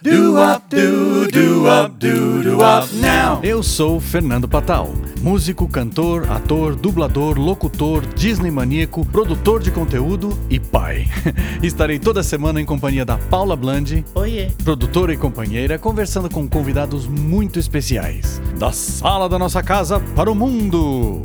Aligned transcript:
Do 0.00 0.40
up 0.40 0.64
do 0.68 1.26
do 1.26 1.66
up 1.66 1.90
do 1.98 2.40
do 2.44 2.62
up 2.62 2.94
now. 2.94 3.40
Eu 3.42 3.64
sou 3.64 3.98
Fernando 3.98 4.46
Patal, 4.46 4.92
músico, 5.20 5.66
cantor, 5.66 6.30
ator, 6.30 6.76
dublador, 6.76 7.36
locutor, 7.36 8.06
Disney 8.14 8.48
maníaco, 8.52 9.04
produtor 9.04 9.60
de 9.60 9.72
conteúdo 9.72 10.38
e 10.48 10.60
pai. 10.60 11.08
Estarei 11.64 11.98
toda 11.98 12.22
semana 12.22 12.60
em 12.60 12.64
companhia 12.64 13.04
da 13.04 13.18
Paula 13.18 13.56
Blandi, 13.56 14.04
Oiê. 14.14 14.52
produtora 14.62 15.12
e 15.12 15.16
companheira, 15.16 15.80
conversando 15.80 16.30
com 16.30 16.48
convidados 16.48 17.08
muito 17.08 17.58
especiais. 17.58 18.40
Da 18.56 18.70
sala 18.70 19.28
da 19.28 19.36
nossa 19.36 19.64
casa 19.64 19.98
para 20.14 20.30
o 20.30 20.34
mundo. 20.34 21.22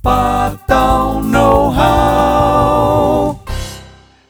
Patal 0.00 1.20
Know-how. 1.20 2.63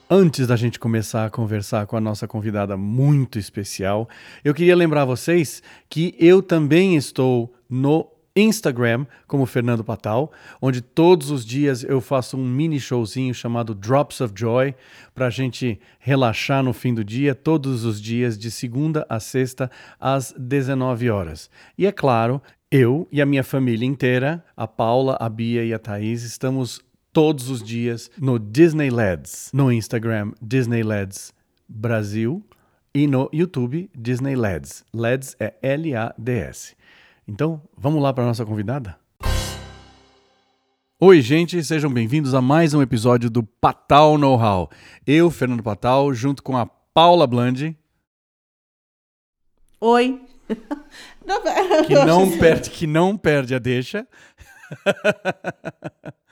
Antes 0.08 0.46
da 0.46 0.54
gente 0.54 0.78
começar 0.78 1.24
a 1.24 1.30
conversar 1.30 1.86
com 1.86 1.96
a 1.96 2.00
nossa 2.00 2.28
convidada 2.28 2.76
muito 2.76 3.38
especial, 3.38 4.06
eu 4.44 4.52
queria 4.52 4.76
lembrar 4.76 5.06
vocês 5.06 5.62
que 5.88 6.14
eu 6.18 6.42
também 6.42 6.94
estou 6.94 7.54
no 7.70 8.06
Instagram 8.36 9.06
como 9.26 9.46
Fernando 9.46 9.82
Patal, 9.82 10.30
onde 10.60 10.82
todos 10.82 11.30
os 11.30 11.42
dias 11.42 11.82
eu 11.84 12.02
faço 12.02 12.36
um 12.36 12.46
mini 12.46 12.78
showzinho 12.78 13.32
chamado 13.32 13.74
Drops 13.74 14.20
of 14.20 14.34
Joy 14.36 14.74
para 15.14 15.28
a 15.28 15.30
gente 15.30 15.80
relaxar 15.98 16.62
no 16.62 16.74
fim 16.74 16.92
do 16.92 17.02
dia, 17.02 17.34
todos 17.34 17.86
os 17.86 17.98
dias, 17.98 18.36
de 18.36 18.50
segunda 18.50 19.06
a 19.08 19.18
sexta, 19.18 19.70
às 19.98 20.34
19 20.36 21.08
horas. 21.08 21.48
E 21.78 21.86
é 21.86 21.92
claro, 21.92 22.42
eu 22.70 23.08
e 23.10 23.22
a 23.22 23.26
minha 23.26 23.42
família 23.42 23.86
inteira, 23.86 24.44
a 24.54 24.66
Paula, 24.66 25.16
a 25.18 25.30
Bia 25.30 25.64
e 25.64 25.72
a 25.72 25.78
Thaís, 25.78 26.24
estamos 26.24 26.84
todos 27.14 27.48
os 27.48 27.62
dias 27.62 28.10
no 28.18 28.40
Disney 28.40 28.90
LEDs, 28.90 29.50
no 29.54 29.72
Instagram 29.72 30.32
Disney 30.42 30.82
LEDs 30.82 31.32
Brasil 31.68 32.44
e 32.92 33.06
no 33.06 33.30
YouTube 33.32 33.88
Disney 33.96 34.34
LEDs. 34.34 34.84
LEDs 34.92 35.36
é 35.38 35.54
L-A-D-S. 35.62 36.74
Então, 37.26 37.62
vamos 37.78 38.02
lá 38.02 38.12
para 38.12 38.24
nossa 38.24 38.44
convidada? 38.44 38.98
Oi, 40.98 41.20
gente, 41.20 41.62
sejam 41.62 41.90
bem-vindos 41.90 42.34
a 42.34 42.42
mais 42.42 42.74
um 42.74 42.82
episódio 42.82 43.30
do 43.30 43.44
Patal 43.44 44.18
Know-how. 44.18 44.68
Eu, 45.06 45.30
Fernando 45.30 45.62
Patal, 45.62 46.12
junto 46.12 46.42
com 46.42 46.56
a 46.56 46.66
Paula 46.66 47.26
Blandi, 47.26 47.76
Oi. 49.80 50.20
Que 51.86 51.94
não 51.94 52.30
perde, 52.38 52.70
que 52.70 52.86
não 52.86 53.16
perde 53.16 53.54
a 53.54 53.58
deixa. 53.58 54.06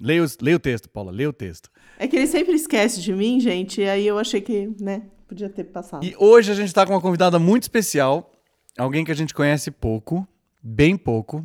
leia, 0.00 0.22
os- 0.22 0.36
leia 0.40 0.56
o 0.56 0.60
texto, 0.60 0.88
Paula, 0.88 1.10
leia 1.12 1.28
o 1.28 1.32
texto. 1.32 1.70
É 1.98 2.06
que 2.06 2.16
ele 2.16 2.26
sempre 2.26 2.54
esquece 2.54 3.00
de 3.00 3.12
mim, 3.12 3.40
gente, 3.40 3.80
e 3.80 3.88
aí 3.88 4.06
eu 4.06 4.18
achei 4.18 4.40
que, 4.40 4.70
né, 4.80 5.02
podia 5.26 5.48
ter 5.48 5.64
passado. 5.64 6.04
E 6.04 6.14
hoje 6.18 6.50
a 6.52 6.54
gente 6.54 6.68
está 6.68 6.86
com 6.86 6.92
uma 6.92 7.00
convidada 7.00 7.38
muito 7.38 7.64
especial, 7.64 8.32
alguém 8.78 9.04
que 9.04 9.12
a 9.12 9.16
gente 9.16 9.34
conhece 9.34 9.70
pouco, 9.70 10.26
bem 10.62 10.96
pouco, 10.96 11.44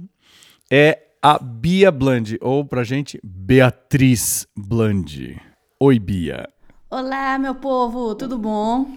é 0.71 0.99
a 1.21 1.39
Bia 1.39 1.91
Blandi, 1.91 2.37
ou 2.41 2.63
pra 2.65 2.83
gente, 2.83 3.19
Beatriz 3.23 4.45
Blandi. 4.55 5.39
Oi, 5.79 5.97
Bia. 5.97 6.47
Olá, 6.91 7.39
meu 7.39 7.55
povo, 7.55 8.13
tudo 8.13 8.37
bom? 8.37 8.91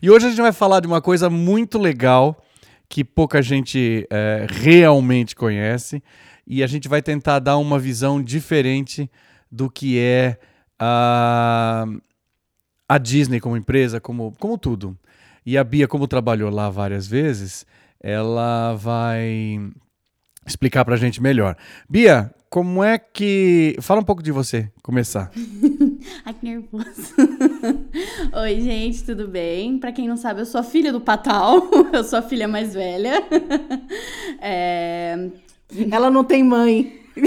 E 0.00 0.10
hoje 0.10 0.26
a 0.26 0.28
gente 0.30 0.40
vai 0.40 0.52
falar 0.52 0.80
de 0.80 0.86
uma 0.86 1.02
coisa 1.02 1.28
muito 1.28 1.78
legal 1.78 2.42
que 2.88 3.04
pouca 3.04 3.42
gente 3.42 4.06
é, 4.10 4.46
realmente 4.48 5.34
conhece 5.34 6.02
e 6.46 6.62
a 6.62 6.66
gente 6.66 6.88
vai 6.88 7.02
tentar 7.02 7.38
dar 7.38 7.56
uma 7.58 7.78
visão 7.78 8.22
diferente 8.22 9.10
do 9.50 9.70
que 9.70 9.98
é 9.98 10.38
a, 10.78 11.86
a 12.88 12.98
Disney 12.98 13.40
como 13.40 13.56
empresa, 13.56 14.00
como, 14.00 14.34
como 14.38 14.58
tudo. 14.58 14.96
E 15.46 15.58
a 15.58 15.64
Bia, 15.64 15.86
como 15.86 16.08
trabalhou 16.08 16.50
lá 16.50 16.70
várias 16.70 17.06
vezes, 17.06 17.66
ela 18.00 18.74
vai 18.74 19.60
explicar 20.46 20.84
pra 20.84 20.96
gente 20.96 21.22
melhor. 21.22 21.56
Bia, 21.88 22.32
como 22.54 22.84
é 22.84 22.98
que. 22.98 23.76
Fala 23.80 24.00
um 24.00 24.04
pouco 24.04 24.22
de 24.22 24.30
você, 24.30 24.70
começar. 24.82 25.30
Ai, 26.24 26.34
que 26.34 26.46
nervoso. 26.46 27.14
Oi, 28.32 28.60
gente, 28.60 29.02
tudo 29.04 29.26
bem? 29.26 29.78
Pra 29.78 29.90
quem 29.90 30.06
não 30.06 30.16
sabe, 30.16 30.40
eu 30.40 30.46
sou 30.46 30.60
a 30.60 30.64
filha 30.64 30.92
do 30.92 31.00
Patal, 31.00 31.68
eu 31.92 32.04
sou 32.04 32.18
a 32.18 32.22
filha 32.22 32.46
mais 32.46 32.74
velha. 32.74 33.22
É, 34.40 35.30
Ela 35.90 36.10
não 36.10 36.24
tem 36.24 36.42
mãe. 36.42 37.00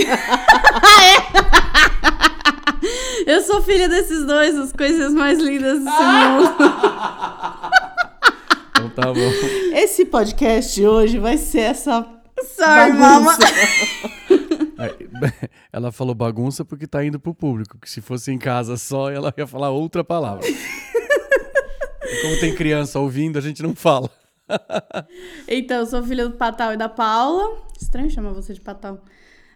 Eu 3.25 3.41
sou 3.41 3.61
filha 3.61 3.89
desses 3.89 4.25
dois, 4.25 4.55
as 4.55 4.71
coisas 4.71 5.13
mais 5.13 5.39
lindas 5.39 5.83
desse 5.83 6.03
mundo. 6.03 6.55
Então 8.71 8.89
tá 8.89 9.13
bom. 9.13 9.31
Esse 9.73 10.05
podcast 10.05 10.85
hoje 10.85 11.19
vai 11.19 11.37
ser 11.37 11.59
essa 11.59 12.05
Sorry, 12.55 12.93
mama. 12.93 13.35
Ela 15.73 15.91
falou 15.91 16.13
bagunça 16.13 16.63
porque 16.63 16.85
tá 16.85 17.03
indo 17.03 17.19
pro 17.19 17.33
público, 17.33 17.77
que 17.79 17.89
se 17.89 17.99
fosse 17.99 18.31
em 18.31 18.37
casa 18.37 18.77
só, 18.77 19.09
ela 19.09 19.33
ia 19.35 19.47
falar 19.47 19.71
outra 19.71 20.03
palavra. 20.03 20.47
E 20.47 22.21
como 22.21 22.39
tem 22.39 22.53
criança 22.55 22.99
ouvindo, 22.99 23.37
a 23.37 23.41
gente 23.41 23.63
não 23.63 23.75
fala. 23.75 24.09
Então, 25.47 25.77
eu 25.77 25.85
sou 25.85 26.03
filha 26.03 26.29
do 26.29 26.35
Patal 26.37 26.73
e 26.73 26.77
da 26.77 26.87
Paula. 26.87 27.66
Estranho 27.79 28.09
chamar 28.09 28.33
você 28.33 28.53
de 28.53 28.61
Patal. 28.61 29.01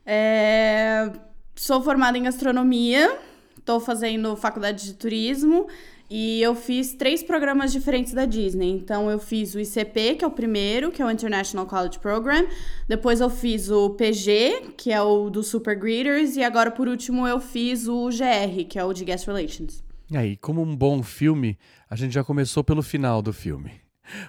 É, 0.05 1.11
Sou 1.55 1.81
formada 1.81 2.17
em 2.17 2.23
gastronomia, 2.23 3.19
tô 3.65 3.79
fazendo 3.79 4.35
faculdade 4.35 4.85
de 4.85 4.93
turismo 4.93 5.67
e 6.09 6.41
eu 6.41 6.55
fiz 6.55 6.93
três 6.93 7.21
programas 7.21 7.71
diferentes 7.71 8.13
da 8.13 8.25
Disney. 8.25 8.71
Então, 8.71 9.11
eu 9.11 9.19
fiz 9.19 9.53
o 9.53 9.59
ICP, 9.59 10.15
que 10.15 10.25
é 10.25 10.27
o 10.27 10.31
primeiro, 10.31 10.91
que 10.91 11.01
é 11.01 11.05
o 11.05 11.11
International 11.11 11.65
College 11.65 11.99
Program. 11.99 12.47
Depois, 12.87 13.21
eu 13.21 13.29
fiz 13.29 13.69
o 13.69 13.91
PG, 13.91 14.73
que 14.77 14.91
é 14.91 15.01
o 15.01 15.29
do 15.29 15.43
Super 15.43 15.77
Greeters. 15.77 16.35
E 16.35 16.43
agora, 16.43 16.71
por 16.71 16.87
último, 16.87 17.27
eu 17.27 17.39
fiz 17.39 17.87
o 17.87 18.09
GR, 18.09 18.65
que 18.67 18.79
é 18.79 18.83
o 18.83 18.91
de 18.91 19.05
Guest 19.05 19.27
Relations. 19.27 19.83
E 20.09 20.17
aí, 20.17 20.35
como 20.37 20.61
um 20.61 20.75
bom 20.75 21.03
filme, 21.03 21.57
a 21.89 21.95
gente 21.95 22.13
já 22.13 22.23
começou 22.23 22.63
pelo 22.63 22.81
final 22.81 23.21
do 23.21 23.31
filme. 23.31 23.71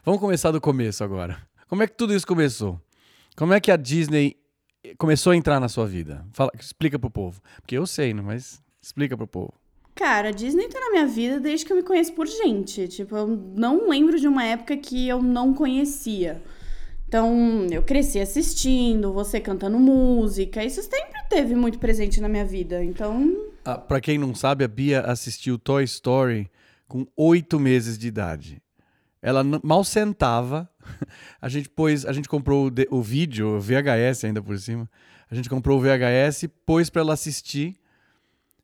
Vamos 0.05 0.21
começar 0.21 0.51
do 0.51 0.61
começo 0.61 1.03
agora. 1.03 1.39
Como 1.67 1.83
é 1.83 1.87
que 1.87 1.97
tudo 1.97 2.15
isso 2.15 2.27
começou? 2.27 2.81
Como 3.37 3.53
é 3.53 3.61
que 3.61 3.71
a 3.71 3.77
Disney 3.77 4.37
começou 4.99 5.33
a 5.33 5.37
entrar 5.37 5.59
na 5.61 5.69
sua 5.69 5.87
vida? 5.87 6.25
Fala, 6.33 6.51
explica 6.59 6.99
pro 6.99 7.11
povo. 7.11 7.41
Porque 7.61 7.77
eu 7.77 7.87
sei, 7.87 8.13
né? 8.13 8.23
mas 8.23 8.63
explica 8.81 9.17
pro 9.17 9.27
povo. 9.27 9.53
Cara, 9.95 10.29
a 10.29 10.33
Disney 10.33 10.69
tá 10.69 10.81
na 10.81 10.91
minha 10.91 11.07
vida 11.07 11.39
desde 11.39 11.67
que 11.67 11.73
eu 11.73 11.77
me 11.77 11.83
conheço 11.83 12.13
por 12.15 12.27
gente. 12.27 12.89
Tipo, 12.89 13.17
eu 13.17 13.27
não 13.27 13.89
lembro 13.89 14.19
de 14.19 14.27
uma 14.27 14.45
época 14.45 14.77
que 14.77 15.07
eu 15.07 15.23
não 15.23 15.53
conhecia. 15.53 16.43
Então, 17.07 17.67
eu 17.71 17.83
cresci 17.83 18.19
assistindo, 18.19 19.13
você 19.13 19.39
cantando 19.39 19.79
música. 19.79 20.65
Isso 20.65 20.81
sempre 20.83 21.23
teve 21.29 21.55
muito 21.55 21.79
presente 21.79 22.23
na 22.23 22.29
minha 22.29 22.45
vida. 22.45 22.83
Então, 22.83 23.37
Ah, 23.65 23.77
pra 23.77 24.01
quem 24.01 24.17
não 24.17 24.35
sabe, 24.35 24.65
a 24.65 24.69
Bia 24.69 25.03
assistiu 25.03 25.59
Toy 25.59 25.85
Story 25.85 26.51
com 26.89 27.07
oito 27.15 27.61
meses 27.61 27.99
de 27.99 28.09
idade. 28.09 28.62
Ela 29.23 29.43
mal 29.63 29.85
sentava. 29.85 30.69
A 31.41 31.49
gente 31.49 31.69
pôs, 31.69 32.05
a 32.05 32.13
gente 32.13 32.29
comprou 32.29 32.67
o, 32.67 32.71
de- 32.71 32.89
o 32.91 33.01
vídeo, 33.01 33.57
o 33.57 33.61
VHS 33.61 34.25
ainda 34.25 34.43
por 34.43 34.59
cima. 34.59 34.91
A 35.31 35.35
gente 35.35 35.49
comprou 35.49 35.79
o 35.79 35.81
VHS, 35.81 36.49
pôs 36.67 36.91
pra 36.91 37.01
ela 37.03 37.15
assistir. 37.15 37.77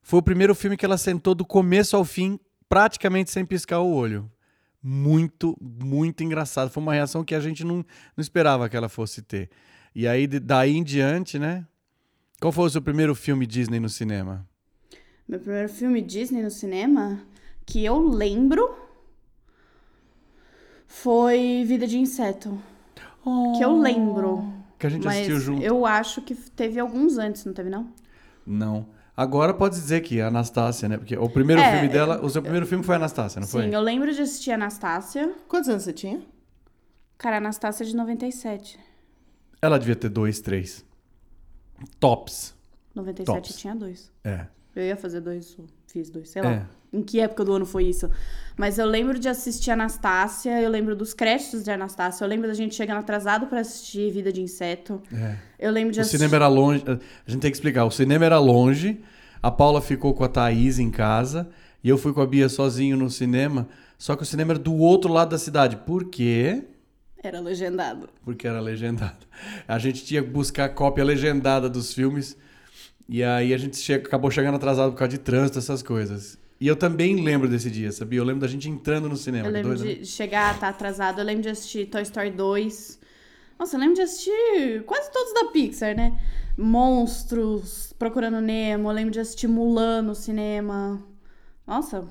Foi 0.02 0.18
o 0.18 0.22
primeiro 0.22 0.54
filme 0.54 0.76
que 0.76 0.84
ela 0.84 0.98
sentou 0.98 1.34
do 1.34 1.44
começo 1.44 1.96
ao 1.96 2.04
fim, 2.04 2.38
praticamente 2.68 3.30
sem 3.30 3.44
piscar 3.46 3.78
o 3.80 3.92
olho. 3.92 4.30
Muito, 4.82 5.56
muito 5.60 6.22
engraçado. 6.24 6.70
Foi 6.70 6.82
uma 6.82 6.92
reação 6.94 7.24
que 7.24 7.34
a 7.34 7.40
gente 7.40 7.62
não, 7.64 7.76
não 7.76 8.20
esperava 8.20 8.68
que 8.68 8.76
ela 8.76 8.88
fosse 8.88 9.22
ter. 9.22 9.50
E 9.94 10.06
aí, 10.08 10.26
daí 10.26 10.76
em 10.76 10.82
diante, 10.82 11.38
né? 11.38 11.64
Qual 12.40 12.52
foi 12.52 12.66
o 12.66 12.70
seu 12.70 12.82
primeiro 12.82 13.14
filme 13.14 13.46
Disney 13.46 13.80
no 13.80 13.88
cinema? 13.88 14.46
meu 15.28 15.38
primeiro 15.40 15.68
filme 15.68 16.00
Disney 16.00 16.42
no 16.42 16.50
cinema, 16.50 17.20
que 17.66 17.84
eu 17.84 17.98
lembro, 17.98 18.74
foi 20.88 21.62
Vida 21.66 21.86
de 21.86 21.98
Inseto. 21.98 22.58
Que 23.56 23.62
eu 23.62 23.76
lembro. 23.78 24.52
Que 24.78 24.86
a 24.86 24.90
gente 24.90 25.04
Mas 25.04 25.16
assistiu 25.16 25.38
junto. 25.38 25.62
eu 25.62 25.84
acho 25.84 26.22
que 26.22 26.34
teve 26.34 26.80
alguns 26.80 27.18
antes, 27.18 27.44
não 27.44 27.52
teve, 27.52 27.68
não? 27.68 27.92
Não. 28.46 28.86
Agora 29.16 29.52
pode 29.52 29.74
dizer 29.74 30.00
que 30.00 30.20
a 30.20 30.28
Anastácia, 30.28 30.88
né? 30.88 30.96
Porque 30.96 31.16
o 31.16 31.28
primeiro 31.28 31.60
É, 31.60 31.72
filme 31.72 31.88
dela, 31.88 32.24
o 32.24 32.30
seu 32.30 32.40
primeiro 32.40 32.64
filme 32.66 32.82
foi 32.84 32.94
Anastácia, 32.94 33.40
não 33.40 33.46
foi? 33.48 33.64
Sim, 33.64 33.74
eu 33.74 33.80
lembro 33.80 34.12
de 34.14 34.22
assistir 34.22 34.52
Anastácia. 34.52 35.34
Quantos 35.48 35.68
anos 35.68 35.82
você 35.82 35.92
tinha? 35.92 36.22
Cara, 37.18 37.36
Anastácia 37.38 37.82
é 37.84 37.86
de 37.86 37.94
97. 37.96 38.78
Ela 39.60 39.76
devia 39.78 39.96
ter 39.96 40.08
dois, 40.08 40.40
três. 40.40 40.84
Tops. 42.00 42.54
97 42.94 43.26
Tops. 43.26 43.56
tinha 43.56 43.74
dois. 43.74 44.10
É. 44.24 44.46
Eu 44.74 44.84
ia 44.84 44.96
fazer 44.96 45.20
dois, 45.20 45.56
fiz 45.88 46.08
dois, 46.10 46.30
sei 46.30 46.42
É. 46.42 46.64
Em 46.92 47.02
que 47.02 47.20
época 47.20 47.44
do 47.44 47.52
ano 47.52 47.66
foi 47.66 47.84
isso? 47.84 48.10
Mas 48.56 48.78
eu 48.78 48.86
lembro 48.86 49.18
de 49.18 49.28
assistir 49.28 49.70
Anastácia, 49.70 50.60
eu 50.60 50.68
lembro 50.70 50.96
dos 50.96 51.14
créditos 51.14 51.62
de 51.62 51.70
Anastácia, 51.70 52.24
eu 52.24 52.28
lembro 52.28 52.48
da 52.48 52.54
gente 52.54 52.74
chegando 52.74 52.98
atrasado 52.98 53.46
pra 53.46 53.60
assistir 53.60 54.10
Vida 54.10 54.32
de 54.32 54.40
Inseto. 54.40 55.00
é. 55.12 55.36
Eu 55.58 55.70
lembro 55.70 55.92
de 55.92 55.98
O 55.98 56.02
assistir. 56.02 56.18
cinema 56.18 56.36
era 56.36 56.48
longe. 56.48 56.82
A 56.86 57.30
gente 57.30 57.40
tem 57.40 57.50
que 57.50 57.56
explicar. 57.56 57.84
O 57.84 57.90
cinema 57.90 58.24
era 58.24 58.38
longe. 58.38 59.00
A 59.42 59.50
Paula 59.50 59.80
ficou 59.80 60.12
com 60.14 60.24
a 60.24 60.28
Thaís 60.28 60.78
em 60.78 60.90
casa. 60.90 61.48
E 61.84 61.88
eu 61.88 61.96
fui 61.98 62.12
com 62.12 62.20
a 62.20 62.26
Bia 62.26 62.48
sozinho 62.48 62.96
no 62.96 63.08
cinema. 63.10 63.68
só 63.96 64.16
que 64.16 64.22
o 64.22 64.26
cinema 64.26 64.52
era 64.52 64.58
do 64.58 64.74
outro 64.74 65.12
lado 65.12 65.30
da 65.30 65.38
cidade. 65.38 65.76
Por 65.76 66.06
quê? 66.06 66.64
Era 67.22 67.40
legendado. 67.40 68.08
Porque 68.24 68.46
era 68.48 68.60
legendado. 68.60 69.26
A 69.66 69.78
gente 69.78 70.04
tinha 70.04 70.22
que 70.22 70.28
buscar 70.30 70.68
cópia 70.70 71.04
legendada 71.04 71.68
dos 71.68 71.92
filmes. 71.92 72.36
E 73.08 73.22
aí 73.24 73.52
a 73.54 73.58
gente 73.58 73.76
che 73.76 73.92
acabou 73.94 74.30
chegando 74.30 74.54
atrasado 74.56 74.92
por 74.92 74.98
causa 74.98 75.10
de 75.10 75.18
trânsito, 75.18 75.58
essas 75.58 75.82
coisas. 75.82 76.36
E 76.60 76.66
eu 76.66 76.74
também 76.74 77.22
lembro 77.22 77.48
desse 77.48 77.70
dia, 77.70 77.92
sabia? 77.92 78.18
Eu 78.18 78.24
lembro 78.24 78.40
da 78.40 78.48
gente 78.48 78.68
entrando 78.68 79.08
no 79.08 79.16
cinema. 79.16 79.46
Eu 79.46 79.52
que 79.52 79.56
lembro 79.58 79.76
doido, 79.76 79.94
de 79.94 79.98
né? 80.00 80.04
chegar, 80.04 80.54
estar 80.54 80.68
atrasado. 80.68 81.20
Eu 81.20 81.24
lembro 81.24 81.42
de 81.42 81.48
assistir 81.48 81.86
Toy 81.86 82.02
Story 82.02 82.30
2. 82.30 82.98
Nossa, 83.58 83.76
eu 83.76 83.80
lembro 83.80 83.94
de 83.94 84.02
assistir 84.02 84.82
quase 84.84 85.10
todos 85.12 85.32
da 85.34 85.50
Pixar, 85.52 85.96
né? 85.96 86.18
Monstros, 86.56 87.94
Procurando 87.96 88.40
Nemo. 88.40 88.88
Eu 88.88 88.92
lembro 88.92 89.12
de 89.12 89.20
assistir 89.20 89.46
Mulan 89.46 90.02
no 90.02 90.16
cinema. 90.16 91.00
Nossa, 91.64 92.08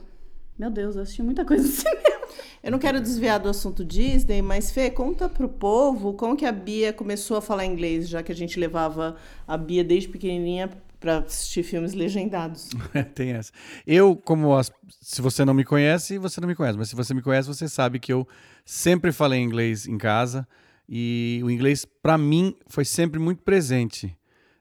meu 0.58 0.70
Deus, 0.70 0.96
eu 0.96 1.02
assisti 1.02 1.22
muita 1.22 1.44
coisa 1.44 1.64
no 1.64 1.70
cinema. 1.74 2.18
Eu 2.64 2.72
não 2.72 2.80
quero 2.80 3.02
desviar 3.02 3.40
do 3.40 3.50
assunto 3.50 3.84
Disney, 3.84 4.42
mas 4.42 4.72
Fê, 4.72 4.90
conta 4.90 5.28
pro 5.28 5.50
povo 5.50 6.14
como 6.14 6.38
que 6.38 6.46
a 6.46 6.52
Bia 6.52 6.94
começou 6.94 7.38
a 7.38 7.42
falar 7.42 7.66
inglês, 7.66 8.08
já 8.08 8.24
que 8.24 8.32
a 8.32 8.36
gente 8.36 8.60
levava 8.60 9.16
a 9.48 9.58
Bia 9.58 9.84
desde 9.84 10.10
pequenininha 10.10 10.70
para 11.00 11.20
assistir 11.20 11.64
filmes 11.64 11.94
legendados. 11.94 12.70
Tem 13.14 13.32
essa. 13.32 13.52
Eu, 13.86 14.16
como 14.16 14.56
as- 14.56 14.72
se 15.02 15.22
você 15.22 15.46
não 15.46 15.54
me 15.54 15.64
conhece, 15.64 16.18
você 16.18 16.42
não 16.42 16.48
me 16.48 16.56
conhece, 16.56 16.78
mas 16.78 16.90
se 16.90 16.96
você 16.96 17.14
me 17.14 17.22
conhece, 17.22 17.48
você 17.48 17.68
sabe 17.70 18.00
que 18.00 18.12
eu 18.12 18.28
sempre 18.66 19.12
falei 19.12 19.40
inglês 19.40 19.88
em 19.88 19.98
casa 19.98 20.48
e 20.90 21.40
o 21.44 21.50
inglês 21.52 21.86
para 21.86 22.18
mim 22.18 22.56
foi 22.68 22.86
sempre 22.86 23.20
muito 23.20 23.44
presente. 23.44 24.18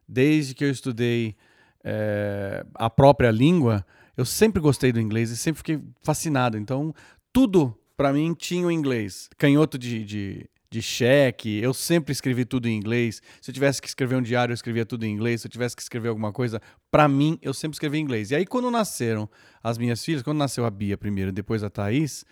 Desde 0.08 0.54
que 0.54 0.64
eu 0.64 0.70
estudei 0.70 1.34
eh, 1.82 2.64
a 2.74 2.88
própria 2.90 3.30
língua, 3.30 3.84
eu 4.16 4.24
sempre 4.24 4.60
gostei 4.60 4.92
do 4.92 5.00
inglês 5.00 5.30
e 5.30 5.36
sempre 5.36 5.58
fiquei 5.58 5.80
fascinado. 6.02 6.56
Então, 6.56 6.94
tudo 7.32 7.76
para 7.96 8.12
mim 8.12 8.34
tinha 8.34 8.66
o 8.66 8.70
inglês. 8.70 9.28
Canhoto 9.38 9.76
de, 9.78 10.04
de, 10.04 10.50
de 10.70 10.82
cheque, 10.82 11.58
eu 11.58 11.72
sempre 11.72 12.12
escrevi 12.12 12.44
tudo 12.44 12.68
em 12.68 12.76
inglês. 12.76 13.22
Se 13.40 13.50
eu 13.50 13.54
tivesse 13.54 13.80
que 13.80 13.88
escrever 13.88 14.16
um 14.16 14.22
diário, 14.22 14.52
eu 14.52 14.54
escrevia 14.54 14.84
tudo 14.84 15.04
em 15.04 15.12
inglês. 15.12 15.40
Se 15.40 15.46
eu 15.46 15.50
tivesse 15.50 15.76
que 15.76 15.82
escrever 15.82 16.08
alguma 16.08 16.32
coisa, 16.32 16.60
para 16.90 17.08
mim, 17.08 17.38
eu 17.42 17.54
sempre 17.54 17.74
escrevi 17.74 17.98
em 17.98 18.02
inglês. 18.02 18.30
E 18.30 18.34
aí, 18.34 18.46
quando 18.46 18.70
nasceram 18.70 19.28
as 19.62 19.78
minhas 19.78 20.04
filhas, 20.04 20.22
quando 20.22 20.38
nasceu 20.38 20.64
a 20.64 20.70
Bia 20.70 20.96
primeiro, 20.96 21.32
depois 21.32 21.62
a 21.62 21.70
Thaís, 21.70 22.24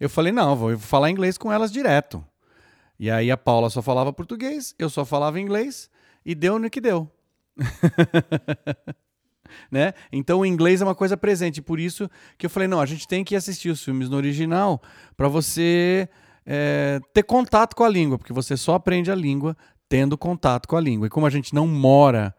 eu 0.00 0.08
falei, 0.08 0.32
não, 0.32 0.56
vou 0.56 0.78
falar 0.78 1.10
inglês 1.10 1.36
com 1.36 1.52
elas 1.52 1.72
direto. 1.72 2.24
E 2.98 3.10
aí 3.10 3.30
a 3.30 3.36
Paula 3.36 3.70
só 3.70 3.80
falava 3.80 4.12
português, 4.12 4.74
eu 4.78 4.90
só 4.90 5.04
falava 5.04 5.38
inglês, 5.38 5.88
e 6.24 6.34
deu 6.34 6.58
no 6.58 6.68
que 6.68 6.80
deu. 6.80 7.08
né? 9.70 9.94
Então 10.12 10.40
o 10.40 10.46
inglês 10.46 10.80
é 10.80 10.84
uma 10.84 10.94
coisa 10.94 11.16
presente, 11.16 11.62
por 11.62 11.78
isso 11.78 12.10
que 12.36 12.46
eu 12.46 12.50
falei, 12.50 12.68
não, 12.68 12.80
a 12.80 12.86
gente 12.86 13.06
tem 13.06 13.24
que 13.24 13.36
assistir 13.36 13.70
os 13.70 13.82
filmes 13.82 14.08
no 14.08 14.16
original 14.16 14.82
para 15.16 15.28
você 15.28 16.08
é, 16.50 16.98
ter 17.12 17.24
contato 17.24 17.76
com 17.76 17.84
a 17.84 17.88
língua, 17.90 18.16
porque 18.16 18.32
você 18.32 18.56
só 18.56 18.74
aprende 18.74 19.10
a 19.10 19.14
língua 19.14 19.54
tendo 19.86 20.16
contato 20.16 20.66
com 20.66 20.76
a 20.76 20.80
língua. 20.80 21.06
E 21.06 21.10
como 21.10 21.26
a 21.26 21.30
gente 21.30 21.54
não 21.54 21.66
mora 21.66 22.34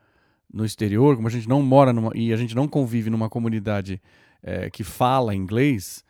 no 0.52 0.66
exterior, 0.66 1.16
como 1.16 1.28
a 1.28 1.32
gente 1.32 1.48
não 1.48 1.62
mora 1.62 1.94
numa, 1.94 2.12
e 2.16 2.34
a 2.34 2.38
gente 2.38 2.56
não 2.56 2.68
convive 2.68 3.12
numa 3.12 3.30
comunidade 3.30 4.02
é, 4.42 4.68
que 4.72 4.84
fala 4.84 5.36
inglês, 5.36 6.04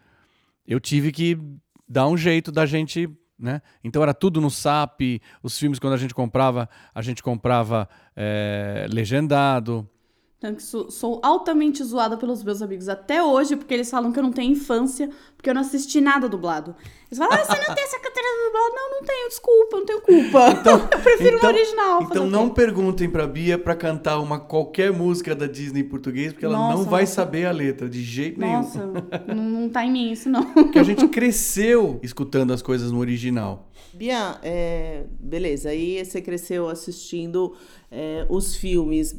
eu 0.65 0.79
tive 0.79 1.11
que 1.11 1.37
dar 1.85 2.07
um 2.07 2.15
jeito 2.15 2.53
da 2.53 2.65
gente, 2.65 3.09
né? 3.37 3.61
Então 3.83 4.01
era 4.01 4.13
tudo 4.13 4.39
no 4.39 4.49
SAP, 4.49 5.21
os 5.43 5.59
filmes 5.59 5.77
quando 5.77 5.93
a 5.93 5.97
gente 5.97 6.13
comprava, 6.13 6.69
a 6.95 7.01
gente 7.01 7.21
comprava 7.21 7.89
é, 8.15 8.87
legendado. 8.89 9.89
Então, 10.39 10.55
que 10.55 10.63
sou, 10.63 10.89
sou 10.89 11.19
altamente 11.21 11.83
zoada 11.83 12.15
pelos 12.15 12.41
meus 12.45 12.61
amigos 12.61 12.87
até 12.87 13.21
hoje, 13.21 13.57
porque 13.57 13.73
eles 13.73 13.91
falam 13.91 14.09
que 14.09 14.17
eu 14.17 14.23
não 14.23 14.31
tenho 14.31 14.53
infância, 14.53 15.09
porque 15.35 15.49
eu 15.49 15.53
não 15.53 15.59
assisti 15.59 15.99
nada 15.99 16.29
dublado. 16.29 16.73
Eles 17.11 17.17
falam, 17.17 17.33
ah, 17.33 17.43
você 17.43 17.67
não 17.67 17.75
tem 17.75 17.83
essa 17.83 17.99
carteira 17.99 18.27
dublada? 18.45 18.73
Não, 18.73 18.91
não 18.91 19.03
tenho, 19.05 19.27
desculpa, 19.27 19.77
não 19.77 19.85
tenho 19.85 20.01
culpa. 20.01 20.89
eu 20.95 20.99
prefiro 20.99 21.35
então, 21.35 21.49
o 21.49 21.53
original. 21.53 22.03
Então 22.03 22.29
não 22.29 22.47
quê? 22.47 22.55
perguntem 22.55 23.09
pra 23.09 23.27
Bia 23.27 23.57
pra 23.57 23.75
cantar 23.75 24.17
uma 24.19 24.39
qualquer 24.39 24.93
música 24.93 25.35
da 25.35 25.45
Disney 25.45 25.81
em 25.81 25.89
português, 25.89 26.31
porque 26.31 26.45
ela 26.45 26.57
não 26.57 26.77
Nossa, 26.77 26.89
vai 26.89 27.01
nossa. 27.01 27.13
saber 27.15 27.45
a 27.45 27.51
letra 27.51 27.89
de 27.89 28.01
jeito 28.01 28.39
Nossa, 28.39 28.79
nenhum. 28.79 28.93
não, 29.35 29.61
não 29.61 29.69
tá 29.69 29.83
em 29.83 29.91
mim 29.91 30.09
isso, 30.09 30.29
não. 30.29 30.45
Porque 30.53 30.79
a 30.79 30.83
gente 30.83 31.05
cresceu 31.09 31.99
escutando 32.01 32.53
as 32.53 32.61
coisas 32.61 32.93
no 32.93 32.99
original. 32.99 33.68
Bia, 33.93 34.37
é, 34.43 35.03
beleza, 35.19 35.69
aí 35.69 36.03
você 36.03 36.21
cresceu 36.21 36.69
assistindo 36.69 37.53
é, 37.91 38.25
os 38.29 38.55
filmes. 38.55 39.15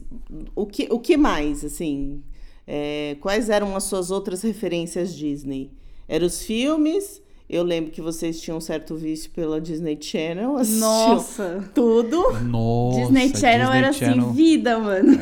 O 0.54 0.66
que, 0.66 0.88
o 0.90 0.98
que 0.98 1.16
mais, 1.16 1.64
assim? 1.64 2.22
É, 2.66 3.16
quais 3.20 3.50
eram 3.50 3.74
as 3.74 3.84
suas 3.84 4.10
outras 4.10 4.42
referências 4.42 5.14
Disney? 5.14 5.70
Eram 6.08 6.26
os 6.26 6.42
filmes? 6.42 7.20
Eu 7.48 7.64
lembro 7.64 7.90
que 7.90 8.00
vocês 8.00 8.40
tinham 8.40 8.58
um 8.58 8.60
certo 8.60 8.94
vício 8.94 9.28
pela 9.32 9.60
Disney 9.60 9.98
Channel. 10.00 10.52
Nossa. 10.78 11.68
Tudo. 11.74 12.32
Nossa, 12.42 13.00
Disney 13.00 13.28
Channel 13.36 13.72
era 13.72 13.92
Channel. 13.92 14.26
assim, 14.26 14.32
vida, 14.32 14.78
mano. 14.78 15.18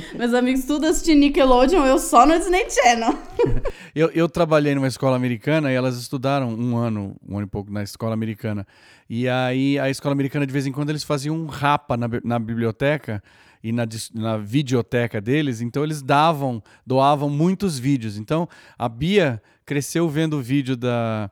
Meus 0.16 0.34
amigos 0.34 0.64
tudo 0.64 0.86
assistindo 0.86 1.20
Nickelodeon, 1.20 1.84
eu 1.84 1.98
só 1.98 2.26
no 2.26 2.36
Disney 2.38 2.68
Channel. 2.70 3.14
Eu, 3.94 4.10
eu 4.10 4.28
trabalhei 4.28 4.74
numa 4.74 4.88
escola 4.88 5.16
americana 5.16 5.72
e 5.72 5.74
elas 5.74 5.96
estudaram 5.96 6.50
um 6.50 6.76
ano, 6.76 7.16
um 7.26 7.38
ano 7.38 7.46
e 7.46 7.48
pouco 7.48 7.72
na 7.72 7.82
escola 7.82 8.12
americana. 8.12 8.66
E 9.08 9.26
aí 9.26 9.78
a 9.78 9.88
escola 9.88 10.12
americana, 10.12 10.46
de 10.46 10.52
vez 10.52 10.66
em 10.66 10.72
quando, 10.72 10.90
eles 10.90 11.02
faziam 11.02 11.34
um 11.34 11.46
rapa 11.46 11.96
na, 11.96 12.06
na 12.22 12.38
biblioteca 12.38 13.22
e 13.64 13.72
na, 13.72 13.88
na 14.12 14.36
videoteca 14.36 15.18
deles. 15.18 15.62
Então 15.62 15.82
eles 15.82 16.02
davam, 16.02 16.62
doavam 16.86 17.30
muitos 17.30 17.78
vídeos. 17.78 18.18
Então 18.18 18.46
a 18.78 18.86
Bia 18.86 19.42
cresceu 19.64 20.10
vendo 20.10 20.36
o 20.36 20.42
vídeo 20.42 20.76
da, 20.76 21.30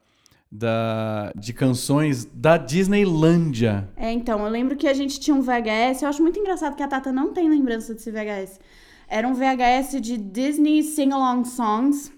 da, 0.57 1.33
de 1.35 1.53
canções 1.53 2.25
da 2.33 2.57
Disneylândia. 2.57 3.89
É, 3.97 4.13
então, 4.13 4.45
eu 4.45 4.49
lembro 4.49 4.77
que 4.77 4.87
a 4.87 4.95
gente 4.95 5.19
tinha 5.19 5.35
um 5.35 5.43
VHS, 5.43 6.03
eu 6.03 6.09
acho 6.09 6.23
muito 6.23 6.39
engraçado 6.39 6.77
que 6.77 6.83
a 6.83 6.87
Tata 6.87 7.11
não 7.11 7.33
tem 7.33 7.51
lembrança 7.51 7.93
desse 7.93 8.09
VHS. 8.09 8.61
Era 9.09 9.27
um 9.27 9.35
VHS 9.35 10.01
de 10.01 10.17
Disney 10.17 10.85
Sing-Along 10.85 11.45
Songs. 11.45 12.13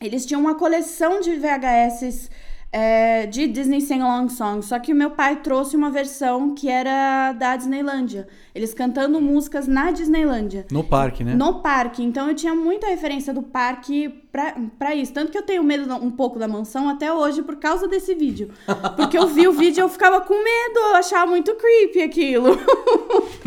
Eles 0.00 0.26
tinham 0.26 0.40
uma 0.40 0.56
coleção 0.56 1.20
de 1.20 1.36
VHS 1.36 2.28
é, 2.72 3.26
de 3.26 3.46
Disney 3.46 3.80
Sing-Along 3.80 4.28
Songs, 4.30 4.66
só 4.66 4.78
que 4.80 4.92
o 4.92 4.96
meu 4.96 5.12
pai 5.12 5.36
trouxe 5.36 5.76
uma 5.76 5.90
versão 5.90 6.52
que 6.54 6.68
era 6.68 7.32
da 7.32 7.56
Disneylândia. 7.56 8.26
Eles 8.54 8.74
cantando 8.74 9.20
músicas 9.20 9.68
na 9.68 9.90
Disneylândia. 9.92 10.66
No 10.72 10.82
parque, 10.82 11.22
né? 11.22 11.34
No 11.34 11.60
parque. 11.62 12.02
Então 12.02 12.28
eu 12.28 12.34
tinha 12.34 12.54
muita 12.54 12.88
referência 12.88 13.32
do 13.32 13.42
parque 13.42 14.08
pra, 14.32 14.56
pra 14.78 14.94
isso. 14.94 15.12
Tanto 15.12 15.30
que 15.30 15.38
eu 15.38 15.42
tenho 15.42 15.62
medo 15.62 15.92
um 15.94 16.10
pouco 16.10 16.38
da 16.38 16.48
mansão 16.48 16.88
até 16.88 17.12
hoje 17.12 17.42
por 17.42 17.56
causa 17.56 17.86
desse 17.86 18.14
vídeo. 18.14 18.50
Porque 18.96 19.16
eu 19.16 19.26
vi 19.28 19.46
o 19.46 19.52
vídeo 19.52 19.80
e 19.80 19.82
eu 19.82 19.88
ficava 19.88 20.20
com 20.20 20.34
medo, 20.34 20.78
eu 20.80 20.96
achava 20.96 21.30
muito 21.30 21.54
creepy 21.54 22.02
aquilo. 22.02 22.58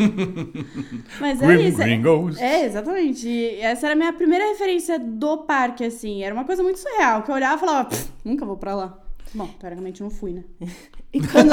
Mas 1.20 1.42
é 1.42 1.46
Grim 1.46 1.66
isso. 1.68 1.82
é- 1.82 1.84
Gringos. 1.84 2.40
É, 2.40 2.64
exatamente. 2.64 3.28
E 3.28 3.60
essa 3.60 3.86
era 3.86 3.94
a 3.94 3.96
minha 3.96 4.12
primeira 4.12 4.46
referência 4.48 4.98
do 4.98 5.38
parque, 5.38 5.84
assim. 5.84 6.22
Era 6.22 6.34
uma 6.34 6.44
coisa 6.44 6.62
muito 6.62 6.78
surreal, 6.78 7.22
que 7.22 7.30
eu 7.30 7.34
olhava 7.34 7.56
e 7.56 7.60
falava, 7.60 7.84
"Pff, 7.88 8.08
nunca 8.24 8.44
vou 8.46 8.56
pra 8.56 8.74
lá. 8.74 8.98
Bom, 9.34 9.48
teoricamente 9.58 10.02
não 10.02 10.10
fui, 10.10 10.32
né? 10.32 10.44
E 11.14 11.20
quando... 11.20 11.50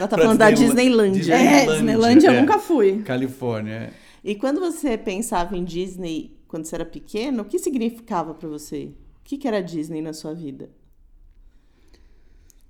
Ela 0.00 0.08
tá 0.08 0.16
falando 0.18 0.38
da 0.38 0.50
Disneyla- 0.50 1.08
Disneylândia. 1.10 1.34
É, 1.34 1.38
Disneylândia, 1.38 1.74
Disneylândia 1.76 2.26
eu 2.28 2.32
é. 2.32 2.40
nunca 2.40 2.58
fui. 2.58 3.02
Califórnia. 3.02 3.72
é. 3.74 3.92
E 4.24 4.34
quando 4.34 4.58
você 4.60 4.96
pensava 4.98 5.56
em 5.56 5.64
Disney 5.64 6.36
quando 6.48 6.64
você 6.64 6.74
era 6.74 6.84
pequeno, 6.84 7.42
o 7.42 7.44
que 7.44 7.58
significava 7.58 8.34
pra 8.34 8.48
você? 8.48 8.84
O 9.20 9.22
que, 9.24 9.36
que 9.38 9.46
era 9.46 9.62
Disney 9.62 10.02
na 10.02 10.12
sua 10.12 10.34
vida? 10.34 10.68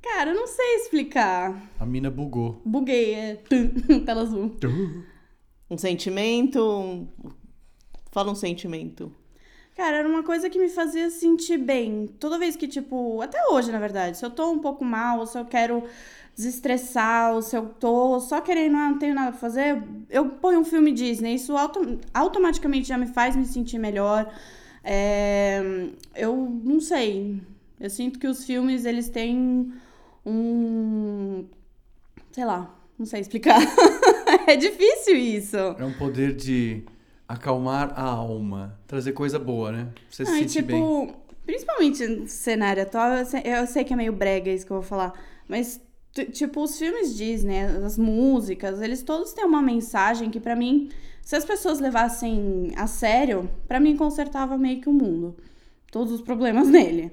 Cara, 0.03 0.31
eu 0.31 0.35
não 0.37 0.47
sei 0.47 0.77
explicar. 0.77 1.71
A 1.79 1.87
mina 1.87 2.11
bugou. 2.11 2.61
Buguei, 2.65 3.15
é. 3.15 3.35
Tela 4.05 4.23
azul. 4.23 4.57
Um 5.71 5.79
sentimento? 5.79 6.59
um- 6.63 7.09
Fala 8.11 8.33
um 8.33 8.35
sentimento. 8.35 9.13
Cara, 9.77 9.99
era 9.99 10.09
uma 10.09 10.23
coisa 10.23 10.51
que 10.51 10.59
me 10.59 10.69
fazia 10.69 11.09
sentir 11.11 11.57
bem. 11.57 12.07
Toda 12.19 12.39
vez 12.39 12.57
que, 12.57 12.67
tipo, 12.67 13.21
até 13.23 13.39
hoje, 13.51 13.71
na 13.71 13.79
verdade, 13.79 14.19
se 14.19 14.25
eu 14.25 14.31
tô 14.31 14.51
um 14.51 14.59
pouco 14.59 14.85
mal, 14.85 15.25
se 15.27 15.39
eu 15.39 15.45
quero 15.45 15.85
desestressar, 16.37 17.35
ou 17.35 17.43
se 17.43 17.57
eu 17.57 17.67
tô 17.69 18.19
só 18.21 18.41
querendo, 18.41 18.77
ah, 18.77 18.89
não 18.91 18.99
tenho 18.99 19.15
nada 19.15 19.31
pra 19.33 19.41
fazer, 19.41 19.83
eu 20.09 20.27
ponho 20.31 20.61
um 20.61 20.65
filme 20.65 20.93
Disney. 20.93 21.35
Isso 21.35 21.57
auto- 21.57 21.99
automaticamente 22.15 22.89
já 22.89 22.97
me 22.97 23.07
faz 23.07 23.37
me 23.37 23.45
sentir 23.47 23.79
melhor. 23.79 24.33
É, 24.83 25.61
eu 26.15 26.35
não 26.65 26.81
sei. 26.81 27.41
Eu 27.79 27.91
sinto 27.91 28.19
que 28.19 28.27
os 28.27 28.45
filmes, 28.45 28.85
eles 28.85 29.09
têm 29.09 29.73
um. 30.25 31.45
Sei 32.33 32.45
lá, 32.45 32.75
não 32.99 33.07
sei 33.07 33.21
explicar. 33.21 33.59
é 34.47 34.57
difícil 34.57 35.17
isso. 35.17 35.57
É 35.57 35.85
um 35.85 35.93
poder 35.95 36.35
de 36.35 36.83
acalmar 37.27 37.93
a 37.99 38.03
alma, 38.05 38.79
trazer 38.87 39.13
coisa 39.13 39.39
boa, 39.39 39.71
né? 39.73 39.89
Você 40.11 40.25
se 40.25 40.31
Não, 40.31 40.37
e 40.39 40.41
sentir 40.49 40.63
tipo, 40.63 40.67
bem. 41.07 41.15
principalmente 41.47 42.07
no 42.07 42.27
cenário 42.27 42.83
atual, 42.83 43.13
eu 43.13 43.25
sei, 43.27 43.43
eu 43.45 43.67
sei 43.67 43.85
que 43.85 43.93
é 43.93 43.97
meio 43.97 44.13
brega 44.13 44.51
isso 44.51 44.67
que 44.67 44.73
eu 44.73 44.79
vou 44.81 44.85
falar, 44.85 45.13
mas, 45.49 45.81
tipo, 46.33 46.63
os 46.63 46.79
filmes 46.79 47.17
Disney, 47.17 47.61
as 47.61 47.97
músicas, 47.97 48.81
eles 48.81 49.03
todos 49.03 49.33
têm 49.33 49.45
uma 49.45 49.63
mensagem 49.63 50.31
que, 50.31 50.41
pra 50.41 50.57
mim, 50.57 50.91
se 51.23 51.37
as 51.37 51.45
pessoas 51.45 51.79
levassem 51.79 52.73
a 52.77 52.87
sério, 52.87 53.49
pra 53.69 53.79
mim 53.79 53.97
consertava 53.97 54.59
meio 54.59 54.81
que 54.81 54.89
o 54.89 54.93
mundo. 54.93 55.37
Todos 55.91 56.13
os 56.13 56.21
problemas 56.21 56.67
nele. 56.71 57.13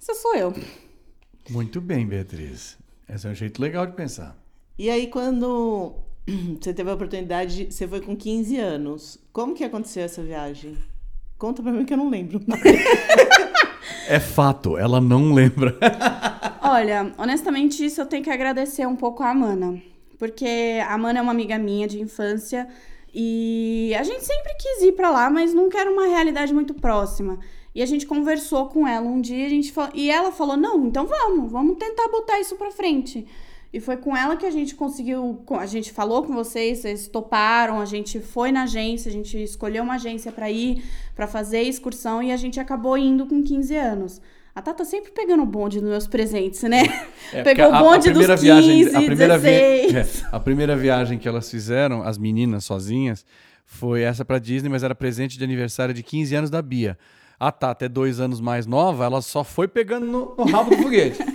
Isso 0.00 0.14
sou 0.14 0.34
eu. 0.34 0.54
Muito 1.50 1.80
bem, 1.80 2.06
Beatriz. 2.06 2.78
Esse 3.08 3.26
é 3.26 3.30
um 3.30 3.34
jeito 3.34 3.60
legal 3.60 3.86
de 3.86 3.92
pensar. 3.92 4.36
E 4.78 4.88
aí, 4.88 5.06
quando 5.08 5.94
você 6.60 6.72
teve 6.72 6.90
a 6.90 6.94
oportunidade, 6.94 7.68
você 7.70 7.86
foi 7.86 8.00
com 8.00 8.16
15 8.16 8.56
anos. 8.58 9.18
Como 9.32 9.54
que 9.54 9.64
aconteceu 9.64 10.04
essa 10.04 10.22
viagem? 10.22 10.76
Conta 11.36 11.62
pra 11.62 11.72
mim 11.72 11.84
que 11.84 11.92
eu 11.92 11.98
não 11.98 12.08
lembro. 12.08 12.40
É 14.08 14.18
fato, 14.18 14.78
ela 14.78 15.02
não 15.02 15.34
lembra. 15.34 15.76
Olha, 16.70 17.14
honestamente, 17.16 17.82
isso 17.82 17.98
eu 17.98 18.04
tenho 18.04 18.22
que 18.22 18.28
agradecer 18.28 18.86
um 18.86 18.94
pouco 18.94 19.22
a 19.22 19.30
Amanda. 19.30 19.80
Porque 20.18 20.78
a 20.86 20.92
Amanda 20.92 21.18
é 21.18 21.22
uma 21.22 21.32
amiga 21.32 21.56
minha 21.56 21.88
de 21.88 21.98
infância 21.98 22.68
e 23.14 23.94
a 23.98 24.02
gente 24.02 24.22
sempre 24.22 24.52
quis 24.54 24.82
ir 24.82 24.92
pra 24.92 25.10
lá, 25.10 25.30
mas 25.30 25.54
nunca 25.54 25.80
era 25.80 25.90
uma 25.90 26.06
realidade 26.06 26.52
muito 26.52 26.74
próxima. 26.74 27.38
E 27.74 27.80
a 27.80 27.86
gente 27.86 28.04
conversou 28.04 28.66
com 28.66 28.86
ela 28.86 29.06
um 29.06 29.18
dia 29.18 29.46
a 29.46 29.48
gente 29.48 29.72
falou, 29.72 29.92
e 29.94 30.10
ela 30.10 30.30
falou: 30.30 30.58
Não, 30.58 30.86
então 30.86 31.06
vamos, 31.06 31.50
vamos 31.50 31.78
tentar 31.78 32.06
botar 32.08 32.38
isso 32.38 32.54
pra 32.56 32.70
frente. 32.70 33.26
E 33.72 33.80
foi 33.80 33.96
com 33.96 34.14
ela 34.14 34.36
que 34.36 34.44
a 34.44 34.50
gente 34.50 34.74
conseguiu. 34.74 35.42
A 35.52 35.64
gente 35.64 35.90
falou 35.90 36.22
com 36.22 36.34
vocês, 36.34 36.80
vocês 36.80 37.08
toparam, 37.08 37.80
a 37.80 37.86
gente 37.86 38.20
foi 38.20 38.52
na 38.52 38.64
agência, 38.64 39.08
a 39.08 39.12
gente 39.12 39.42
escolheu 39.42 39.82
uma 39.82 39.94
agência 39.94 40.30
para 40.30 40.50
ir, 40.50 40.84
para 41.16 41.26
fazer 41.26 41.58
a 41.58 41.62
excursão 41.62 42.22
e 42.22 42.30
a 42.30 42.36
gente 42.36 42.60
acabou 42.60 42.98
indo 42.98 43.24
com 43.24 43.42
15 43.42 43.74
anos. 43.74 44.20
A 44.58 44.62
Tata 44.62 44.84
sempre 44.84 45.12
pegando 45.12 45.42
o 45.42 45.46
bonde 45.46 45.80
nos 45.80 45.88
meus 45.90 46.06
presentes, 46.08 46.62
né? 46.64 46.82
É, 47.32 47.42
Pegou 47.42 47.66
o 47.66 47.68
porque 47.68 47.76
a- 47.76 47.78
a 47.78 47.82
bonde 47.82 48.10
dos 48.10 48.26
primeira 48.26 48.34
15, 48.34 48.44
viagem, 48.44 48.96
a 48.96 49.02
primeira 49.06 49.38
vi- 49.38 49.50
16. 49.92 49.94
é, 50.24 50.28
a 50.32 50.40
primeira 50.40 50.76
viagem 50.76 51.18
que 51.18 51.28
elas 51.28 51.50
fizeram, 51.50 52.02
as 52.02 52.16
meninas 52.18 52.64
sozinhas, 52.64 53.24
foi 53.66 54.00
essa 54.02 54.24
pra 54.24 54.38
Disney, 54.38 54.68
mas 54.70 54.82
era 54.82 54.94
presente 54.94 55.36
de 55.38 55.44
aniversário 55.44 55.92
de 55.94 56.02
15 56.02 56.34
anos 56.34 56.50
da 56.50 56.60
Bia. 56.62 56.98
A 57.38 57.52
Tata 57.52 57.84
é 57.84 57.88
dois 57.88 58.18
anos 58.18 58.40
mais 58.40 58.66
nova, 58.66 59.04
ela 59.04 59.20
só 59.22 59.44
foi 59.44 59.68
pegando 59.68 60.06
no, 60.06 60.34
no 60.36 60.44
rabo 60.50 60.70
do 60.74 60.82
foguete. 60.82 61.18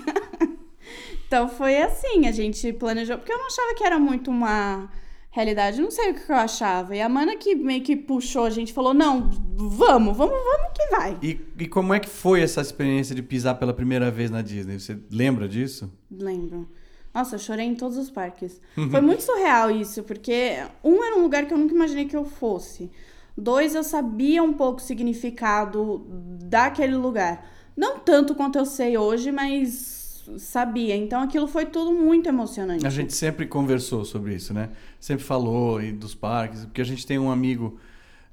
Então 1.28 1.50
foi 1.50 1.78
assim, 1.82 2.28
a 2.28 2.32
gente 2.32 2.72
planejou, 2.74 3.18
porque 3.18 3.32
eu 3.34 3.38
não 3.40 3.48
achava 3.48 3.74
que 3.76 3.84
era 3.84 3.98
muito 3.98 4.30
uma 4.30 4.88
realidade, 5.34 5.82
não 5.82 5.90
sei 5.90 6.12
o 6.12 6.14
que 6.14 6.32
eu 6.32 6.36
achava. 6.36 6.96
E 6.96 7.02
a 7.02 7.10
Mana 7.10 7.36
que 7.36 7.56
meio 7.56 7.82
que 7.82 7.96
puxou, 7.96 8.46
a 8.46 8.50
gente 8.52 8.72
falou: 8.72 8.94
não, 8.94 9.32
vamos, 9.56 10.16
vamos, 10.16 10.36
vamos 10.36 10.72
que 10.74 10.88
vai. 10.92 11.18
E, 11.22 11.42
e 11.60 11.68
como 11.68 11.94
é 11.94 12.00
que 12.00 12.08
foi 12.08 12.42
essa 12.42 12.62
experiência 12.62 13.16
de 13.16 13.24
pisar 13.24 13.56
pela 13.56 13.74
primeira 13.74 14.12
vez 14.12 14.30
na 14.30 14.42
Disney? 14.44 14.80
Você 14.80 14.98
lembra 15.12 15.50
disso? 15.50 15.92
Lembro. 16.10 16.70
Nossa, 17.12 17.36
eu 17.36 17.40
chorei 17.40 17.66
em 17.66 17.76
todos 17.76 17.98
os 17.98 18.10
parques. 18.10 18.60
Foi 18.90 19.02
muito 19.02 19.22
surreal 19.22 19.70
isso, 19.70 20.02
porque 20.02 20.64
um 20.84 21.04
era 21.04 21.16
um 21.16 21.22
lugar 21.22 21.46
que 21.46 21.54
eu 21.54 21.58
nunca 21.60 21.74
imaginei 21.74 22.06
que 22.06 22.18
eu 22.18 22.26
fosse. 22.26 22.90
Dois, 23.38 23.76
eu 23.76 23.84
sabia 23.84 24.42
um 24.42 24.54
pouco 24.54 24.80
o 24.80 24.84
significado 24.84 26.08
daquele 26.44 26.96
lugar. 26.96 27.48
Não 27.78 28.00
tanto 28.00 28.34
quanto 28.34 28.58
eu 28.58 28.66
sei 28.66 28.98
hoje, 28.98 29.32
mas 29.32 30.03
sabia. 30.38 30.96
Então 30.96 31.22
aquilo 31.22 31.48
foi 31.48 31.66
tudo 31.66 31.92
muito 31.92 32.28
emocionante. 32.28 32.86
A 32.86 32.90
gente 32.90 33.14
sempre 33.14 33.46
conversou 33.46 34.06
sobre 34.06 34.36
isso, 34.36 34.54
né? 34.54 34.70
Sempre 35.00 35.24
falou 35.24 35.82
e 35.82 35.92
dos 35.92 36.16
parques, 36.16 36.66
porque 36.66 36.82
a 36.82 36.86
gente 36.86 37.06
tem 37.06 37.20
um 37.20 37.32
amigo, 37.32 37.78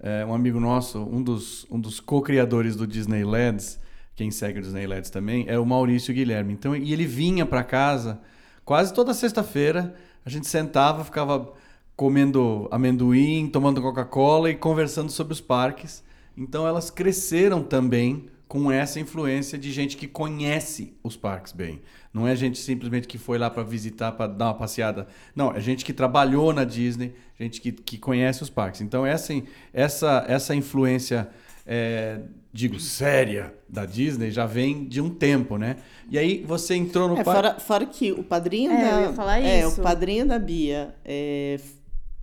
é, 0.00 0.24
um 0.24 0.34
amigo 0.34 0.60
nosso, 0.60 0.98
um 1.00 1.22
dos, 1.22 1.66
um 1.70 1.78
dos 1.78 2.00
co-criadores 2.00 2.76
do 2.76 2.86
Disneylands, 2.86 3.78
quem 4.14 4.30
segue 4.30 4.58
o 4.58 4.62
Disneylands 4.62 5.10
também, 5.10 5.44
é 5.48 5.58
o 5.58 5.64
Maurício 5.64 6.12
Guilherme. 6.12 6.52
Então, 6.52 6.76
e 6.76 6.92
ele 6.92 7.06
vinha 7.06 7.44
para 7.46 7.62
casa 7.62 8.20
quase 8.64 8.92
toda 8.92 9.12
sexta-feira, 9.12 9.94
a 10.24 10.30
gente 10.30 10.46
sentava, 10.46 11.04
ficava 11.04 11.52
comendo 11.96 12.68
amendoim, 12.70 13.48
tomando 13.48 13.82
Coca-Cola 13.82 14.50
e 14.50 14.54
conversando 14.54 15.10
sobre 15.10 15.32
os 15.32 15.40
parques. 15.40 16.02
Então 16.36 16.66
elas 16.66 16.90
cresceram 16.90 17.62
também 17.62 18.28
com 18.50 18.68
essa 18.68 18.98
influência 18.98 19.56
de 19.56 19.70
gente 19.70 19.96
que 19.96 20.08
conhece 20.08 20.92
os 21.04 21.16
parques 21.16 21.52
bem. 21.52 21.80
Não 22.12 22.26
é 22.26 22.34
gente 22.34 22.58
simplesmente 22.58 23.06
que 23.06 23.16
foi 23.16 23.38
lá 23.38 23.48
para 23.48 23.62
visitar, 23.62 24.10
para 24.10 24.26
dar 24.26 24.46
uma 24.46 24.54
passeada. 24.54 25.06
Não, 25.36 25.54
é 25.54 25.60
gente 25.60 25.84
que 25.84 25.92
trabalhou 25.92 26.52
na 26.52 26.64
Disney, 26.64 27.14
gente 27.38 27.60
que, 27.60 27.70
que 27.70 27.96
conhece 27.96 28.42
os 28.42 28.50
parques. 28.50 28.80
Então 28.80 29.06
essa, 29.06 29.32
essa, 29.72 30.24
essa 30.26 30.52
influência, 30.52 31.28
é, 31.64 32.22
digo, 32.52 32.80
séria 32.80 33.54
da 33.68 33.86
Disney 33.86 34.32
já 34.32 34.46
vem 34.46 34.84
de 34.84 35.00
um 35.00 35.10
tempo, 35.10 35.56
né? 35.56 35.76
E 36.10 36.18
aí 36.18 36.42
você 36.44 36.74
entrou 36.74 37.06
no 37.06 37.18
É, 37.18 37.22
parque... 37.22 37.40
fora, 37.42 37.60
fora 37.60 37.86
que 37.86 38.10
o 38.10 38.24
padrinho 38.24 38.72
É, 38.72 38.82
da. 38.82 38.90
eu 38.96 39.00
ia 39.02 39.12
falar 39.12 39.38
é, 39.40 39.60
isso. 39.60 39.80
o 39.80 39.84
padrinho 39.84 40.26
da 40.26 40.40
Bia 40.40 40.92
é, 41.04 41.60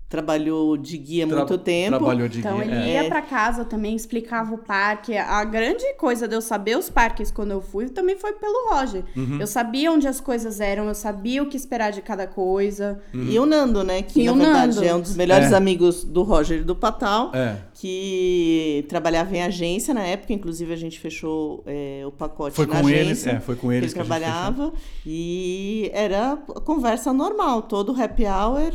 trabalhou 0.09 0.77
de 0.77 0.97
guia 0.97 1.25
há 1.25 1.27
Tra- 1.27 1.37
muito 1.39 1.57
tempo. 1.57 1.97
Trabalhou 1.97 2.27
de 2.29 2.39
Então 2.39 2.55
guia. 2.59 2.65
ele 2.65 2.75
é. 2.91 3.03
ia 3.03 3.09
pra 3.09 3.21
casa 3.21 3.65
também, 3.65 3.93
explicava 3.95 4.53
o 4.55 4.57
parque. 4.57 5.17
A 5.17 5.43
grande 5.43 5.83
coisa 5.95 6.27
de 6.27 6.35
eu 6.35 6.41
saber 6.41 6.77
os 6.77 6.89
parques 6.89 7.29
quando 7.29 7.51
eu 7.51 7.59
fui 7.61 7.89
também 7.89 8.15
foi 8.17 8.31
pelo 8.33 8.69
Roger. 8.69 9.03
Uhum. 9.15 9.37
Eu 9.39 9.45
sabia 9.47 9.91
onde 9.91 10.07
as 10.07 10.21
coisas 10.21 10.61
eram, 10.61 10.87
eu 10.87 10.95
sabia 10.95 11.43
o 11.43 11.47
que 11.47 11.57
esperar 11.57 11.91
de 11.91 12.01
cada 12.01 12.25
coisa. 12.25 12.99
E 13.13 13.37
o 13.37 13.45
Nando, 13.45 13.83
né? 13.83 14.01
Que 14.01 14.21
E 14.21 14.25
na 14.25 14.31
o 14.31 14.35
verdade 14.35 14.75
Nando. 14.75 14.87
é 14.87 14.95
um 14.95 15.01
dos 15.01 15.15
melhores 15.15 15.51
É. 15.51 15.55
amigos 15.55 16.03
do 16.05 16.23
Roger 16.23 16.59
e 16.59 16.63
do 16.63 16.75
Patal. 16.75 17.31
É. 17.35 17.57
Que 17.73 18.85
trabalhava 18.89 19.35
em 19.35 19.43
agência 19.43 19.93
na 19.93 20.01
época, 20.03 20.31
inclusive 20.33 20.71
a 20.73 20.75
gente 20.77 20.99
fechou 20.99 21.63
é, 21.65 22.03
o 22.05 22.11
pacote 22.11 22.55
Foi 22.55 22.65
na 22.65 22.79
com 22.81 22.87
agência. 22.87 23.01
eles, 23.01 23.27
é, 23.27 23.39
foi 23.39 23.55
com 23.55 23.67
que 23.69 23.73
eles 23.75 23.93
ele 23.93 23.93
que, 23.93 23.99
a 23.99 24.03
gente 24.03 24.23
fechou. 24.23 24.31
trabalhava 24.31 24.73
e 25.05 25.91
era 25.93 26.37
conversa 26.63 27.11
normal. 27.13 27.61
Todo 27.63 27.91
happy 28.01 28.25
hour 28.25 28.71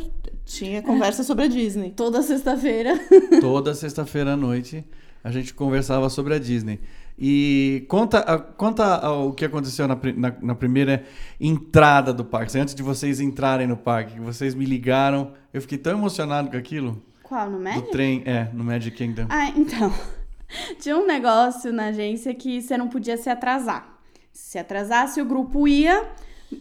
tinha 0.57 0.83
conversa 0.83 1.23
sobre 1.23 1.45
a 1.45 1.49
Disney. 1.49 1.91
Toda 1.91 2.23
sexta-feira. 2.23 2.99
Toda 3.41 3.75
sexta-feira 3.75 4.33
à 4.33 4.37
noite 4.37 4.85
a 5.25 5.31
gente 5.31 5.55
conversava 5.55 6.09
sobre 6.11 6.35
a 6.35 6.39
Disney. 6.39 6.81
E 7.19 7.85
conta, 7.89 8.39
conta 8.57 9.09
o 9.11 9.33
que 9.33 9.45
aconteceu 9.45 9.87
na, 9.87 9.97
na- 10.17 10.35
na 10.43 10.55
primeira 10.55 11.05
entrada 11.41 12.13
do 12.13 12.25
parque. 12.25 12.59
Antes 12.59 12.75
de 12.75 12.83
vocês 12.83 13.21
entrarem 13.21 13.67
no 13.67 13.77
parque, 13.77 14.15
que 14.15 14.21
vocês 14.21 14.55
me 14.55 14.65
ligaram. 14.65 15.33
Eu 15.53 15.61
fiquei 15.61 15.79
tão 15.79 15.93
emocionado 15.93 16.51
com 16.51 16.57
aquilo. 16.57 17.01
Qual, 17.23 17.49
no 17.51 17.59
Do 17.59 17.63
Magic? 17.65 17.91
trem, 17.91 18.23
é, 18.25 18.49
no 18.53 18.65
Magic 18.65 18.97
Kingdom. 18.97 19.27
Ah, 19.29 19.49
então. 19.51 19.93
Tinha 20.81 20.97
um 20.97 21.07
negócio 21.07 21.73
na 21.73 21.87
agência 21.87 22.35
que 22.35 22.61
você 22.61 22.77
não 22.77 22.89
podia 22.89 23.17
se 23.17 23.31
atrasar. 23.31 23.89
Se 24.33 24.59
atrasasse, 24.59 25.21
o 25.21 25.25
grupo 25.25 25.69
ia 25.69 26.05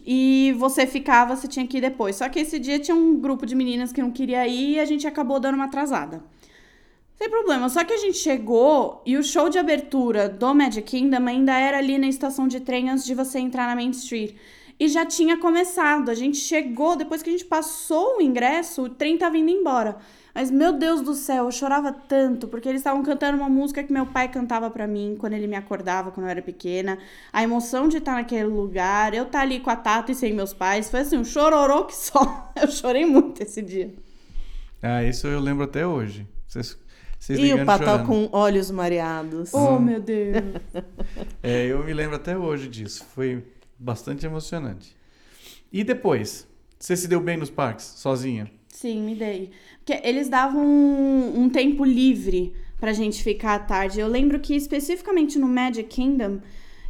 e 0.06 0.54
você 0.58 0.86
ficava, 0.86 1.34
você 1.36 1.48
tinha 1.48 1.66
que 1.66 1.78
ir 1.78 1.80
depois. 1.80 2.16
Só 2.16 2.28
que 2.28 2.40
esse 2.40 2.58
dia 2.58 2.78
tinha 2.78 2.94
um 2.94 3.18
grupo 3.18 3.44
de 3.44 3.54
meninas 3.54 3.92
que 3.92 4.00
não 4.00 4.10
queria 4.10 4.46
ir 4.46 4.74
e 4.74 4.80
a 4.80 4.84
gente 4.84 5.06
acabou 5.06 5.40
dando 5.40 5.56
uma 5.56 5.64
atrasada. 5.64 6.22
Sem 7.16 7.30
problema, 7.30 7.68
só 7.68 7.84
que 7.84 7.92
a 7.92 7.98
gente 7.98 8.18
chegou 8.18 9.00
e 9.06 9.16
o 9.16 9.22
show 9.22 9.48
de 9.48 9.58
abertura 9.58 10.28
do 10.28 10.54
Magic 10.54 10.82
Kingdom 10.82 11.28
ainda 11.28 11.56
era 11.56 11.78
ali 11.78 11.96
na 11.96 12.08
estação 12.08 12.48
de 12.48 12.58
trem 12.58 12.90
antes 12.90 13.04
de 13.04 13.14
você 13.14 13.38
entrar 13.38 13.66
na 13.66 13.76
Main 13.76 13.90
Street. 13.90 14.34
E 14.78 14.88
já 14.88 15.06
tinha 15.06 15.36
começado. 15.36 16.10
A 16.10 16.14
gente 16.14 16.38
chegou, 16.38 16.96
depois 16.96 17.22
que 17.22 17.28
a 17.28 17.32
gente 17.32 17.44
passou 17.44 18.18
o 18.18 18.22
ingresso, 18.22 18.82
o 18.82 18.88
trem 18.88 19.16
tava 19.16 19.38
indo 19.38 19.50
embora. 19.50 19.98
Mas, 20.34 20.50
meu 20.50 20.72
Deus 20.72 21.02
do 21.02 21.14
céu, 21.14 21.44
eu 21.44 21.52
chorava 21.52 21.92
tanto, 21.92 22.48
porque 22.48 22.68
eles 22.68 22.80
estavam 22.80 23.02
cantando 23.02 23.36
uma 23.36 23.48
música 23.48 23.82
que 23.82 23.92
meu 23.92 24.06
pai 24.06 24.28
cantava 24.28 24.70
pra 24.70 24.86
mim 24.86 25.14
quando 25.18 25.34
ele 25.34 25.46
me 25.46 25.56
acordava, 25.56 26.10
quando 26.10 26.26
eu 26.26 26.30
era 26.30 26.40
pequena. 26.40 26.98
A 27.32 27.42
emoção 27.42 27.86
de 27.88 27.98
estar 27.98 28.14
naquele 28.14 28.44
lugar, 28.44 29.12
eu 29.12 29.24
estar 29.24 29.40
ali 29.40 29.60
com 29.60 29.68
a 29.70 29.76
Tata 29.76 30.10
e 30.10 30.14
sem 30.14 30.32
meus 30.32 30.54
pais, 30.54 30.90
foi 30.90 31.00
assim, 31.00 31.18
um 31.18 31.24
chororô 31.24 31.84
que 31.84 31.94
só. 31.94 32.52
Eu 32.60 32.68
chorei 32.70 33.04
muito 33.04 33.42
esse 33.42 33.60
dia. 33.60 33.92
Ah, 34.82 35.02
isso 35.02 35.26
eu 35.26 35.40
lembro 35.40 35.64
até 35.64 35.86
hoje. 35.86 36.26
Vocês, 36.46 36.76
vocês 37.18 37.38
E 37.38 37.52
o 37.54 37.64
Patal 37.64 37.98
chorando. 38.00 38.06
com 38.06 38.28
olhos 38.36 38.70
mareados. 38.70 39.52
Oh, 39.54 39.78
meu 39.78 40.00
Deus. 40.00 40.36
É, 41.42 41.66
eu 41.66 41.82
me 41.84 41.92
lembro 41.92 42.16
até 42.16 42.36
hoje 42.38 42.68
disso. 42.68 43.04
Foi 43.14 43.44
bastante 43.78 44.24
emocionante. 44.24 44.96
E 45.72 45.82
depois? 45.82 46.46
Você 46.78 46.96
se 46.96 47.08
deu 47.08 47.20
bem 47.20 47.36
nos 47.36 47.50
parques, 47.50 47.84
sozinha? 47.84 48.50
Sim, 48.82 49.02
me 49.02 49.14
dei. 49.14 49.50
Porque 49.84 50.00
eles 50.06 50.28
davam 50.28 50.60
um, 50.66 51.42
um 51.42 51.48
tempo 51.48 51.84
livre 51.84 52.52
pra 52.80 52.92
gente 52.92 53.22
ficar 53.22 53.54
à 53.54 53.58
tarde. 53.60 54.00
Eu 54.00 54.08
lembro 54.08 54.40
que 54.40 54.56
especificamente 54.56 55.38
no 55.38 55.46
Magic 55.46 55.84
Kingdom 55.88 56.40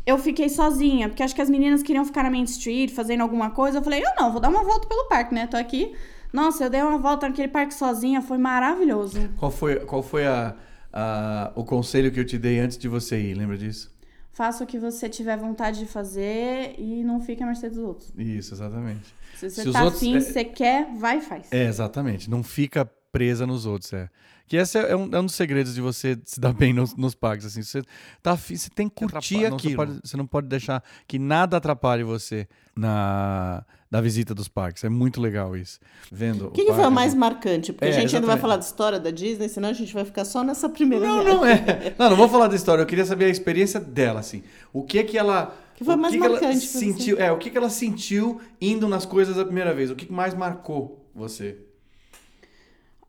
eu 0.06 0.16
fiquei 0.16 0.48
sozinha, 0.48 1.08
porque 1.08 1.22
acho 1.22 1.34
que 1.34 1.42
as 1.42 1.50
meninas 1.50 1.82
queriam 1.82 2.04
ficar 2.04 2.22
na 2.22 2.30
Main 2.30 2.44
Street 2.44 2.90
fazendo 2.90 3.20
alguma 3.20 3.50
coisa. 3.50 3.78
Eu 3.78 3.82
falei, 3.82 4.00
eu 4.02 4.10
não, 4.18 4.32
vou 4.32 4.40
dar 4.40 4.48
uma 4.48 4.64
volta 4.64 4.88
pelo 4.88 5.06
parque, 5.06 5.34
né? 5.34 5.46
Tô 5.46 5.56
aqui. 5.58 5.92
Nossa, 6.32 6.64
eu 6.64 6.70
dei 6.70 6.80
uma 6.80 6.96
volta 6.96 7.28
naquele 7.28 7.48
parque 7.48 7.74
sozinha, 7.74 8.22
foi 8.22 8.38
maravilhoso. 8.38 9.28
Qual 9.36 9.50
foi, 9.50 9.76
qual 9.80 10.02
foi 10.02 10.26
a, 10.26 10.56
a- 10.90 11.52
o 11.54 11.62
conselho 11.62 12.10
que 12.10 12.18
eu 12.18 12.24
te 12.24 12.38
dei 12.38 12.58
antes 12.58 12.78
de 12.78 12.88
você 12.88 13.20
ir? 13.20 13.34
Lembra 13.34 13.58
disso? 13.58 13.92
Faça 14.32 14.64
o 14.64 14.66
que 14.66 14.78
você 14.78 15.10
tiver 15.10 15.36
vontade 15.36 15.78
de 15.80 15.84
fazer 15.86 16.74
e 16.78 17.04
não 17.04 17.20
fique 17.20 17.42
à 17.42 17.46
mercê 17.46 17.68
dos 17.68 17.76
outros. 17.78 18.10
Isso, 18.16 18.54
exatamente. 18.54 19.14
Se 19.48 19.56
você 19.56 19.62
Se 19.62 19.68
os 19.68 19.72
tá 19.74 19.84
outros- 19.84 20.02
afim, 20.02 20.16
é- 20.16 20.20
você 20.20 20.44
quer, 20.44 20.86
vai 20.98 21.18
e 21.18 21.20
faz. 21.20 21.46
É, 21.50 21.64
exatamente. 21.66 22.28
Não 22.30 22.42
fica 22.42 22.84
presa 23.10 23.46
nos 23.46 23.66
outros, 23.66 23.92
é. 23.92 24.08
Que 24.46 24.56
esse 24.56 24.76
é 24.78 24.94
um, 24.96 25.08
é 25.12 25.18
um 25.20 25.24
dos 25.24 25.34
segredos 25.34 25.74
de 25.74 25.80
você 25.80 26.18
se 26.24 26.38
dar 26.38 26.52
bem 26.52 26.72
nos, 26.74 26.94
nos 26.96 27.14
parques, 27.14 27.46
assim. 27.46 27.62
Você, 27.62 27.82
tá, 28.22 28.32
afim- 28.32 28.56
você 28.56 28.68
tem 28.70 28.88
que 28.88 28.94
curtir 28.96 29.36
atrapalha- 29.46 29.50
não, 29.50 29.58
você 29.58 29.66
aquilo. 29.68 29.76
pode- 29.76 30.00
você 30.04 30.16
não 30.16 30.26
pode 30.26 30.46
deixar 30.48 30.82
que 31.06 31.18
nada 31.18 31.56
atrapalhe 31.56 32.02
você 32.04 32.46
na, 32.76 33.64
na 33.90 34.00
visita 34.00 34.34
dos 34.34 34.48
parques. 34.48 34.84
É 34.84 34.88
muito 34.88 35.20
legal 35.20 35.56
isso. 35.56 35.78
Vendo 36.10 36.48
O 36.48 36.50
que, 36.50 36.64
que 36.64 36.72
foi 36.72 36.84
o 36.86 36.90
mais 36.90 37.14
marcante? 37.14 37.72
Porque 37.72 37.86
É, 37.86 37.88
a 37.88 37.92
gente 37.92 38.14
ainda 38.14 38.26
vai 38.26 38.36
exatamente. 38.36 38.40
falar 38.40 38.56
da 38.56 38.62
história 38.64 39.00
da 39.00 39.10
Disney, 39.10 39.48
senão 39.48 39.68
a 39.68 39.72
gente 39.72 39.92
vai 39.94 40.04
ficar 40.04 40.24
só 40.24 40.42
nessa 40.42 40.68
primeira 40.68 41.06
Não, 41.06 41.20
viagem. 41.22 41.34
não 41.38 41.46
é. 41.46 41.94
Não, 41.98 42.10
não 42.10 42.16
vou 42.16 42.28
falar 42.28 42.48
da 42.48 42.56
história. 42.56 42.82
Eu 42.82 42.86
queria 42.86 43.04
saber 43.06 43.26
a 43.26 43.28
experiência 43.30 43.78
dela, 43.80 44.20
assim. 44.20 44.42
O 44.72 44.82
que 44.82 45.02
que 45.04 45.16
ela. 45.16 45.54
Que 45.82 45.86
foi 45.86 45.94
o 45.94 45.98
mais 45.98 46.14
que 46.14 46.20
que 46.20 46.26
ela 46.26 46.40
marcante 46.40 46.68
pra 46.68 46.80
você? 46.80 46.92
sentiu? 46.92 47.18
É, 47.18 47.32
o 47.32 47.38
que 47.38 47.50
que 47.50 47.58
ela 47.58 47.70
sentiu 47.70 48.40
indo 48.60 48.88
nas 48.88 49.04
coisas 49.04 49.38
a 49.38 49.44
primeira 49.44 49.74
vez? 49.74 49.90
O 49.90 49.96
que 49.96 50.06
que 50.06 50.12
mais 50.12 50.34
marcou 50.34 51.04
você? 51.14 51.58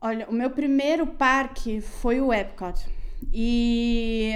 Olha, 0.00 0.28
o 0.28 0.34
meu 0.34 0.50
primeiro 0.50 1.06
parque 1.06 1.80
foi 1.80 2.20
o 2.20 2.32
Epcot. 2.32 2.84
E 3.32 4.34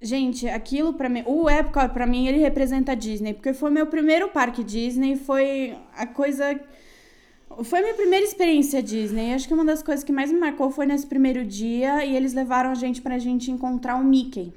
gente, 0.00 0.48
aquilo 0.48 0.94
pra 0.94 1.08
mim, 1.08 1.22
o 1.26 1.50
Epcot 1.50 1.88
pra 1.92 2.06
mim 2.06 2.26
ele 2.26 2.38
representa 2.38 2.92
a 2.92 2.94
Disney, 2.94 3.34
porque 3.34 3.52
foi 3.52 3.70
meu 3.70 3.86
primeiro 3.86 4.28
parque 4.28 4.64
Disney, 4.64 5.16
foi 5.16 5.76
a 5.94 6.06
coisa 6.06 6.58
foi 7.64 7.78
a 7.78 7.82
minha 7.82 7.94
primeira 7.94 8.24
experiência 8.24 8.82
Disney. 8.82 9.32
Acho 9.32 9.48
que 9.48 9.54
uma 9.54 9.64
das 9.64 9.82
coisas 9.82 10.04
que 10.04 10.12
mais 10.12 10.30
me 10.30 10.38
marcou 10.38 10.70
foi 10.70 10.86
nesse 10.86 11.06
primeiro 11.06 11.44
dia 11.44 12.04
e 12.04 12.14
eles 12.14 12.32
levaram 12.32 12.70
a 12.70 12.74
gente 12.74 13.00
pra 13.00 13.18
gente 13.18 13.50
encontrar 13.50 13.96
o 13.96 14.04
Mickey. 14.04 14.52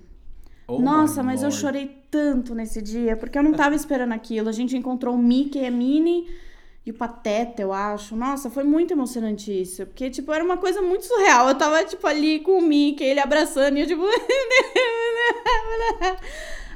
Oh 0.70 0.80
Nossa, 0.80 1.24
mas 1.24 1.42
eu 1.42 1.50
Lord. 1.50 1.62
chorei 1.62 1.98
tanto 2.12 2.54
nesse 2.54 2.80
dia, 2.82 3.18
porque 3.18 3.38
eu 3.38 3.44
não 3.44 3.54
tava 3.54 3.74
esperando 3.76 4.14
aquilo. 4.14 4.50
A 4.50 4.52
gente 4.52 4.78
encontrou 4.78 5.16
o 5.16 5.18
Mickey, 5.18 5.66
a 5.66 5.72
Minnie 5.72 6.28
e 6.86 6.92
o 6.92 6.94
Pateta, 6.94 7.62
eu 7.62 7.74
acho. 7.74 8.16
Nossa, 8.16 8.52
foi 8.52 8.64
muito 8.64 8.94
emocionante 8.94 9.52
isso. 9.52 9.86
Porque, 9.88 10.12
tipo, 10.12 10.32
era 10.32 10.44
uma 10.44 10.58
coisa 10.58 10.80
muito 10.82 11.06
surreal. 11.06 11.50
Eu 11.50 11.56
tava, 11.56 11.84
tipo, 11.84 12.06
ali 12.06 12.40
com 12.42 12.60
o 12.60 12.62
Mickey, 12.62 13.04
ele 13.04 13.20
abraçando, 13.20 13.78
e 13.78 13.82
eu, 13.82 13.88
tipo... 13.88 14.04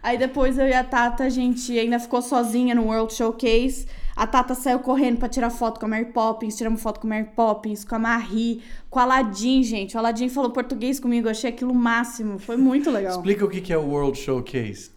Aí 0.02 0.18
depois 0.18 0.58
eu 0.58 0.68
e 0.68 0.74
a 0.74 0.84
Tata, 0.84 1.24
a 1.24 1.30
gente 1.30 1.78
ainda 1.80 2.00
ficou 2.00 2.22
sozinha 2.22 2.76
no 2.76 2.88
World 2.88 3.14
Showcase. 3.14 3.88
A 4.16 4.28
Tata 4.28 4.54
saiu 4.54 4.80
correndo 4.80 5.18
pra 5.18 5.28
tirar 5.28 5.50
foto 5.50 5.80
com 5.80 5.86
a 5.86 5.90
Mary 5.90 6.06
Poppins, 6.06 6.56
tiramos 6.56 6.82
foto 6.82 7.00
com 7.00 7.08
a 7.08 7.10
Mary 7.10 7.30
Poppins, 7.36 7.84
com 7.84 7.96
a 7.96 8.00
Marie, 8.00 8.62
com 8.90 9.00
a 9.00 9.04
Aladdin, 9.04 9.64
gente. 9.64 9.96
O 9.96 10.00
Aladdin 10.00 10.30
falou 10.30 10.52
português 10.52 11.00
comigo, 11.00 11.28
eu 11.28 11.32
achei 11.32 11.50
aquilo 11.50 11.72
o 11.72 11.76
máximo. 11.76 12.38
Foi 12.38 12.56
muito 12.56 12.92
legal. 12.92 13.18
Explica 13.18 13.46
o 13.46 13.50
que 13.50 13.74
é 13.74 13.78
o 13.78 13.88
World 13.88 14.18
Showcase. 14.18 14.92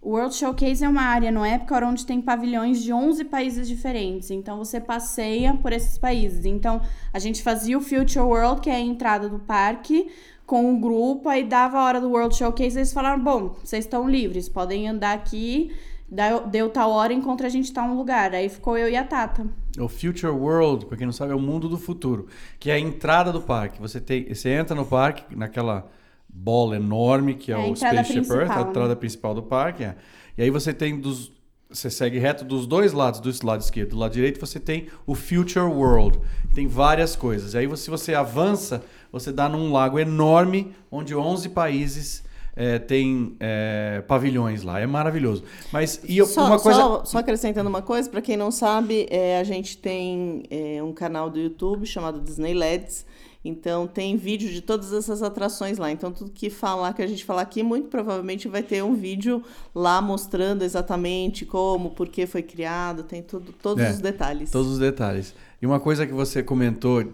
O 0.00 0.10
World 0.10 0.34
Showcase 0.34 0.84
é 0.84 0.88
uma 0.88 1.02
área 1.02 1.30
no 1.30 1.44
Epcot 1.44 1.82
onde 1.84 2.06
tem 2.06 2.20
pavilhões 2.20 2.82
de 2.82 2.92
11 2.92 3.24
países 3.24 3.66
diferentes. 3.66 4.30
Então 4.30 4.58
você 4.58 4.80
passeia 4.80 5.54
por 5.54 5.72
esses 5.72 5.98
países. 5.98 6.44
Então 6.44 6.80
a 7.12 7.18
gente 7.18 7.42
fazia 7.42 7.76
o 7.76 7.80
Future 7.80 8.20
World, 8.20 8.60
que 8.60 8.70
é 8.70 8.76
a 8.76 8.80
entrada 8.80 9.28
do 9.28 9.40
parque, 9.40 10.08
com 10.46 10.72
o 10.72 10.78
grupo. 10.78 11.28
Aí 11.28 11.42
dava 11.42 11.78
a 11.78 11.84
hora 11.84 12.00
do 12.00 12.10
World 12.10 12.36
Showcase 12.36 12.78
eles 12.78 12.92
falaram: 12.92 13.22
bom, 13.22 13.56
vocês 13.62 13.84
estão 13.84 14.08
livres, 14.08 14.48
podem 14.48 14.88
andar 14.88 15.14
aqui. 15.14 15.72
Deu, 16.10 16.46
deu 16.46 16.70
tal 16.70 16.90
hora, 16.90 17.12
encontra 17.12 17.46
a 17.46 17.50
gente 17.50 17.72
tal 17.72 17.94
lugar. 17.94 18.34
Aí 18.34 18.48
ficou 18.48 18.78
eu 18.78 18.88
e 18.88 18.96
a 18.96 19.04
Tata. 19.04 19.46
O 19.78 19.88
Future 19.88 20.32
World, 20.32 20.86
pra 20.86 20.96
quem 20.96 21.06
não 21.06 21.12
sabe, 21.12 21.32
é 21.32 21.34
o 21.34 21.40
mundo 21.40 21.68
do 21.68 21.76
futuro, 21.76 22.26
que 22.58 22.70
é 22.70 22.74
a 22.74 22.78
entrada 22.78 23.30
do 23.30 23.42
parque. 23.42 23.80
Você 23.80 24.00
tem, 24.00 24.32
você 24.32 24.48
entra 24.50 24.74
no 24.74 24.86
parque 24.86 25.36
naquela 25.36 25.90
bola 26.28 26.76
enorme 26.76 27.34
que 27.34 27.52
é, 27.52 27.54
É 27.54 27.58
o 27.70 27.76
Spaceship 27.76 28.30
Earth, 28.30 28.50
a 28.50 28.64
né? 28.64 28.70
entrada 28.70 28.96
principal 28.96 29.34
do 29.34 29.42
parque. 29.42 29.84
é. 29.84 29.96
E 30.36 30.42
aí 30.42 30.50
você 30.50 30.72
tem 30.72 30.98
dos 30.98 31.36
você 31.70 31.90
segue 31.90 32.18
reto 32.18 32.44
dos 32.44 32.66
dois 32.66 32.94
lados, 32.94 33.20
do 33.20 33.46
lado 33.46 33.60
esquerdo, 33.60 33.90
do 33.90 33.98
lado 33.98 34.12
direito, 34.12 34.40
você 34.40 34.58
tem 34.58 34.86
o 35.06 35.14
Future 35.14 35.66
World. 35.66 36.18
Tem 36.54 36.66
várias 36.66 37.14
coisas. 37.14 37.52
E 37.52 37.58
aí, 37.58 37.76
se 37.76 37.90
você 37.90 38.14
avança, 38.14 38.82
você 39.12 39.30
dá 39.30 39.48
num 39.50 39.70
lago 39.70 39.98
enorme, 39.98 40.74
onde 40.90 41.14
11 41.14 41.50
países 41.50 42.24
eh, 42.60 42.78
têm 42.80 43.36
eh, 43.38 44.02
pavilhões 44.08 44.64
lá. 44.64 44.80
É 44.80 44.86
maravilhoso. 44.86 45.44
Mas 45.72 46.00
e 46.06 46.18
eu- 46.18 46.26
só, 46.26 46.46
uma 46.46 46.58
coisa. 46.58 46.80
só, 46.80 47.04
só 47.04 47.18
acrescentando 47.18 47.68
uma 47.70 47.82
coisa, 47.82 48.10
para 48.10 48.20
quem 48.20 48.36
não 48.36 48.50
sabe, 48.50 49.06
é, 49.10 49.38
a 49.38 49.44
gente 49.44 49.78
tem 49.78 50.42
é, 50.50 50.82
um 50.82 50.92
canal 50.92 51.30
do 51.30 51.38
YouTube 51.38 51.86
chamado 51.86 52.20
Disney 52.20 52.52
LEDs. 52.54 53.06
Então 53.44 53.86
tem 53.86 54.16
vídeo 54.16 54.50
de 54.50 54.60
todas 54.60 54.92
essas 54.92 55.22
atrações 55.22 55.78
lá. 55.78 55.90
Então 55.92 56.10
tudo 56.10 56.30
que 56.32 56.50
falar 56.50 56.92
que 56.92 57.00
a 57.00 57.06
gente 57.06 57.24
falar 57.24 57.42
aqui, 57.42 57.62
muito 57.62 57.88
provavelmente 57.88 58.48
vai 58.48 58.62
ter 58.64 58.82
um 58.82 58.94
vídeo 58.94 59.40
lá 59.72 60.02
mostrando 60.02 60.64
exatamente 60.64 61.46
como, 61.46 61.90
por 61.90 62.08
que 62.08 62.26
foi 62.26 62.42
criado, 62.42 63.04
tem 63.04 63.22
tudo, 63.22 63.52
todos 63.62 63.82
É, 63.84 63.90
os 63.92 64.00
detalhes. 64.00 64.50
Todos 64.50 64.72
os 64.72 64.78
detalhes. 64.80 65.32
E 65.62 65.66
uma 65.66 65.78
coisa 65.78 66.04
que 66.04 66.12
você 66.12 66.42
comentou 66.42 67.04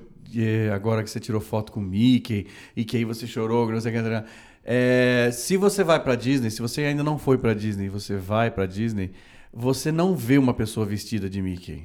agora 0.74 1.04
que 1.04 1.10
você 1.10 1.20
tirou 1.20 1.40
foto 1.40 1.70
com 1.70 1.78
o 1.80 1.82
Mickey 1.82 2.46
e 2.74 2.84
que 2.84 2.96
aí 2.96 3.04
você 3.04 3.26
chorou, 3.26 3.70
não 3.70 3.80
sei 3.80 3.92
o 3.96 4.02
que. 4.02 4.24
É, 4.64 5.30
se 5.32 5.56
você 5.56 5.84
vai 5.84 6.02
pra 6.02 6.14
Disney, 6.14 6.50
se 6.50 6.62
você 6.62 6.82
ainda 6.82 7.02
não 7.02 7.18
foi 7.18 7.36
pra 7.36 7.52
Disney, 7.52 7.88
você 7.88 8.16
vai 8.16 8.50
pra 8.50 8.64
Disney, 8.64 9.12
você 9.52 9.92
não 9.92 10.16
vê 10.16 10.38
uma 10.38 10.54
pessoa 10.54 10.86
vestida 10.86 11.28
de 11.28 11.42
Mickey. 11.42 11.84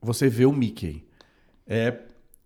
Você 0.00 0.28
vê 0.28 0.46
o 0.46 0.52
Mickey. 0.52 1.04
É, 1.66 1.98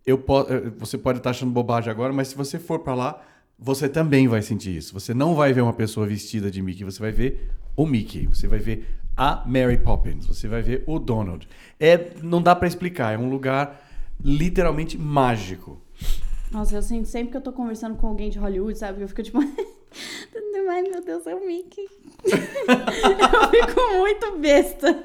eu 0.06 0.16
eh, 0.48 0.70
você 0.78 0.96
pode 0.96 1.18
estar 1.18 1.30
achando 1.30 1.52
bobagem 1.52 1.90
agora, 1.90 2.12
mas 2.12 2.28
se 2.28 2.36
você 2.36 2.58
for 2.58 2.78
pra 2.78 2.94
lá, 2.94 3.22
você 3.58 3.88
também 3.88 4.26
vai 4.26 4.40
sentir 4.40 4.74
isso. 4.76 4.94
Você 4.94 5.12
não 5.12 5.34
vai 5.34 5.52
ver 5.52 5.60
uma 5.60 5.72
pessoa 5.72 6.06
vestida 6.06 6.50
de 6.50 6.62
Mickey, 6.62 6.84
você 6.84 7.00
vai 7.00 7.12
ver 7.12 7.50
o 7.76 7.84
Mickey, 7.84 8.26
você 8.26 8.48
vai 8.48 8.58
ver 8.58 8.86
a 9.16 9.44
Mary 9.46 9.78
Poppins, 9.78 10.26
você 10.26 10.48
vai 10.48 10.62
ver 10.62 10.82
o 10.86 10.98
Donald. 10.98 11.46
É, 11.78 12.12
não 12.22 12.40
dá 12.40 12.54
pra 12.54 12.68
explicar, 12.68 13.12
é 13.12 13.18
um 13.18 13.28
lugar 13.28 13.84
literalmente 14.22 14.96
mágico. 14.96 15.82
Nossa, 16.50 16.76
eu 16.76 16.82
sinto 16.82 17.06
sempre 17.06 17.30
que 17.30 17.36
eu 17.36 17.40
tô 17.42 17.52
conversando 17.52 17.96
com 17.96 18.06
alguém 18.06 18.30
de 18.30 18.38
Hollywood, 18.38 18.78
sabe? 18.78 19.02
Eu 19.02 19.08
fico 19.08 19.22
tipo. 19.22 19.38
Ai, 20.70 20.82
meu 20.82 21.02
Deus, 21.02 21.26
é 21.26 21.34
o 21.34 21.46
Mickey. 21.46 21.88
eu 22.28 23.50
fico 23.50 23.80
muito 23.98 24.38
besta. 24.38 25.02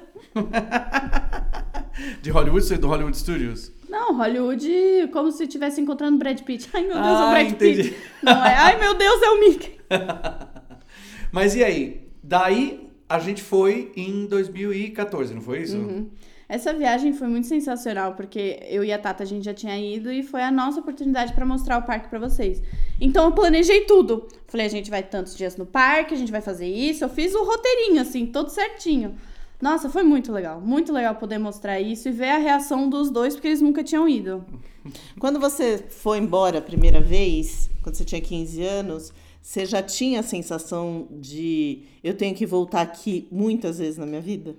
De 2.22 2.30
Hollywood, 2.30 2.66
você 2.66 2.74
é 2.74 2.78
do 2.78 2.88
Hollywood 2.88 3.18
Studios? 3.18 3.72
Não, 3.88 4.18
Hollywood, 4.18 5.10
como 5.14 5.32
se 5.32 5.44
estivesse 5.44 5.80
encontrando 5.80 6.18
Brad 6.18 6.42
Pitt. 6.42 6.70
Ai, 6.74 6.82
meu 6.82 6.96
Deus, 6.96 7.06
é 7.06 7.10
Ah, 7.10 7.28
o 7.28 7.32
Brad 7.32 7.48
entendi. 7.52 7.84
Pitt. 7.90 7.96
Não 8.24 8.46
é, 8.46 8.56
ai, 8.56 8.80
meu 8.80 8.94
Deus, 8.94 9.22
é 9.22 9.30
o 9.30 9.40
Mickey. 9.40 9.80
Mas 11.32 11.56
e 11.56 11.64
aí? 11.64 12.10
Daí 12.22 12.90
a 13.08 13.20
gente 13.20 13.42
foi 13.42 13.92
em 13.96 14.26
2014, 14.26 15.34
não 15.34 15.42
foi 15.42 15.62
isso? 15.62 15.78
Uhum. 15.78 16.10
Essa 16.48 16.74
viagem 16.74 17.14
foi 17.14 17.28
muito 17.28 17.48
sensacional, 17.48 18.16
porque 18.16 18.60
eu 18.70 18.84
e 18.84 18.92
a 18.92 19.00
Tata 19.00 19.24
a 19.24 19.26
gente 19.26 19.46
já 19.46 19.54
tinha 19.54 19.78
ido 19.78 20.12
e 20.12 20.24
foi 20.24 20.42
a 20.42 20.52
nossa 20.52 20.80
oportunidade 20.80 21.34
pra 21.34 21.46
mostrar 21.46 21.78
o 21.78 21.84
parque 21.84 22.10
pra 22.10 22.20
vocês. 22.20 22.62
Então 23.00 23.26
eu 23.26 23.32
planejei 23.32 23.82
tudo. 23.82 24.28
Falei, 24.48 24.66
a 24.66 24.70
gente 24.70 24.90
vai 24.90 25.04
tantos 25.04 25.36
dias 25.36 25.56
no 25.56 25.66
parque, 25.66 26.14
a 26.14 26.18
gente 26.18 26.32
vai 26.32 26.42
fazer 26.42 26.68
isso. 26.68 27.04
Eu 27.04 27.10
fiz 27.10 27.34
o 27.34 27.44
roteirinho, 27.44 28.02
assim, 28.02 28.26
todo 28.26 28.50
certinho. 28.50 29.16
Nossa, 29.62 29.90
foi 29.90 30.04
muito 30.04 30.32
legal. 30.32 30.60
Muito 30.60 30.92
legal 30.92 31.16
poder 31.16 31.38
mostrar 31.38 31.80
isso 31.80 32.10
e 32.10 32.12
ver 32.12 32.30
a 32.30 32.38
reação 32.38 32.90
dos 32.90 33.10
dois, 33.10 33.34
porque 33.34 33.48
eles 33.48 33.62
nunca 33.62 33.84
tinham 33.84 34.08
ido. 34.10 34.44
Quando 35.18 35.40
você 35.40 35.78
foi 35.90 36.18
embora 36.18 36.60
a 36.60 36.62
primeira 36.62 37.00
vez, 37.00 37.70
quando 37.82 37.96
você 37.96 38.04
tinha 38.04 38.20
15 38.20 38.62
anos, 38.62 39.14
você 39.42 39.66
já 39.66 39.82
tinha 39.82 40.20
a 40.20 40.24
sensação 40.24 41.08
de 41.12 41.84
eu 42.04 42.14
tenho 42.14 42.36
que 42.36 42.46
voltar 42.46 42.82
aqui 42.82 43.28
muitas 43.32 43.78
vezes 43.78 43.98
na 43.98 44.06
minha 44.06 44.22
vida? 44.22 44.56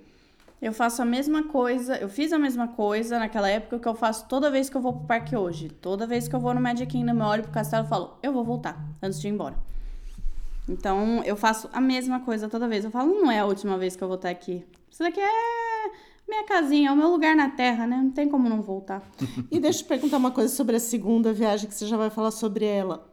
Eu 0.61 0.71
faço 0.73 1.01
a 1.01 1.05
mesma 1.05 1.43
coisa, 1.43 1.97
eu 1.97 2.09
fiz 2.09 2.31
a 2.31 2.39
mesma 2.39 2.67
coisa 2.67 3.19
naquela 3.19 3.49
época 3.49 3.77
que 3.77 3.87
eu 3.87 3.93
faço 3.93 4.27
toda 4.27 4.49
vez 4.49 4.69
que 4.69 4.77
eu 4.77 4.81
vou 4.81 4.93
pro 4.93 5.05
parque 5.05 5.35
hoje. 5.35 5.69
Toda 5.69 6.07
vez 6.07 6.27
que 6.27 6.35
eu 6.35 6.39
vou 6.39 6.53
no 6.53 6.61
Magic 6.61 6.87
Kingdom, 6.87 7.19
eu 7.19 7.25
olho 7.25 7.43
pro 7.43 7.51
castelo 7.51 7.85
e 7.85 7.89
falo, 7.89 8.17
eu 8.23 8.33
vou 8.33 8.43
voltar, 8.43 8.83
antes 9.01 9.19
de 9.19 9.27
ir 9.27 9.31
embora. 9.31 9.55
Então, 10.67 11.21
eu 11.23 11.35
faço 11.35 11.69
a 11.71 11.79
mesma 11.79 12.19
coisa 12.21 12.49
toda 12.49 12.67
vez. 12.67 12.83
Eu 12.83 12.91
falo, 12.91 13.13
não 13.13 13.29
é 13.29 13.39
a 13.39 13.45
última 13.45 13.77
vez 13.77 13.95
que 13.95 14.03
eu 14.03 14.07
vou 14.07 14.15
estar 14.15 14.29
aqui. 14.29 14.65
Isso 14.89 15.03
daqui 15.03 15.19
é 15.19 15.91
minha 16.27 16.43
casinha, 16.45 16.89
é 16.89 16.91
o 16.91 16.95
meu 16.95 17.09
lugar 17.09 17.35
na 17.35 17.49
terra, 17.49 17.85
né? 17.85 17.97
Não 17.97 18.09
tem 18.09 18.27
como 18.27 18.49
não 18.49 18.61
voltar. 18.61 19.01
E 19.51 19.59
deixa 19.59 19.79
eu 19.79 19.83
te 19.83 19.87
perguntar 19.87 20.17
uma 20.17 20.31
coisa 20.31 20.53
sobre 20.53 20.75
a 20.75 20.79
segunda 20.79 21.31
viagem, 21.31 21.69
que 21.69 21.75
você 21.75 21.85
já 21.85 21.97
vai 21.97 22.09
falar 22.09 22.31
sobre 22.31 22.65
ela. 22.65 23.07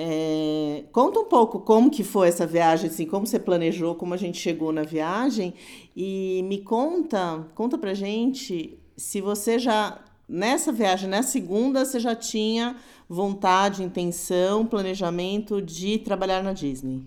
É, 0.00 0.84
conta 0.92 1.18
um 1.18 1.24
pouco 1.24 1.58
como 1.58 1.90
que 1.90 2.04
foi 2.04 2.28
essa 2.28 2.46
viagem, 2.46 2.88
assim, 2.88 3.04
como 3.04 3.26
você 3.26 3.36
planejou, 3.36 3.96
como 3.96 4.14
a 4.14 4.16
gente 4.16 4.38
chegou 4.38 4.70
na 4.70 4.84
viagem. 4.84 5.54
E 5.96 6.40
me 6.44 6.58
conta, 6.58 7.44
conta 7.52 7.76
pra 7.76 7.92
gente 7.94 8.78
se 8.96 9.20
você 9.20 9.58
já, 9.58 9.98
nessa 10.28 10.70
viagem, 10.70 11.10
na 11.10 11.24
segunda, 11.24 11.84
você 11.84 11.98
já 11.98 12.14
tinha 12.14 12.76
vontade, 13.08 13.82
intenção, 13.82 14.64
planejamento 14.64 15.60
de 15.60 15.98
trabalhar 15.98 16.44
na 16.44 16.52
Disney. 16.52 17.04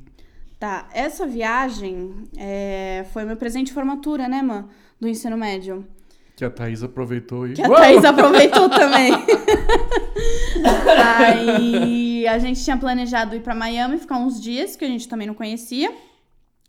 Tá, 0.60 0.90
essa 0.94 1.26
viagem 1.26 2.14
é, 2.38 3.06
foi 3.14 3.24
meu 3.24 3.38
presente 3.38 3.68
de 3.68 3.74
formatura, 3.74 4.28
né, 4.28 4.42
mãe? 4.42 4.66
Do 5.00 5.08
ensino 5.08 5.38
médio. 5.38 5.88
Que 6.36 6.44
a 6.44 6.50
Thaís 6.50 6.84
aproveitou 6.84 7.48
e. 7.48 7.54
Que 7.54 7.62
a 7.62 7.70
Thaís 7.70 8.04
aproveitou 8.04 8.70
também. 8.70 9.14
Aí 10.98 12.11
a 12.28 12.38
gente 12.40 12.64
tinha 12.64 12.78
planejado 12.78 13.36
ir 13.36 13.42
pra 13.42 13.56
Miami, 13.56 13.98
ficar 13.98 14.18
uns 14.18 14.40
dias, 14.40 14.76
que 14.76 14.86
a 14.86 14.88
gente 14.88 15.08
também 15.08 15.28
não 15.28 15.34
conhecia. 15.34 15.94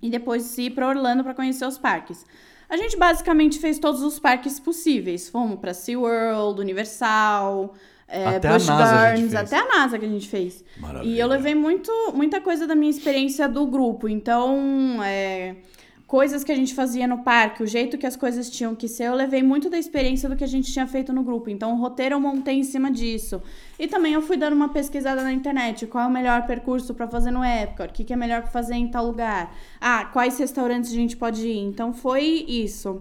E 0.03 0.11
depois 0.11 0.59
ir 0.59 0.71
pra 0.71 0.89
Orlando 0.89 1.23
pra 1.23 1.35
conhecer 1.35 1.65
os 1.65 1.79
parques. 1.79 2.25
A 2.69 2.77
gente 2.77 2.97
basicamente 2.97 3.59
fez 3.59 3.79
todos 3.79 4.03
os 4.03 4.19
parques 4.19 4.59
possíveis. 4.59 5.29
Fomos 5.29 5.61
pra 5.61 5.73
SeaWorld, 5.73 6.61
Universal, 6.61 7.75
é, 8.13 8.37
Até 8.37 8.49
a 8.49 8.53
NASA 8.53 8.75
a 8.75 9.17
gente 9.17 9.31
Gardens, 9.31 9.35
até 9.35 9.57
a 9.57 9.67
NASA 9.67 9.99
que 9.99 10.05
a 10.05 10.09
gente 10.09 10.29
fez. 10.29 10.63
Maravilha. 10.77 11.11
E 11.11 11.19
eu 11.19 11.27
levei 11.27 11.55
muito, 11.55 11.91
muita 12.15 12.43
coisa 12.43 12.67
da 12.67 12.75
minha 12.75 12.91
experiência 12.91 13.49
do 13.49 13.67
grupo. 13.67 14.07
Então, 14.07 15.03
é, 15.03 15.57
coisas 16.13 16.45
que 16.45 16.53
a 16.53 16.55
gente 16.55 16.75
fazia 16.75 17.09
no 17.09 17.21
parque, 17.23 17.63
o 17.63 17.67
jeito 17.67 17.97
que 17.97 18.07
as 18.07 18.17
coisas 18.17 18.51
tinham 18.51 18.75
que 18.75 18.87
ser, 18.87 19.05
eu 19.05 19.15
levei 19.15 19.43
muito 19.43 19.71
da 19.71 19.79
experiência 19.79 20.29
do 20.29 20.37
que 20.37 20.45
a 20.45 20.47
gente 20.47 20.71
tinha 20.71 20.87
feito 20.87 21.11
no 21.11 21.23
grupo. 21.23 21.49
Então, 21.49 21.73
o 21.73 21.77
roteiro 21.77 22.17
eu 22.17 22.21
montei 22.21 22.57
em 22.57 22.63
cima 22.63 22.91
disso. 22.91 23.43
E 23.79 23.89
também 23.89 24.13
eu 24.13 24.21
fui 24.21 24.37
dando 24.37 24.53
uma 24.53 24.69
pesquisada 24.69 25.23
na 25.23 25.33
internet. 25.33 25.87
Qual 25.87 26.05
é 26.05 26.07
o 26.07 26.11
melhor 26.11 26.47
percurso 26.47 26.93
para 26.93 27.09
fazer 27.09 27.31
no 27.31 27.43
Epcot? 27.43 27.89
O 27.89 27.93
que, 27.95 28.05
que 28.05 28.13
é 28.13 28.17
melhor 28.17 28.43
para 28.43 28.51
fazer 28.51 28.75
em 28.75 28.89
tal 28.89 29.07
lugar? 29.07 29.57
Ah, 29.81 30.05
quais 30.05 30.39
restaurantes 30.39 30.91
a 30.91 30.95
gente 30.95 31.17
pode 31.17 31.49
ir? 31.49 31.61
Então, 31.61 31.95
foi 31.95 32.45
isso. 32.47 33.01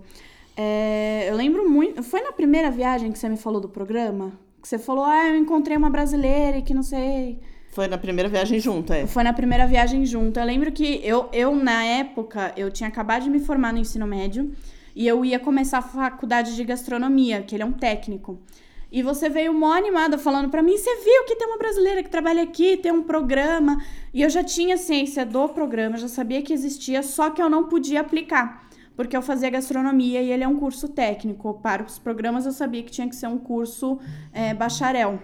É, 0.55 1.27
eu 1.29 1.35
lembro 1.35 1.69
muito. 1.69 2.01
Foi 2.03 2.21
na 2.21 2.31
primeira 2.31 2.71
viagem 2.71 3.11
que 3.11 3.19
você 3.19 3.27
me 3.27 3.35
falou 3.35 3.59
do 3.59 3.67
programa? 3.67 4.31
Que 4.61 4.69
você 4.69 4.79
falou, 4.79 5.03
ah, 5.03 5.27
eu 5.27 5.35
encontrei 5.35 5.75
uma 5.75 5.89
brasileira 5.89 6.59
e 6.59 6.61
que 6.61 6.73
não 6.73 6.81
sei. 6.81 7.41
Foi 7.71 7.87
na 7.87 7.97
primeira 7.97 8.27
viagem 8.27 8.59
junto, 8.59 8.91
é. 8.91 9.07
Foi 9.07 9.23
na 9.23 9.31
primeira 9.31 9.65
viagem 9.65 10.05
junto. 10.05 10.37
Eu 10.37 10.45
lembro 10.45 10.71
que 10.73 10.99
eu, 11.03 11.29
eu, 11.31 11.55
na 11.55 11.83
época, 11.85 12.53
eu 12.57 12.69
tinha 12.69 12.89
acabado 12.89 13.23
de 13.23 13.29
me 13.29 13.39
formar 13.39 13.71
no 13.71 13.79
ensino 13.79 14.05
médio 14.05 14.51
e 14.93 15.07
eu 15.07 15.23
ia 15.23 15.39
começar 15.39 15.77
a 15.77 15.81
faculdade 15.81 16.53
de 16.55 16.63
gastronomia, 16.65 17.41
que 17.41 17.55
ele 17.55 17.63
é 17.63 17.65
um 17.65 17.71
técnico. 17.71 18.41
E 18.91 19.01
você 19.01 19.29
veio 19.29 19.53
mó 19.53 19.71
animada 19.71 20.17
falando 20.17 20.49
pra 20.49 20.61
mim: 20.61 20.77
você 20.77 20.93
viu 20.97 21.23
que 21.25 21.35
tem 21.37 21.47
uma 21.47 21.57
brasileira 21.57 22.03
que 22.03 22.09
trabalha 22.09 22.43
aqui, 22.43 22.75
tem 22.75 22.91
um 22.91 23.03
programa. 23.03 23.81
E 24.13 24.21
eu 24.21 24.29
já 24.29 24.43
tinha 24.43 24.75
ciência 24.75 25.25
do 25.25 25.47
programa, 25.47 25.97
já 25.97 26.09
sabia 26.09 26.41
que 26.41 26.51
existia, 26.51 27.01
só 27.01 27.29
que 27.29 27.41
eu 27.41 27.49
não 27.49 27.69
podia 27.69 28.01
aplicar. 28.01 28.69
Porque 28.97 29.15
eu 29.15 29.21
fazia 29.21 29.49
gastronomia 29.49 30.21
e 30.21 30.29
ele 30.29 30.43
é 30.43 30.47
um 30.47 30.59
curso 30.59 30.89
técnico. 30.89 31.53
Para 31.63 31.83
os 31.83 31.97
programas 31.97 32.45
eu 32.45 32.51
sabia 32.51 32.83
que 32.83 32.91
tinha 32.91 33.07
que 33.07 33.15
ser 33.15 33.27
um 33.27 33.37
curso 33.37 33.97
é, 34.33 34.53
bacharel. 34.53 35.17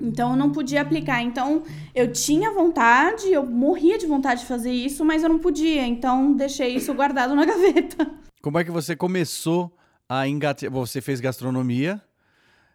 Então 0.00 0.30
eu 0.30 0.36
não 0.36 0.50
podia 0.50 0.82
aplicar. 0.82 1.22
Então 1.22 1.62
eu 1.94 2.12
tinha 2.12 2.52
vontade, 2.52 3.32
eu 3.32 3.44
morria 3.44 3.98
de 3.98 4.06
vontade 4.06 4.40
de 4.40 4.46
fazer 4.46 4.72
isso, 4.72 5.04
mas 5.04 5.22
eu 5.22 5.28
não 5.28 5.38
podia. 5.38 5.86
Então 5.86 6.32
deixei 6.32 6.74
isso 6.74 6.92
guardado 6.94 7.34
na 7.34 7.44
gaveta. 7.46 8.10
Como 8.40 8.58
é 8.58 8.64
que 8.64 8.70
você 8.70 8.94
começou 8.94 9.72
a 10.08 10.26
engatear? 10.28 10.72
Você 10.72 11.00
fez 11.00 11.20
gastronomia 11.20 12.00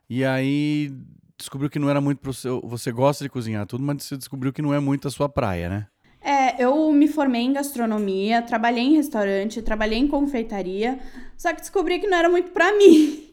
e 0.10 0.24
aí 0.26 0.92
descobriu 1.38 1.70
que 1.70 1.80
não 1.80 1.90
era 1.90 2.02
muito 2.02 2.20
pro 2.20 2.34
seu. 2.34 2.62
Você 2.62 2.92
gosta 2.92 3.24
de 3.24 3.30
cozinhar 3.30 3.66
tudo, 3.66 3.84
mas 3.84 4.04
você 4.04 4.18
descobriu 4.18 4.54
que 4.54 4.62
não 4.62 4.74
é 4.74 4.80
muito 4.80 5.08
a 5.08 5.12
sua 5.12 5.30
praia, 5.30 5.70
né? 5.70 5.88
É, 6.22 6.64
eu 6.64 6.92
me 6.94 7.08
formei 7.08 7.42
em 7.42 7.52
gastronomia, 7.52 8.42
trabalhei 8.42 8.84
em 8.84 8.96
restaurante, 8.96 9.62
trabalhei 9.62 10.00
em 10.00 10.08
confeitaria, 10.08 10.98
só 11.36 11.54
que 11.54 11.60
descobri 11.60 12.00
que 12.00 12.08
não 12.08 12.18
era 12.18 12.30
muito 12.30 12.52
pra 12.52 12.72
mim. 12.78 13.30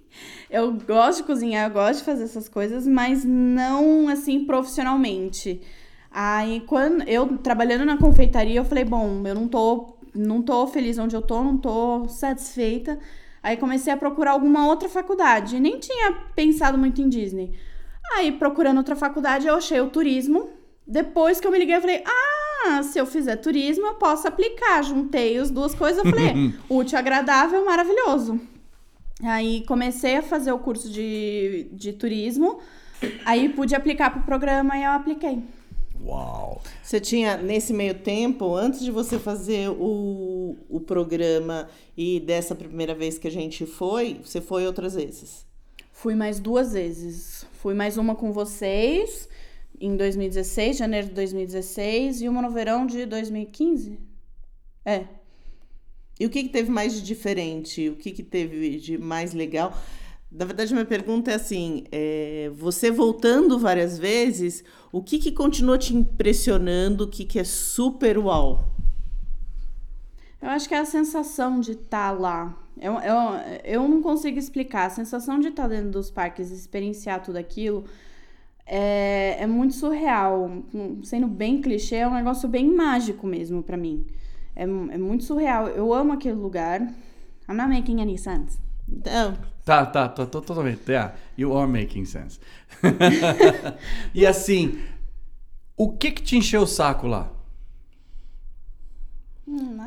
Eu 0.51 0.73
gosto 0.73 1.19
de 1.19 1.25
cozinhar, 1.25 1.69
eu 1.69 1.73
gosto 1.73 2.01
de 2.01 2.05
fazer 2.05 2.25
essas 2.25 2.49
coisas, 2.49 2.87
mas 2.87 3.25
não 3.25 4.09
assim 4.09 4.45
profissionalmente. 4.45 5.61
Aí 6.11 6.61
quando 6.67 7.09
eu 7.09 7.39
trabalhando 7.39 7.85
na 7.85 7.97
confeitaria, 7.97 8.59
eu 8.61 8.65
falei, 8.65 8.85
bom, 8.85 9.23
eu 9.25 9.35
não 9.35 9.47
tô 9.47 9.97
não 10.15 10.43
tô 10.43 10.67
feliz 10.67 10.99
onde 10.99 11.15
eu 11.15 11.23
tô, 11.23 11.43
não 11.43 11.57
tô 11.57 12.09
satisfeita. 12.09 12.99
Aí 13.43 13.57
comecei 13.57 13.93
a 13.93 13.97
procurar 13.97 14.33
alguma 14.33 14.67
outra 14.67 14.89
faculdade. 14.89 15.59
Nem 15.61 15.79
tinha 15.79 16.13
pensado 16.35 16.77
muito 16.77 17.01
em 17.01 17.09
Disney. 17.09 17.59
Aí 18.15 18.33
procurando 18.33 18.79
outra 18.79 18.97
faculdade, 18.97 19.47
eu 19.47 19.55
achei 19.55 19.81
o 19.81 19.89
turismo. 19.89 20.51
Depois 20.87 21.41
que 21.41 21.47
eu 21.47 21.51
me 21.53 21.59
liguei, 21.59 21.77
eu 21.77 21.81
falei: 21.81 22.03
"Ah, 22.67 22.83
se 22.83 22.99
eu 22.99 23.07
fizer 23.07 23.37
turismo, 23.37 23.87
eu 23.87 23.95
posso 23.95 24.27
aplicar". 24.27 24.83
Juntei 24.83 25.39
as 25.39 25.51
duas 25.51 25.75
coisas, 25.75 26.05
eu 26.05 26.11
falei: 26.11 26.53
útil, 26.69 26.99
agradável, 26.99 27.65
maravilhoso. 27.65 28.41
Aí 29.23 29.65
comecei 29.67 30.17
a 30.17 30.23
fazer 30.23 30.53
o 30.53 30.59
curso 30.59 30.91
de, 30.91 31.69
de 31.73 31.93
turismo. 31.93 32.59
Aí 33.25 33.49
pude 33.49 33.75
aplicar 33.75 34.11
pro 34.11 34.23
programa 34.23 34.77
e 34.77 34.85
eu 34.85 34.91
apliquei. 34.91 35.43
Uau! 36.03 36.63
Você 36.83 36.99
tinha, 36.99 37.37
nesse 37.37 37.73
meio 37.75 37.95
tempo, 37.95 38.55
antes 38.55 38.81
de 38.81 38.91
você 38.91 39.19
fazer 39.19 39.69
o, 39.69 40.57
o 40.69 40.81
programa 40.81 41.69
e 41.97 42.21
dessa 42.21 42.55
primeira 42.55 42.95
vez 42.95 43.19
que 43.19 43.29
a 43.29 43.31
gente 43.31 43.67
foi, 43.67 44.21
você 44.25 44.41
foi 44.41 44.67
outras 44.67 44.95
vezes? 44.95 45.47
Fui 45.93 46.15
mais 46.15 46.41
duas 46.41 46.73
vezes. 46.73 47.47
Fui 47.53 47.75
mais 47.75 47.99
uma 47.99 48.15
com 48.15 48.33
vocês 48.33 49.29
em 49.81 49.97
2016, 49.97 50.77
janeiro 50.77 51.09
de 51.09 51.15
2016, 51.15 52.23
e 52.23 52.29
uma 52.29 52.43
no 52.43 52.51
verão 52.51 52.87
de 52.87 53.07
2015. 53.07 53.99
É. 54.85 55.05
E 56.21 56.27
o 56.27 56.31
que, 56.31 56.43
que 56.43 56.51
teve 56.51 56.71
mais 56.71 56.93
de 56.93 57.01
diferente? 57.01 57.89
O 57.89 57.97
que, 57.97 58.11
que 58.11 58.23
teve 58.23 58.79
de 58.79 58.99
mais 58.99 59.33
legal? 59.33 59.75
Na 60.31 60.45
verdade, 60.45 60.75
minha 60.75 60.85
pergunta 60.85 61.31
é 61.31 61.35
assim: 61.35 61.85
é, 61.91 62.53
você 62.55 62.91
voltando 62.91 63.59
várias 63.59 63.99
vezes, 63.99 64.63
o 64.93 65.03
que, 65.03 65.19
que 65.19 65.33
continua 65.33 65.79
te 65.79 65.97
impressionando? 65.97 67.05
O 67.05 67.09
que, 67.09 67.25
que 67.25 67.39
é 67.39 67.45
super 67.45 68.19
uau? 68.19 68.69
Eu 70.43 70.51
acho 70.51 70.69
que 70.69 70.75
é 70.75 70.79
a 70.79 70.85
sensação 70.85 71.59
de 71.59 71.73
estar 71.73 72.11
lá. 72.11 72.55
Eu, 72.79 72.95
eu, 73.01 73.19
eu 73.65 73.89
não 73.89 74.03
consigo 74.03 74.39
explicar. 74.39 74.87
A 74.87 74.91
sensação 74.91 75.41
de 75.41 75.49
estar 75.49 75.69
dentro 75.69 75.91
dos 75.91 76.11
parques 76.11 76.51
experienciar 76.51 77.23
tudo 77.23 77.39
aquilo 77.39 77.85
é, 78.67 79.39
é 79.41 79.47
muito 79.47 79.75
surreal. 79.75 80.51
Sendo 81.03 81.27
bem 81.27 81.63
clichê, 81.63 81.97
é 81.97 82.09
um 82.09 82.15
negócio 82.15 82.47
bem 82.47 82.71
mágico 82.71 83.27
mesmo 83.27 83.63
pra 83.63 83.79
mim. 83.79 84.05
É, 84.55 84.63
é 84.65 84.67
muito 84.67 85.25
surreal. 85.25 85.69
Eu 85.69 85.93
amo 85.93 86.13
aquele 86.13 86.35
lugar. 86.37 86.81
I'm 87.49 87.55
not 87.57 87.69
making 87.69 88.01
any 88.01 88.17
sense. 88.19 88.59
Então, 88.89 89.37
Tá, 89.65 89.87
tá, 89.87 90.09
tô, 90.09 90.27
tô 90.27 90.41
totalmente. 90.41 90.81
Yeah, 90.91 91.15
you 91.37 91.57
are 91.57 91.71
making 91.71 92.05
sense. 92.05 92.41
e 94.15 94.27
assim, 94.27 94.79
o 95.77 95.93
que 95.97 96.13
que 96.13 96.23
te 96.23 96.37
encheu 96.37 96.63
o 96.63 96.67
saco 96.67 97.07
lá? 97.07 97.31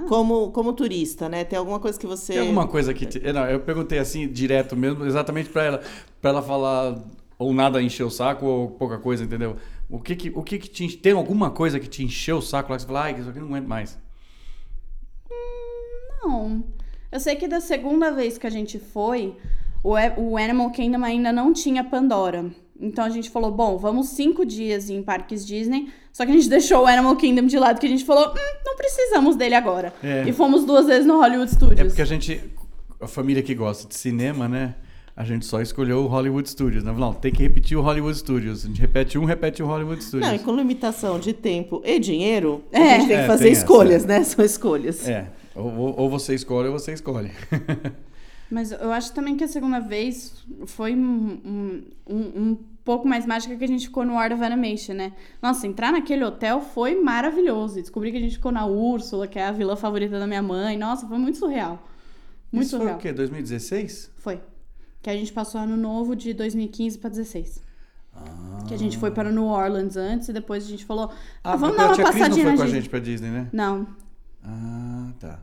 como, 0.07 0.51
como 0.51 0.73
turista, 0.73 1.29
né? 1.29 1.43
Tem 1.43 1.57
alguma 1.57 1.79
coisa 1.79 1.99
que 1.99 2.05
você. 2.07 2.33
Tem 2.33 2.41
alguma 2.41 2.67
coisa 2.67 2.93
que 2.93 3.05
te... 3.05 3.19
Não, 3.31 3.45
eu 3.47 3.59
perguntei 3.59 3.99
assim 3.99 4.27
direto 4.27 4.75
mesmo, 4.75 5.05
exatamente 5.05 5.49
pra 5.49 5.63
ela, 5.63 5.83
para 6.21 6.31
ela 6.31 6.41
falar 6.41 6.97
ou 7.37 7.53
nada 7.53 7.81
encheu 7.81 8.07
o 8.07 8.11
saco 8.11 8.45
ou 8.45 8.71
pouca 8.71 8.97
coisa, 8.97 9.23
entendeu? 9.23 9.55
O 9.89 9.99
que 9.99 10.15
que, 10.15 10.29
o 10.33 10.41
que 10.43 10.57
que 10.57 10.67
te 10.69 10.83
enche- 10.85 10.97
tem 10.97 11.13
alguma 11.13 11.51
coisa 11.51 11.79
que 11.79 11.87
te 11.87 12.03
encheu 12.03 12.37
o 12.37 12.41
saco 12.41 12.71
lá 12.71 12.77
que 12.77 12.81
você 12.83 12.87
fala, 12.87 13.01
ai, 13.03 13.19
isso 13.19 13.29
aqui 13.29 13.37
eu 13.39 13.43
não 13.43 13.49
aguento 13.49 13.67
mais. 13.67 13.97
Não. 16.25 16.63
Eu 17.11 17.19
sei 17.19 17.35
que 17.35 17.47
da 17.47 17.59
segunda 17.61 18.11
vez 18.11 18.37
que 18.37 18.47
a 18.47 18.49
gente 18.49 18.79
foi, 18.79 19.35
o, 19.83 19.95
A- 19.95 20.13
o 20.17 20.37
Animal 20.37 20.71
Kingdom 20.71 21.03
ainda 21.03 21.31
não 21.31 21.53
tinha 21.53 21.83
Pandora. 21.83 22.45
Então 22.79 23.05
a 23.05 23.09
gente 23.09 23.29
falou, 23.29 23.51
bom, 23.51 23.77
vamos 23.77 24.09
cinco 24.09 24.45
dias 24.45 24.89
em 24.89 25.01
parques 25.03 25.45
Disney. 25.45 25.89
Só 26.11 26.25
que 26.25 26.31
a 26.31 26.35
gente 26.35 26.49
deixou 26.49 26.83
o 26.83 26.87
Animal 26.87 27.15
Kingdom 27.15 27.45
de 27.45 27.57
lado, 27.59 27.79
que 27.79 27.85
a 27.85 27.89
gente 27.89 28.03
falou, 28.03 28.29
hum, 28.29 28.61
não 28.65 28.75
precisamos 28.75 29.35
dele 29.35 29.55
agora. 29.55 29.93
É. 30.03 30.23
E 30.27 30.33
fomos 30.33 30.65
duas 30.65 30.87
vezes 30.87 31.05
no 31.05 31.17
Hollywood 31.19 31.51
Studios. 31.51 31.79
É 31.79 31.83
porque 31.85 32.01
a 32.01 32.05
gente, 32.05 32.41
a 32.99 33.07
família 33.07 33.43
que 33.43 33.53
gosta 33.53 33.87
de 33.87 33.95
cinema, 33.95 34.47
né? 34.47 34.75
A 35.15 35.23
gente 35.23 35.45
só 35.45 35.61
escolheu 35.61 35.99
o 35.99 36.07
Hollywood 36.07 36.49
Studios. 36.49 36.83
Não, 36.83 36.95
não 36.95 37.13
tem 37.13 37.31
que 37.31 37.43
repetir 37.43 37.77
o 37.77 37.81
Hollywood 37.81 38.17
Studios. 38.17 38.65
A 38.65 38.67
gente 38.67 38.81
repete 38.81 39.15
um, 39.19 39.25
repete 39.25 39.61
o 39.61 39.67
Hollywood 39.67 40.03
Studios. 40.03 40.27
Não, 40.27 40.35
e 40.35 40.39
com 40.39 40.55
limitação 40.55 41.19
de 41.19 41.33
tempo 41.33 41.83
e 41.85 41.99
dinheiro, 41.99 42.63
a 42.73 42.79
É. 42.79 42.89
gente 42.95 43.07
tem 43.09 43.17
que 43.17 43.23
É, 43.23 43.27
fazer 43.27 43.43
tem 43.43 43.51
essa, 43.51 43.61
escolhas, 43.61 44.05
né? 44.05 44.23
São 44.23 44.43
escolhas. 44.43 45.07
É, 45.07 45.27
ou, 45.55 45.65
ou- 45.75 45.99
ou 46.01 46.09
você 46.09 46.33
escolhe 46.35 46.67
ou 46.69 46.73
você 46.79 46.93
escolhe. 46.93 47.31
Mas 48.51 48.71
eu 48.71 48.91
acho 48.91 49.13
também 49.13 49.35
que 49.35 49.43
a 49.43 49.47
segunda 49.47 49.79
vez 49.79 50.33
foi 50.67 50.93
um, 50.95 51.39
um, 52.07 52.15
um- 52.15 52.57
pouco 52.83 53.07
mais 53.07 53.25
mágica 53.25 53.55
que 53.55 53.63
a 53.63 53.67
gente 53.67 53.87
ficou 53.87 54.03
no 54.05 54.17
Art 54.17 54.33
of 54.33 54.43
Animation, 54.43 54.93
né? 54.93 55.13
Nossa, 55.41 55.65
entrar 55.65 55.91
naquele 55.93 56.23
hotel 56.23 56.59
foi 56.59 57.01
maravilhoso. 57.01 57.75
Descobri 57.75 58.11
que 58.11 58.17
a 58.17 58.19
gente 58.19 58.35
ficou 58.35 58.51
na 58.51 58.65
Úrsula, 58.65 59.25
que 59.25 59.39
é 59.39 59.45
a 59.47 59.51
vila 59.53 59.77
favorita 59.77 60.19
da 60.19 60.27
minha 60.27 60.41
mãe. 60.43 60.77
Nossa, 60.77 61.07
foi 61.07 61.17
muito 61.17 61.37
surreal. 61.37 61.81
Muito 62.51 62.65
Isso 62.67 62.71
surreal. 62.77 62.99
foi 62.99 63.09
o 63.11 63.13
quê? 63.13 63.13
2016? 63.13 64.11
Foi. 64.17 64.41
Que 65.01 65.09
a 65.09 65.13
gente 65.15 65.31
passou 65.31 65.61
ano 65.61 65.77
novo 65.77 66.13
de 66.15 66.33
2015 66.33 66.97
pra 66.99 67.09
16. 67.09 67.63
Que 68.67 68.73
a 68.73 68.77
gente 68.77 68.97
foi 68.97 69.11
para 69.11 69.31
New 69.31 69.45
Orleans 69.45 69.95
antes 69.97 70.27
e 70.27 70.33
depois 70.33 70.65
a 70.65 70.67
gente 70.69 70.83
falou, 70.85 71.09
ah, 71.43 71.55
vamos 71.55 71.77
porque 71.77 71.81
dar 71.81 71.87
uma 71.87 71.95
tia 71.95 72.03
Cris 72.03 72.15
não 72.15 72.21
passadinha 72.21 72.43
foi 72.45 72.51
na 72.51 72.57
com 72.57 72.63
a 72.63 72.67
gente 72.67 72.89
pra 72.89 72.99
Disney, 72.99 73.29
né? 73.29 73.47
Não. 73.53 73.87
Ah, 74.43 75.11
tá. 75.19 75.39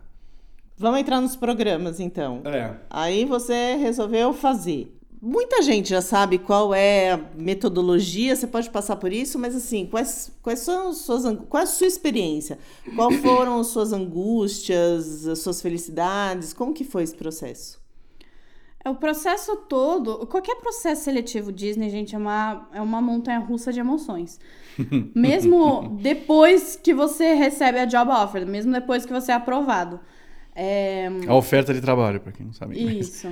Vamos 0.76 1.00
entrar 1.00 1.20
nos 1.20 1.36
programas, 1.36 2.00
então. 2.00 2.42
É. 2.44 2.74
Aí 2.88 3.24
você 3.24 3.76
resolveu 3.76 4.32
fazer. 4.32 4.96
Muita 5.22 5.60
gente 5.60 5.90
já 5.90 6.00
sabe 6.00 6.38
qual 6.38 6.72
é 6.72 7.10
a 7.12 7.20
metodologia, 7.36 8.34
você 8.34 8.46
pode 8.46 8.70
passar 8.70 8.96
por 8.96 9.12
isso, 9.12 9.38
mas 9.38 9.54
assim, 9.54 9.84
quais, 9.84 10.32
quais 10.40 10.60
são 10.60 10.88
as 10.88 10.98
suas 10.98 11.24
qual 11.46 11.60
é 11.60 11.64
a 11.64 11.66
sua 11.66 11.86
experiência? 11.86 12.58
Qual 12.96 13.12
foram 13.12 13.60
as 13.60 13.66
suas 13.66 13.92
angústias, 13.92 15.26
as 15.26 15.40
suas 15.40 15.60
felicidades? 15.60 16.54
Como 16.54 16.72
que 16.72 16.84
foi 16.84 17.02
esse 17.02 17.14
processo? 17.14 17.79
É 18.82 18.88
o 18.88 18.94
processo 18.94 19.56
todo, 19.56 20.26
qualquer 20.26 20.56
processo 20.56 21.04
seletivo 21.04 21.52
Disney, 21.52 21.90
gente, 21.90 22.14
é 22.14 22.18
uma, 22.18 22.66
é 22.72 22.80
uma 22.80 23.00
montanha 23.02 23.38
russa 23.38 23.70
de 23.72 23.78
emoções. 23.78 24.40
mesmo 25.14 25.98
depois 26.00 26.76
que 26.82 26.94
você 26.94 27.34
recebe 27.34 27.78
a 27.78 27.84
job 27.84 28.10
offer, 28.10 28.46
mesmo 28.46 28.72
depois 28.72 29.04
que 29.04 29.12
você 29.12 29.32
é 29.32 29.34
aprovado. 29.34 30.00
É, 30.54 31.08
A 31.26 31.34
oferta 31.34 31.74
de 31.74 31.80
trabalho, 31.80 32.20
pra 32.20 32.32
quem 32.32 32.46
não 32.46 32.52
sabe. 32.52 32.78
Isso. 32.98 33.28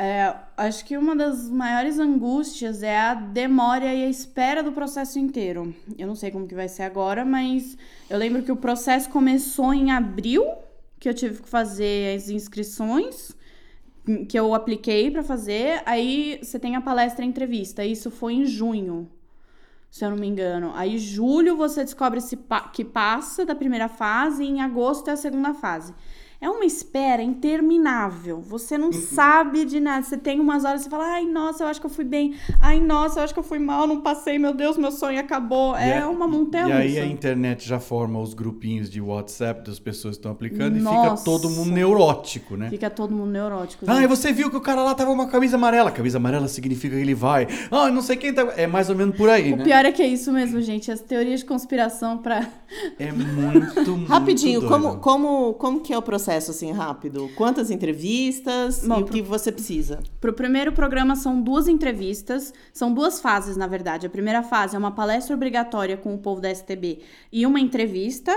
É, 0.00 0.32
acho 0.56 0.84
que 0.84 0.96
uma 0.96 1.16
das 1.16 1.50
maiores 1.50 1.98
angústias 1.98 2.84
é 2.84 2.96
a 2.96 3.14
demora 3.14 3.92
e 3.92 4.04
a 4.04 4.08
espera 4.08 4.62
do 4.62 4.70
processo 4.70 5.18
inteiro. 5.18 5.74
Eu 5.98 6.06
não 6.06 6.14
sei 6.14 6.30
como 6.30 6.46
que 6.46 6.54
vai 6.54 6.68
ser 6.68 6.84
agora, 6.84 7.24
mas 7.24 7.76
eu 8.08 8.16
lembro 8.16 8.44
que 8.44 8.52
o 8.52 8.56
processo 8.56 9.10
começou 9.10 9.74
em 9.74 9.90
abril, 9.90 10.44
que 11.00 11.08
eu 11.08 11.14
tive 11.14 11.42
que 11.42 11.48
fazer 11.48 12.16
as 12.16 12.28
inscrições, 12.28 13.36
que 14.28 14.38
eu 14.38 14.54
apliquei 14.54 15.10
para 15.10 15.22
fazer. 15.22 15.82
Aí 15.86 16.38
você 16.42 16.58
tem 16.58 16.76
a 16.76 16.80
palestra 16.80 17.24
e 17.24 17.28
entrevista. 17.28 17.84
Isso 17.84 18.10
foi 18.10 18.34
em 18.34 18.44
junho, 18.44 19.08
se 19.90 20.04
eu 20.04 20.10
não 20.10 20.16
me 20.16 20.26
engano. 20.26 20.72
Aí 20.74 20.98
julho 20.98 21.56
você 21.56 21.84
descobre 21.84 22.20
se 22.20 22.36
pa 22.36 22.68
que 22.68 22.84
passa 22.84 23.44
da 23.44 23.54
primeira 23.54 23.88
fase 23.88 24.44
e 24.44 24.48
em 24.48 24.60
agosto 24.60 25.08
é 25.08 25.12
a 25.12 25.16
segunda 25.16 25.54
fase. 25.54 25.94
É 26.40 26.48
uma 26.48 26.64
espera 26.64 27.20
interminável. 27.20 28.40
Você 28.40 28.78
não 28.78 28.88
uhum. 28.88 28.92
sabe 28.92 29.64
de 29.64 29.80
nada. 29.80 30.04
Você 30.04 30.16
tem 30.16 30.38
umas 30.38 30.64
horas 30.64 30.86
e 30.86 30.88
fala: 30.88 31.04
ai, 31.14 31.24
nossa, 31.24 31.64
eu 31.64 31.66
acho 31.66 31.80
que 31.80 31.86
eu 31.86 31.90
fui 31.90 32.04
bem. 32.04 32.36
Ai, 32.60 32.78
nossa, 32.78 33.18
eu 33.18 33.24
acho 33.24 33.34
que 33.34 33.40
eu 33.40 33.44
fui 33.44 33.58
mal, 33.58 33.88
não 33.88 34.00
passei. 34.02 34.38
Meu 34.38 34.54
Deus, 34.54 34.76
meu 34.76 34.92
sonho 34.92 35.18
acabou. 35.18 35.76
E 35.76 35.82
é, 35.82 36.06
uma 36.06 36.28
montanha 36.28 36.68
E 36.68 36.72
aí 36.72 36.98
a 37.00 37.04
internet 37.04 37.66
já 37.66 37.80
forma 37.80 38.20
os 38.20 38.34
grupinhos 38.34 38.88
de 38.88 39.00
WhatsApp 39.00 39.68
das 39.68 39.80
pessoas 39.80 40.14
que 40.14 40.20
estão 40.20 40.30
aplicando 40.30 40.78
nossa. 40.78 40.96
e 40.96 41.10
fica 41.10 41.24
todo 41.24 41.50
mundo 41.50 41.72
neurótico, 41.72 42.56
né? 42.56 42.70
Fica 42.70 42.88
todo 42.88 43.12
mundo 43.12 43.32
neurótico. 43.32 43.84
Ah, 43.88 44.00
e 44.00 44.06
você 44.06 44.32
viu 44.32 44.48
que 44.48 44.56
o 44.56 44.60
cara 44.60 44.84
lá 44.84 44.94
tava 44.94 45.10
com 45.10 45.16
uma 45.16 45.26
camisa 45.26 45.56
amarela. 45.56 45.90
Camisa 45.90 46.18
amarela 46.18 46.46
significa 46.46 46.94
que 46.94 47.02
ele 47.02 47.16
vai. 47.16 47.48
Ah, 47.68 47.90
não 47.90 48.00
sei 48.00 48.16
quem 48.16 48.32
tá. 48.32 48.42
É 48.56 48.68
mais 48.68 48.88
ou 48.88 48.94
menos 48.94 49.16
por 49.16 49.28
aí, 49.28 49.52
o 49.52 49.56
né? 49.56 49.62
O 49.62 49.66
pior 49.66 49.84
é 49.84 49.90
que 49.90 50.02
é 50.02 50.06
isso 50.06 50.30
mesmo, 50.30 50.60
gente. 50.62 50.88
As 50.92 51.00
teorias 51.00 51.40
de 51.40 51.46
conspiração 51.46 52.16
pra. 52.16 52.48
É 52.96 53.10
muito, 53.10 53.90
muito. 53.90 54.08
Rapidinho, 54.08 54.68
como, 54.68 54.98
como, 54.98 55.54
como 55.54 55.80
que 55.80 55.92
é 55.92 55.98
o 55.98 56.02
processo? 56.02 56.27
Processo 56.28 56.50
assim 56.50 56.70
rápido? 56.72 57.30
Quantas 57.34 57.70
entrevistas 57.70 58.86
Bom, 58.86 58.98
e 58.98 59.02
o 59.02 59.06
que 59.06 59.22
você 59.22 59.50
precisa? 59.50 60.00
Para 60.20 60.30
o 60.30 60.34
primeiro 60.34 60.72
programa 60.72 61.16
são 61.16 61.40
duas 61.40 61.66
entrevistas, 61.66 62.52
são 62.70 62.92
duas 62.92 63.18
fases 63.18 63.56
na 63.56 63.66
verdade. 63.66 64.06
A 64.06 64.10
primeira 64.10 64.42
fase 64.42 64.76
é 64.76 64.78
uma 64.78 64.90
palestra 64.90 65.34
obrigatória 65.34 65.96
com 65.96 66.14
o 66.14 66.18
povo 66.18 66.38
da 66.38 66.54
STB 66.54 67.00
e 67.32 67.46
uma 67.46 67.58
entrevista. 67.58 68.32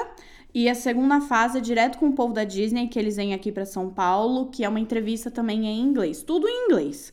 E 0.53 0.69
a 0.69 0.75
segunda 0.75 1.19
fase 1.21 1.57
é 1.57 1.61
direto 1.61 1.97
com 1.97 2.07
o 2.07 2.13
povo 2.13 2.33
da 2.33 2.43
Disney, 2.43 2.87
que 2.87 2.99
eles 2.99 3.15
vêm 3.15 3.33
aqui 3.33 3.51
para 3.51 3.65
São 3.65 3.89
Paulo, 3.89 4.47
que 4.47 4.63
é 4.63 4.69
uma 4.69 4.79
entrevista 4.79 5.29
também 5.29 5.65
em 5.65 5.79
inglês, 5.81 6.23
tudo 6.23 6.47
em 6.47 6.65
inglês. 6.65 7.11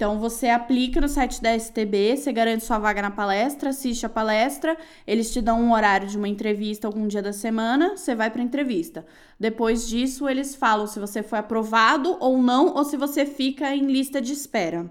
Então 0.00 0.18
você 0.18 0.48
aplica 0.48 0.98
no 0.98 1.10
site 1.10 1.42
da 1.42 1.54
STB, 1.54 2.16
você 2.16 2.32
garante 2.32 2.64
sua 2.64 2.78
vaga 2.78 3.02
na 3.02 3.10
palestra, 3.10 3.68
assiste 3.68 4.06
a 4.06 4.08
palestra, 4.08 4.74
eles 5.06 5.30
te 5.30 5.42
dão 5.42 5.60
um 5.60 5.74
horário 5.74 6.08
de 6.08 6.16
uma 6.16 6.26
entrevista 6.26 6.86
algum 6.86 7.06
dia 7.06 7.20
da 7.20 7.34
semana, 7.34 7.98
você 7.98 8.14
vai 8.14 8.30
para 8.30 8.40
entrevista. 8.40 9.04
Depois 9.38 9.86
disso, 9.86 10.26
eles 10.26 10.54
falam 10.54 10.86
se 10.86 10.98
você 10.98 11.22
foi 11.22 11.38
aprovado 11.38 12.16
ou 12.18 12.40
não, 12.40 12.74
ou 12.74 12.82
se 12.82 12.96
você 12.96 13.26
fica 13.26 13.76
em 13.76 13.92
lista 13.92 14.22
de 14.22 14.32
espera. 14.32 14.90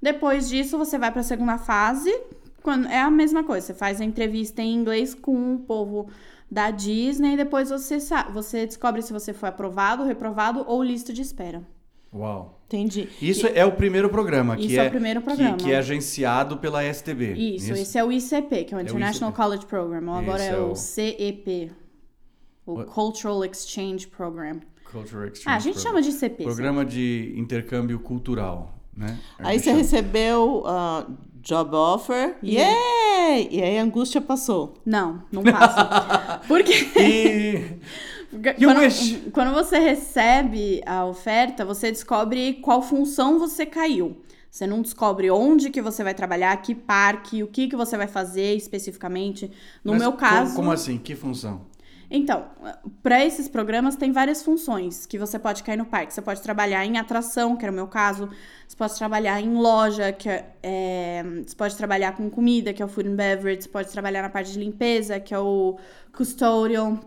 Depois 0.00 0.48
disso, 0.48 0.78
você 0.78 0.96
vai 0.96 1.12
para 1.12 1.20
a 1.20 1.24
segunda 1.24 1.58
fase, 1.58 2.10
quando 2.62 2.88
é 2.88 3.02
a 3.02 3.10
mesma 3.10 3.44
coisa, 3.44 3.66
você 3.66 3.74
faz 3.74 4.00
a 4.00 4.04
entrevista 4.06 4.62
em 4.62 4.74
inglês 4.74 5.14
com 5.14 5.56
o 5.56 5.58
povo 5.58 6.08
da 6.50 6.70
Disney 6.70 7.34
e 7.34 7.36
depois 7.36 7.68
você, 7.68 7.98
você 8.32 8.64
descobre 8.64 9.02
se 9.02 9.12
você 9.12 9.34
foi 9.34 9.50
aprovado, 9.50 10.04
reprovado 10.04 10.64
ou 10.66 10.82
lista 10.82 11.12
de 11.12 11.20
espera. 11.20 11.62
Uau. 12.12 12.58
Entendi. 12.66 13.08
Isso 13.20 13.46
e... 13.46 13.52
é 13.54 13.64
o 13.64 13.72
primeiro 13.72 14.08
programa, 14.10 14.56
que 14.56 14.66
Isso 14.66 14.80
é, 14.80 14.84
é, 14.84 14.88
o 14.88 14.90
primeiro 14.90 15.22
programa. 15.22 15.56
Que, 15.56 15.64
que, 15.64 15.72
é 15.72 15.78
agenciado 15.78 16.58
pela 16.58 16.82
STB. 16.92 17.32
Isso, 17.32 17.72
Isso, 17.72 17.74
esse 17.74 17.98
é 17.98 18.04
o 18.04 18.12
ICP, 18.12 18.64
que 18.64 18.74
é 18.74 18.76
o 18.76 18.80
International 18.80 19.30
é 19.30 19.32
o 19.32 19.36
College 19.36 19.66
Program. 19.66 20.06
Ou 20.08 20.14
agora 20.14 20.42
é, 20.42 20.48
é 20.48 20.58
o 20.58 20.74
CEP, 20.74 21.72
o 22.66 22.74
What? 22.74 22.90
Cultural 22.90 23.44
Exchange 23.44 24.06
Program. 24.06 24.60
Cultural 24.90 25.28
Exchange 25.28 25.44
Ah, 25.46 25.56
a 25.56 25.58
gente 25.58 25.74
Program. 25.74 26.02
chama 26.02 26.02
de 26.02 26.10
ICP. 26.10 26.44
Programa 26.44 26.82
sim. 26.82 26.88
de 26.88 27.34
intercâmbio 27.36 27.98
cultural, 28.00 28.74
né? 28.94 29.18
Aí 29.38 29.58
você 29.58 29.66
chama. 29.66 29.78
recebeu 29.78 30.64
uh, 30.66 31.10
job 31.40 31.74
offer, 31.74 32.36
yeah! 32.42 32.76
E 33.50 33.62
aí 33.62 33.78
a 33.78 33.82
angústia 33.82 34.20
passou. 34.20 34.74
Não, 34.84 35.22
não 35.32 35.42
passa. 35.42 36.40
Por 36.48 36.62
quê? 36.62 36.86
E... 36.98 37.78
Quando, 38.30 39.30
quando 39.32 39.54
você 39.54 39.78
recebe 39.78 40.82
a 40.84 41.04
oferta, 41.06 41.64
você 41.64 41.90
descobre 41.90 42.54
qual 42.54 42.82
função 42.82 43.38
você 43.38 43.64
caiu. 43.64 44.20
Você 44.50 44.66
não 44.66 44.82
descobre 44.82 45.30
onde 45.30 45.70
que 45.70 45.80
você 45.80 46.02
vai 46.02 46.14
trabalhar, 46.14 46.56
que 46.58 46.74
parque, 46.74 47.42
o 47.42 47.46
que 47.46 47.68
que 47.68 47.76
você 47.76 47.96
vai 47.96 48.06
fazer 48.06 48.54
especificamente. 48.54 49.50
No 49.84 49.92
Mas 49.92 50.00
meu 50.00 50.12
caso. 50.12 50.50
Como, 50.52 50.56
como 50.56 50.72
assim? 50.72 50.98
Que 50.98 51.14
função? 51.14 51.66
Então, 52.10 52.46
para 53.02 53.22
esses 53.22 53.48
programas 53.48 53.94
tem 53.94 54.10
várias 54.12 54.42
funções 54.42 55.04
que 55.04 55.18
você 55.18 55.38
pode 55.38 55.62
cair 55.62 55.76
no 55.76 55.84
parque. 55.84 56.14
Você 56.14 56.22
pode 56.22 56.40
trabalhar 56.40 56.84
em 56.84 56.96
atração, 56.96 57.54
que 57.54 57.64
era 57.64 57.72
o 57.72 57.74
meu 57.74 57.86
caso. 57.86 58.30
Você 58.66 58.76
pode 58.76 58.96
trabalhar 58.96 59.40
em 59.40 59.54
loja, 59.54 60.10
que 60.10 60.28
é, 60.28 60.54
é, 60.62 61.22
você 61.46 61.54
pode 61.54 61.76
trabalhar 61.76 62.16
com 62.16 62.30
comida, 62.30 62.72
que 62.72 62.82
é 62.82 62.84
o 62.84 62.88
food 62.88 63.10
and 63.10 63.16
beverage. 63.16 63.62
Você 63.62 63.68
pode 63.68 63.90
trabalhar 63.90 64.22
na 64.22 64.30
parte 64.30 64.52
de 64.52 64.58
limpeza, 64.58 65.20
que 65.20 65.34
é 65.34 65.38
o 65.38 65.76
custodial 66.10 66.98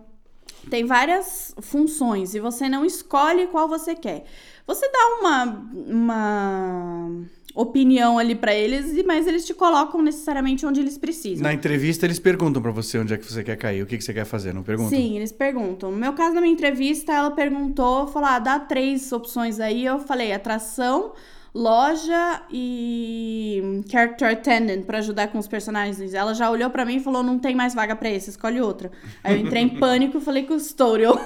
tem 0.69 0.85
várias 0.85 1.53
funções 1.61 2.35
e 2.35 2.39
você 2.39 2.69
não 2.69 2.85
escolhe 2.85 3.47
qual 3.47 3.67
você 3.67 3.95
quer. 3.95 4.25
Você 4.67 4.89
dá 4.89 5.17
uma, 5.19 5.71
uma 5.87 7.11
opinião 7.55 8.17
ali 8.17 8.35
para 8.35 8.53
eles, 8.53 9.03
mas 9.05 9.27
eles 9.27 9.45
te 9.45 9.53
colocam 9.53 10.01
necessariamente 10.01 10.65
onde 10.65 10.79
eles 10.79 10.97
precisam. 10.97 11.43
Na 11.43 11.53
entrevista 11.53 12.05
eles 12.05 12.19
perguntam 12.19 12.61
para 12.61 12.71
você 12.71 12.97
onde 12.99 13.13
é 13.13 13.17
que 13.17 13.25
você 13.25 13.43
quer 13.43 13.57
cair, 13.57 13.81
o 13.81 13.85
que, 13.85 13.97
que 13.97 14.03
você 14.03 14.13
quer 14.13 14.25
fazer, 14.25 14.53
não 14.53 14.63
perguntam? 14.63 14.97
Sim, 14.97 15.17
eles 15.17 15.31
perguntam. 15.31 15.91
No 15.91 15.97
meu 15.97 16.13
caso, 16.13 16.35
na 16.35 16.41
minha 16.41 16.53
entrevista, 16.53 17.11
ela 17.11 17.31
perguntou, 17.31 18.07
falou, 18.07 18.29
ah, 18.29 18.39
dá 18.39 18.59
três 18.59 19.11
opções 19.11 19.59
aí. 19.59 19.85
Eu 19.85 19.99
falei, 19.99 20.31
atração, 20.31 21.13
loja 21.53 22.41
e 22.49 23.83
character 23.89 24.31
attendant 24.31 24.83
para 24.85 24.99
ajudar 24.99 25.27
com 25.27 25.37
os 25.37 25.47
personagens. 25.47 26.13
Ela 26.13 26.33
já 26.33 26.49
olhou 26.49 26.69
para 26.69 26.85
mim 26.85 26.95
e 26.95 26.99
falou: 26.99 27.21
"Não 27.23 27.37
tem 27.37 27.55
mais 27.55 27.73
vaga 27.73 27.95
para 27.95 28.09
esse, 28.09 28.29
escolhe 28.29 28.61
outra". 28.61 28.91
Aí 29.23 29.35
eu 29.35 29.45
entrei 29.45 29.63
em 29.63 29.69
pânico 29.79 30.17
e 30.17 30.21
falei 30.21 30.43
custodial. 30.43 31.19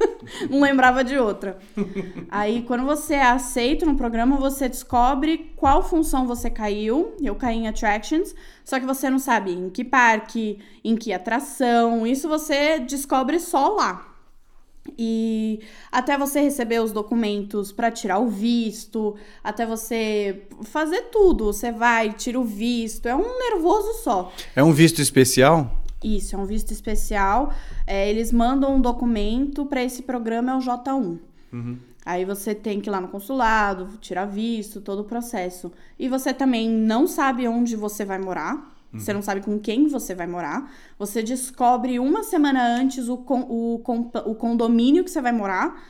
não 0.50 0.60
lembrava 0.60 1.04
de 1.04 1.18
outra. 1.18 1.58
Aí 2.30 2.62
quando 2.62 2.84
você 2.84 3.14
é 3.14 3.26
aceito 3.26 3.86
no 3.86 3.96
programa, 3.96 4.36
você 4.36 4.68
descobre 4.68 5.52
qual 5.56 5.82
função 5.82 6.26
você 6.26 6.50
caiu. 6.50 7.14
Eu 7.20 7.34
caí 7.34 7.56
em 7.56 7.68
attractions, 7.68 8.34
só 8.64 8.80
que 8.80 8.86
você 8.86 9.10
não 9.10 9.18
sabe 9.18 9.52
em 9.52 9.70
que 9.70 9.84
parque, 9.84 10.58
em 10.82 10.96
que 10.96 11.12
atração. 11.12 12.06
Isso 12.06 12.28
você 12.28 12.80
descobre 12.80 13.38
só 13.38 13.68
lá. 13.68 14.15
E 14.98 15.60
até 15.90 16.16
você 16.16 16.40
receber 16.40 16.80
os 16.80 16.92
documentos 16.92 17.72
para 17.72 17.90
tirar 17.90 18.18
o 18.18 18.28
visto, 18.28 19.16
até 19.42 19.66
você 19.66 20.42
fazer 20.62 21.02
tudo, 21.12 21.46
você 21.46 21.72
vai, 21.72 22.12
tira 22.12 22.38
o 22.38 22.44
visto, 22.44 23.06
é 23.06 23.14
um 23.14 23.38
nervoso 23.38 24.02
só. 24.02 24.32
É 24.54 24.62
um 24.62 24.72
visto 24.72 25.00
especial? 25.00 25.82
Isso, 26.02 26.36
é 26.36 26.38
um 26.38 26.44
visto 26.44 26.72
especial. 26.72 27.52
É, 27.86 28.08
eles 28.08 28.32
mandam 28.32 28.76
um 28.76 28.80
documento 28.80 29.66
para 29.66 29.82
esse 29.82 30.02
programa, 30.02 30.52
é 30.52 30.56
o 30.56 30.58
J1. 30.58 31.18
Uhum. 31.52 31.78
Aí 32.04 32.24
você 32.24 32.54
tem 32.54 32.80
que 32.80 32.88
ir 32.88 32.92
lá 32.92 33.00
no 33.00 33.08
consulado, 33.08 33.98
tirar 34.00 34.26
visto, 34.26 34.80
todo 34.80 35.00
o 35.00 35.04
processo. 35.04 35.72
E 35.98 36.08
você 36.08 36.32
também 36.32 36.68
não 36.68 37.08
sabe 37.08 37.48
onde 37.48 37.74
você 37.74 38.04
vai 38.04 38.18
morar. 38.18 38.75
Uhum. 38.96 39.00
Você 39.00 39.12
não 39.12 39.22
sabe 39.22 39.40
com 39.40 39.58
quem 39.58 39.88
você 39.88 40.14
vai 40.14 40.26
morar. 40.26 40.72
Você 40.98 41.22
descobre 41.22 41.98
uma 41.98 42.22
semana 42.22 42.66
antes 42.66 43.08
o, 43.08 43.16
con 43.18 43.46
o, 43.48 43.78
con 43.80 44.10
o 44.24 44.34
condomínio 44.34 45.04
que 45.04 45.10
você 45.10 45.20
vai 45.20 45.32
morar. 45.32 45.80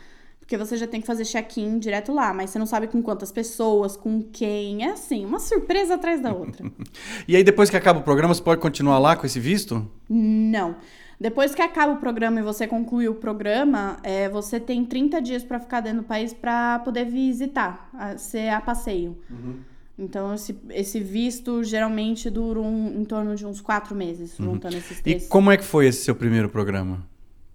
Porque 0.41 0.57
você 0.57 0.77
já 0.77 0.87
tem 0.87 1.01
que 1.01 1.07
fazer 1.09 1.25
check-in 1.25 1.77
direto 1.81 2.13
lá, 2.13 2.33
mas 2.33 2.51
você 2.51 2.59
não 2.59 2.67
sabe 2.67 2.87
com 2.87 3.03
quantas 3.03 3.33
pessoas, 3.33 3.97
com 3.97 4.23
quem. 4.23 4.85
É 4.85 4.93
assim, 4.93 5.25
uma 5.25 5.41
surpresa 5.41 5.97
atrás 5.97 6.21
da 6.21 6.33
outra. 6.33 6.71
e 7.27 7.35
aí, 7.35 7.43
depois 7.43 7.69
que 7.69 7.77
acaba 7.77 7.99
o 7.99 8.03
programa, 8.03 8.33
você 8.33 8.43
pode 8.43 8.61
continuar 8.61 9.01
lá 9.01 9.17
com 9.17 9.27
esse 9.27 9.41
visto? 9.41 9.91
Não. 10.09 10.77
Depois 11.19 11.55
que 11.55 11.63
acaba 11.63 11.95
o 11.95 11.97
programa 11.97 12.39
e 12.39 12.43
você 12.43 12.67
conclui 12.67 13.09
o 13.09 13.15
programa, 13.15 13.97
é, 14.03 14.29
você 14.29 14.61
tem 14.61 14.85
30 14.85 15.21
dias 15.21 15.43
para 15.43 15.59
ficar 15.59 15.81
dentro 15.81 16.03
do 16.03 16.07
país 16.07 16.33
para 16.33 16.79
poder 16.81 17.07
visitar, 17.07 17.91
ser 18.19 18.51
a 18.51 18.61
passeio. 18.61 19.17
Uhum. 19.29 19.57
Então, 19.99 20.35
esse, 20.35 20.59
esse 20.71 21.01
visto 21.01 21.65
geralmente 21.65 22.29
dura 22.29 22.61
um, 22.61 23.01
em 23.01 23.05
torno 23.05 23.35
de 23.35 23.47
uns 23.47 23.61
quatro 23.61 23.95
meses, 23.95 24.39
uhum. 24.39 24.53
juntando 24.53 24.77
esses 24.77 25.01
três. 25.01 25.27
E 25.27 25.29
como 25.29 25.51
é 25.51 25.57
que 25.57 25.65
foi 25.65 25.87
esse 25.87 26.05
seu 26.05 26.15
primeiro 26.15 26.49
programa? 26.51 27.09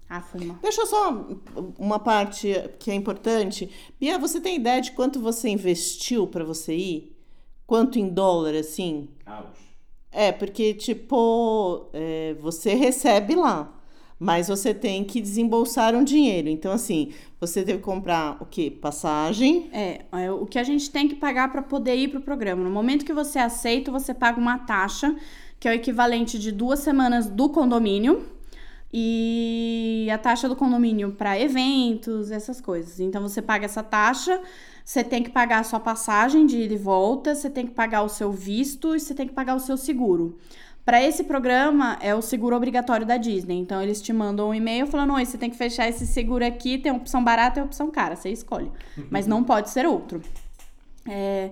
Ah, 0.09 0.21
foi 0.21 0.41
uma... 0.41 0.55
Deixa 0.61 0.85
só 0.85 1.27
uma 1.77 1.99
parte 1.99 2.53
que 2.79 2.89
é 2.89 2.95
importante. 2.95 3.69
Bia, 3.99 4.17
você 4.17 4.41
tem 4.41 4.57
ideia 4.57 4.81
de 4.81 4.91
quanto 4.91 5.19
você 5.21 5.49
investiu 5.49 6.27
para 6.27 6.43
você 6.43 6.75
ir? 6.75 7.15
Quanto 7.65 7.99
em 7.99 8.09
dólar, 8.09 8.55
assim? 8.55 9.07
Ouch. 9.25 9.61
É, 10.11 10.31
porque, 10.31 10.73
tipo, 10.73 11.89
é, 11.93 12.35
você 12.41 12.73
recebe 12.73 13.35
lá 13.35 13.80
mas 14.21 14.49
você 14.49 14.71
tem 14.71 15.03
que 15.03 15.19
desembolsar 15.19 15.95
um 15.95 16.03
dinheiro. 16.03 16.47
Então, 16.47 16.71
assim, 16.71 17.11
você 17.39 17.63
que 17.63 17.79
comprar 17.79 18.37
o 18.39 18.45
quê? 18.45 18.69
Passagem? 18.69 19.67
É, 19.73 20.01
é 20.11 20.31
o 20.31 20.45
que 20.45 20.59
a 20.59 20.63
gente 20.63 20.91
tem 20.91 21.07
que 21.07 21.15
pagar 21.15 21.51
para 21.51 21.63
poder 21.63 21.95
ir 21.95 22.09
para 22.09 22.19
o 22.19 22.21
programa. 22.21 22.63
No 22.63 22.69
momento 22.69 23.03
que 23.03 23.13
você 23.13 23.39
aceita, 23.39 23.91
você 23.91 24.13
paga 24.13 24.39
uma 24.39 24.59
taxa, 24.59 25.15
que 25.59 25.67
é 25.67 25.71
o 25.71 25.73
equivalente 25.73 26.37
de 26.37 26.51
duas 26.51 26.81
semanas 26.81 27.25
do 27.25 27.49
condomínio, 27.49 28.23
e 28.93 30.07
a 30.13 30.19
taxa 30.19 30.47
do 30.47 30.55
condomínio 30.55 31.13
para 31.13 31.39
eventos, 31.39 32.29
essas 32.29 32.61
coisas. 32.61 32.99
Então 32.99 33.23
você 33.23 33.41
paga 33.41 33.65
essa 33.65 33.81
taxa, 33.81 34.39
você 34.85 35.03
tem 35.03 35.23
que 35.23 35.31
pagar 35.31 35.61
a 35.61 35.63
sua 35.63 35.79
passagem 35.79 36.45
de 36.45 36.61
ida 36.61 36.75
e 36.75 36.77
volta, 36.77 37.33
você 37.33 37.49
tem 37.49 37.65
que 37.65 37.73
pagar 37.73 38.03
o 38.03 38.09
seu 38.09 38.31
visto 38.31 38.95
e 38.95 38.99
você 38.99 39.15
tem 39.15 39.27
que 39.27 39.33
pagar 39.33 39.55
o 39.55 39.59
seu 39.59 39.77
seguro. 39.77 40.37
Para 40.83 41.01
esse 41.01 41.23
programa 41.23 41.97
é 42.01 42.13
o 42.15 42.21
seguro 42.21 42.55
obrigatório 42.55 43.05
da 43.05 43.17
Disney. 43.17 43.59
Então 43.59 43.81
eles 43.81 44.01
te 44.01 44.11
mandam 44.11 44.49
um 44.49 44.53
e-mail 44.53 44.87
falando: 44.87 45.13
"Oi, 45.13 45.25
você 45.25 45.37
tem 45.37 45.49
que 45.49 45.55
fechar 45.57 45.87
esse 45.87 46.07
seguro 46.07 46.45
aqui, 46.45 46.77
tem 46.77 46.91
opção 46.91 47.23
barata 47.23 47.59
e 47.59 47.63
opção 47.63 47.89
cara, 47.91 48.15
você 48.15 48.29
escolhe". 48.29 48.71
Mas 49.09 49.27
não 49.27 49.43
pode 49.43 49.69
ser 49.69 49.85
outro. 49.85 50.21
É, 51.07 51.51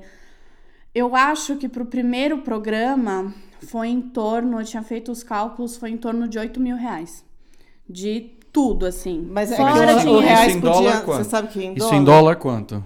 eu 0.93 1.15
acho 1.15 1.55
que 1.57 1.69
para 1.69 1.83
o 1.83 1.85
primeiro 1.85 2.39
programa 2.39 3.33
foi 3.67 3.89
em 3.89 4.01
torno, 4.01 4.59
eu 4.59 4.65
tinha 4.65 4.81
feito 4.81 5.11
os 5.11 5.21
cálculos, 5.23 5.77
foi 5.77 5.91
em 5.91 5.97
torno 5.97 6.27
de 6.27 6.39
8 6.39 6.59
mil 6.59 6.75
reais. 6.75 7.23
De 7.87 8.31
tudo, 8.51 8.85
assim. 8.85 9.27
Mas 9.31 9.51
é 9.51 9.55
Fora 9.57 9.73
que 9.87 9.93
o 9.93 9.99
dinheiro. 9.99 10.19
reais 10.21 10.47
Isso 10.49 10.57
em 10.57 10.61
dólar, 10.61 10.75
podia. 10.91 11.01
quanto? 11.01 11.23
Você 11.23 11.29
sabe 11.29 11.47
que 11.49 11.63
em 11.63 11.69
Isso 11.73 11.79
dólar? 11.85 11.95
em 11.95 12.03
dólar 12.03 12.35
quanto? 12.37 12.83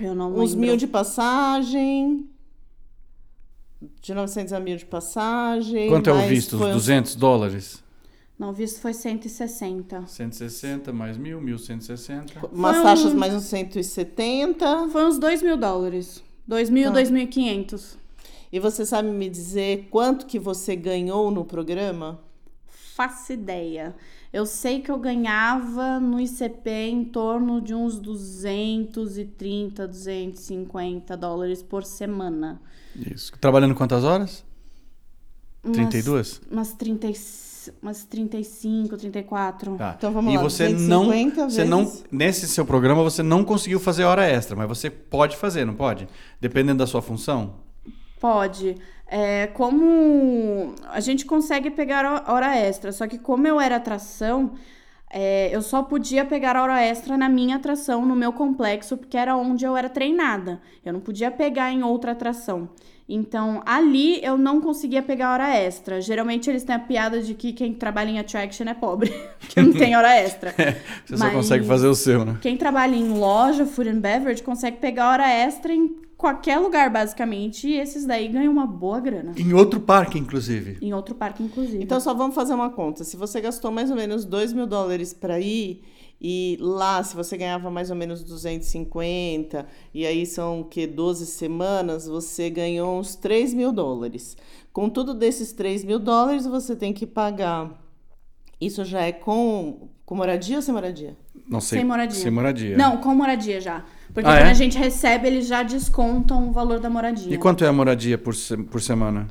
Eu 0.00 0.14
não 0.14 0.32
Uns 0.32 0.50
lembro. 0.52 0.58
mil 0.66 0.76
de 0.76 0.86
passagem. 0.86 2.28
De 4.08 4.14
900 4.14 4.54
a 4.54 4.58
mil 4.58 4.74
de 4.74 4.86
passagem. 4.86 5.86
Quanto 5.90 6.08
é 6.08 6.12
o 6.14 6.26
visto? 6.26 6.54
Os 6.54 6.58
foi 6.62 6.68
uns- 6.70 6.74
200 6.76 7.14
dólares? 7.14 7.84
Não, 8.38 8.48
o 8.48 8.52
visto 8.54 8.80
foi 8.80 8.94
160. 8.94 10.06
160 10.06 10.94
mais 10.94 11.18
mil, 11.18 11.38
1160. 11.42 12.46
Umas 12.50 12.72
Foi 12.76 12.80
um- 12.80 12.84
taxas 12.84 13.12
mais 13.12 13.34
uns 13.34 13.42
170. 13.44 14.88
Foi 14.88 15.04
uns 15.04 15.18
2 15.18 15.42
mil 15.42 15.58
dólares. 15.58 16.22
2 16.46 16.70
mil, 16.70 16.84
Tá. 16.90 16.92
2.500. 16.94 17.98
E 18.50 18.58
você 18.58 18.86
sabe 18.86 19.10
me 19.10 19.28
dizer 19.28 19.88
quanto 19.90 20.24
que 20.24 20.38
você 20.38 20.74
ganhou 20.74 21.30
no 21.30 21.44
programa? 21.44 22.18
Faço 22.96 23.34
ideia. 23.34 23.94
Eu 24.32 24.44
sei 24.44 24.80
que 24.82 24.90
eu 24.90 24.98
ganhava 24.98 25.98
no 25.98 26.20
ICP 26.20 26.68
em 26.70 27.04
torno 27.04 27.60
de 27.62 27.74
uns 27.74 27.98
230, 27.98 29.86
250 29.88 31.16
dólares 31.16 31.62
por 31.62 31.84
semana. 31.84 32.60
Isso. 32.94 33.32
Trabalhando 33.40 33.74
quantas 33.74 34.04
horas? 34.04 34.44
Umas- 35.64 35.76
32? 35.76 36.40
Umas, 36.50 36.72
30, 36.72 37.06
e- 37.08 37.72
umas 37.82 38.04
35, 38.04 38.96
34. 38.96 39.76
Tá. 39.76 39.94
Então 39.96 40.12
vamos 40.12 40.32
e 40.32 40.36
lá, 40.36 40.42
você 40.42 40.68
250 40.68 41.40
não, 41.42 41.50
você 41.50 41.64
não, 41.64 41.84
vezes- 41.84 42.04
nesse 42.10 42.46
seu 42.48 42.64
programa 42.64 43.02
você 43.02 43.22
não 43.22 43.42
conseguiu 43.44 43.80
fazer 43.80 44.04
hora 44.04 44.26
extra, 44.26 44.54
mas 44.56 44.68
você 44.68 44.88
pode 44.90 45.36
fazer, 45.36 45.64
não 45.64 45.74
pode? 45.74 46.08
Dependendo 46.40 46.78
da 46.78 46.86
sua 46.86 47.02
função. 47.02 47.54
Pode. 48.20 48.76
É, 49.10 49.46
como 49.48 50.74
a 50.90 51.00
gente 51.00 51.24
consegue 51.24 51.70
pegar 51.70 52.04
ho- 52.04 52.30
hora 52.32 52.54
extra, 52.56 52.92
só 52.92 53.06
que 53.06 53.18
como 53.18 53.46
eu 53.46 53.58
era 53.58 53.76
atração, 53.76 54.52
é, 55.10 55.48
eu 55.50 55.62
só 55.62 55.82
podia 55.82 56.24
pegar 56.26 56.56
hora 56.60 56.78
extra 56.82 57.16
na 57.16 57.28
minha 57.28 57.56
atração, 57.56 58.04
no 58.04 58.14
meu 58.14 58.32
complexo, 58.34 58.96
porque 58.98 59.16
era 59.16 59.34
onde 59.36 59.64
eu 59.64 59.74
era 59.76 59.88
treinada. 59.88 60.60
Eu 60.84 60.92
não 60.92 61.00
podia 61.00 61.30
pegar 61.30 61.72
em 61.72 61.82
outra 61.82 62.12
atração. 62.12 62.68
Então, 63.08 63.62
ali 63.64 64.22
eu 64.22 64.36
não 64.36 64.60
conseguia 64.60 65.02
pegar 65.02 65.32
hora 65.32 65.56
extra. 65.56 65.98
Geralmente 66.02 66.50
eles 66.50 66.62
têm 66.62 66.74
a 66.76 66.78
piada 66.78 67.22
de 67.22 67.32
que 67.32 67.54
quem 67.54 67.72
trabalha 67.72 68.10
em 68.10 68.18
attraction 68.18 68.68
é 68.68 68.74
pobre, 68.74 69.08
que 69.48 69.62
não 69.62 69.72
tem 69.72 69.96
hora 69.96 70.14
extra. 70.14 70.52
Você 71.06 71.16
só 71.16 71.24
Mas- 71.24 71.32
consegue 71.32 71.64
fazer 71.64 71.86
o 71.86 71.94
seu, 71.94 72.26
né? 72.26 72.36
Quem 72.42 72.58
trabalha 72.58 72.94
em 72.94 73.08
loja, 73.08 73.64
food 73.64 73.88
and 73.88 74.00
beverage, 74.00 74.42
consegue 74.42 74.76
pegar 74.76 75.08
hora 75.12 75.26
extra 75.26 75.72
em 75.72 75.96
qualquer 76.18 76.58
lugar, 76.58 76.90
basicamente. 76.90 77.68
E 77.68 77.78
esses 77.78 78.04
daí 78.04 78.28
ganham 78.28 78.52
uma 78.52 78.66
boa 78.66 79.00
grana. 79.00 79.32
Em 79.36 79.54
outro 79.54 79.80
parque, 79.80 80.18
inclusive. 80.18 80.76
Em 80.82 80.92
outro 80.92 81.14
parque, 81.14 81.42
inclusive. 81.42 81.82
Então 81.82 81.98
só 82.00 82.12
vamos 82.12 82.34
fazer 82.34 82.52
uma 82.52 82.68
conta. 82.68 83.04
Se 83.04 83.16
você 83.16 83.40
gastou 83.40 83.70
mais 83.70 83.88
ou 83.90 83.96
menos 83.96 84.24
2 84.24 84.52
mil 84.52 84.66
dólares 84.66 85.14
para 85.14 85.40
ir, 85.40 85.82
e 86.20 86.58
lá, 86.60 87.02
se 87.02 87.14
você 87.14 87.36
ganhava 87.36 87.70
mais 87.70 87.90
ou 87.90 87.96
menos 87.96 88.24
250, 88.24 89.64
e 89.94 90.04
aí 90.04 90.26
são 90.26 90.64
que 90.64 90.84
12 90.84 91.24
semanas, 91.26 92.06
você 92.06 92.50
ganhou 92.50 92.98
uns 92.98 93.14
3 93.14 93.54
mil 93.54 93.72
dólares. 93.72 94.36
Com 94.72 94.90
tudo 94.90 95.14
desses 95.14 95.52
3 95.52 95.84
mil 95.84 96.00
dólares, 96.00 96.44
você 96.44 96.74
tem 96.74 96.92
que 96.92 97.06
pagar. 97.06 97.72
Isso 98.60 98.84
já 98.84 99.02
é 99.02 99.12
com, 99.12 99.88
com 100.04 100.16
moradia 100.16 100.56
ou 100.56 100.62
sem 100.62 100.74
moradia? 100.74 101.16
Não 101.48 101.60
sei. 101.60 101.78
Sem 101.78 101.86
moradia. 101.86 102.20
Sem 102.20 102.30
moradia. 102.32 102.76
Não, 102.76 102.96
com 102.96 103.14
moradia 103.14 103.60
já. 103.60 103.84
Porque 104.14 104.28
Ah, 104.28 104.36
quando 104.38 104.46
é? 104.48 104.50
a 104.50 104.54
gente 104.54 104.76
recebe, 104.78 105.26
eles 105.28 105.46
já 105.46 105.62
descontam 105.62 106.48
o 106.48 106.52
valor 106.52 106.80
da 106.80 106.88
moradia. 106.90 107.32
E 107.34 107.38
quanto 107.38 107.64
é 107.64 107.68
a 107.68 107.72
moradia 107.72 108.16
por, 108.18 108.34
se- 108.34 108.56
por 108.56 108.80
semana? 108.80 109.28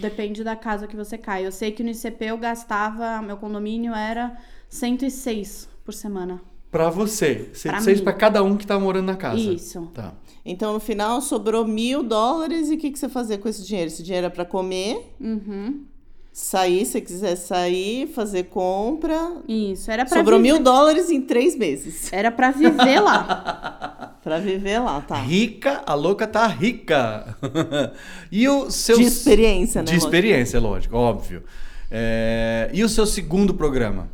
Depende 0.00 0.42
da 0.44 0.56
casa 0.56 0.86
que 0.86 0.96
você 0.96 1.16
cai. 1.18 1.46
Eu 1.46 1.52
sei 1.52 1.70
que 1.72 1.82
no 1.82 1.90
ICP 1.90 2.24
eu 2.26 2.38
gastava, 2.38 3.20
meu 3.22 3.36
condomínio 3.36 3.94
era 3.94 4.36
106 4.68 5.68
por 5.84 5.92
semana. 5.94 6.40
Pra 6.70 6.88
você. 6.90 7.48
Pra 7.50 7.54
106 7.80 7.98
mim. 7.98 8.04
pra 8.04 8.12
cada 8.12 8.42
um 8.42 8.56
que 8.56 8.66
tá 8.66 8.78
morando 8.78 9.06
na 9.06 9.16
casa. 9.16 9.40
Isso. 9.40 9.90
Tá. 9.94 10.12
Então, 10.44 10.72
no 10.72 10.80
final, 10.80 11.20
sobrou 11.20 11.66
mil 11.66 12.02
dólares, 12.02 12.70
e 12.70 12.74
o 12.74 12.78
que, 12.78 12.90
que 12.90 12.98
você 12.98 13.08
fazia 13.08 13.36
com 13.38 13.48
esse 13.48 13.64
dinheiro? 13.66 13.88
Esse 13.88 14.02
dinheiro 14.02 14.26
era 14.26 14.34
para 14.34 14.44
comer, 14.44 15.14
Uhum. 15.20 15.84
Sair, 16.32 16.84
se 16.86 17.00
quiser 17.00 17.36
sair, 17.36 18.06
fazer 18.08 18.44
compra. 18.44 19.36
Isso. 19.48 19.90
Era 19.90 20.04
pra 20.04 20.18
Sobrou 20.18 20.38
viver... 20.38 20.52
mil 20.54 20.62
dólares 20.62 21.10
em 21.10 21.20
três 21.20 21.56
meses. 21.56 22.12
Era 22.12 22.30
pra 22.30 22.50
viver 22.50 23.00
lá. 23.00 24.06
Pra 24.22 24.38
viver 24.38 24.78
lá, 24.80 25.00
tá? 25.00 25.14
Rica, 25.14 25.82
a 25.86 25.94
louca 25.94 26.26
tá 26.26 26.46
rica. 26.46 27.34
e 28.30 28.46
o 28.46 28.70
seu. 28.70 28.98
De 28.98 29.04
experiência, 29.04 29.80
né? 29.80 29.86
De 29.86 29.92
lógico? 29.92 30.06
experiência, 30.06 30.60
lógico, 30.60 30.94
óbvio. 30.94 31.42
É, 31.90 32.68
E 32.70 32.84
o 32.84 32.88
seu 32.88 33.06
segundo 33.06 33.54
programa? 33.54 34.10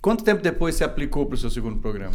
Quanto 0.00 0.22
tempo 0.22 0.40
depois 0.40 0.76
você 0.76 0.84
aplicou 0.84 1.26
pro 1.26 1.36
seu 1.36 1.50
segundo 1.50 1.80
programa? 1.80 2.14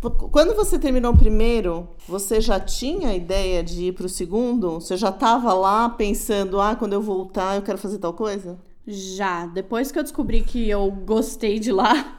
Quando 0.00 0.54
você 0.56 0.78
terminou 0.78 1.12
o 1.12 1.18
primeiro, 1.18 1.86
você 2.08 2.40
já 2.40 2.58
tinha 2.58 3.10
a 3.10 3.14
ideia 3.14 3.62
de 3.62 3.88
ir 3.88 3.92
pro 3.92 4.08
segundo? 4.08 4.80
Você 4.80 4.96
já 4.96 5.12
tava 5.12 5.52
lá 5.52 5.90
pensando, 5.90 6.58
ah, 6.58 6.74
quando 6.74 6.94
eu 6.94 7.02
voltar 7.02 7.56
eu 7.56 7.62
quero 7.62 7.76
fazer 7.76 7.98
tal 7.98 8.14
coisa? 8.14 8.58
Já. 8.86 9.44
Depois 9.44 9.92
que 9.92 9.98
eu 9.98 10.02
descobri 10.02 10.40
que 10.40 10.70
eu 10.70 10.90
gostei 10.90 11.58
de 11.58 11.70
lá, 11.70 12.18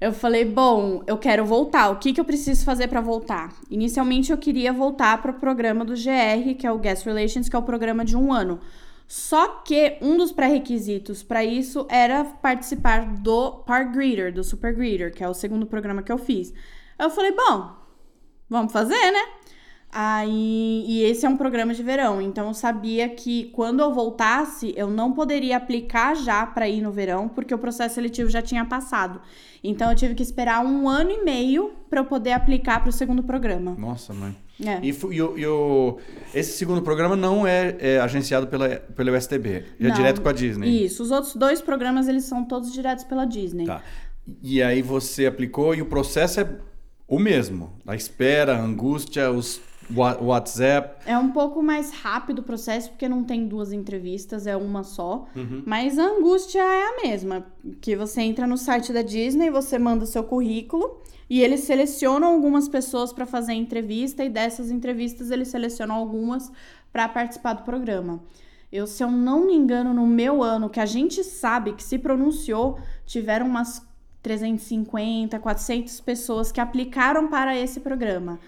eu 0.00 0.14
falei, 0.14 0.46
bom, 0.46 1.02
eu 1.06 1.18
quero 1.18 1.44
voltar. 1.44 1.90
O 1.90 1.96
que, 1.96 2.14
que 2.14 2.20
eu 2.20 2.24
preciso 2.24 2.64
fazer 2.64 2.88
pra 2.88 3.02
voltar? 3.02 3.54
Inicialmente 3.70 4.32
eu 4.32 4.38
queria 4.38 4.72
voltar 4.72 5.20
pro 5.20 5.34
programa 5.34 5.84
do 5.84 5.92
GR, 5.92 6.54
que 6.58 6.66
é 6.66 6.72
o 6.72 6.78
Guest 6.78 7.04
Relations, 7.04 7.50
que 7.50 7.56
é 7.56 7.58
o 7.58 7.62
programa 7.62 8.02
de 8.02 8.16
um 8.16 8.32
ano. 8.32 8.60
Só 9.06 9.60
que 9.62 9.98
um 10.00 10.16
dos 10.16 10.32
pré-requisitos 10.32 11.22
para 11.22 11.44
isso 11.44 11.86
era 11.90 12.24
participar 12.24 13.04
do 13.16 13.50
Par 13.66 13.92
Greeter, 13.92 14.32
do 14.32 14.42
Super 14.42 14.74
Greeter, 14.74 15.12
que 15.12 15.22
é 15.22 15.28
o 15.28 15.34
segundo 15.34 15.66
programa 15.66 16.02
que 16.02 16.10
eu 16.10 16.16
fiz. 16.16 16.54
Eu 16.98 17.10
falei, 17.10 17.32
bom, 17.32 17.70
vamos 18.48 18.72
fazer, 18.72 19.10
né? 19.10 19.24
Aí, 19.96 20.84
e 20.88 21.02
esse 21.04 21.24
é 21.24 21.28
um 21.28 21.36
programa 21.36 21.72
de 21.72 21.80
verão, 21.80 22.20
então 22.20 22.48
eu 22.48 22.54
sabia 22.54 23.08
que 23.08 23.44
quando 23.52 23.78
eu 23.78 23.92
voltasse, 23.94 24.74
eu 24.76 24.90
não 24.90 25.12
poderia 25.12 25.56
aplicar 25.56 26.16
já 26.16 26.44
para 26.44 26.68
ir 26.68 26.80
no 26.82 26.90
verão, 26.90 27.28
porque 27.28 27.54
o 27.54 27.58
processo 27.58 27.94
seletivo 27.94 28.28
já 28.28 28.42
tinha 28.42 28.64
passado. 28.64 29.20
Então 29.62 29.88
eu 29.88 29.94
tive 29.96 30.16
que 30.16 30.22
esperar 30.22 30.64
um 30.66 30.88
ano 30.88 31.12
e 31.12 31.22
meio 31.24 31.74
para 31.88 32.00
eu 32.00 32.04
poder 32.04 32.32
aplicar 32.32 32.80
para 32.80 32.88
o 32.88 32.92
segundo 32.92 33.22
programa. 33.22 33.76
Nossa, 33.78 34.12
mãe. 34.12 34.36
É. 34.60 34.80
E, 34.82 34.88
e 34.88 35.22
o- 35.22 35.38
e 35.38 35.46
o- 35.46 35.98
esse 36.34 36.58
segundo 36.58 36.82
programa 36.82 37.14
não 37.14 37.46
é, 37.46 37.76
é 37.78 38.00
agenciado 38.00 38.48
pela, 38.48 38.68
pelo 38.70 39.12
USTB, 39.12 39.64
é 39.80 39.90
direto 39.90 40.20
com 40.22 40.28
a 40.28 40.32
Disney. 40.32 40.84
Isso, 40.86 41.04
os 41.04 41.12
outros 41.12 41.36
dois 41.36 41.60
programas 41.60 42.08
eles 42.08 42.24
são 42.24 42.44
todos 42.44 42.72
diretos 42.72 43.04
pela 43.04 43.24
Disney. 43.24 43.66
Tá. 43.66 43.80
E 44.42 44.60
aí 44.60 44.82
você 44.82 45.26
aplicou 45.26 45.72
e 45.72 45.82
o 45.82 45.86
processo 45.86 46.40
é 46.40 46.48
o 47.06 47.18
mesmo. 47.18 47.72
A 47.86 47.94
espera, 47.94 48.56
a 48.56 48.60
angústia, 48.60 49.30
os 49.30 49.60
WhatsApp. 49.90 51.02
É 51.06 51.18
um 51.18 51.30
pouco 51.30 51.62
mais 51.62 51.92
rápido 51.92 52.38
o 52.38 52.42
processo, 52.42 52.90
porque 52.90 53.08
não 53.08 53.22
tem 53.24 53.46
duas 53.46 53.72
entrevistas, 53.72 54.46
é 54.46 54.56
uma 54.56 54.82
só. 54.82 55.26
Uhum. 55.36 55.62
Mas 55.66 55.98
a 55.98 56.04
angústia 56.04 56.60
é 56.60 56.82
a 56.82 57.02
mesma. 57.02 57.46
Que 57.80 57.96
você 57.96 58.22
entra 58.22 58.46
no 58.46 58.56
site 58.56 58.92
da 58.92 59.02
Disney, 59.02 59.50
você 59.50 59.78
manda 59.78 60.04
o 60.04 60.06
seu 60.06 60.24
currículo 60.24 61.02
e 61.28 61.42
eles 61.42 61.60
selecionam 61.60 62.28
algumas 62.28 62.68
pessoas 62.68 63.12
para 63.12 63.26
fazer 63.26 63.52
a 63.52 63.56
entrevista, 63.56 64.24
e 64.24 64.28
dessas 64.28 64.70
entrevistas 64.70 65.30
eles 65.30 65.48
selecionam 65.48 65.94
algumas 65.94 66.52
para 66.92 67.08
participar 67.08 67.54
do 67.54 67.62
programa. 67.62 68.22
Eu, 68.70 68.86
se 68.86 69.02
eu 69.02 69.10
não 69.10 69.46
me 69.46 69.54
engano, 69.54 69.94
no 69.94 70.06
meu 70.06 70.42
ano, 70.42 70.68
que 70.68 70.80
a 70.80 70.86
gente 70.86 71.22
sabe 71.24 71.72
que 71.72 71.82
se 71.82 71.98
pronunciou, 71.98 72.78
tiveram 73.06 73.46
umas 73.46 73.86
350, 74.24 75.38
400 75.38 76.00
pessoas 76.00 76.50
que 76.50 76.58
aplicaram 76.58 77.28
para 77.28 77.54
esse 77.56 77.78
programa. 77.78 78.40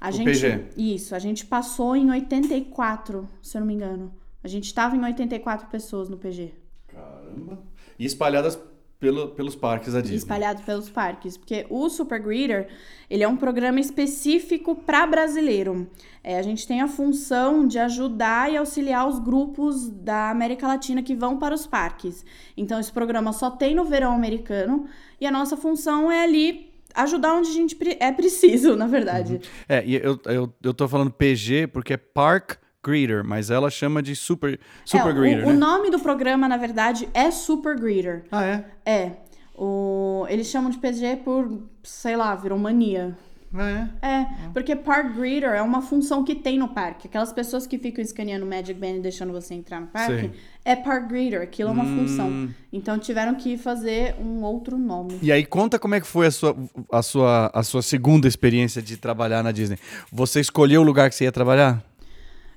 A 0.00 0.08
O 0.08 0.12
gente, 0.12 0.26
PG. 0.26 0.64
Isso, 0.76 1.14
a 1.14 1.18
gente 1.18 1.44
passou 1.44 1.96
em 1.96 2.08
84, 2.08 3.28
se 3.42 3.56
eu 3.56 3.60
não 3.60 3.66
me 3.66 3.74
engano. 3.74 4.14
A 4.44 4.48
gente 4.48 4.66
estava 4.66 4.96
em 4.96 5.02
84 5.02 5.66
pessoas 5.66 6.08
no 6.08 6.16
PG. 6.16 6.54
Caramba. 6.86 7.58
E 7.98 8.04
espalhadas 8.04 8.56
pelo, 8.98 9.28
pelos 9.28 9.54
parques 9.54 9.92
da 9.92 10.00
Disney. 10.00 10.16
espalhado 10.16 10.62
pelos 10.62 10.88
parques, 10.88 11.36
porque 11.36 11.66
o 11.68 11.88
Super 11.88 12.20
Greeter, 12.20 12.68
ele 13.10 13.22
é 13.22 13.28
um 13.28 13.36
programa 13.36 13.80
específico 13.80 14.74
para 14.74 15.06
brasileiro. 15.06 15.86
É, 16.22 16.38
a 16.38 16.42
gente 16.42 16.66
tem 16.66 16.80
a 16.80 16.88
função 16.88 17.66
de 17.66 17.78
ajudar 17.78 18.50
e 18.50 18.56
auxiliar 18.56 19.06
os 19.06 19.18
grupos 19.18 19.90
da 19.90 20.30
América 20.30 20.66
Latina 20.66 21.02
que 21.02 21.14
vão 21.14 21.38
para 21.38 21.54
os 21.54 21.66
parques. 21.66 22.24
Então 22.56 22.80
esse 22.80 22.92
programa 22.92 23.32
só 23.32 23.50
tem 23.50 23.74
no 23.74 23.84
verão 23.84 24.12
americano 24.12 24.86
e 25.20 25.26
a 25.26 25.30
nossa 25.30 25.56
função 25.56 26.10
é 26.10 26.22
ali 26.24 26.72
ajudar 26.94 27.34
onde 27.34 27.50
a 27.50 27.52
gente 27.52 27.76
é 28.00 28.12
preciso, 28.12 28.74
na 28.76 28.86
verdade. 28.86 29.40
É, 29.68 29.84
e 29.84 29.96
eu, 29.96 30.18
eu, 30.26 30.54
eu 30.62 30.72
tô 30.72 30.88
falando 30.88 31.10
PG 31.10 31.66
porque 31.68 31.94
é 31.94 31.96
Park 31.96 32.63
Greeter, 32.84 33.24
mas 33.24 33.50
ela 33.50 33.70
chama 33.70 34.02
de 34.02 34.14
Super, 34.14 34.58
super 34.84 35.08
É, 35.08 35.10
o- 35.10 35.14
Greeter, 35.14 35.44
o, 35.46 35.52
né? 35.52 35.54
nome 35.54 35.90
do 35.90 35.98
programa, 35.98 36.46
na 36.48 36.56
verdade, 36.56 37.08
é 37.14 37.30
Super 37.30 37.78
Greeter. 37.78 38.24
Ah, 38.30 38.44
é? 38.44 38.64
É. 38.84 39.12
O, 39.56 40.26
eles 40.28 40.48
chamam 40.48 40.70
de 40.70 40.78
PG 40.78 41.16
por, 41.24 41.62
sei 41.82 42.16
lá, 42.16 42.34
virou 42.34 42.58
mania. 42.58 43.16
Ah, 43.56 43.88
é? 44.02 44.08
É, 44.08 44.26
porque 44.52 44.74
Park 44.74 45.14
Greeter 45.14 45.50
é 45.50 45.62
uma 45.62 45.80
função 45.80 46.24
que 46.24 46.34
tem 46.34 46.58
no 46.58 46.66
parque. 46.66 47.06
Aquelas 47.06 47.32
pessoas 47.32 47.68
que 47.68 47.78
ficam 47.78 48.02
escaneando 48.02 48.44
o 48.44 48.48
Magic 48.48 48.74
Band 48.74 48.96
e 48.96 49.00
deixando 49.00 49.32
você 49.32 49.54
entrar 49.54 49.80
no 49.80 49.86
parque, 49.86 50.22
Sei. 50.22 50.30
é 50.64 50.74
Park 50.74 51.06
Greeter, 51.06 51.40
aquilo 51.40 51.68
é 51.68 51.72
uma 51.72 51.84
Hum. 51.84 51.94
função. 51.94 52.48
Então 52.72 52.98
tiveram 52.98 53.36
que 53.36 53.56
fazer 53.56 54.16
um 54.20 54.42
outro 54.42 54.76
nome. 54.76 55.20
E 55.22 55.30
aí, 55.30 55.46
conta 55.46 55.78
como 55.78 55.94
é 55.94 56.00
que 56.00 56.06
foi 56.06 56.26
a 56.26 56.32
sua, 56.32 56.56
a, 56.90 57.00
sua, 57.00 57.48
a 57.54 57.62
sua 57.62 57.80
segunda 57.80 58.26
experiência 58.26 58.82
de 58.82 58.96
trabalhar 58.96 59.40
na 59.44 59.52
Disney. 59.52 59.78
Você 60.12 60.40
escolheu 60.40 60.80
o 60.80 60.84
lugar 60.84 61.08
que 61.08 61.14
você 61.14 61.22
ia 61.22 61.30
trabalhar? 61.32 61.80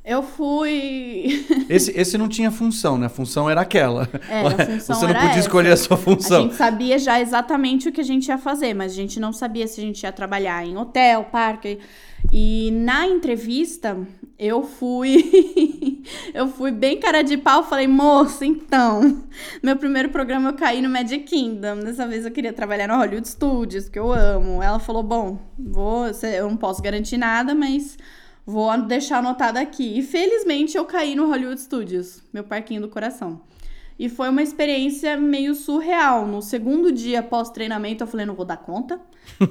Eu 0.10 0.24
fui. 0.24 1.46
Esse, 1.68 1.92
esse 1.92 2.18
não 2.18 2.30
tinha 2.30 2.50
função, 2.50 2.98
né? 2.98 3.08
A 3.08 3.10
função 3.10 3.50
era 3.50 3.60
aquela. 3.60 4.08
É, 4.30 4.40
a 4.40 4.52
função 4.66 4.96
Você 4.96 5.06
não 5.06 5.14
podia 5.14 5.30
essa. 5.32 5.40
escolher 5.40 5.72
a 5.74 5.76
sua 5.76 5.98
A 5.98 6.00
função. 6.00 6.44
gente 6.44 6.56
sabia 6.56 6.98
já 6.98 7.20
exatamente 7.20 7.90
o 7.90 7.92
que 7.92 8.00
a 8.00 8.04
gente 8.06 8.30
ia 8.30 8.38
fazer, 8.38 8.74
mas 8.74 8.94
a 8.94 8.96
gente 8.96 9.20
não 9.20 9.34
sabia 9.34 9.68
se 9.68 9.82
a 9.82 9.84
gente 9.84 10.02
ia 10.04 10.12
trabalhar 10.14 10.66
em 10.66 10.78
hotel, 10.78 11.26
parque. 11.26 11.80
E 12.32 12.72
na 12.72 13.06
entrevista, 13.06 13.98
eu 14.40 14.64
fui. 14.64 16.02
eu 16.34 16.48
fui 16.48 16.72
bem 16.72 16.98
cara 17.02 17.22
de 17.22 17.36
pau. 17.36 17.62
Falei, 17.66 17.86
moça, 17.86 18.46
então. 18.46 19.24
Meu 19.62 19.76
primeiro 19.76 20.08
programa 20.08 20.52
eu 20.52 20.54
caí 20.54 20.82
no 20.82 20.88
Magic 20.90 21.26
Kingdom. 21.26 21.82
Dessa 21.82 22.08
vez 22.08 22.26
eu 22.26 22.32
queria 22.32 22.54
trabalhar 22.54 22.88
no 22.88 22.96
Hollywood 22.96 23.28
Studios, 23.28 23.90
que 23.90 24.00
eu 24.00 24.14
amo. 24.14 24.64
Ela 24.64 24.80
falou: 24.80 25.04
bom, 25.04 25.38
vou. 25.60 26.06
Eu 26.24 26.50
não 26.50 26.56
posso 26.56 26.82
garantir 26.82 27.18
nada, 27.18 27.54
mas. 27.54 27.98
Vou 28.50 28.82
deixar 28.82 29.18
anotado 29.18 29.60
aqui. 29.60 30.00
E 30.00 30.02
felizmente 30.02 30.78
eu 30.78 30.86
caí 30.86 31.18
no 31.18 31.28
Hollywood 31.28 31.60
Studios, 31.60 32.24
meu 32.32 32.46
parquinho 32.46 32.80
do 32.80 32.88
coração. 32.88 33.42
E 34.00 34.08
foi 34.08 34.30
uma 34.30 34.42
experiência 34.42 35.18
meio 35.18 35.54
surreal. 35.54 36.26
No 36.26 36.42
segundo 36.42 36.90
dia 36.90 37.22
pós-treinamento, 37.22 38.06
eu 38.06 38.08
falei: 38.08 38.26
não 38.26 38.36
vou 38.36 38.46
dar 38.46 38.56
conta, 38.56 39.02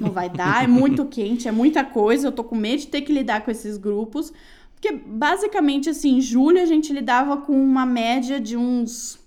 não 0.01 0.09
vai 0.09 0.31
dar, 0.31 0.63
é 0.63 0.67
muito 0.67 1.05
quente, 1.05 1.47
é 1.47 1.51
muita 1.51 1.83
coisa, 1.83 2.27
eu 2.27 2.31
tô 2.31 2.43
com 2.43 2.55
medo 2.55 2.79
de 2.79 2.87
ter 2.87 3.01
que 3.01 3.13
lidar 3.13 3.45
com 3.45 3.51
esses 3.51 3.77
grupos. 3.77 4.33
Porque 4.73 4.91
basicamente, 4.91 5.91
assim, 5.91 6.17
em 6.17 6.21
julho 6.21 6.59
a 6.59 6.65
gente 6.65 6.91
lidava 6.91 7.37
com 7.37 7.53
uma 7.53 7.85
média 7.85 8.39
de 8.39 8.57
uns 8.57 9.19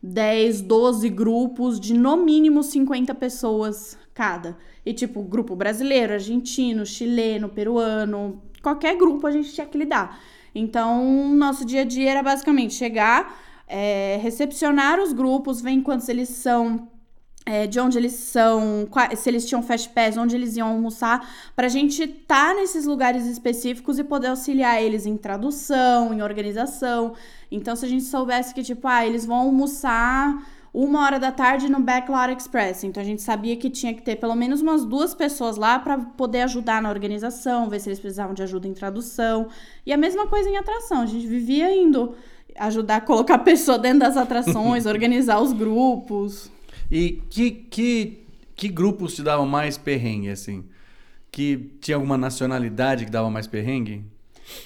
10, 0.00 0.60
12 0.60 1.08
grupos 1.08 1.80
de 1.80 1.94
no 1.94 2.16
mínimo 2.16 2.62
50 2.62 3.12
pessoas 3.16 3.98
cada. 4.14 4.56
E 4.86 4.92
tipo, 4.92 5.20
grupo 5.20 5.56
brasileiro, 5.56 6.12
argentino, 6.12 6.86
chileno, 6.86 7.48
peruano, 7.48 8.40
qualquer 8.64 8.96
grupo 8.96 9.26
a 9.26 9.30
gente 9.30 9.52
tinha 9.52 9.66
que 9.66 9.76
lidar. 9.78 10.18
Então, 10.54 11.28
nosso 11.34 11.64
dia 11.64 11.82
a 11.82 11.84
dia 11.84 12.10
era 12.10 12.22
basicamente 12.22 12.74
chegar, 12.74 13.38
é, 13.68 14.18
recepcionar 14.22 14.98
os 15.00 15.12
grupos, 15.12 15.60
ver 15.60 15.80
quantos 15.82 16.08
eles 16.08 16.30
são, 16.30 16.88
é, 17.44 17.66
de 17.66 17.78
onde 17.78 17.98
eles 17.98 18.14
são, 18.14 18.88
se 19.16 19.28
eles 19.28 19.46
tinham 19.46 19.62
fast 19.62 19.90
pass, 19.90 20.16
onde 20.16 20.34
eles 20.34 20.56
iam 20.56 20.68
almoçar, 20.68 21.28
pra 21.54 21.68
gente 21.68 22.02
estar 22.04 22.54
nesses 22.54 22.86
lugares 22.86 23.26
específicos 23.26 23.98
e 23.98 24.04
poder 24.04 24.28
auxiliar 24.28 24.82
eles 24.82 25.04
em 25.04 25.16
tradução, 25.16 26.14
em 26.14 26.22
organização. 26.22 27.14
Então, 27.50 27.76
se 27.76 27.84
a 27.84 27.88
gente 27.88 28.04
soubesse 28.04 28.54
que, 28.54 28.62
tipo, 28.62 28.88
ah, 28.88 29.04
eles 29.04 29.26
vão 29.26 29.36
almoçar 29.36 30.42
uma 30.74 31.04
hora 31.04 31.20
da 31.20 31.30
tarde 31.30 31.70
no 31.70 31.78
Backlot 31.78 32.34
Express. 32.36 32.82
Então, 32.82 33.00
a 33.00 33.06
gente 33.06 33.22
sabia 33.22 33.56
que 33.56 33.70
tinha 33.70 33.94
que 33.94 34.02
ter 34.02 34.16
pelo 34.16 34.34
menos 34.34 34.60
umas 34.60 34.84
duas 34.84 35.14
pessoas 35.14 35.56
lá 35.56 35.78
pra 35.78 35.96
poder 35.96 36.40
ajudar 36.42 36.82
na 36.82 36.90
organização, 36.90 37.70
ver 37.70 37.78
se 37.78 37.88
eles 37.88 38.00
precisavam 38.00 38.34
de 38.34 38.42
ajuda 38.42 38.66
em 38.66 38.74
tradução. 38.74 39.46
E 39.86 39.92
a 39.92 39.96
mesma 39.96 40.26
coisa 40.26 40.50
em 40.50 40.56
atração. 40.56 41.02
A 41.02 41.06
gente 41.06 41.28
vivia 41.28 41.72
indo 41.72 42.16
ajudar 42.56 42.96
a 42.96 43.00
colocar 43.00 43.36
a 43.36 43.38
pessoa 43.38 43.78
dentro 43.78 44.00
das 44.00 44.16
atrações, 44.16 44.84
organizar 44.86 45.40
os 45.40 45.52
grupos. 45.52 46.50
E 46.90 47.22
que, 47.30 47.52
que, 47.52 48.26
que 48.56 48.68
grupos 48.68 49.14
te 49.14 49.22
davam 49.22 49.46
mais 49.46 49.78
perrengue, 49.78 50.30
assim? 50.30 50.64
Que 51.30 51.70
tinha 51.80 51.96
alguma 51.96 52.18
nacionalidade 52.18 53.04
que 53.04 53.12
dava 53.12 53.30
mais 53.30 53.46
perrengue? 53.46 54.04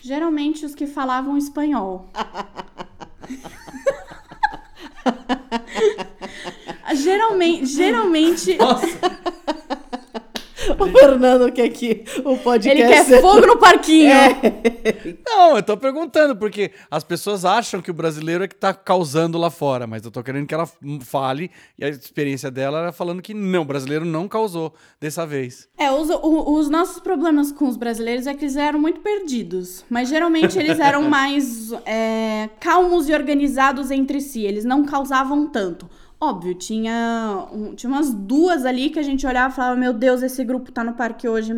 Geralmente 0.02 0.64
os 0.64 0.74
que 0.74 0.86
falavam 0.86 1.36
espanhol. 1.36 2.08
geralmente, 6.94 7.66
geralmente 7.66 8.56
O 10.78 10.86
Fernando 10.86 11.50
quer 11.50 11.68
que 11.70 12.04
o 12.24 12.36
podcast... 12.36 12.68
ele 12.68 12.88
quer 12.88 13.20
fogo 13.22 13.46
no 13.46 13.56
parquinho. 13.56 14.10
Não, 15.26 15.56
eu 15.56 15.62
tô 15.62 15.76
perguntando, 15.78 16.36
porque 16.36 16.72
as 16.90 17.02
pessoas 17.02 17.44
acham 17.44 17.80
que 17.80 17.90
o 17.90 17.94
brasileiro 17.94 18.44
é 18.44 18.48
que 18.48 18.54
tá 18.54 18.74
causando 18.74 19.38
lá 19.38 19.50
fora, 19.50 19.86
mas 19.86 20.04
eu 20.04 20.10
tô 20.10 20.22
querendo 20.22 20.46
que 20.46 20.52
ela 20.54 20.68
fale, 21.00 21.50
e 21.78 21.84
a 21.84 21.88
experiência 21.88 22.50
dela 22.50 22.80
era 22.80 22.92
falando 22.92 23.22
que 23.22 23.32
não, 23.32 23.62
o 23.62 23.64
brasileiro 23.64 24.04
não 24.04 24.28
causou 24.28 24.74
dessa 25.00 25.24
vez. 25.24 25.68
É, 25.78 25.90
os, 25.90 26.10
o- 26.10 26.52
os 26.58 26.68
nossos 26.68 27.00
problemas 27.00 27.50
com 27.50 27.66
os 27.66 27.76
brasileiros 27.76 28.26
é 28.26 28.34
que 28.34 28.44
eles 28.44 28.56
eram 28.56 28.78
muito 28.80 29.00
perdidos. 29.00 29.84
Mas 29.88 30.08
geralmente 30.10 30.58
eles 30.58 30.78
eram 30.80 31.02
mais 31.08 31.72
é, 31.86 32.50
calmos 32.60 33.08
e 33.08 33.14
organizados 33.14 33.90
entre 33.90 34.20
si. 34.20 34.42
Eles 34.44 34.64
não 34.66 34.84
causavam 34.84 35.46
tanto. 35.46 35.88
Óbvio, 36.20 36.54
tinha, 36.54 37.46
um- 37.52 37.74
tinha 37.74 37.88
umas 37.90 38.12
duas 38.12 38.64
ali 38.64 38.90
que 38.90 38.98
a 38.98 39.02
gente 39.02 39.24
olhava 39.26 39.52
e 39.52 39.56
falava: 39.56 39.76
Meu 39.76 39.92
Deus, 39.92 40.22
esse 40.22 40.42
grupo 40.42 40.72
tá 40.72 40.82
no 40.82 40.94
parque 40.94 41.28
hoje. 41.28 41.52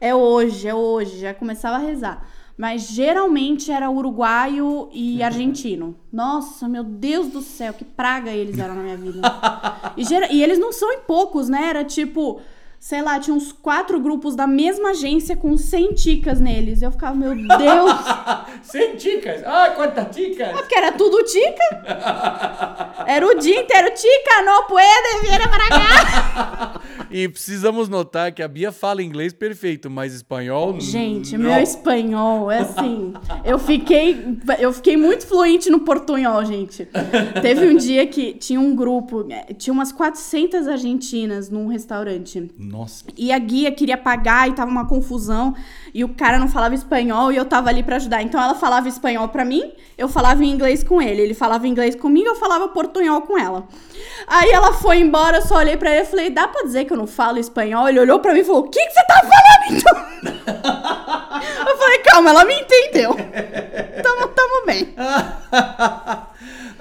É 0.00 0.14
hoje, 0.14 0.68
é 0.68 0.74
hoje. 0.74 1.18
Já 1.18 1.34
começava 1.34 1.76
a 1.76 1.80
rezar. 1.80 2.24
Mas 2.56 2.88
geralmente 2.88 3.70
era 3.70 3.90
uruguaio 3.90 4.88
e 4.92 5.22
argentino. 5.22 5.94
Nossa, 6.10 6.66
meu 6.68 6.82
Deus 6.82 7.28
do 7.28 7.42
céu, 7.42 7.74
que 7.74 7.84
praga 7.84 8.30
eles 8.30 8.58
eram 8.58 8.74
na 8.76 8.82
minha 8.82 8.96
vida. 8.96 9.20
E, 9.96 10.04
e 10.36 10.42
eles 10.42 10.58
não 10.58 10.72
são 10.72 10.90
em 10.92 11.00
poucos, 11.00 11.50
né? 11.50 11.68
Era 11.68 11.84
tipo, 11.84 12.40
sei 12.78 13.02
lá, 13.02 13.18
tinha 13.18 13.34
uns 13.34 13.52
quatro 13.52 13.98
grupos 14.00 14.36
da 14.36 14.46
mesma 14.46 14.90
agência 14.90 15.36
com 15.36 15.56
100 15.56 15.94
ticas 15.94 16.40
neles. 16.40 16.82
Eu 16.82 16.90
ficava, 16.90 17.14
meu 17.14 17.34
Deus, 17.34 17.96
Sem 18.62 18.96
ticas! 18.96 19.42
Ah, 19.44 19.72
quantas 19.74 20.14
ticas! 20.14 20.52
porque 20.52 20.74
era 20.74 20.92
tudo 20.92 21.22
tica. 21.24 23.04
Era 23.06 23.26
o 23.26 23.34
dia 23.34 23.60
inteiro, 23.60 23.90
tica, 23.94 24.42
não 24.44 24.66
puede, 24.66 25.20
viera 25.22 25.48
para 25.48 25.68
cá. 25.68 26.80
E 27.10 27.28
precisamos 27.28 27.88
notar 27.88 28.32
que 28.32 28.42
a 28.42 28.48
Bia 28.48 28.72
fala 28.72 29.02
inglês 29.02 29.32
perfeito, 29.32 29.88
mas 29.88 30.12
espanhol. 30.12 30.78
Gente, 30.80 31.36
não. 31.36 31.50
meu 31.50 31.62
espanhol 31.62 32.50
é 32.50 32.58
assim. 32.60 33.14
Eu 33.44 33.58
fiquei, 33.58 34.38
eu 34.58 34.72
fiquei 34.72 34.96
muito 34.96 35.26
fluente 35.26 35.70
no 35.70 35.80
portunhol, 35.80 36.44
gente. 36.44 36.88
Teve 37.40 37.68
um 37.68 37.76
dia 37.76 38.06
que 38.06 38.34
tinha 38.34 38.60
um 38.60 38.74
grupo, 38.74 39.26
eh, 39.30 39.54
tinha 39.54 39.72
umas 39.72 39.92
400 39.92 40.66
argentinas 40.66 41.48
num 41.48 41.68
restaurante. 41.68 42.50
Nossa. 42.66 43.04
E 43.16 43.32
a 43.32 43.38
guia 43.38 43.70
queria 43.70 43.96
pagar 43.96 44.48
e 44.48 44.52
tava 44.52 44.70
uma 44.70 44.86
confusão. 44.86 45.54
E 45.94 46.02
o 46.02 46.08
cara 46.08 46.38
não 46.38 46.48
falava 46.48 46.74
espanhol 46.74 47.30
e 47.30 47.36
eu 47.36 47.44
tava 47.44 47.68
ali 47.68 47.82
pra 47.82 47.96
ajudar. 47.96 48.22
Então 48.22 48.42
ela 48.42 48.54
falava 48.54 48.88
espanhol 48.88 49.28
pra 49.28 49.44
mim, 49.44 49.72
eu 49.96 50.08
falava 50.08 50.44
em 50.44 50.50
inglês 50.50 50.82
com 50.82 51.00
ele. 51.00 51.22
Ele 51.22 51.34
falava 51.34 51.68
inglês 51.68 51.94
comigo, 51.94 52.26
eu 52.26 52.34
falava 52.34 52.68
portunhol 52.68 53.22
com 53.22 53.38
ela. 53.38 53.68
Aí 54.26 54.50
ela 54.50 54.72
foi 54.72 54.98
embora, 54.98 55.38
eu 55.38 55.42
só 55.42 55.56
olhei 55.56 55.76
pra 55.76 55.92
ele 55.92 56.02
e 56.02 56.06
falei: 56.06 56.30
dá 56.30 56.48
pra 56.48 56.64
dizer 56.64 56.84
que 56.84 56.92
eu 56.92 56.96
não 56.96 57.06
falo 57.06 57.38
espanhol? 57.38 57.88
Ele 57.88 58.00
olhou 58.00 58.18
pra 58.18 58.34
mim 58.34 58.40
e 58.40 58.44
falou: 58.44 58.62
o 58.62 58.68
que, 58.68 58.84
que 58.84 58.92
você 58.92 59.06
tá 59.06 59.22
falando 59.22 59.78
então? 59.78 60.06
eu 61.70 61.78
falei: 61.78 61.98
calma, 61.98 62.30
ela 62.30 62.44
me 62.44 62.54
entendeu. 62.54 63.14
Tamo, 64.02 64.28
tamo 64.28 64.66
bem. 64.66 64.94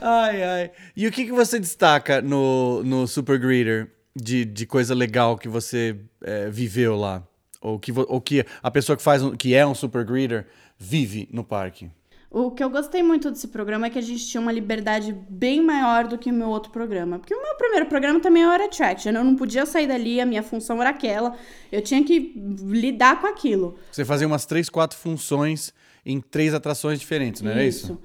ai, 0.02 0.44
ai. 0.44 0.72
E 0.96 1.08
o 1.08 1.12
que, 1.12 1.26
que 1.26 1.32
você 1.32 1.60
destaca 1.60 2.22
no, 2.22 2.84
no 2.84 3.08
Super 3.08 3.40
Greeter 3.40 3.95
de, 4.16 4.46
de 4.46 4.66
coisa 4.66 4.94
legal 4.96 5.38
que 5.38 5.48
você 5.50 5.96
é, 6.22 6.50
viveu 6.50 6.96
lá? 6.96 7.24
Ou 7.62 7.80
que, 7.80 7.92
ou 7.92 8.22
que 8.22 8.46
a 8.62 8.70
pessoa 8.72 8.96
que 8.96 9.02
faz 9.04 9.24
um- 9.24 9.36
que 9.36 9.54
é 9.56 9.66
um 9.66 9.74
Super 9.76 10.06
Greeter 10.06 10.46
vive 10.78 11.28
no 11.32 11.44
parque? 11.44 11.90
O 12.30 12.52
que 12.52 12.62
eu 12.64 12.70
gostei 12.70 13.02
muito 13.02 13.32
desse 13.32 13.48
programa 13.48 13.88
é 13.88 13.90
que 13.90 13.98
a 13.98 14.02
gente 14.02 14.26
tinha 14.28 14.42
uma 14.42 14.52
liberdade 14.52 15.16
bem 15.30 15.62
maior 15.64 16.06
do 16.06 16.18
que 16.18 16.30
o 16.30 16.34
meu 16.34 16.50
outro 16.50 16.70
programa. 16.70 17.18
Porque 17.18 17.34
o 17.34 17.42
meu 17.42 17.56
primeiro 17.56 17.86
programa 17.86 18.20
também 18.20 18.44
era 18.44 18.66
Attraction. 18.66 19.12
Eu 19.14 19.24
não 19.24 19.36
podia 19.38 19.66
sair 19.66 19.88
dali, 19.88 20.20
a 20.20 20.26
minha 20.26 20.44
função 20.44 20.82
era 20.82 20.90
aquela. 20.90 21.38
Eu 21.72 21.82
tinha 21.82 22.04
que 22.04 22.34
lidar 22.62 23.22
com 23.22 23.28
aquilo. 23.28 23.78
Você 23.90 24.04
fazia 24.04 24.28
umas 24.28 24.46
três, 24.46 24.70
quatro 24.70 24.98
funções 24.98 25.74
em 26.06 26.20
três 26.20 26.54
atrações 26.54 27.00
diferentes, 27.00 27.42
não 27.42 27.52
era 27.52 27.64
isso? 27.66 28.00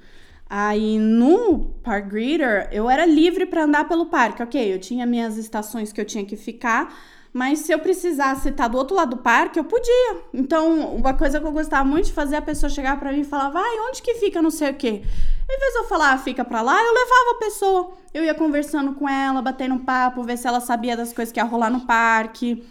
Aí 0.53 0.99
no 0.99 1.59
Park 1.81 2.09
Greeter, 2.09 2.67
eu 2.73 2.89
era 2.89 3.05
livre 3.05 3.45
para 3.45 3.63
andar 3.63 3.87
pelo 3.87 4.07
parque. 4.07 4.43
Ok, 4.43 4.73
eu 4.73 4.77
tinha 4.77 5.05
minhas 5.05 5.37
estações 5.37 5.93
que 5.93 6.01
eu 6.01 6.03
tinha 6.03 6.25
que 6.25 6.35
ficar, 6.35 6.93
mas 7.31 7.59
se 7.59 7.71
eu 7.71 7.79
precisasse 7.79 8.49
estar 8.49 8.67
do 8.67 8.77
outro 8.77 8.93
lado 8.93 9.15
do 9.15 9.21
parque, 9.21 9.57
eu 9.57 9.63
podia. 9.63 10.17
Então, 10.33 10.93
uma 10.93 11.13
coisa 11.13 11.39
que 11.39 11.47
eu 11.47 11.53
gostava 11.53 11.87
muito 11.87 12.07
de 12.07 12.11
fazer, 12.11 12.35
a 12.35 12.41
pessoa 12.41 12.69
chegar 12.69 12.99
para 12.99 13.13
mim 13.13 13.21
e 13.21 13.23
falar, 13.23 13.47
vai, 13.47 13.79
onde 13.87 14.01
que 14.01 14.15
fica 14.15 14.41
não 14.41 14.51
sei 14.51 14.71
o 14.71 14.73
quê. 14.73 15.01
Em 15.49 15.57
vez 15.57 15.71
de 15.71 15.79
eu 15.79 15.83
falar, 15.85 16.11
ah, 16.11 16.17
fica 16.17 16.43
pra 16.43 16.61
lá, 16.61 16.77
eu 16.77 16.93
levava 16.93 17.31
a 17.31 17.39
pessoa. 17.39 17.91
Eu 18.13 18.25
ia 18.25 18.33
conversando 18.33 18.93
com 18.95 19.07
ela, 19.07 19.41
batendo 19.41 19.75
um 19.75 19.79
papo, 19.79 20.21
ver 20.21 20.37
se 20.37 20.49
ela 20.49 20.59
sabia 20.59 20.97
das 20.97 21.13
coisas 21.13 21.31
que 21.31 21.39
ia 21.39 21.45
rolar 21.45 21.69
no 21.69 21.85
parque. 21.85 22.61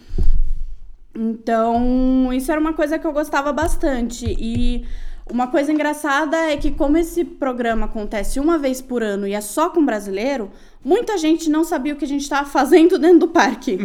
Então, 1.14 2.30
isso 2.30 2.52
era 2.52 2.60
uma 2.60 2.74
coisa 2.74 2.98
que 2.98 3.06
eu 3.06 3.12
gostava 3.14 3.54
bastante. 3.54 4.26
E 4.38 4.86
uma 5.30 5.46
coisa 5.46 5.72
engraçada 5.72 6.36
é 6.36 6.56
que, 6.56 6.70
como 6.70 6.98
esse 6.98 7.24
programa 7.24 7.86
acontece 7.86 8.40
uma 8.40 8.58
vez 8.58 8.80
por 8.80 9.02
ano 9.02 9.26
e 9.26 9.32
é 9.32 9.40
só 9.40 9.70
com 9.70 9.84
brasileiro, 9.84 10.50
muita 10.84 11.16
gente 11.16 11.48
não 11.48 11.64
sabia 11.64 11.94
o 11.94 11.96
que 11.96 12.04
a 12.04 12.08
gente 12.08 12.22
estava 12.22 12.48
fazendo 12.48 12.98
dentro 12.98 13.20
do 13.20 13.28
parque. 13.28 13.76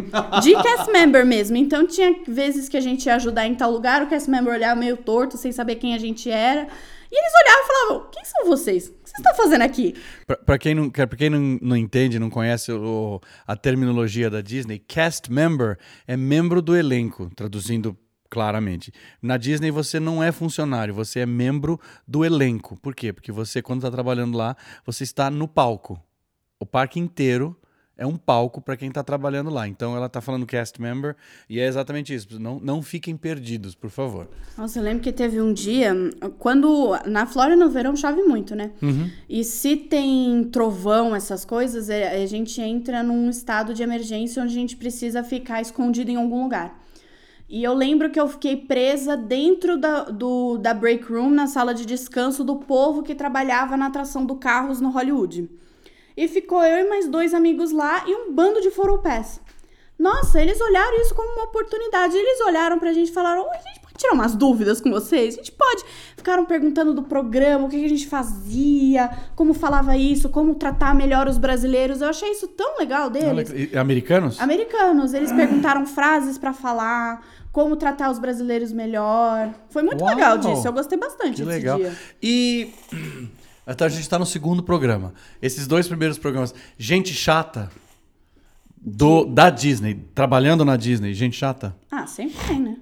De 0.41 0.53
cast 0.61 0.91
member 0.91 1.25
mesmo. 1.25 1.57
Então, 1.57 1.85
tinha 1.85 2.15
vezes 2.27 2.67
que 2.67 2.77
a 2.77 2.81
gente 2.81 3.05
ia 3.05 3.15
ajudar 3.15 3.45
em 3.45 3.55
tal 3.55 3.71
lugar, 3.71 4.03
o 4.03 4.07
cast 4.07 4.29
member 4.29 4.53
olhava 4.53 4.79
meio 4.79 4.97
torto, 4.97 5.37
sem 5.37 5.51
saber 5.51 5.75
quem 5.75 5.93
a 5.93 5.97
gente 5.97 6.29
era. 6.29 6.67
E 7.11 7.17
eles 7.17 7.31
olhavam 7.43 7.63
e 7.63 7.67
falavam: 7.67 8.09
Quem 8.11 8.25
são 8.25 8.45
vocês? 8.47 8.87
O 8.87 8.91
que 8.91 9.09
vocês 9.09 9.19
estão 9.19 9.35
fazendo 9.35 9.61
aqui? 9.61 9.95
Para 10.45 10.57
quem, 10.57 10.75
não, 10.75 10.89
pra 10.89 11.07
quem 11.07 11.29
não, 11.29 11.59
não 11.61 11.77
entende, 11.77 12.19
não 12.19 12.29
conhece 12.29 12.71
o, 12.71 13.21
a 13.47 13.55
terminologia 13.55 14.29
da 14.29 14.41
Disney, 14.41 14.79
cast 14.79 15.31
member 15.31 15.77
é 16.07 16.17
membro 16.17 16.61
do 16.61 16.75
elenco, 16.75 17.29
traduzindo 17.35 17.97
claramente. 18.29 18.91
Na 19.21 19.37
Disney 19.37 19.71
você 19.71 19.99
não 19.99 20.23
é 20.23 20.31
funcionário, 20.31 20.93
você 20.93 21.21
é 21.21 21.25
membro 21.25 21.79
do 22.07 22.25
elenco. 22.25 22.79
Por 22.81 22.95
quê? 22.95 23.13
Porque 23.13 23.31
você, 23.31 23.61
quando 23.61 23.79
está 23.79 23.91
trabalhando 23.91 24.37
lá, 24.37 24.55
você 24.85 25.03
está 25.03 25.29
no 25.29 25.47
palco. 25.47 25.99
O 26.59 26.65
parque 26.65 26.99
inteiro 26.99 27.57
é 27.97 28.05
um 28.05 28.17
palco 28.17 28.61
para 28.61 28.75
quem 28.75 28.89
está 28.89 29.03
trabalhando 29.03 29.49
lá. 29.49 29.67
Então 29.67 29.95
ela 29.95 30.07
está 30.07 30.19
falando 30.19 30.45
cast 30.45 30.81
member 30.81 31.15
e 31.49 31.59
é 31.59 31.65
exatamente 31.65 32.13
isso. 32.13 32.39
Não, 32.39 32.59
não 32.59 32.81
fiquem 32.81 33.15
perdidos, 33.15 33.73
por 33.73 33.89
favor. 33.89 34.27
Nossa, 34.57 34.79
eu 34.79 34.83
lembro 34.83 35.01
que 35.01 35.11
teve 35.11 35.39
um 35.39 35.53
dia, 35.53 35.93
quando 36.39 36.97
na 37.05 37.25
Flórida 37.25 37.55
no 37.55 37.69
verão 37.69 37.95
chove 37.95 38.21
muito, 38.23 38.55
né? 38.55 38.71
Uhum. 38.81 39.09
E 39.29 39.43
se 39.43 39.75
tem 39.75 40.43
trovão, 40.51 41.15
essas 41.15 41.45
coisas, 41.45 41.89
é, 41.89 42.21
a 42.21 42.25
gente 42.25 42.61
entra 42.61 43.01
num 43.01 43.29
estado 43.29 43.73
de 43.73 43.81
emergência 43.81 44.43
onde 44.43 44.51
a 44.51 44.59
gente 44.59 44.75
precisa 44.75 45.23
ficar 45.23 45.61
escondido 45.61 46.11
em 46.11 46.15
algum 46.15 46.43
lugar. 46.43 46.84
E 47.47 47.63
eu 47.63 47.73
lembro 47.73 48.09
que 48.09 48.19
eu 48.19 48.27
fiquei 48.27 48.57
presa 48.57 49.15
dentro 49.15 49.77
da, 49.77 50.05
do, 50.05 50.57
da 50.57 50.73
break 50.73 51.05
room, 51.11 51.29
na 51.29 51.45
sala 51.45 51.73
de 51.73 51.85
descanso 51.85 52.43
do 52.43 52.55
povo 52.55 53.03
que 53.03 53.13
trabalhava 53.13 53.77
na 53.77 53.87
atração 53.87 54.25
do 54.25 54.35
Carros 54.35 54.81
no 54.81 54.89
Hollywood. 54.89 55.49
E 56.17 56.27
ficou 56.27 56.63
eu 56.63 56.85
e 56.85 56.89
mais 56.89 57.07
dois 57.07 57.33
amigos 57.33 57.71
lá 57.71 58.03
e 58.07 58.15
um 58.15 58.33
bando 58.33 58.61
de 58.61 58.71
foropés. 58.71 59.39
Nossa, 59.97 60.41
eles 60.41 60.59
olharam 60.59 61.01
isso 61.01 61.15
como 61.15 61.35
uma 61.35 61.45
oportunidade. 61.45 62.17
Eles 62.17 62.41
olharam 62.41 62.77
pra 62.79 62.91
gente 62.91 63.09
e 63.09 63.13
falaram: 63.13 63.49
a 63.49 63.57
gente 63.57 63.79
pode 63.81 63.95
tirar 63.95 64.13
umas 64.13 64.35
dúvidas 64.35 64.81
com 64.81 64.89
vocês? 64.91 65.35
A 65.35 65.37
gente 65.37 65.51
pode. 65.53 65.83
Ficaram 66.17 66.45
perguntando 66.45 66.93
do 66.93 67.03
programa, 67.03 67.65
o 67.65 67.69
que 67.69 67.85
a 67.85 67.89
gente 67.89 68.07
fazia, 68.07 69.09
como 69.35 69.53
falava 69.53 69.95
isso, 69.95 70.27
como 70.29 70.55
tratar 70.55 70.93
melhor 70.93 71.27
os 71.27 71.37
brasileiros. 71.37 72.01
Eu 72.01 72.09
achei 72.09 72.31
isso 72.31 72.47
tão 72.47 72.77
legal 72.77 73.09
deles. 73.09 73.49
Americanos? 73.75 74.41
Americanos. 74.41 75.13
Eles 75.13 75.31
perguntaram 75.31 75.85
frases 75.85 76.37
para 76.37 76.51
falar 76.51 77.25
como 77.55 77.77
tratar 77.77 78.11
os 78.11 78.19
brasileiros 78.19 78.73
melhor. 78.73 79.55
Foi 79.69 79.81
muito 79.81 80.03
Uau, 80.03 80.13
legal 80.13 80.37
disso. 80.37 80.67
Eu 80.67 80.73
gostei 80.73 80.97
bastante 80.97 81.37
que 81.37 81.43
legal. 81.45 81.77
dia. 81.77 81.97
E 82.21 82.73
então 83.65 83.87
a 83.87 83.89
gente 83.89 84.01
está 84.01 84.19
no 84.19 84.25
segundo 84.25 84.61
programa. 84.61 85.13
Esses 85.41 85.65
dois 85.65 85.87
primeiros 85.87 86.17
programas, 86.17 86.53
gente 86.77 87.13
chata 87.13 87.71
do 88.75 89.23
da 89.23 89.49
Disney, 89.49 89.95
trabalhando 90.13 90.65
na 90.65 90.75
Disney, 90.75 91.13
gente 91.13 91.37
chata? 91.37 91.73
Ah, 91.89 92.05
sempre 92.05 92.35
tem, 92.45 92.59
né? 92.59 92.75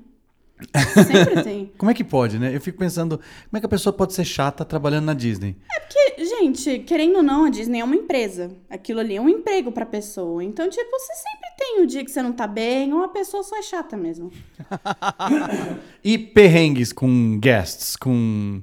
Sempre 1.06 1.42
tem. 1.44 1.72
como 1.78 1.92
é 1.92 1.94
que 1.94 2.04
pode, 2.04 2.40
né? 2.40 2.56
Eu 2.56 2.62
fico 2.62 2.78
pensando, 2.78 3.18
como 3.18 3.58
é 3.58 3.60
que 3.60 3.66
a 3.66 3.70
pessoa 3.70 3.92
pode 3.92 4.14
ser 4.14 4.24
chata 4.24 4.64
trabalhando 4.64 5.06
na 5.06 5.14
Disney? 5.14 5.56
É 5.76 5.80
porque, 5.80 6.26
gente, 6.26 6.80
querendo 6.80 7.18
ou 7.18 7.24
não, 7.24 7.46
a 7.46 7.50
Disney 7.50 7.80
é 7.80 7.84
uma 7.84 7.96
empresa. 7.96 8.52
Aquilo 8.70 9.00
ali 9.00 9.16
é 9.16 9.22
um 9.22 9.30
emprego 9.30 9.72
pra 9.72 9.86
pessoa. 9.86 10.44
Então, 10.44 10.70
tipo, 10.70 10.90
você 10.92 11.14
sempre 11.14 11.50
tem 11.58 11.80
o 11.80 11.84
um 11.84 11.86
dia 11.86 12.04
que 12.04 12.12
você 12.12 12.22
não 12.22 12.32
tá 12.32 12.48
bem, 12.48 12.94
ou 12.94 13.04
a 13.04 13.08
pessoa 13.08 13.44
só 13.44 13.58
é 13.58 13.62
chata 13.62 13.98
mesmo. 13.98 14.32
e 16.04 16.18
perrengues 16.18 16.94
com 16.94 17.40
guests, 17.40 17.96
com, 17.96 18.62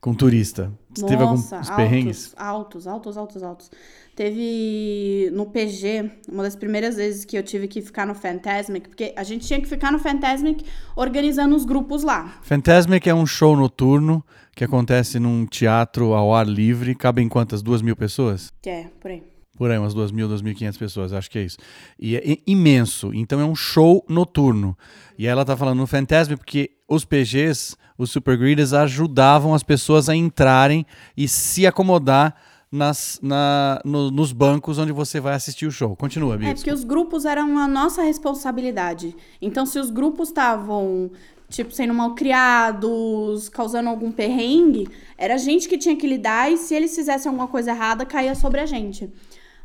com 0.00 0.14
turista? 0.14 0.72
Você 0.94 1.02
Nossa, 1.02 1.12
teve 1.12 1.22
alguns 1.22 1.70
perrengues? 1.76 2.34
Altos, 2.36 2.86
altos, 2.86 3.16
altos, 3.16 3.42
altos. 3.42 3.70
Teve 4.18 5.30
no 5.32 5.46
PG, 5.46 6.10
uma 6.28 6.42
das 6.42 6.56
primeiras 6.56 6.96
vezes 6.96 7.24
que 7.24 7.38
eu 7.38 7.42
tive 7.44 7.68
que 7.68 7.80
ficar 7.80 8.04
no 8.04 8.16
Fantasmic, 8.16 8.88
porque 8.88 9.14
a 9.16 9.22
gente 9.22 9.46
tinha 9.46 9.60
que 9.60 9.68
ficar 9.68 9.92
no 9.92 10.00
Fantasmic 10.00 10.64
organizando 10.96 11.54
os 11.54 11.64
grupos 11.64 12.02
lá. 12.02 12.36
Fantasmic 12.42 13.08
é 13.08 13.14
um 13.14 13.24
show 13.24 13.56
noturno 13.56 14.24
que 14.56 14.64
acontece 14.64 15.20
num 15.20 15.46
teatro 15.46 16.14
ao 16.14 16.34
ar 16.34 16.48
livre. 16.48 16.96
Cabem 16.96 17.28
quantas? 17.28 17.62
Duas 17.62 17.80
mil 17.80 17.94
pessoas? 17.94 18.52
É, 18.66 18.86
por 18.98 19.12
aí. 19.12 19.22
Por 19.56 19.70
aí, 19.70 19.78
umas 19.78 19.94
duas 19.94 20.10
mil, 20.10 20.26
duas 20.26 20.42
mil 20.42 20.52
quinhentas 20.52 20.78
pessoas, 20.78 21.12
acho 21.12 21.30
que 21.30 21.38
é 21.38 21.42
isso. 21.44 21.58
E 21.96 22.16
é 22.16 22.38
imenso, 22.44 23.14
então 23.14 23.40
é 23.40 23.44
um 23.44 23.54
show 23.54 24.04
noturno. 24.08 24.76
E 25.16 25.28
ela 25.28 25.44
tá 25.44 25.56
falando 25.56 25.78
no 25.78 25.86
Fantasmic 25.86 26.40
porque 26.40 26.72
os 26.88 27.04
PGs, 27.04 27.76
os 27.96 28.10
Super 28.10 28.36
Greeders, 28.36 28.72
ajudavam 28.72 29.54
as 29.54 29.62
pessoas 29.62 30.08
a 30.08 30.16
entrarem 30.16 30.84
e 31.16 31.28
se 31.28 31.68
acomodar 31.68 32.34
nas, 32.70 33.18
na, 33.22 33.80
no, 33.84 34.10
nos 34.10 34.32
bancos 34.32 34.78
onde 34.78 34.92
você 34.92 35.20
vai 35.20 35.34
assistir 35.34 35.66
o 35.66 35.70
show. 35.70 35.96
Continua, 35.96 36.36
Bia. 36.36 36.50
É 36.50 36.54
porque 36.54 36.72
os 36.72 36.84
grupos 36.84 37.24
eram 37.24 37.58
a 37.58 37.66
nossa 37.66 38.02
responsabilidade. 38.02 39.16
Então, 39.40 39.64
se 39.64 39.78
os 39.78 39.90
grupos 39.90 40.28
estavam, 40.28 41.10
tipo, 41.48 41.72
sendo 41.72 41.94
mal 41.94 42.14
criados, 42.14 43.48
causando 43.48 43.88
algum 43.88 44.12
perrengue, 44.12 44.88
era 45.16 45.34
a 45.34 45.38
gente 45.38 45.68
que 45.68 45.78
tinha 45.78 45.96
que 45.96 46.06
lidar 46.06 46.52
e 46.52 46.56
se 46.56 46.74
eles 46.74 46.94
fizessem 46.94 47.30
alguma 47.30 47.48
coisa 47.48 47.70
errada, 47.70 48.04
caía 48.04 48.34
sobre 48.34 48.60
a 48.60 48.66
gente. 48.66 49.10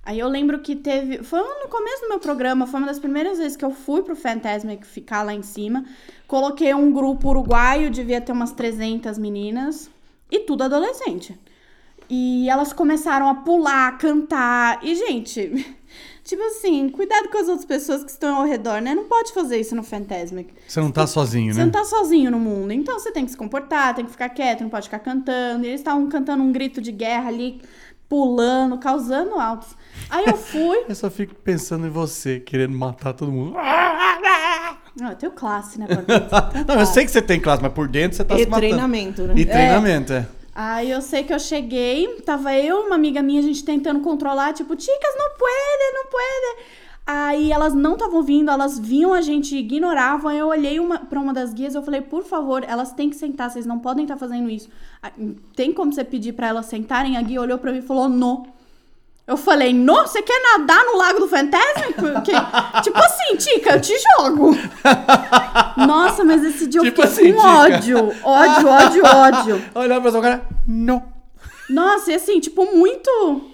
Aí 0.05 0.19
eu 0.19 0.27
lembro 0.27 0.59
que 0.59 0.75
teve. 0.75 1.23
Foi 1.23 1.39
no 1.39 1.69
começo 1.69 2.01
do 2.01 2.09
meu 2.09 2.19
programa, 2.19 2.67
foi 2.67 2.79
uma 2.81 2.87
das 2.87 2.99
primeiras 2.99 3.37
vezes 3.37 3.55
que 3.55 3.63
eu 3.63 3.71
fui 3.71 4.01
pro 4.01 4.15
Fantasmic 4.15 4.85
ficar 4.85 5.23
lá 5.23 5.33
em 5.33 5.41
cima. 5.41 5.85
Coloquei 6.27 6.73
um 6.73 6.91
grupo 6.91 7.29
uruguaio, 7.29 7.89
devia 7.89 8.19
ter 8.19 8.33
umas 8.33 8.51
300 8.51 9.17
meninas, 9.17 9.89
e 10.29 10.39
tudo 10.39 10.63
adolescente. 10.63 11.39
E 12.15 12.47
elas 12.47 12.71
começaram 12.71 13.27
a 13.27 13.33
pular, 13.33 13.97
cantar. 13.97 14.77
E, 14.83 14.93
gente, 14.93 15.65
tipo 16.23 16.43
assim, 16.43 16.87
cuidado 16.89 17.27
com 17.29 17.39
as 17.39 17.47
outras 17.47 17.65
pessoas 17.65 18.03
que 18.03 18.11
estão 18.11 18.35
ao 18.35 18.45
redor, 18.45 18.79
né? 18.79 18.93
Não 18.93 19.05
pode 19.05 19.33
fazer 19.33 19.59
isso 19.59 19.75
no 19.75 19.81
Fantasmic. 19.81 20.53
Você 20.67 20.79
não 20.79 20.91
tá 20.91 21.07
sozinho, 21.07 21.47
né? 21.47 21.53
Você 21.53 21.65
não 21.65 21.71
tá 21.71 21.83
sozinho 21.83 22.29
no 22.29 22.37
mundo. 22.37 22.71
Então 22.71 22.99
você 22.99 23.11
tem 23.11 23.25
que 23.25 23.31
se 23.31 23.37
comportar, 23.37 23.95
tem 23.95 24.05
que 24.05 24.11
ficar 24.11 24.29
quieto, 24.29 24.61
não 24.61 24.69
pode 24.69 24.85
ficar 24.85 24.99
cantando. 24.99 25.65
E 25.65 25.69
eles 25.69 25.79
estavam 25.79 26.07
cantando 26.07 26.43
um 26.43 26.51
grito 26.51 26.79
de 26.79 26.91
guerra 26.91 27.29
ali, 27.29 27.59
pulando, 28.07 28.77
causando 28.77 29.39
altos. 29.39 29.75
Aí 30.07 30.25
eu 30.27 30.37
fui. 30.37 30.85
eu 30.87 30.93
só 30.93 31.09
fico 31.09 31.33
pensando 31.33 31.87
em 31.87 31.89
você, 31.89 32.39
querendo 32.39 32.77
matar 32.77 33.13
todo 33.13 33.31
mundo. 33.31 33.55
Não, 34.95 35.09
eu 35.09 35.15
tenho 35.15 35.31
classe, 35.31 35.79
né? 35.79 35.87
não, 36.67 36.75
eu 36.79 36.85
sei 36.85 37.05
que 37.05 37.11
você 37.11 37.23
tem 37.23 37.39
classe, 37.39 37.63
mas 37.63 37.73
por 37.73 37.87
dentro 37.87 38.15
você 38.15 38.23
tá 38.23 38.35
e 38.35 38.43
se 38.43 38.45
matando. 38.45 38.65
E 38.67 38.69
treinamento, 38.69 39.23
né? 39.23 39.33
E 39.35 39.45
treinamento, 39.45 40.13
é. 40.13 40.17
é. 40.17 40.42
Aí 40.55 40.91
eu 40.91 41.01
sei 41.01 41.23
que 41.23 41.33
eu 41.33 41.39
cheguei, 41.39 42.21
tava 42.21 42.55
eu 42.55 42.81
uma 42.81 42.95
amiga 42.95 43.23
minha, 43.23 43.39
a 43.39 43.43
gente 43.43 43.65
tentando 43.65 44.01
controlar, 44.01 44.53
tipo, 44.53 44.79
chicas, 44.79 45.15
não 45.17 45.29
puede, 45.37 45.93
não 45.93 46.05
puede. 46.05 46.83
Aí 47.05 47.51
elas 47.51 47.73
não 47.73 47.93
estavam 47.93 48.23
vindo, 48.23 48.49
elas 48.49 48.79
viam 48.79 49.13
a 49.13 49.21
gente, 49.21 49.57
ignoravam. 49.57 50.29
Aí 50.29 50.37
eu 50.37 50.47
olhei 50.47 50.79
uma, 50.79 50.99
pra 50.99 51.19
uma 51.19 51.33
das 51.33 51.53
guias 51.53 51.73
e 51.73 51.77
eu 51.77 51.83
falei, 51.83 52.01
por 52.01 52.23
favor, 52.23 52.63
elas 52.65 52.93
têm 52.93 53.09
que 53.09 53.15
sentar, 53.15 53.49
vocês 53.49 53.65
não 53.65 53.79
podem 53.79 54.03
estar 54.05 54.15
tá 54.15 54.19
fazendo 54.19 54.49
isso. 54.49 54.69
Tem 55.55 55.73
como 55.73 55.91
você 55.91 56.03
pedir 56.03 56.33
para 56.33 56.47
elas 56.47 56.67
sentarem? 56.67 57.17
A 57.17 57.21
guia 57.21 57.41
olhou 57.41 57.57
para 57.57 57.71
mim 57.71 57.79
e 57.79 57.81
falou, 57.81 58.07
não. 58.07 58.45
Eu 59.25 59.37
falei, 59.37 59.73
nossa, 59.73 60.13
você 60.13 60.21
quer 60.21 60.37
nadar 60.41 60.83
no 60.83 60.97
Lago 60.97 61.19
do 61.19 61.29
Fantasma? 61.29 62.21
tipo 62.83 62.97
assim, 62.97 63.37
Tica, 63.37 63.75
eu 63.75 63.81
te 63.81 63.93
jogo. 63.97 64.53
Nossa, 65.77 66.25
mas 66.25 66.43
esse 66.43 66.67
dia 66.67 66.81
tipo 66.81 67.01
eu 67.01 67.07
fiquei 67.07 67.31
assim, 67.31 67.33
com 67.33 67.47
ódio. 67.47 67.97
Ódio, 68.21 68.67
ódio, 68.67 69.05
ódio. 69.05 69.65
Olha 69.73 70.01
pra 70.01 70.11
sua 70.11 70.21
cara, 70.21 70.45
não. 70.67 71.01
Nossa, 71.69 72.11
e 72.11 72.15
assim, 72.15 72.41
tipo, 72.41 72.65
muito... 72.75 73.09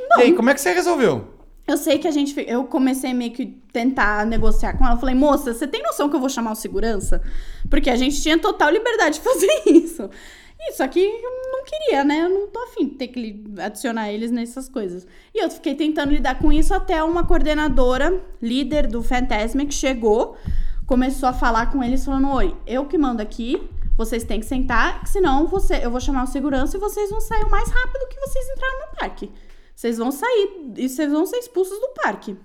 Não. 0.09 0.19
E 0.19 0.23
aí, 0.23 0.33
como 0.33 0.49
é 0.49 0.55
que 0.55 0.61
você 0.61 0.73
resolveu? 0.73 1.35
Eu 1.67 1.77
sei 1.77 1.99
que 1.99 2.07
a 2.07 2.11
gente... 2.11 2.33
Eu 2.47 2.63
comecei 2.63 3.13
meio 3.13 3.31
que 3.31 3.45
tentar 3.71 4.25
negociar 4.25 4.75
com 4.75 4.83
ela. 4.83 4.95
Eu 4.95 4.99
falei, 4.99 5.13
moça, 5.13 5.53
você 5.53 5.67
tem 5.67 5.83
noção 5.83 6.09
que 6.09 6.15
eu 6.15 6.19
vou 6.19 6.29
chamar 6.29 6.53
o 6.53 6.55
segurança? 6.55 7.21
Porque 7.69 7.91
a 7.91 7.95
gente 7.95 8.19
tinha 8.19 8.39
total 8.39 8.71
liberdade 8.71 9.19
de 9.19 9.21
fazer 9.21 9.61
isso. 9.69 10.09
Isso 10.59 10.83
aqui 10.83 10.99
eu 10.99 11.51
não 11.51 11.63
queria, 11.63 12.03
né? 12.03 12.25
Eu 12.25 12.29
não 12.29 12.47
tô 12.47 12.59
afim 12.59 12.87
de 12.87 12.95
ter 12.95 13.07
que 13.07 13.43
adicionar 13.57 14.11
eles 14.11 14.29
nessas 14.29 14.67
coisas. 14.67 15.07
E 15.33 15.43
eu 15.43 15.49
fiquei 15.49 15.73
tentando 15.73 16.11
lidar 16.11 16.37
com 16.37 16.51
isso 16.51 16.73
até 16.73 17.01
uma 17.03 17.25
coordenadora, 17.25 18.21
líder 18.41 18.87
do 18.87 19.01
Fantasmic, 19.01 19.73
chegou, 19.73 20.35
começou 20.85 21.29
a 21.29 21.33
falar 21.33 21.71
com 21.71 21.83
eles, 21.83 22.03
falando: 22.03 22.29
Oi, 22.31 22.55
eu 22.67 22.85
que 22.85 22.97
mando 22.97 23.21
aqui, 23.21 23.69
Vocês 23.99 24.23
têm 24.23 24.39
que 24.39 24.45
sentar, 24.45 25.05
senão 25.05 25.45
você, 25.45 25.83
eu 25.83 25.91
vou 25.91 25.99
chamar 25.99 26.23
o 26.23 26.27
segurança 26.27 26.77
e 26.77 26.79
vocês 26.79 27.09
vão 27.09 27.19
sair 27.19 27.43
o 27.43 27.51
mais 27.51 27.69
rápido 27.69 28.07
que 28.07 28.17
vocês 28.17 28.49
entraram 28.49 28.79
no 28.79 28.95
parque. 28.97 29.29
Vocês 29.75 29.97
vão 29.97 30.09
sair 30.09 30.71
e 30.77 30.87
vocês 30.87 31.11
vão 31.11 31.25
ser 31.25 31.35
expulsos 31.35 31.77
do 31.81 31.89
parque. 32.01 32.37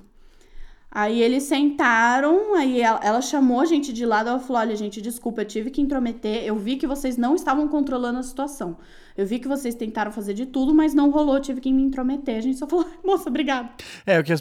Aí 0.94 1.20
eles 1.20 1.42
sentaram, 1.42 2.54
aí 2.54 2.80
ela, 2.80 3.00
ela, 3.02 3.20
chamou 3.20 3.60
a 3.60 3.64
gente 3.64 3.92
de 3.92 4.06
lado, 4.06 4.28
ela 4.28 4.38
falou: 4.38 4.62
"Olha, 4.62 4.76
gente, 4.76 5.02
desculpa, 5.02 5.40
eu 5.40 5.44
tive 5.44 5.68
que 5.68 5.80
intrometer. 5.80 6.44
Eu 6.44 6.54
vi 6.54 6.76
que 6.76 6.86
vocês 6.86 7.16
não 7.16 7.34
estavam 7.34 7.66
controlando 7.66 8.20
a 8.20 8.22
situação. 8.22 8.76
Eu 9.16 9.26
vi 9.26 9.40
que 9.40 9.48
vocês 9.48 9.74
tentaram 9.74 10.12
fazer 10.12 10.34
de 10.34 10.46
tudo, 10.46 10.72
mas 10.72 10.94
não 10.94 11.10
rolou, 11.10 11.40
tive 11.40 11.60
que 11.60 11.72
me 11.72 11.82
intrometer". 11.82 12.36
A 12.36 12.40
gente 12.40 12.56
só 12.60 12.68
falou: 12.68 12.86
"Moça, 13.04 13.28
obrigada". 13.28 13.70
É, 14.06 14.20
o 14.20 14.22
que 14.22 14.32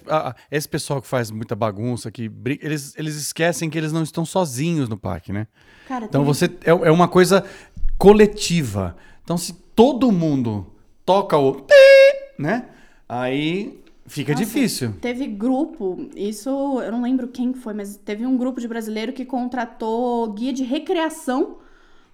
esse 0.51 0.69
pessoal 0.69 1.01
que 1.01 1.07
faz 1.07 1.31
muita 1.31 1.55
bagunça, 1.55 2.11
que 2.11 2.29
eles, 2.61 2.95
eles 2.99 3.15
esquecem 3.15 3.67
que 3.67 3.77
eles 3.77 3.91
não 3.91 4.03
estão 4.03 4.23
sozinhos 4.23 4.87
no 4.87 4.95
parque, 4.95 5.33
né? 5.33 5.47
Cara, 5.87 6.05
então 6.05 6.23
você 6.23 6.45
é, 6.45 6.69
é 6.69 6.91
uma 6.91 7.07
coisa 7.07 7.43
coletiva. 7.97 8.95
Então 9.23 9.37
se 9.37 9.53
todo 9.75 10.11
mundo 10.11 10.67
toca 11.03 11.35
o 11.35 11.65
né? 12.37 12.69
Aí 13.09 13.82
Fica 14.13 14.33
Nossa, 14.33 14.45
difícil. 14.45 14.93
Teve 15.01 15.25
grupo, 15.25 16.07
isso 16.15 16.47
eu 16.83 16.91
não 16.91 17.01
lembro 17.01 17.27
quem 17.27 17.51
foi, 17.51 17.73
mas 17.73 17.97
teve 17.97 18.27
um 18.27 18.37
grupo 18.37 18.61
de 18.61 18.67
brasileiro 18.67 19.11
que 19.11 19.25
contratou 19.25 20.31
guia 20.33 20.53
de 20.53 20.63
recreação 20.63 21.57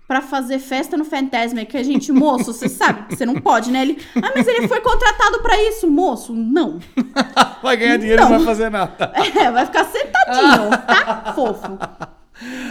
para 0.07 0.21
fazer 0.21 0.59
festa 0.59 0.95
no 0.95 1.03
Fantasma. 1.03 1.65
Que 1.65 1.75
a 1.75 1.83
gente, 1.83 2.09
moço, 2.13 2.53
você 2.53 2.69
sabe 2.69 3.05
que 3.09 3.17
você 3.17 3.25
não 3.25 3.35
pode, 3.35 3.69
né? 3.69 3.81
Ele, 3.81 3.97
ah, 4.15 4.31
mas 4.33 4.47
ele 4.47 4.65
foi 4.69 4.79
contratado 4.79 5.41
para 5.41 5.61
isso, 5.61 5.91
moço. 5.91 6.33
Não. 6.33 6.79
vai 7.61 7.75
ganhar 7.75 7.97
dinheiro 7.97 8.21
e 8.21 8.23
não 8.23 8.29
vai 8.29 8.45
fazer 8.45 8.69
nada. 8.69 9.11
É, 9.35 9.51
vai 9.51 9.65
ficar 9.65 9.83
sentadinho, 9.83 10.69
tá? 10.87 11.33
Fofo. 11.35 11.77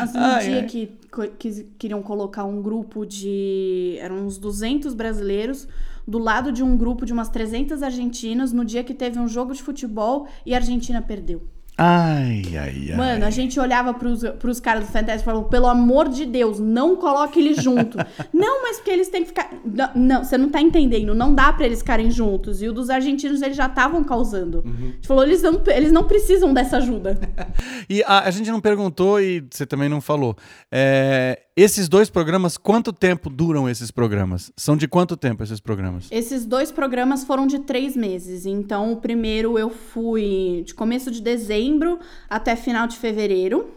Assim, 0.01 0.19
ah, 0.19 0.39
dia 0.39 0.61
é. 0.61 0.63
que, 0.63 0.99
que 1.39 1.65
queriam 1.79 2.01
colocar 2.01 2.45
um 2.45 2.63
grupo 2.63 3.05
de. 3.05 3.99
Eram 4.01 4.27
uns 4.27 4.39
200 4.39 4.95
brasileiros 4.95 5.69
do 6.09 6.19
lado 6.19 6.51
de 6.51 6.65
um 6.65 6.75
grupo 6.75 7.05
de 7.05 7.13
umas 7.13 7.29
300 7.29 7.83
argentinas 7.83 8.51
no 8.51 8.65
dia 8.65 8.83
que 8.83 8.95
teve 8.95 9.19
um 9.19 9.29
jogo 9.29 9.53
de 9.53 9.63
futebol 9.63 10.27
e 10.47 10.55
a 10.55 10.57
Argentina 10.57 11.03
perdeu. 11.03 11.47
Ai, 11.81 12.43
ai, 12.59 12.89
ai. 12.91 12.97
Mano, 12.97 13.25
a 13.25 13.31
gente 13.31 13.61
olhava 13.61 13.95
pros, 13.95 14.25
pros 14.41 14.59
caras 14.59 14.87
do 14.87 14.91
Fantasy 14.91 15.23
e 15.23 15.25
falava, 15.25 15.45
pelo 15.45 15.69
amor 15.69 16.09
de 16.09 16.27
Deus, 16.27 16.59
não 16.59 16.97
coloque 16.97 17.39
eles 17.39 17.63
junto. 17.63 17.97
não, 18.35 18.63
mas 18.63 18.79
porque 18.79 18.91
eles 18.91 19.09
têm 19.09 19.23
que 19.23 19.29
ficar. 19.29 19.49
Não, 19.65 19.91
não, 19.95 20.25
você 20.25 20.37
não 20.37 20.49
tá 20.49 20.61
entendendo. 20.61 21.15
Não 21.15 21.33
dá 21.33 21.53
para 21.53 21.67
eles 21.67 21.79
ficarem 21.79 22.11
juntos. 22.11 22.61
E 22.63 22.69
o 22.69 22.73
dos 22.73 22.91
argentinos, 22.91 23.43
eles 23.43 23.57
já 23.57 23.67
estavam 23.67 24.03
causando. 24.03 24.65
Uhum. 24.67 24.89
A 24.89 24.93
gente 24.95 25.07
falou, 25.07 25.23
eles 25.23 25.41
não, 25.41 25.63
eles 25.69 25.93
não 25.93 26.03
precisam 26.03 26.53
dessa 26.53 26.79
ajuda. 26.79 27.17
e 27.89 28.03
a, 28.03 28.25
a, 28.25 28.31
gente 28.33 28.51
não 28.51 28.61
perguntou 28.61 29.21
e 29.21 29.47
você 29.49 29.65
também 29.65 29.89
não 29.89 30.01
falou. 30.01 30.37
É, 30.73 31.41
esses 31.63 31.89
dois 31.89 32.09
programas, 32.09 32.57
quanto 32.57 32.93
tempo 32.93 33.29
duram 33.29 33.69
esses 33.69 33.91
programas? 33.91 34.53
São 34.57 34.77
de 34.77 34.87
quanto 34.87 35.17
tempo 35.17 35.43
esses 35.43 35.59
programas? 35.59 36.07
Esses 36.11 36.47
dois 36.47 36.71
programas 36.71 37.25
foram 37.25 37.49
de 37.49 37.59
três 37.59 37.97
meses. 37.97 38.47
Então, 38.47 38.93
o 38.93 38.97
primeiro 38.97 39.59
eu 39.59 39.69
fui 39.69 40.63
de 40.65 40.73
começo 40.73 41.11
de 41.11 41.21
dezembro 41.21 41.99
até 42.31 42.55
final 42.55 42.87
de 42.87 42.97
fevereiro. 42.97 43.71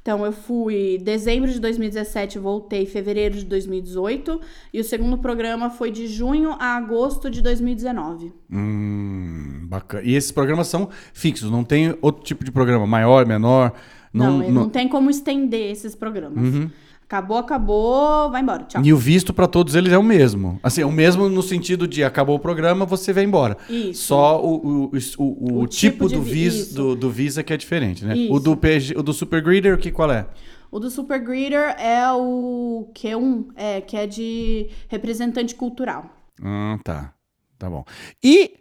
Então, 0.00 0.24
eu 0.24 0.32
fui 0.32 0.98
dezembro 1.02 1.50
de 1.50 1.60
2017, 1.60 2.38
voltei 2.38 2.86
fevereiro 2.86 3.34
de 3.36 3.44
2018. 3.44 4.40
E 4.72 4.80
o 4.80 4.84
segundo 4.84 5.18
programa 5.18 5.68
foi 5.68 5.90
de 5.90 6.06
junho 6.06 6.52
a 6.52 6.76
agosto 6.76 7.28
de 7.28 7.42
2019. 7.42 8.32
Hum, 8.50 9.66
bacana. 9.68 10.02
E 10.02 10.14
esses 10.14 10.32
programas 10.32 10.68
são 10.68 10.88
fixos, 11.12 11.50
não 11.50 11.62
tem 11.62 11.94
outro 12.00 12.24
tipo 12.24 12.42
de 12.42 12.50
programa, 12.50 12.86
maior, 12.86 13.26
menor? 13.26 13.74
Não, 14.10 14.38
não, 14.38 14.50
não... 14.50 14.68
tem 14.70 14.88
como 14.88 15.10
estender 15.10 15.70
esses 15.70 15.94
programas. 15.94 16.42
Uhum. 16.42 16.70
Acabou, 17.08 17.38
acabou, 17.38 18.30
vai 18.30 18.42
embora. 18.42 18.64
Tchau. 18.64 18.84
E 18.84 18.92
o 18.92 18.96
visto 18.98 19.32
para 19.32 19.46
todos 19.46 19.74
eles 19.74 19.90
é 19.90 19.96
o 19.96 20.02
mesmo. 20.02 20.60
Assim, 20.62 20.82
é 20.82 20.86
o 20.86 20.92
mesmo 20.92 21.26
no 21.30 21.42
sentido 21.42 21.88
de 21.88 22.04
acabou 22.04 22.36
o 22.36 22.38
programa, 22.38 22.84
você 22.84 23.14
vai 23.14 23.24
embora. 23.24 23.56
Isso. 23.66 24.08
Só 24.08 24.38
o, 24.44 24.56
o, 24.56 24.92
o, 25.16 25.60
o 25.62 25.66
tipo, 25.66 26.06
tipo 26.06 26.08
do, 26.10 26.20
vis, 26.20 26.74
do, 26.74 26.94
do, 26.94 27.10
Visa 27.10 27.42
que 27.42 27.50
é 27.50 27.56
diferente, 27.56 28.04
né? 28.04 28.14
Isso. 28.14 28.34
O 28.34 28.38
do, 28.38 28.54
PG, 28.54 28.94
o 28.94 29.02
do 29.02 29.14
Super 29.14 29.40
Greeter, 29.40 29.78
que, 29.78 29.90
qual 29.90 30.12
é? 30.12 30.26
O 30.70 30.78
do 30.78 30.90
Super 30.90 31.18
Greeter 31.18 31.74
é 31.80 32.12
o 32.12 32.90
Q1, 32.94 33.46
é, 33.56 33.80
que 33.80 33.96
é 33.96 34.06
de 34.06 34.68
representante 34.88 35.54
cultural. 35.54 36.14
Ah, 36.42 36.78
tá. 36.84 37.14
Tá 37.58 37.70
bom. 37.70 37.86
E 38.22 38.52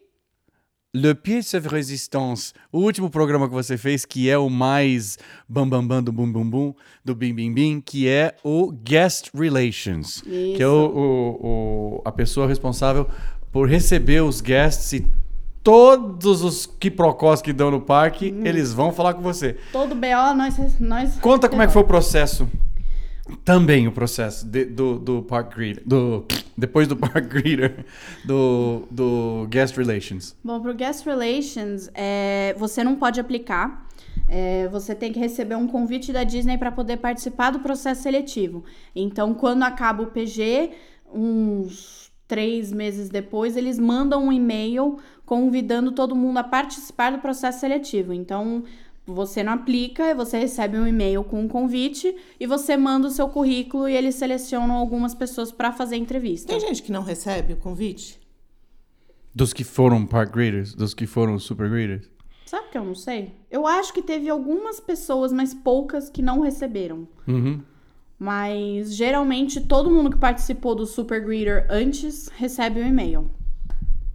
Le 0.95 1.13
Pièce 1.13 1.53
of 1.53 1.67
Resistance, 1.67 2.53
o 2.71 2.79
último 2.79 3.09
programa 3.09 3.47
que 3.47 3.53
você 3.53 3.77
fez, 3.77 4.05
que 4.05 4.29
é 4.29 4.37
o 4.37 4.49
mais 4.49 5.19
bam 5.47 5.67
bam 5.67 5.85
bam 5.85 6.01
do 6.01 6.13
bum 6.13 6.31
bum 6.31 6.49
bum, 6.49 6.73
do 7.03 7.13
bim 7.13 7.35
bim 7.35 7.53
bim, 7.53 7.81
que 7.81 8.07
é 8.07 8.33
o 8.41 8.71
Guest 8.71 9.29
Relations, 9.35 10.23
Isso. 10.25 10.55
que 10.55 10.63
é 10.63 10.67
o, 10.67 10.71
o, 10.71 11.47
o, 11.47 12.01
a 12.05 12.11
pessoa 12.11 12.47
responsável 12.47 13.05
por 13.51 13.67
receber 13.67 14.23
os 14.23 14.39
guests 14.39 14.93
e 14.93 15.05
todos 15.61 16.41
os 16.41 16.65
quiprocós 16.65 17.41
que 17.41 17.51
dão 17.51 17.69
no 17.69 17.81
parque, 17.81 18.31
hum. 18.31 18.45
eles 18.45 18.71
vão 18.71 18.93
falar 18.93 19.13
com 19.13 19.21
você. 19.21 19.57
Todo 19.73 19.93
BO, 19.93 20.33
nós... 20.37 20.79
nós 20.79 21.19
Conta 21.19 21.49
como 21.49 21.61
é 21.61 21.67
que 21.67 21.73
foi 21.73 21.81
o 21.81 21.85
processo 21.85 22.47
também 23.43 23.87
o 23.87 23.91
processo 23.91 24.45
de, 24.45 24.65
do, 24.65 24.99
do 24.99 25.23
Park 25.23 25.55
Greeter, 25.55 25.83
do, 25.85 26.25
depois 26.57 26.87
do 26.87 26.95
Park 26.95 27.25
Greeter, 27.27 27.85
do, 28.25 28.87
do 28.89 29.47
Guest 29.49 29.75
Relations. 29.77 30.35
Bom, 30.43 30.59
para 30.61 30.71
o 30.71 30.73
Guest 30.73 31.05
Relations, 31.05 31.89
é, 31.93 32.55
você 32.57 32.83
não 32.83 32.95
pode 32.95 33.19
aplicar. 33.19 33.87
É, 34.27 34.67
você 34.67 34.93
tem 34.93 35.13
que 35.13 35.19
receber 35.19 35.55
um 35.55 35.67
convite 35.67 36.11
da 36.11 36.23
Disney 36.23 36.57
para 36.57 36.71
poder 36.71 36.97
participar 36.97 37.51
do 37.51 37.59
processo 37.59 38.03
seletivo. 38.03 38.63
Então, 38.95 39.33
quando 39.33 39.63
acaba 39.63 40.03
o 40.03 40.07
PG, 40.07 40.71
uns 41.13 42.11
três 42.27 42.73
meses 42.73 43.09
depois, 43.09 43.55
eles 43.55 43.79
mandam 43.79 44.25
um 44.25 44.31
e-mail 44.31 44.97
convidando 45.25 45.91
todo 45.91 46.15
mundo 46.15 46.37
a 46.37 46.43
participar 46.43 47.11
do 47.11 47.19
processo 47.19 47.59
seletivo. 47.61 48.13
Então, 48.13 48.63
você 49.07 49.41
não 49.41 49.53
aplica, 49.53 50.13
você 50.13 50.37
recebe 50.37 50.77
um 50.77 50.85
e-mail 50.85 51.23
com 51.23 51.39
um 51.39 51.47
convite 51.47 52.13
e 52.37 52.45
você 52.45 52.75
manda 52.75 53.07
o 53.07 53.11
seu 53.11 53.29
currículo 53.29 53.87
e 53.87 53.95
eles 53.95 54.15
selecionam 54.15 54.75
algumas 54.75 55.15
pessoas 55.15 55.49
para 55.49 55.71
fazer 55.71 55.95
entrevista. 55.95 56.49
Tem 56.49 56.59
gente 56.59 56.83
que 56.83 56.91
não 56.91 57.01
recebe 57.01 57.53
o 57.53 57.57
convite? 57.57 58.19
Dos 59.33 59.53
que 59.53 59.63
foram 59.63 60.05
park 60.05 60.33
greeters, 60.33 60.73
dos 60.73 60.93
que 60.93 61.07
foram 61.07 61.39
super 61.39 61.69
greeters? 61.69 62.09
Sabe 62.45 62.69
que 62.69 62.77
eu 62.77 62.83
não 62.83 62.95
sei? 62.95 63.33
Eu 63.49 63.65
acho 63.65 63.93
que 63.93 64.01
teve 64.01 64.29
algumas 64.29 64.79
pessoas, 64.79 65.31
mas 65.31 65.53
poucas, 65.53 66.09
que 66.09 66.21
não 66.21 66.41
receberam. 66.41 67.07
Uhum. 67.25 67.61
Mas 68.19 68.93
geralmente 68.93 69.61
todo 69.61 69.89
mundo 69.89 70.09
que 70.09 70.17
participou 70.17 70.75
do 70.75 70.85
super 70.85 71.23
greeter 71.23 71.65
antes 71.69 72.27
recebe 72.35 72.81
o 72.81 72.83
um 72.83 72.87
e-mail. 72.87 73.31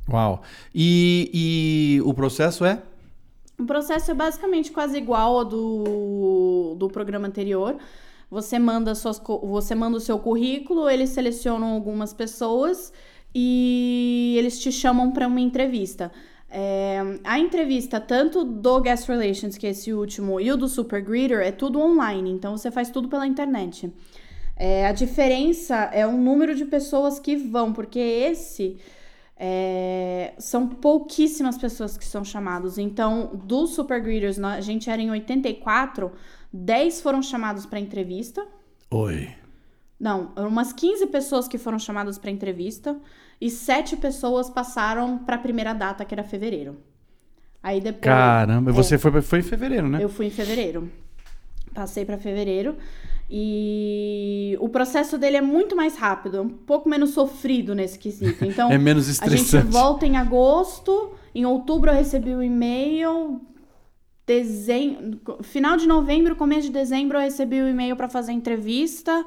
Uau! 0.08 0.42
E, 0.74 1.30
e 1.32 2.02
o 2.02 2.12
processo 2.12 2.64
é? 2.64 2.82
O 3.62 3.66
processo 3.66 4.10
é 4.10 4.14
basicamente 4.14 4.72
quase 4.72 4.98
igual 4.98 5.38
ao 5.38 5.44
do, 5.44 6.74
do 6.76 6.88
programa 6.88 7.28
anterior. 7.28 7.76
Você 8.28 8.58
manda, 8.58 8.92
suas, 8.94 9.22
você 9.42 9.72
manda 9.72 9.96
o 9.98 10.00
seu 10.00 10.18
currículo, 10.18 10.90
eles 10.90 11.10
selecionam 11.10 11.68
algumas 11.68 12.12
pessoas 12.12 12.92
e 13.32 14.34
eles 14.36 14.58
te 14.58 14.72
chamam 14.72 15.12
para 15.12 15.28
uma 15.28 15.40
entrevista. 15.40 16.10
É, 16.50 17.00
a 17.22 17.38
entrevista, 17.38 18.00
tanto 18.00 18.44
do 18.44 18.80
Guest 18.80 19.06
Relations, 19.08 19.56
que 19.56 19.66
é 19.66 19.70
esse 19.70 19.92
último, 19.92 20.40
e 20.40 20.50
o 20.50 20.56
do 20.56 20.66
Super 20.66 21.00
Greeter, 21.00 21.38
é 21.38 21.52
tudo 21.52 21.80
online, 21.80 22.30
então 22.30 22.56
você 22.56 22.70
faz 22.70 22.90
tudo 22.90 23.08
pela 23.08 23.26
internet. 23.26 23.92
É, 24.56 24.86
a 24.86 24.92
diferença 24.92 25.76
é 25.92 26.04
o 26.04 26.12
número 26.12 26.54
de 26.54 26.64
pessoas 26.64 27.20
que 27.20 27.36
vão, 27.36 27.72
porque 27.72 28.00
esse 28.00 28.76
é, 29.44 30.34
são 30.38 30.68
pouquíssimas 30.68 31.58
pessoas 31.58 31.98
que 31.98 32.04
são 32.04 32.24
chamados. 32.24 32.78
Então, 32.78 33.28
dos 33.44 33.70
Super 33.70 34.00
Greeters, 34.00 34.38
a 34.38 34.60
gente 34.60 34.88
era 34.88 35.02
em 35.02 35.10
84, 35.10 36.12
10 36.52 37.00
foram 37.00 37.20
chamados 37.20 37.66
para 37.66 37.80
entrevista. 37.80 38.46
Oi. 38.88 39.34
Não, 39.98 40.32
umas 40.36 40.72
15 40.72 41.08
pessoas 41.08 41.48
que 41.48 41.58
foram 41.58 41.76
chamadas 41.76 42.18
para 42.18 42.30
entrevista 42.30 42.96
e 43.40 43.50
7 43.50 43.96
pessoas 43.96 44.48
passaram 44.48 45.18
para 45.18 45.34
a 45.34 45.40
primeira 45.40 45.72
data, 45.72 46.04
que 46.04 46.14
era 46.14 46.22
fevereiro. 46.22 46.76
Aí 47.60 47.80
depois. 47.80 48.02
Caramba, 48.02 48.70
é, 48.70 48.72
você 48.72 48.96
foi, 48.96 49.20
foi 49.22 49.40
em 49.40 49.42
fevereiro, 49.42 49.88
né? 49.88 49.98
Eu 50.00 50.08
fui 50.08 50.26
em 50.26 50.30
fevereiro. 50.30 50.88
Passei 51.74 52.04
para 52.04 52.16
fevereiro. 52.16 52.76
E 53.34 54.58
o 54.60 54.68
processo 54.68 55.16
dele 55.16 55.38
é 55.38 55.40
muito 55.40 55.74
mais 55.74 55.96
rápido, 55.96 56.36
é 56.36 56.40
um 56.42 56.50
pouco 56.50 56.86
menos 56.86 57.10
sofrido 57.10 57.74
nesse 57.74 57.98
quesito. 57.98 58.44
Então, 58.44 58.70
é 58.70 58.76
menos 58.76 59.08
estressante. 59.08 59.56
A 59.56 59.60
gente 59.62 59.72
volta 59.72 60.04
em 60.04 60.18
agosto, 60.18 61.12
em 61.34 61.46
outubro 61.46 61.90
eu 61.90 61.94
recebi 61.94 62.34
o 62.34 62.38
um 62.38 62.42
e-mail, 62.42 63.40
dezembro, 64.26 65.18
final 65.42 65.78
de 65.78 65.86
novembro, 65.86 66.36
começo 66.36 66.66
de 66.66 66.72
dezembro 66.74 67.16
eu 67.16 67.22
recebi 67.22 67.62
o 67.62 67.64
um 67.64 67.68
e-mail 67.68 67.96
para 67.96 68.06
fazer 68.06 68.32
entrevista 68.32 69.24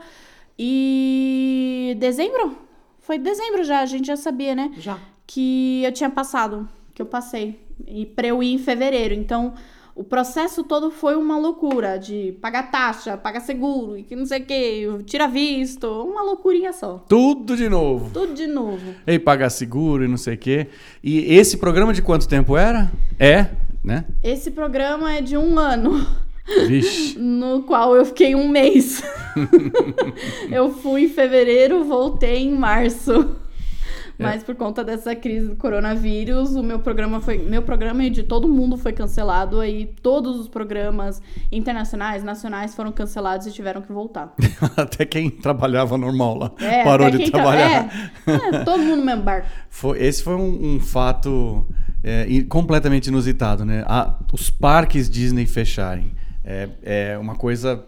e 0.57 1.97
dezembro? 1.99 2.55
Foi 2.99 3.17
dezembro 3.17 3.63
já, 3.63 3.79
a 3.79 3.87
gente 3.87 4.05
já 4.05 4.15
sabia, 4.15 4.53
né? 4.53 4.71
Já. 4.77 4.99
Que 5.25 5.83
eu 5.83 5.91
tinha 5.91 6.11
passado, 6.11 6.69
que 6.93 7.01
eu 7.01 7.07
passei. 7.07 7.59
E 7.87 8.05
para 8.05 8.27
eu 8.27 8.43
ir 8.43 8.53
em 8.53 8.59
fevereiro. 8.59 9.15
Então, 9.15 9.55
o 9.95 10.03
processo 10.03 10.61
todo 10.61 10.91
foi 10.91 11.15
uma 11.15 11.37
loucura 11.37 11.97
de 11.97 12.37
pagar 12.41 12.69
taxa, 12.69 13.15
pagar 13.15 13.39
seguro 13.39 13.97
e 13.97 14.03
que 14.03 14.13
não 14.13 14.25
sei 14.25 14.41
o 14.41 14.45
que, 14.45 15.03
tira 15.05 15.25
visto, 15.25 15.87
uma 15.87 16.21
loucurinha 16.21 16.73
só. 16.73 17.03
Tudo 17.07 17.55
de 17.55 17.69
novo. 17.69 18.11
Tudo 18.11 18.33
de 18.33 18.45
novo. 18.45 18.93
E 19.07 19.17
pagar 19.17 19.49
seguro 19.49 20.03
e 20.03 20.07
não 20.07 20.17
sei 20.17 20.35
o 20.35 20.37
quê. 20.37 20.67
E 21.01 21.33
esse 21.33 21.55
programa 21.55 21.93
de 21.93 22.01
quanto 22.01 22.27
tempo 22.27 22.57
era? 22.57 22.91
É, 23.17 23.47
né? 23.81 24.03
Esse 24.21 24.51
programa 24.51 25.13
é 25.15 25.21
de 25.21 25.37
um 25.37 25.57
ano. 25.57 26.05
Vixe. 26.67 27.17
no 27.17 27.63
qual 27.63 27.95
eu 27.95 28.03
fiquei 28.05 28.35
um 28.35 28.49
mês. 28.49 29.01
eu 30.51 30.73
fui 30.73 31.05
em 31.05 31.09
fevereiro, 31.09 31.85
voltei 31.85 32.43
em 32.43 32.51
março. 32.51 33.37
Mas 34.17 34.43
por 34.43 34.55
conta 34.55 34.83
dessa 34.83 35.15
crise 35.15 35.49
do 35.49 35.55
coronavírus, 35.55 36.55
o 36.55 36.63
meu 36.63 36.79
programa 36.79 37.19
foi. 37.19 37.37
Meu 37.37 37.61
programa 37.61 38.03
e 38.03 38.09
de 38.09 38.23
todo 38.23 38.47
mundo 38.47 38.77
foi 38.77 38.93
cancelado. 38.93 39.59
Aí 39.59 39.93
todos 40.01 40.39
os 40.39 40.47
programas 40.47 41.21
internacionais, 41.51 42.23
nacionais 42.23 42.73
foram 42.75 42.91
cancelados 42.91 43.45
e 43.47 43.51
tiveram 43.51 43.81
que 43.81 43.91
voltar. 43.91 44.33
Até 44.77 45.05
quem 45.05 45.29
trabalhava 45.29 45.97
normal 45.97 46.37
lá 46.37 46.51
É, 46.59 46.83
parou 46.83 47.09
de 47.11 47.17
quem 47.17 47.29
tra- 47.31 47.41
trabalhar. 47.41 48.11
É, 48.27 48.55
é, 48.55 48.63
todo 48.63 48.81
mundo 48.81 48.97
no 48.97 49.05
mesmo 49.05 49.23
barco. 49.23 49.47
Foi- 49.69 50.01
esse 50.01 50.23
foi 50.23 50.35
um, 50.35 50.75
um 50.75 50.79
fato 50.79 51.65
é, 52.03 52.25
completamente 52.47 53.07
inusitado, 53.07 53.65
né? 53.65 53.83
A- 53.87 54.17
os 54.31 54.49
parques 54.49 55.09
Disney 55.09 55.45
fecharem. 55.45 56.13
É, 56.43 56.69
é 56.83 57.17
uma 57.17 57.35
coisa 57.35 57.83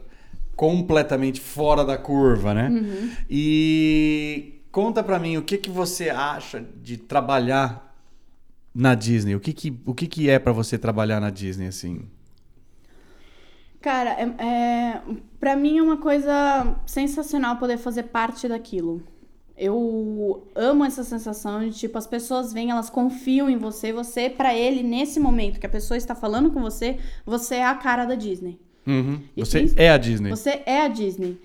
completamente 0.55 1.39
fora 1.39 1.86
da 1.86 1.97
curva, 1.97 2.53
né? 2.53 2.69
Uhum. 2.69 3.09
E 3.30 4.56
conta 4.78 5.01
pra 5.01 5.17
mim, 5.17 5.38
o 5.38 5.41
que, 5.41 5.57
que 5.57 5.71
você 5.71 6.07
acha 6.11 6.63
de 6.84 6.97
trabalhar 6.97 7.91
na 8.75 8.93
Disney? 8.93 9.34
O 9.34 9.39
que, 9.39 9.51
que, 9.51 9.75
o 9.88 9.91
que, 9.91 10.05
que 10.05 10.30
é 10.30 10.38
pra 10.38 10.51
você 10.51 10.78
trabalhar 10.78 11.19
na 11.19 11.32
Disney, 11.32 11.65
assim? 11.65 12.01
Cara, 13.82 14.11
é, 14.11 14.23
é, 14.45 15.01
pra 15.39 15.55
mim 15.55 15.80
é 15.80 15.82
uma 15.82 15.97
coisa 15.97 16.75
sensacional 16.86 17.55
poder 17.57 17.80
fazer 17.80 18.03
parte 18.03 18.47
daquilo. 18.47 19.01
Eu 19.57 20.47
amo 20.53 20.86
essa 20.86 21.03
sensação 21.03 21.67
de, 21.67 21.71
tipo, 21.75 21.97
as 21.97 22.05
pessoas 22.05 22.53
vêm, 22.53 22.69
elas 22.69 22.91
confiam 22.91 23.49
em 23.49 23.57
você. 23.57 23.91
Você, 23.91 24.30
pra 24.30 24.53
ele, 24.55 24.84
nesse 24.84 25.19
momento 25.19 25.59
que 25.59 25.65
a 25.65 25.69
pessoa 25.69 25.97
está 25.97 26.13
falando 26.13 26.51
com 26.51 26.61
você, 26.61 26.99
você 27.25 27.55
é 27.55 27.65
a 27.65 27.73
cara 27.73 28.05
da 28.05 28.13
Disney. 28.13 28.59
Uhum. 28.86 29.21
E 29.36 29.43
Você 29.43 29.59
princ- 29.59 29.73
é 29.80 29.89
a 29.89 29.97
Disney. 29.97 30.30
Você 30.30 30.61
é 30.67 30.82
a 30.82 30.88
Disney. 30.88 31.39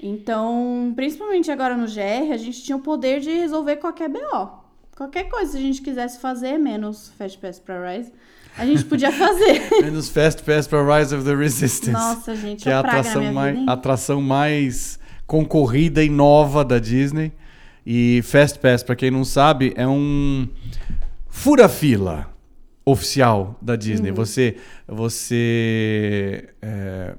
Então, 0.00 0.92
principalmente 0.94 1.50
agora 1.50 1.76
no 1.76 1.86
GR, 1.86 2.32
a 2.32 2.36
gente 2.36 2.62
tinha 2.62 2.76
o 2.76 2.80
poder 2.80 3.20
de 3.20 3.30
resolver 3.30 3.76
qualquer 3.76 4.08
BO. 4.08 4.48
Qualquer 4.96 5.24
coisa, 5.28 5.52
se 5.52 5.58
a 5.58 5.60
gente 5.60 5.82
quisesse 5.82 6.20
fazer, 6.20 6.58
menos 6.58 7.12
Fast 7.18 7.38
Pass 7.38 7.58
pra 7.58 7.92
Rise, 7.92 8.12
a 8.56 8.66
gente 8.66 8.84
podia 8.84 9.12
fazer. 9.12 9.68
Menos 9.82 10.08
Fast 10.08 10.42
Pass 10.42 10.66
pra 10.66 10.98
Rise 10.98 11.14
of 11.14 11.24
the 11.24 11.34
Resistance. 11.34 11.92
Nossa, 11.92 12.34
gente, 12.34 12.64
que 12.64 12.68
é 12.68 12.72
a 12.72 12.80
atração 12.80 13.32
mais, 13.32 13.56
vida, 13.58 13.72
atração 13.72 14.20
mais 14.20 14.98
concorrida 15.28 16.02
e 16.02 16.08
nova 16.08 16.64
da 16.64 16.80
Disney. 16.80 17.32
E 17.86 18.20
Fast 18.24 18.58
Pass, 18.58 18.82
pra 18.82 18.96
quem 18.96 19.12
não 19.12 19.24
sabe, 19.24 19.72
é 19.76 19.86
um 19.86 20.48
fura-fila 21.28 22.34
oficial 22.84 23.56
da 23.62 23.74
Uhum. 23.74 23.78
Disney. 23.78 24.10
Você, 24.10 24.56
você 24.88 26.48
é, 26.60 27.14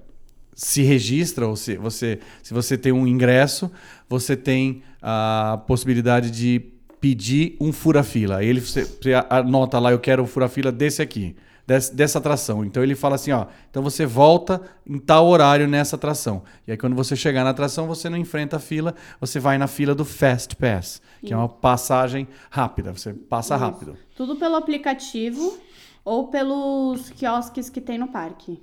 se 0.61 0.81
registra, 0.81 1.47
ou 1.47 1.55
se 1.55 1.77
você, 1.77 2.19
se 2.43 2.53
você 2.53 2.77
tem 2.77 2.91
um 2.91 3.07
ingresso, 3.07 3.71
você 4.09 4.35
tem 4.35 4.83
a 5.01 5.61
possibilidade 5.65 6.29
de 6.29 6.59
pedir 6.99 7.55
um 7.61 7.71
fura-fila. 7.71 8.39
Aí 8.39 8.47
ele 8.47 8.59
você, 8.59 8.83
você 8.83 9.13
anota 9.29 9.79
lá, 9.79 9.91
eu 9.91 9.99
quero 9.99 10.23
o 10.23 10.27
fura-fila 10.27 10.69
desse 10.69 11.01
aqui, 11.01 11.33
des- 11.65 11.89
dessa 11.91 12.17
atração. 12.19 12.65
Então 12.65 12.83
ele 12.83 12.93
fala 12.93 13.15
assim, 13.15 13.31
ó, 13.31 13.45
então 13.69 13.81
você 13.81 14.05
volta 14.05 14.61
em 14.85 14.99
tal 14.99 15.27
horário 15.27 15.65
nessa 15.65 15.95
atração. 15.95 16.43
E 16.67 16.71
aí 16.71 16.77
quando 16.77 16.93
você 16.93 17.15
chegar 17.15 17.45
na 17.45 17.51
atração, 17.51 17.87
você 17.87 18.09
não 18.09 18.17
enfrenta 18.17 18.57
a 18.57 18.59
fila, 18.59 18.93
você 19.21 19.39
vai 19.39 19.57
na 19.57 19.65
fila 19.67 19.95
do 19.95 20.03
Fast 20.03 20.57
Pass, 20.57 21.01
que 21.25 21.31
é 21.31 21.37
uma 21.37 21.47
passagem 21.47 22.27
rápida, 22.49 22.91
você 22.91 23.13
passa 23.13 23.55
Isso. 23.55 23.63
rápido. 23.63 23.97
Tudo 24.13 24.35
pelo 24.35 24.55
aplicativo 24.55 25.57
ou 26.03 26.27
pelos 26.27 27.11
quiosques 27.11 27.69
que 27.69 27.79
tem 27.79 27.97
no 27.97 28.09
parque. 28.09 28.59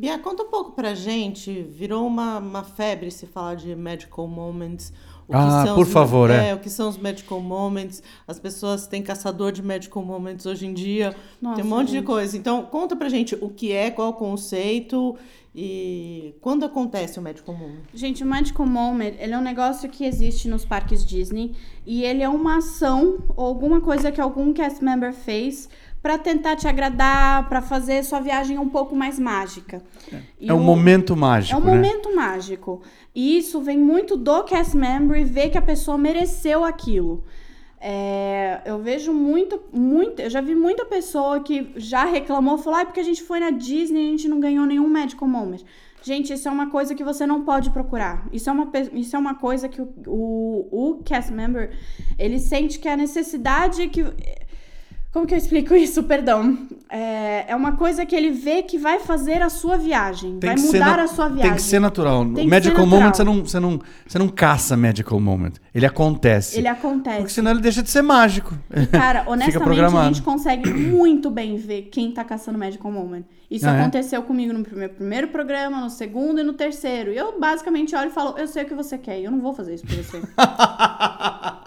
Bia, 0.00 0.18
conta 0.18 0.44
um 0.44 0.48
pouco 0.48 0.72
pra 0.72 0.94
gente. 0.94 1.62
Virou 1.62 2.06
uma, 2.06 2.38
uma 2.38 2.64
febre 2.64 3.10
se 3.10 3.26
falar 3.26 3.54
de 3.56 3.76
medical 3.76 4.26
moments. 4.26 4.90
O 5.28 5.32
Ah, 5.36 5.74
por 5.74 5.82
os- 5.86 5.92
favor, 5.92 6.30
é. 6.30 6.48
é. 6.48 6.54
O 6.54 6.58
que 6.58 6.70
são 6.70 6.88
os 6.88 6.96
medical 6.96 7.38
moments? 7.38 8.02
As 8.26 8.40
pessoas 8.40 8.86
têm 8.86 9.02
caçador 9.02 9.52
de 9.52 9.62
medical 9.62 10.02
moments 10.02 10.46
hoje 10.46 10.66
em 10.66 10.72
dia. 10.72 11.14
Nossa, 11.40 11.56
tem 11.56 11.64
um 11.64 11.68
monte 11.68 11.88
de 11.88 11.92
gente. 11.96 12.04
coisa. 12.06 12.34
Então, 12.34 12.62
conta 12.62 12.96
pra 12.96 13.10
gente 13.10 13.34
o 13.42 13.50
que 13.50 13.72
é, 13.72 13.90
qual 13.90 14.08
é 14.08 14.10
o 14.10 14.14
conceito 14.14 15.16
e 15.54 16.34
quando 16.40 16.64
acontece 16.64 17.18
o 17.18 17.22
medical 17.22 17.54
moment. 17.54 17.82
Gente, 17.92 18.22
o 18.24 18.26
Magical 18.26 18.64
Moment, 18.66 19.14
ele 19.18 19.34
é 19.34 19.38
um 19.38 19.42
negócio 19.42 19.88
que 19.90 20.04
existe 20.04 20.48
nos 20.48 20.64
parques 20.64 21.04
Disney 21.04 21.52
e 21.84 22.04
ele 22.04 22.22
é 22.22 22.28
uma 22.28 22.56
ação 22.58 23.18
ou 23.36 23.44
alguma 23.46 23.80
coisa 23.80 24.10
que 24.10 24.20
algum 24.20 24.52
cast 24.52 24.82
member 24.82 25.12
fez 25.12 25.68
pra 26.02 26.16
tentar 26.18 26.56
te 26.56 26.66
agradar, 26.66 27.48
pra 27.48 27.60
fazer 27.60 28.02
sua 28.04 28.20
viagem 28.20 28.58
um 28.58 28.68
pouco 28.68 28.96
mais 28.96 29.18
mágica. 29.18 29.82
E 30.40 30.48
É 30.48 30.54
um 30.54 30.58
o- 30.60 30.64
momento 30.64 31.12
É 31.12 31.16
mágico, 31.16 31.60
um 31.60 31.64
né? 31.64 31.74
momento 31.74 32.14
mágico. 32.16 32.80
E 33.14 33.36
isso 33.38 33.60
vem 33.60 33.78
muito 33.78 34.16
do 34.16 34.42
cast 34.44 34.76
member 34.76 35.20
e 35.20 35.24
ver 35.24 35.50
que 35.50 35.58
a 35.58 35.62
pessoa 35.62 35.98
mereceu 35.98 36.64
aquilo. 36.64 37.22
É, 37.82 38.60
eu 38.66 38.78
vejo 38.78 39.12
muito, 39.12 39.58
muito, 39.72 40.20
eu 40.20 40.28
já 40.28 40.40
vi 40.42 40.54
muita 40.54 40.84
pessoa 40.84 41.40
que 41.40 41.72
já 41.76 42.04
reclamou, 42.04 42.58
falou, 42.58 42.78
ah, 42.80 42.84
porque 42.84 43.00
a 43.00 43.04
gente 43.04 43.22
foi 43.22 43.40
na 43.40 43.50
Disney 43.50 44.02
e 44.04 44.08
a 44.08 44.10
gente 44.10 44.28
não 44.28 44.38
ganhou 44.38 44.66
nenhum 44.66 44.88
medical 44.88 45.26
moment. 45.28 45.60
Gente, 46.02 46.32
isso 46.32 46.46
é 46.48 46.50
uma 46.50 46.70
coisa 46.70 46.94
que 46.94 47.04
você 47.04 47.26
não 47.26 47.42
pode 47.42 47.70
procurar. 47.70 48.26
Isso 48.32 48.48
é 48.48 48.52
uma, 48.52 48.70
isso 48.94 49.16
é 49.16 49.18
uma 49.18 49.34
coisa 49.34 49.68
que 49.68 49.80
o, 49.82 49.88
o, 50.06 50.90
o 50.90 51.02
cast 51.04 51.32
member, 51.32 51.70
ele 52.18 52.38
sente 52.38 52.78
que 52.78 52.88
é 52.88 52.92
a 52.92 52.96
necessidade 52.96 53.86
que... 53.88 54.02
Como 55.12 55.26
que 55.26 55.34
eu 55.34 55.38
explico 55.38 55.74
isso? 55.74 56.04
Perdão. 56.04 56.56
É, 56.88 57.46
é 57.48 57.56
uma 57.56 57.72
coisa 57.72 58.06
que 58.06 58.14
ele 58.14 58.30
vê 58.30 58.62
que 58.62 58.78
vai 58.78 59.00
fazer 59.00 59.42
a 59.42 59.48
sua 59.48 59.76
viagem. 59.76 60.38
vai 60.40 60.54
que 60.54 60.60
ser 60.60 60.78
mudar 60.78 60.96
na- 60.98 61.02
a 61.02 61.08
sua 61.08 61.26
viagem. 61.28 61.42
Tem 61.50 61.54
que 61.56 61.62
ser 61.62 61.80
natural. 61.80 62.24
Tem 62.32 62.46
magical 62.46 62.86
moment 62.86 63.12
você 63.16 63.24
não, 63.24 63.44
você, 63.44 63.58
não, 63.58 63.80
você 64.06 64.18
não 64.20 64.28
caça 64.28 64.76
magical 64.76 65.18
moment. 65.18 65.54
Ele 65.74 65.84
acontece. 65.84 66.58
Ele 66.58 66.68
Porque 66.68 66.86
acontece. 66.86 67.34
senão 67.34 67.50
ele 67.50 67.60
deixa 67.60 67.82
de 67.82 67.90
ser 67.90 68.02
mágico. 68.02 68.54
Cara, 68.92 69.24
honestamente, 69.30 69.80
a 69.96 70.04
gente 70.06 70.22
consegue 70.22 70.72
muito 70.72 71.28
bem 71.28 71.56
ver 71.56 71.88
quem 71.90 72.12
tá 72.12 72.22
caçando 72.22 72.56
Magical 72.56 72.90
Moment. 72.92 73.24
Isso 73.50 73.68
Ah, 73.68 73.74
é? 73.74 73.80
aconteceu 73.80 74.22
comigo 74.22 74.52
no 74.52 74.62
primeiro, 74.62 74.94
primeiro 74.94 75.28
programa, 75.28 75.80
no 75.80 75.90
segundo 75.90 76.40
e 76.40 76.44
no 76.44 76.52
terceiro. 76.52 77.12
E 77.12 77.16
eu 77.16 77.38
basicamente 77.38 77.96
olho 77.96 78.10
e 78.10 78.12
falo, 78.12 78.38
eu 78.38 78.46
sei 78.46 78.62
o 78.62 78.66
que 78.66 78.74
você 78.74 78.96
quer, 78.96 79.18
e 79.20 79.24
eu 79.24 79.30
não 79.32 79.40
vou 79.40 79.52
fazer 79.52 79.74
isso 79.74 79.84
pra 79.84 79.96
você. 79.96 80.22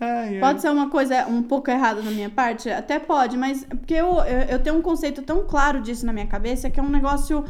Ai, 0.00 0.34
ai. 0.34 0.40
Pode 0.40 0.60
ser 0.60 0.70
uma 0.70 0.88
coisa 0.90 1.26
um 1.26 1.42
pouco 1.42 1.70
errada 1.70 2.02
da 2.02 2.10
minha 2.10 2.30
parte? 2.30 2.68
Até 2.70 2.98
pode, 2.98 3.36
mas 3.36 3.64
é 3.70 3.74
porque 3.74 3.94
eu, 3.94 4.08
eu, 4.18 4.40
eu 4.50 4.62
tenho 4.62 4.76
um 4.76 4.82
conceito 4.82 5.22
tão 5.22 5.44
claro 5.44 5.80
disso 5.80 6.04
na 6.06 6.12
minha 6.12 6.26
cabeça 6.26 6.68
que 6.70 6.78
é 6.78 6.82
um 6.82 6.88
negócio. 6.90 7.44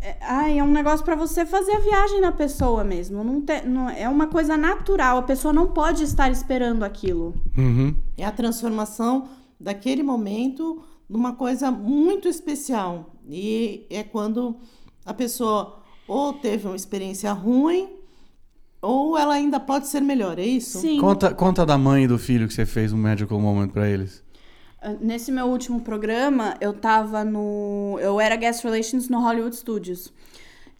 é- 0.00 0.16
Ai, 0.20 0.58
é 0.58 0.64
um 0.64 0.70
negócio 0.70 1.04
pra 1.04 1.14
você 1.16 1.44
fazer 1.44 1.72
a 1.72 1.80
viagem 1.80 2.20
na 2.20 2.32
pessoa 2.32 2.82
mesmo. 2.84 3.22
Não 3.24 3.40
te- 3.40 3.62
não- 3.66 3.88
é 3.90 4.08
uma 4.08 4.26
coisa 4.28 4.56
natural. 4.56 5.18
A 5.18 5.22
pessoa 5.22 5.52
não 5.52 5.66
pode 5.68 6.02
estar 6.04 6.30
esperando 6.30 6.82
aquilo. 6.84 7.34
Uhum. 7.56 7.94
É 8.16 8.24
a 8.24 8.30
transformação 8.32 9.28
daquele 9.60 10.02
momento 10.02 10.82
numa 11.08 11.34
coisa 11.34 11.70
muito 11.70 12.28
especial. 12.28 13.10
E 13.28 13.86
é 13.90 14.02
quando 14.02 14.56
a 15.04 15.12
pessoa 15.14 15.80
ou 16.06 16.32
teve 16.34 16.66
uma 16.66 16.76
experiência 16.76 17.32
ruim 17.32 17.88
ou 18.84 19.16
ela 19.18 19.34
ainda 19.34 19.58
pode 19.58 19.88
ser 19.88 20.00
melhor, 20.00 20.38
é 20.38 20.44
isso? 20.44 20.78
Sim. 20.78 21.00
Conta, 21.00 21.34
conta 21.34 21.64
da 21.64 21.76
mãe 21.78 22.04
e 22.04 22.08
do 22.08 22.18
filho 22.18 22.46
que 22.46 22.54
você 22.54 22.66
fez 22.66 22.92
um 22.92 22.98
magical 22.98 23.40
moment 23.40 23.68
pra 23.68 23.88
eles. 23.88 24.22
Nesse 25.00 25.32
meu 25.32 25.46
último 25.46 25.80
programa, 25.80 26.54
eu 26.60 26.72
tava 26.74 27.24
no. 27.24 27.98
Eu 28.00 28.20
era 28.20 28.36
guest 28.36 28.62
relations 28.62 29.08
no 29.08 29.18
Hollywood 29.20 29.56
Studios. 29.56 30.12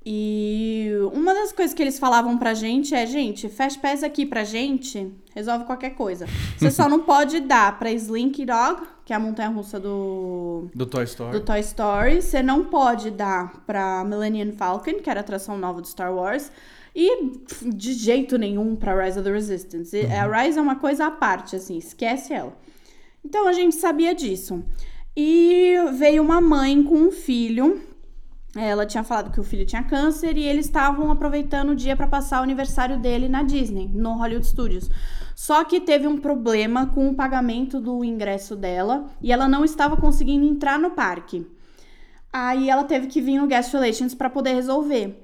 E 0.07 0.91
uma 1.15 1.33
das 1.33 1.51
coisas 1.53 1.73
que 1.73 1.81
eles 1.83 1.99
falavam 1.99 2.37
pra 2.37 2.53
gente 2.53 2.95
é: 2.95 3.07
gente, 3.07 3.49
Fast 3.49 3.79
Pass 3.79 4.03
aqui 4.03 4.27
pra 4.27 4.45
gente 4.45 5.11
resolve 5.35 5.65
qualquer 5.65 5.95
coisa. 5.95 6.27
Você 6.59 6.71
só 6.71 6.87
não 6.87 7.01
pode 7.01 7.41
dar 7.41 7.79
pra 7.79 7.91
Slinky 7.91 8.45
Dog, 8.45 8.83
que 9.07 9.15
é 9.15 9.17
a 9.17 9.19
montanha 9.19 9.49
russa 9.49 9.81
do, 9.81 10.69
Do 10.75 10.85
Toy 10.85 11.05
Story. 11.05 11.33
do 11.33 11.41
Toy 11.41 11.61
Story. 11.61 12.21
Você 12.21 12.43
não 12.43 12.65
pode 12.65 13.11
dar 13.11 13.63
pra 13.67 14.05
Millennium 14.05 14.53
Falcon, 14.53 15.01
que 15.03 15.09
era 15.09 15.21
a 15.21 15.23
atração 15.23 15.57
nova 15.57 15.81
do 15.81 15.89
Star 15.89 16.15
Wars. 16.15 16.53
E 16.95 17.33
de 17.63 17.93
jeito 17.93 18.39
nenhum 18.39 18.77
pra 18.77 19.05
Rise 19.05 19.19
of 19.19 19.29
the 19.29 19.33
Resistance. 19.33 19.97
E 19.97 20.07
A 20.07 20.27
Rise 20.27 20.59
é 20.59 20.63
uma 20.63 20.77
coisa 20.77 21.07
à 21.07 21.11
parte, 21.11 21.57
assim, 21.57 21.77
esquece 21.77 22.33
ela. 22.33 22.57
Então 23.25 23.49
a 23.49 23.53
gente 23.53 23.75
sabia 23.75 24.15
disso. 24.15 24.65
E 25.17 25.75
veio 25.99 26.23
uma 26.23 26.41
mãe 26.41 26.83
com 26.83 26.95
um 26.95 27.11
filho 27.11 27.81
Ela 28.57 28.87
tinha 28.87 29.03
falado 29.03 29.33
que 29.33 29.41
o 29.41 29.45
filho 29.45 29.67
tinha 29.67 29.83
câncer 29.83 30.37
e 30.37 30.45
eles 30.45 30.67
estavam 30.67 31.11
aproveitando 31.11 31.71
o 31.71 31.75
dia 31.75 31.97
para 31.97 32.07
passar 32.07 32.41
o 32.41 32.45
aniversário 32.45 32.99
dele 33.01 33.29
na 33.29 33.43
Disney, 33.43 33.91
no 33.93 34.13
Hollywood 34.13 34.47
Studios. 34.47 34.89
Só 35.35 35.65
que 35.65 35.81
teve 35.81 36.07
um 36.07 36.19
problema 36.19 36.87
com 36.87 37.09
o 37.09 37.15
pagamento 37.15 37.81
do 37.81 38.05
ingresso 38.05 38.55
dela 38.55 39.07
e 39.21 39.33
ela 39.33 39.49
não 39.49 39.65
estava 39.65 39.97
conseguindo 39.97 40.47
entrar 40.47 40.79
no 40.79 40.93
parque. 40.93 41.45
Aí 42.33 42.71
ela 42.71 42.85
teve 42.85 43.09
que 43.09 43.21
vir 43.21 43.39
no 43.39 43.49
Guest 43.49 43.73
Relations 43.73 44.15
para 44.15 44.31
poder 44.31 44.55
resolver. 44.55 45.24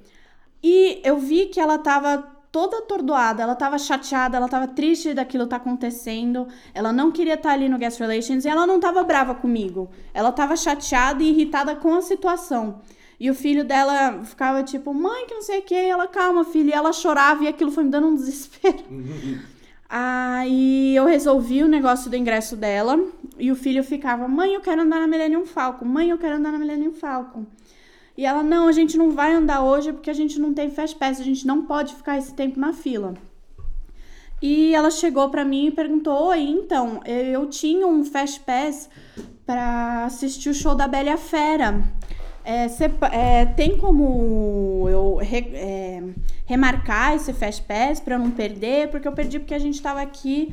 E 0.63 1.01
eu 1.05 1.19
vi 1.19 1.47
que 1.47 1.61
ela 1.61 1.79
tava 1.79 2.19
toda 2.53 2.79
atordoada, 2.79 3.43
ela 3.43 3.55
tava 3.55 3.79
chateada, 3.79 4.37
ela 4.37 4.49
tava 4.49 4.67
triste 4.67 5.15
daquilo 5.15 5.47
tá 5.47 5.57
acontecendo, 5.57 6.49
ela 6.75 6.93
não 6.93 7.13
queria 7.13 7.35
estar 7.35 7.51
tá 7.51 7.55
ali 7.55 7.69
no 7.69 7.79
Guest 7.79 8.01
Relations 8.01 8.45
e 8.45 8.49
ela 8.49 8.67
não 8.67 8.81
tava 8.81 9.03
brava 9.05 9.35
comigo. 9.35 9.91
Ela 10.13 10.33
tava 10.33 10.57
chateada 10.57 11.23
e 11.23 11.31
irritada 11.31 11.77
com 11.77 11.95
a 11.95 12.03
situação. 12.03 12.81
E 13.21 13.31
o 13.31 13.35
filho 13.35 13.65
dela 13.65 14.25
ficava 14.25 14.63
tipo, 14.63 14.95
mãe, 14.95 15.27
que 15.27 15.35
não 15.35 15.43
sei 15.43 15.59
o 15.59 15.63
que. 15.63 15.75
ela, 15.75 16.09
calma, 16.09 16.43
filha. 16.43 16.71
E 16.71 16.73
ela 16.73 16.91
chorava 16.91 17.45
e 17.45 17.49
aquilo 17.49 17.71
foi 17.71 17.85
me 17.85 17.91
dando 17.91 18.07
um 18.07 18.15
desespero. 18.15 18.79
Aí 19.93 20.97
eu 20.97 21.05
resolvi 21.05 21.63
o 21.63 21.69
negócio 21.69 22.09
do 22.09 22.17
ingresso 22.17 22.57
dela. 22.57 22.99
E 23.39 23.53
o 23.53 23.57
filho 23.57 23.85
ficava, 23.85 24.27
mãe, 24.27 24.55
eu 24.55 24.61
quero 24.63 24.81
andar 24.83 25.01
na 25.01 25.07
Millennium 25.07 25.45
Falcon. 25.45 25.85
Mãe, 25.85 26.09
eu 26.09 26.17
quero 26.17 26.37
andar 26.37 26.51
na 26.53 26.59
Millennium 26.59 26.95
Falcon. 26.95 27.45
E 28.17 28.27
ela, 28.27 28.43
não, 28.43 28.69
a 28.69 28.73
gente 28.73 28.97
não 28.97 29.11
vai 29.13 29.33
andar 29.33 29.63
hoje 29.63 29.93
porque 29.93 30.11
a 30.11 30.15
gente 30.15 30.39
não 30.39 30.53
tem 30.53 30.71
Fast 30.71 30.97
Pass. 30.97 31.21
A 31.21 31.25
gente 31.25 31.47
não 31.47 31.65
pode 31.65 31.95
ficar 31.95 32.19
esse 32.19 32.35
tempo 32.35 32.59
na 32.59 32.73
fila. 32.73 33.15
E 34.43 34.75
ela 34.75 34.91
chegou 34.91 35.29
para 35.29 35.45
mim 35.45 35.67
e 35.67 35.71
perguntou: 35.71 36.29
Oi, 36.29 36.41
então, 36.41 37.01
eu 37.05 37.47
tinha 37.47 37.87
um 37.87 38.05
Fast 38.05 38.41
Pass 38.41 38.89
para 39.45 40.05
assistir 40.07 40.49
o 40.49 40.55
show 40.55 40.75
da 40.75 40.89
Bela 40.89 41.17
Fera. 41.17 41.83
É, 42.43 42.69
cê, 42.69 42.91
é, 43.13 43.45
tem 43.45 43.77
como 43.77 44.89
eu 44.89 45.17
re, 45.17 45.51
é, 45.53 46.03
remarcar 46.47 47.15
esse 47.15 47.35
Fast 47.35 47.63
Pass 47.65 48.01
para 48.01 48.19
não 48.19 48.31
perder? 48.31 48.89
Porque 48.89 49.07
eu 49.07 49.13
perdi 49.13 49.39
porque 49.39 49.55
a 49.55 49.59
gente 49.59 49.75
estava 49.75 50.01
aqui. 50.01 50.51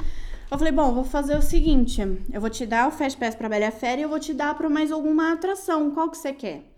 Eu 0.52 0.58
falei, 0.58 0.72
bom, 0.72 0.94
vou 0.94 1.06
fazer 1.06 1.38
o 1.38 1.42
seguinte: 1.42 2.02
eu 2.32 2.42
vou 2.42 2.50
te 2.50 2.66
dar 2.66 2.90
o 2.90 2.92
Fast 2.92 3.18
Pass 3.18 3.36
para 3.36 3.48
Bela 3.48 3.72
Fera 3.72 4.02
e 4.02 4.04
eu 4.04 4.10
vou 4.10 4.20
te 4.20 4.34
dar 4.34 4.54
para 4.56 4.70
mais 4.70 4.92
alguma 4.92 5.32
atração. 5.32 5.92
Qual 5.92 6.10
que 6.10 6.18
você 6.18 6.34
quer? 6.34 6.77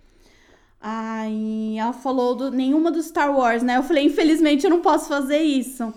Aí 0.82 1.78
ela 1.78 1.92
falou 1.92 2.36
do 2.36 2.52
nenhuma 2.52 2.90
do 2.90 3.02
Star 3.04 3.36
Wars, 3.36 3.62
né? 3.62 3.78
Eu 3.78 3.84
falei, 3.84 4.06
infelizmente 4.06 4.64
eu 4.64 4.70
não 4.70 4.80
posso 4.80 5.08
fazer 5.08 5.40
isso. 5.40 5.94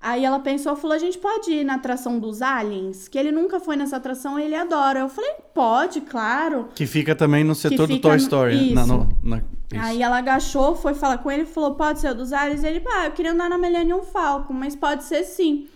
Aí 0.00 0.24
ela 0.24 0.38
pensou, 0.38 0.76
falou, 0.76 0.94
a 0.94 1.00
gente 1.00 1.18
pode 1.18 1.50
ir 1.50 1.64
na 1.64 1.74
atração 1.74 2.18
dos 2.18 2.42
aliens? 2.42 3.08
Que 3.08 3.18
ele 3.18 3.32
nunca 3.32 3.58
foi 3.58 3.76
nessa 3.76 3.96
atração 3.96 4.38
e 4.38 4.44
ele 4.44 4.54
adora. 4.54 5.00
Eu 5.00 5.08
falei, 5.08 5.32
pode, 5.54 6.00
claro. 6.02 6.68
Que 6.74 6.86
fica 6.86 7.14
também 7.14 7.42
no 7.42 7.54
setor 7.54 7.88
do 7.88 7.98
Toy 7.98 8.16
Story. 8.16 8.66
Isso. 8.66 8.74
Na, 8.74 8.86
no, 8.86 9.08
na, 9.22 9.38
isso. 9.38 9.84
Aí 9.84 10.02
ela 10.02 10.18
agachou, 10.18 10.76
foi 10.76 10.94
falar 10.94 11.18
com 11.18 11.30
ele 11.30 11.44
falou, 11.44 11.74
pode 11.74 12.00
ser 12.00 12.10
o 12.10 12.14
dos 12.14 12.32
aliens? 12.32 12.62
Ele, 12.62 12.82
ah, 12.86 13.06
eu 13.06 13.12
queria 13.12 13.32
andar 13.32 13.48
na 13.48 13.58
Millennium 13.58 14.02
Falcon, 14.02 14.52
mas 14.52 14.76
pode 14.76 15.02
ser 15.04 15.24
sim. 15.24 15.66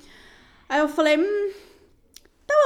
Aí 0.68 0.78
eu 0.78 0.88
falei, 0.88 1.18
hum, 1.18 1.50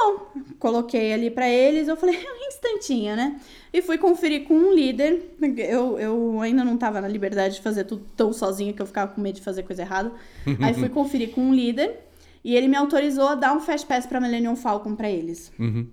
bom. 0.05 0.42
Coloquei 0.59 1.12
ali 1.12 1.30
para 1.30 1.48
eles, 1.48 1.88
eu 1.88 1.96
falei, 1.96 2.16
um 2.18 2.48
instantinho, 2.48 3.16
né? 3.16 3.40
E 3.72 3.82
fui 3.82 3.98
conferir 3.98 4.44
com 4.44 4.55
um 4.55 4.72
líder. 4.72 5.36
Eu, 5.59 5.98
eu 5.98 6.40
ainda 6.40 6.64
não 6.64 6.76
tava 6.76 7.00
na 7.00 7.09
liberdade 7.09 7.57
de 7.57 7.61
fazer 7.62 7.84
tudo 7.84 8.05
tão 8.16 8.32
sozinha 8.32 8.72
que 8.72 8.80
eu 8.80 8.86
ficava 8.86 9.12
com 9.12 9.20
medo 9.20 9.36
de 9.36 9.42
fazer 9.42 9.62
coisa 9.62 9.82
errada. 9.82 10.12
Aí 10.61 10.74
fui 10.74 10.88
conferir 10.90 11.30
com 11.30 11.40
um 11.40 11.55
líder 11.55 11.98
e 12.44 12.55
ele 12.55 12.68
me 12.68 12.76
autorizou 12.76 13.28
a 13.28 13.34
dar 13.34 13.57
um 13.57 13.61
Fast 13.61 13.86
Pass 13.86 14.07
pra 14.07 14.20
Millennium 14.20 14.55
Falcon 14.55 14.94
pra 14.94 15.11
eles. 15.11 15.50
Uhum. 15.59 15.86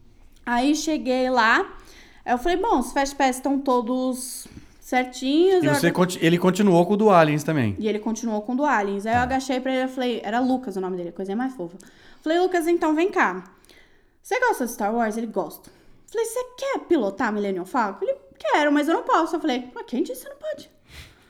Aí 0.45 0.75
cheguei 0.75 1.29
lá, 1.29 1.77
eu 2.25 2.37
falei, 2.37 2.57
bom, 2.57 2.79
os 2.79 2.91
Fast 2.91 3.15
Pass 3.15 3.37
estão 3.37 3.57
todos 3.57 4.47
certinhos. 4.79 5.63
E 5.63 5.69
você 5.69 5.87
eu... 5.87 5.93
conti 5.93 6.19
ele 6.21 6.37
continuou 6.37 6.85
com 6.85 6.93
o 6.93 6.97
do 6.97 7.09
Aliens 7.09 7.43
também. 7.43 7.75
E 7.79 7.87
ele 7.87 7.99
continuou 7.99 8.41
com 8.41 8.53
o 8.53 8.55
do 8.55 8.65
Aliens. 8.65 9.05
Aí 9.05 9.15
eu 9.15 9.19
agachei 9.19 9.59
pra 9.59 9.73
ele 9.73 9.85
e 9.85 9.87
falei, 9.87 10.21
era 10.23 10.39
Lucas 10.39 10.75
o 10.75 10.81
nome 10.81 10.97
dele, 10.97 11.11
coisa 11.11 11.35
mais 11.35 11.53
fofa. 11.53 11.77
Falei, 12.21 12.39
Lucas, 12.39 12.67
então 12.67 12.93
vem 12.93 13.09
cá. 13.09 13.43
Você 14.21 14.39
gosta 14.39 14.65
de 14.65 14.71
Star 14.71 14.93
Wars? 14.93 15.17
Ele 15.17 15.27
gosta. 15.27 15.71
Falei, 16.11 16.25
você 16.25 16.43
quer 16.57 16.79
pilotar 16.79 17.31
Millennium 17.31 17.65
Falcon? 17.65 18.05
Ele, 18.05 18.17
quero, 18.37 18.71
mas 18.71 18.87
eu 18.87 18.93
não 18.93 19.03
posso. 19.03 19.35
Eu 19.35 19.39
falei, 19.39 19.69
mas 19.73 19.85
quem 19.85 20.03
disse 20.03 20.23
que 20.23 20.29
você 20.29 20.33
não 20.33 20.37
pode? 20.37 20.69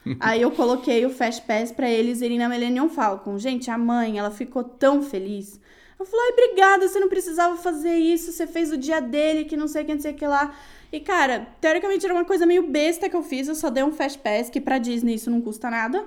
Aí 0.19 0.41
eu 0.41 0.51
coloquei 0.51 1.05
o 1.05 1.09
Fast 1.09 1.43
Pass 1.43 1.71
pra 1.71 1.89
eles 1.89 2.21
irem 2.21 2.39
na 2.39 2.49
Millennium 2.49 2.89
Falcon. 2.89 3.37
Gente, 3.37 3.69
a 3.69 3.77
mãe, 3.77 4.17
ela 4.17 4.31
ficou 4.31 4.63
tão 4.63 5.03
feliz. 5.03 5.59
Eu 5.99 6.05
falei, 6.05 6.25
ai, 6.25 6.31
obrigada, 6.31 6.87
você 6.87 6.99
não 6.99 7.09
precisava 7.09 7.57
fazer 7.57 7.95
isso, 7.95 8.31
você 8.31 8.47
fez 8.47 8.71
o 8.71 8.77
dia 8.77 8.99
dele, 8.99 9.45
que 9.45 9.55
não 9.55 9.67
sei 9.67 9.83
o 9.83 9.85
que, 9.85 9.93
não 9.93 10.01
sei 10.01 10.11
o 10.13 10.15
que 10.15 10.25
lá. 10.25 10.55
E, 10.91 10.99
cara, 10.99 11.47
teoricamente 11.61 12.03
era 12.03 12.15
uma 12.15 12.25
coisa 12.25 12.43
meio 12.43 12.67
besta 12.67 13.07
que 13.07 13.15
eu 13.15 13.21
fiz, 13.21 13.47
eu 13.47 13.53
só 13.53 13.69
dei 13.69 13.83
um 13.83 13.91
Fast 13.91 14.17
Pass, 14.17 14.49
que 14.49 14.59
pra 14.59 14.79
Disney 14.79 15.13
isso 15.13 15.29
não 15.29 15.39
custa 15.39 15.69
nada. 15.69 16.03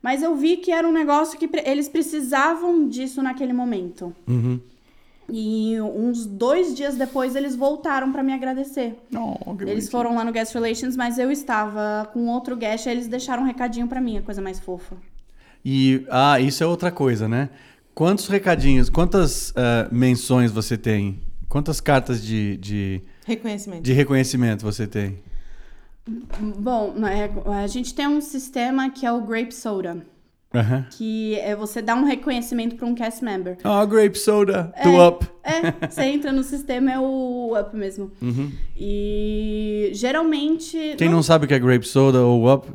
Mas 0.00 0.22
eu 0.22 0.36
vi 0.36 0.58
que 0.58 0.70
era 0.70 0.86
um 0.86 0.92
negócio 0.92 1.36
que 1.36 1.50
eles 1.64 1.88
precisavam 1.88 2.88
disso 2.88 3.22
naquele 3.22 3.52
momento. 3.52 4.14
Uhum. 4.28 4.60
E 5.28 5.80
uns 5.80 6.26
dois 6.26 6.74
dias 6.74 6.96
depois 6.96 7.34
eles 7.34 7.56
voltaram 7.56 8.12
para 8.12 8.22
me 8.22 8.32
agradecer. 8.32 8.98
Oh, 9.14 9.56
eles 9.62 9.88
foram 9.88 10.14
lá 10.14 10.24
no 10.24 10.32
Guest 10.32 10.52
Relations, 10.54 10.96
mas 10.96 11.18
eu 11.18 11.30
estava 11.30 12.08
com 12.12 12.28
outro 12.28 12.56
guest, 12.56 12.86
e 12.86 12.90
eles 12.90 13.06
deixaram 13.06 13.42
um 13.42 13.46
recadinho 13.46 13.88
para 13.88 14.00
mim, 14.00 14.18
a 14.18 14.22
coisa 14.22 14.42
mais 14.42 14.60
fofa. 14.60 14.96
E 15.64 16.06
ah, 16.10 16.38
isso 16.38 16.62
é 16.62 16.66
outra 16.66 16.90
coisa, 16.90 17.26
né? 17.26 17.48
Quantos 17.94 18.28
recadinhos, 18.28 18.90
quantas 18.90 19.50
uh, 19.50 19.92
menções 19.92 20.50
você 20.50 20.76
tem? 20.76 21.20
Quantas 21.48 21.80
cartas 21.80 22.22
de, 22.22 22.56
de 22.56 23.02
reconhecimento 23.24 23.82
de 23.82 23.92
reconhecimento 23.92 24.62
você 24.62 24.86
tem? 24.86 25.22
Bom, 26.58 26.94
é, 27.06 27.30
a 27.62 27.66
gente 27.66 27.94
tem 27.94 28.06
um 28.06 28.20
sistema 28.20 28.90
que 28.90 29.06
é 29.06 29.12
o 29.12 29.22
Grape 29.22 29.54
Soda. 29.54 30.04
Uhum. 30.54 30.84
Que 30.90 31.38
é 31.40 31.56
você 31.56 31.82
dar 31.82 31.96
um 31.96 32.04
reconhecimento 32.04 32.76
para 32.76 32.86
um 32.86 32.94
cast 32.94 33.24
member. 33.24 33.58
Ah, 33.64 33.82
oh, 33.82 33.86
Grape 33.86 34.16
Soda, 34.16 34.72
do 34.82 34.90
é, 34.90 35.08
Up. 35.08 35.26
É, 35.42 35.88
você 35.88 36.02
entra 36.02 36.32
no 36.32 36.44
sistema, 36.44 36.92
é 36.92 36.98
o 36.98 37.58
Up 37.58 37.76
mesmo. 37.76 38.12
Uhum. 38.22 38.52
E 38.76 39.90
geralmente. 39.94 40.94
Quem 40.96 41.08
não... 41.08 41.16
não 41.16 41.22
sabe 41.22 41.44
o 41.44 41.48
que 41.48 41.54
é 41.54 41.58
Grape 41.58 41.86
Soda 41.86 42.22
ou 42.22 42.52
Up, 42.52 42.68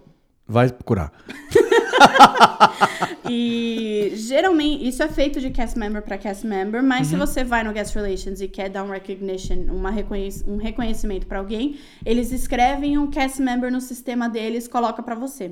vai 0.45 0.69
procurar. 0.69 1.11
e 3.29 4.11
geralmente 4.15 4.87
isso 4.87 5.03
é 5.03 5.07
feito 5.07 5.39
de 5.39 5.49
cast 5.51 5.77
member 5.77 6.01
para 6.01 6.17
cast 6.17 6.45
member, 6.45 6.83
mas 6.83 7.11
uhum. 7.11 7.13
se 7.13 7.27
você 7.27 7.43
vai 7.43 7.63
no 7.63 7.71
guest 7.71 7.95
relations 7.95 8.41
e 8.41 8.47
quer 8.47 8.69
dar 8.69 8.83
um 8.83 8.89
recognition, 8.89 9.65
uma 9.69 9.91
reconhec 9.91 10.43
um 10.47 10.57
reconhecimento 10.57 11.27
para 11.27 11.39
alguém, 11.39 11.77
eles 12.05 12.31
escrevem 12.31 12.97
um 12.97 13.07
cast 13.07 13.41
member 13.41 13.71
no 13.71 13.79
sistema 13.79 14.27
deles, 14.27 14.67
coloca 14.67 15.01
para 15.01 15.15
você. 15.15 15.51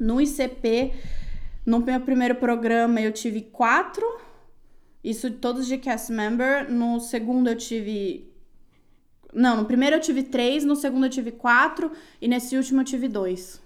No 0.00 0.20
ICP 0.20 0.92
no 1.68 1.80
meu 1.80 2.00
primeiro 2.00 2.34
programa 2.36 2.98
eu 2.98 3.12
tive 3.12 3.42
quatro, 3.42 4.02
isso 5.04 5.30
todos 5.30 5.66
de 5.66 5.76
cast 5.76 6.10
member. 6.10 6.72
No 6.72 6.98
segundo 6.98 7.50
eu 7.50 7.56
tive. 7.56 8.32
Não, 9.34 9.58
no 9.58 9.66
primeiro 9.66 9.96
eu 9.96 10.00
tive 10.00 10.22
três, 10.22 10.64
no 10.64 10.74
segundo 10.74 11.04
eu 11.04 11.10
tive 11.10 11.30
quatro 11.30 11.92
e 12.22 12.26
nesse 12.26 12.56
último 12.56 12.80
eu 12.80 12.84
tive 12.86 13.06
dois. 13.06 13.60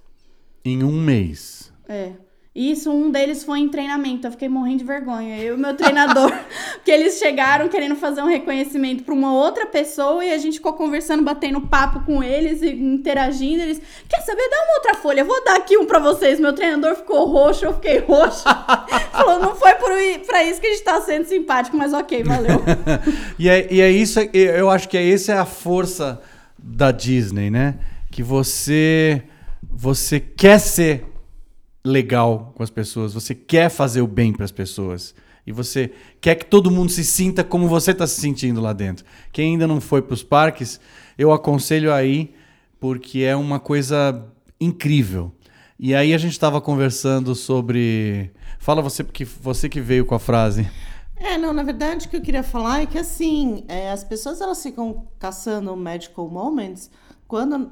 Em 0.65 0.83
um 0.83 1.01
mês. 1.01 1.73
É. 1.89 2.15
Isso, 2.55 2.93
um 2.93 3.11
deles 3.11 3.45
foi 3.45 3.61
em 3.61 3.69
treinamento. 3.71 4.27
Eu 4.27 4.31
fiquei 4.31 4.47
morrendo 4.47 4.79
de 4.79 4.85
vergonha. 4.85 5.39
Eu 5.39 5.55
e 5.55 5.57
o 5.57 5.59
meu 5.59 5.75
treinador, 5.75 6.31
porque 6.77 6.91
eles 6.91 7.19
chegaram 7.19 7.67
querendo 7.67 7.97
fazer 7.97 8.21
um 8.21 8.27
reconhecimento 8.27 9.05
para 9.05 9.15
uma 9.15 9.33
outra 9.33 9.65
pessoa 9.65 10.23
e 10.23 10.31
a 10.31 10.37
gente 10.37 10.59
ficou 10.59 10.75
conversando, 10.75 11.23
batendo 11.23 11.63
papo 11.63 12.01
com 12.05 12.23
eles 12.23 12.61
e 12.61 12.69
interagindo. 12.69 13.63
Eles, 13.63 13.81
quer 14.07 14.21
saber? 14.21 14.47
Dá 14.51 14.65
uma 14.67 14.75
outra 14.75 14.95
folha. 14.97 15.25
Vou 15.25 15.43
dar 15.43 15.57
aqui 15.57 15.79
um 15.79 15.87
para 15.87 15.99
vocês. 15.99 16.39
Meu 16.39 16.53
treinador 16.53 16.95
ficou 16.95 17.25
roxo, 17.25 17.65
eu 17.65 17.73
fiquei 17.73 18.01
roxa. 18.01 18.45
Falou, 19.13 19.41
não 19.41 19.57
foi 19.57 19.73
para 19.75 20.45
isso 20.45 20.61
que 20.61 20.67
a 20.67 20.71
gente 20.73 20.85
tá 20.85 21.01
sendo 21.01 21.25
simpático, 21.25 21.75
mas 21.75 21.95
ok, 21.95 22.23
valeu. 22.23 22.63
e, 23.39 23.49
é, 23.49 23.67
e 23.73 23.81
é 23.81 23.91
isso, 23.91 24.21
eu 24.35 24.69
acho 24.69 24.91
que 24.91 24.99
é, 24.99 25.11
essa 25.11 25.33
é 25.33 25.39
a 25.39 25.47
força 25.47 26.21
da 26.59 26.93
Disney, 26.93 27.51
né? 27.51 27.77
Que 28.11 28.23
você, 28.23 29.23
você 29.71 30.21
quer 30.21 30.59
ser 30.59 31.12
legal 31.85 32.53
com 32.55 32.63
as 32.63 32.71
pessoas, 32.71 33.13
você 33.13 33.35
quer 33.35 33.69
fazer 33.69 34.01
o 34.01 34.07
bem 34.07 34.33
para 34.33 34.45
as 34.45 34.53
pessoas. 34.53 35.15
E 35.47 35.51
você 35.51 35.91
quer 36.21 36.37
que 36.37 36.47
todo 36.47 36.71
mundo 36.71 36.91
se 36.91 37.05
sinta 37.05 37.43
como 37.43 37.67
você 37.67 37.91
está 37.91 38.07
se 38.07 38.21
sentindo 38.21 38.61
lá 38.61 38.73
dentro. 38.73 39.05
Quem 39.33 39.53
ainda 39.53 39.67
não 39.67 39.81
foi 39.81 40.01
para 40.01 40.15
os 40.15 40.23
parques, 40.23 40.79
eu 41.19 41.33
aconselho 41.33 41.93
aí, 41.93 42.33
porque 42.79 43.21
é 43.21 43.35
uma 43.35 43.59
coisa 43.59 44.25
incrível. 44.61 45.33
E 45.79 45.95
aí 45.97 46.15
a 46.15 46.19
gente 46.19 46.33
estava 46.33 46.61
conversando 46.61 47.35
sobre. 47.35 48.31
Fala 48.61 48.81
você, 48.81 49.03
porque 49.03 49.25
você 49.25 49.69
que 49.69 49.81
veio 49.81 50.07
com 50.07 50.15
a 50.15 50.21
frase. 50.21 50.71
É, 51.17 51.37
não, 51.37 51.53
na 51.53 51.63
verdade 51.63 52.07
o 52.07 52.09
que 52.09 52.17
eu 52.17 52.21
queria 52.21 52.43
falar 52.43 52.83
é 52.83 52.87
que 52.87 52.99
assim, 52.99 53.65
é, 53.69 53.91
as 53.91 54.03
pessoas 54.03 54.41
elas 54.41 54.61
ficam 54.63 55.07
caçando 55.19 55.77
magical 55.77 56.29
moments 56.29 56.91
quando 57.29 57.71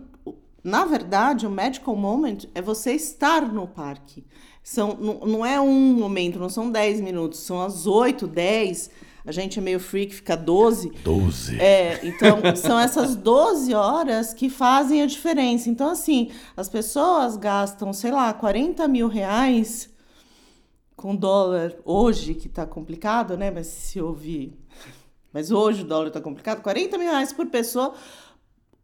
na 0.63 0.85
verdade, 0.85 1.47
o 1.47 1.51
medical 1.51 1.97
moment 1.97 2.45
é 2.55 2.61
você 2.61 2.93
estar 2.93 3.43
no 3.51 3.67
parque. 3.67 4.25
São, 4.63 4.97
não, 5.01 5.21
não 5.21 5.47
é 5.47 5.61
um 5.61 5.95
momento, 5.95 6.39
não 6.39 6.49
são 6.49 6.71
10 6.71 7.01
minutos, 7.01 7.41
são 7.41 7.63
as 7.63 7.87
8, 7.87 8.27
10. 8.27 8.91
A 9.25 9.33
gente 9.33 9.59
é 9.59 9.63
meio 9.63 9.81
freak, 9.81 10.15
fica 10.15 10.37
12. 10.37 10.91
12. 11.03 11.61
É, 11.61 12.01
então 12.07 12.39
são 12.57 12.79
essas 12.79 13.17
12 13.17 13.75
horas 13.75 14.35
que 14.35 14.49
fazem 14.49 15.03
a 15.03 15.07
diferença. 15.07 15.69
Então, 15.69 15.91
assim, 15.91 16.31
as 16.57 16.69
pessoas 16.69 17.37
gastam, 17.37 17.93
sei 17.93 18.11
lá, 18.11 18.33
40 18.33 18.87
mil 18.89 19.09
reais 19.09 19.91
com 20.95 21.17
dólar 21.17 21.75
hoje, 21.85 22.35
que 22.35 22.49
tá 22.49 22.67
complicado, 22.67 23.37
né? 23.37 23.51
Mas 23.51 23.67
se 23.67 24.01
ouvir. 24.01 24.59
Mas 25.33 25.51
hoje 25.51 25.83
o 25.83 25.87
dólar 25.87 26.11
tá 26.11 26.21
complicado, 26.21 26.61
40 26.61 26.99
mil 26.99 27.09
reais 27.09 27.33
por 27.33 27.47
pessoa 27.47 27.95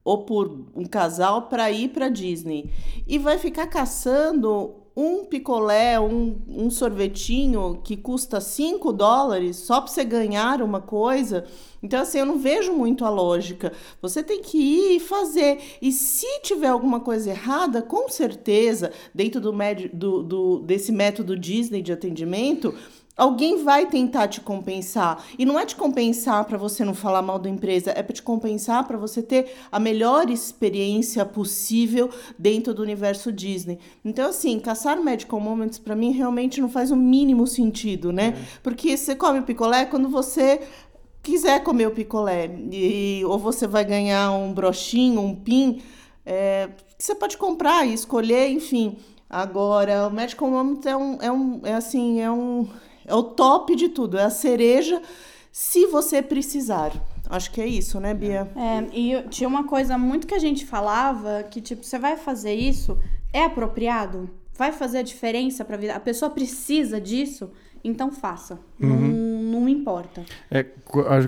ou 0.06 0.18
por 0.18 0.66
um 0.72 0.84
casal 0.84 1.48
para 1.48 1.68
ir 1.72 1.88
para 1.88 2.08
Disney. 2.08 2.70
E 3.08 3.18
vai 3.18 3.38
ficar 3.38 3.66
caçando 3.66 4.86
um 4.96 5.24
picolé, 5.24 6.00
um, 6.00 6.40
um 6.48 6.70
sorvetinho 6.70 7.80
que 7.84 7.96
custa 7.96 8.40
5 8.40 8.92
dólares 8.92 9.56
só 9.56 9.80
para 9.80 9.92
você 9.92 10.04
ganhar 10.04 10.62
uma 10.62 10.80
coisa. 10.80 11.44
Então, 11.82 12.00
assim, 12.00 12.18
eu 12.18 12.24
não 12.24 12.38
vejo 12.38 12.72
muito 12.72 13.04
a 13.04 13.10
lógica. 13.10 13.72
Você 14.00 14.22
tem 14.22 14.40
que 14.40 14.56
ir 14.56 14.96
e 14.96 15.00
fazer. 15.00 15.58
E 15.82 15.90
se 15.90 16.40
tiver 16.40 16.68
alguma 16.68 17.00
coisa 17.00 17.30
errada, 17.30 17.82
com 17.82 18.08
certeza, 18.08 18.92
dentro 19.12 19.40
do, 19.40 19.52
do, 19.92 20.22
do 20.22 20.58
desse 20.60 20.92
método 20.92 21.36
Disney 21.36 21.82
de 21.82 21.92
atendimento, 21.92 22.72
Alguém 23.16 23.64
vai 23.64 23.86
tentar 23.86 24.28
te 24.28 24.42
compensar. 24.42 25.24
E 25.38 25.46
não 25.46 25.58
é 25.58 25.64
te 25.64 25.74
compensar 25.74 26.44
para 26.44 26.58
você 26.58 26.84
não 26.84 26.92
falar 26.92 27.22
mal 27.22 27.38
da 27.38 27.48
empresa, 27.48 27.90
é 27.96 28.02
para 28.02 28.12
te 28.12 28.22
compensar 28.22 28.86
para 28.86 28.98
você 28.98 29.22
ter 29.22 29.54
a 29.72 29.80
melhor 29.80 30.28
experiência 30.28 31.24
possível 31.24 32.10
dentro 32.38 32.74
do 32.74 32.82
universo 32.82 33.32
Disney. 33.32 33.78
Então, 34.04 34.28
assim, 34.28 34.60
caçar 34.60 35.02
medical 35.02 35.40
moments 35.40 35.78
para 35.78 35.96
mim 35.96 36.10
realmente 36.12 36.60
não 36.60 36.68
faz 36.68 36.90
o 36.90 36.96
mínimo 36.96 37.46
sentido, 37.46 38.12
né? 38.12 38.34
É. 38.36 38.58
Porque 38.62 38.94
você 38.94 39.16
come 39.16 39.38
o 39.38 39.44
picolé 39.44 39.86
quando 39.86 40.10
você 40.10 40.60
quiser 41.22 41.62
comer 41.62 41.88
o 41.88 41.92
picolé. 41.92 42.50
E, 42.70 43.22
ou 43.24 43.38
você 43.38 43.66
vai 43.66 43.84
ganhar 43.84 44.30
um 44.32 44.52
brochinho, 44.52 45.22
um 45.22 45.34
pin, 45.34 45.80
é, 46.26 46.68
você 46.98 47.14
pode 47.14 47.38
comprar 47.38 47.86
e 47.86 47.94
escolher, 47.94 48.50
enfim. 48.50 48.98
Agora, 49.28 50.06
o 50.06 50.10
medical 50.10 50.50
moment 50.50 50.80
é 50.84 50.96
um, 50.96 51.18
é 51.22 51.32
um, 51.32 51.60
é 51.64 51.72
assim, 51.72 52.20
é 52.20 52.30
um 52.30 52.68
é 53.06 53.14
o 53.14 53.22
top 53.22 53.74
de 53.76 53.88
tudo, 53.88 54.18
é 54.18 54.24
a 54.24 54.30
cereja 54.30 55.00
se 55.50 55.86
você 55.86 56.20
precisar. 56.20 56.92
Acho 57.30 57.50
que 57.50 57.60
é 57.60 57.66
isso, 57.66 57.98
né, 57.98 58.12
Bia? 58.12 58.46
É, 58.54 58.86
e 58.92 59.22
tinha 59.30 59.48
uma 59.48 59.64
coisa 59.64 59.96
muito 59.96 60.26
que 60.26 60.34
a 60.34 60.38
gente 60.38 60.66
falava, 60.66 61.42
que 61.44 61.60
tipo, 61.60 61.82
você 61.82 61.98
vai 61.98 62.16
fazer 62.16 62.54
isso, 62.54 62.98
é 63.32 63.44
apropriado? 63.44 64.28
Vai 64.56 64.70
fazer 64.70 64.98
a 64.98 65.02
diferença 65.02 65.64
para 65.64 65.76
a 65.76 65.78
vida? 65.78 65.94
A 65.94 66.00
pessoa 66.00 66.30
precisa 66.30 67.00
disso? 67.00 67.50
Então 67.82 68.10
faça. 68.10 68.58
Uhum. 68.80 68.88
Não, 68.88 69.60
não 69.60 69.68
importa. 69.68 70.24
É, 70.50 70.64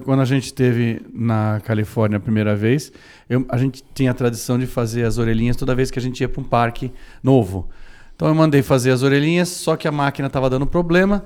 quando 0.05 0.21
a 0.21 0.25
gente 0.25 0.45
esteve 0.45 1.01
na 1.13 1.61
Califórnia 1.65 2.19
a 2.19 2.21
primeira 2.21 2.55
vez, 2.55 2.93
eu, 3.29 3.47
a 3.49 3.57
gente 3.57 3.83
tinha 3.95 4.11
a 4.11 4.15
tradição 4.15 4.59
de 4.59 4.67
fazer 4.67 5.05
as 5.05 5.19
orelhinhas 5.19 5.57
toda 5.57 5.75
vez 5.75 5.91
que 5.91 5.99
a 5.99 6.03
gente 6.03 6.21
ia 6.21 6.29
para 6.29 6.41
um 6.41 6.45
parque 6.45 6.93
novo. 7.23 7.69
Então 8.15 8.29
eu 8.29 8.35
mandei 8.35 8.63
fazer 8.63 8.91
as 8.91 9.03
orelhinhas, 9.03 9.49
só 9.49 9.77
que 9.77 9.87
a 9.87 9.93
máquina 9.93 10.27
estava 10.27 10.51
dando 10.51 10.67
problema. 10.67 11.25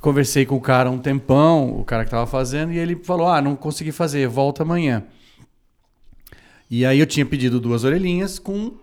Conversei 0.00 0.46
com 0.46 0.56
o 0.56 0.60
cara 0.60 0.90
um 0.90 0.98
tempão, 0.98 1.78
o 1.78 1.84
cara 1.84 2.04
que 2.04 2.08
estava 2.08 2.26
fazendo, 2.26 2.72
e 2.72 2.78
ele 2.78 2.96
falou: 2.96 3.28
Ah, 3.28 3.42
não 3.42 3.56
consegui 3.56 3.92
fazer, 3.92 4.28
volta 4.28 4.62
amanhã. 4.62 5.04
E 6.70 6.84
aí 6.84 6.98
eu 6.98 7.06
tinha 7.06 7.24
pedido 7.24 7.58
duas 7.58 7.82
orelhinhas 7.84 8.38
com 8.38 8.74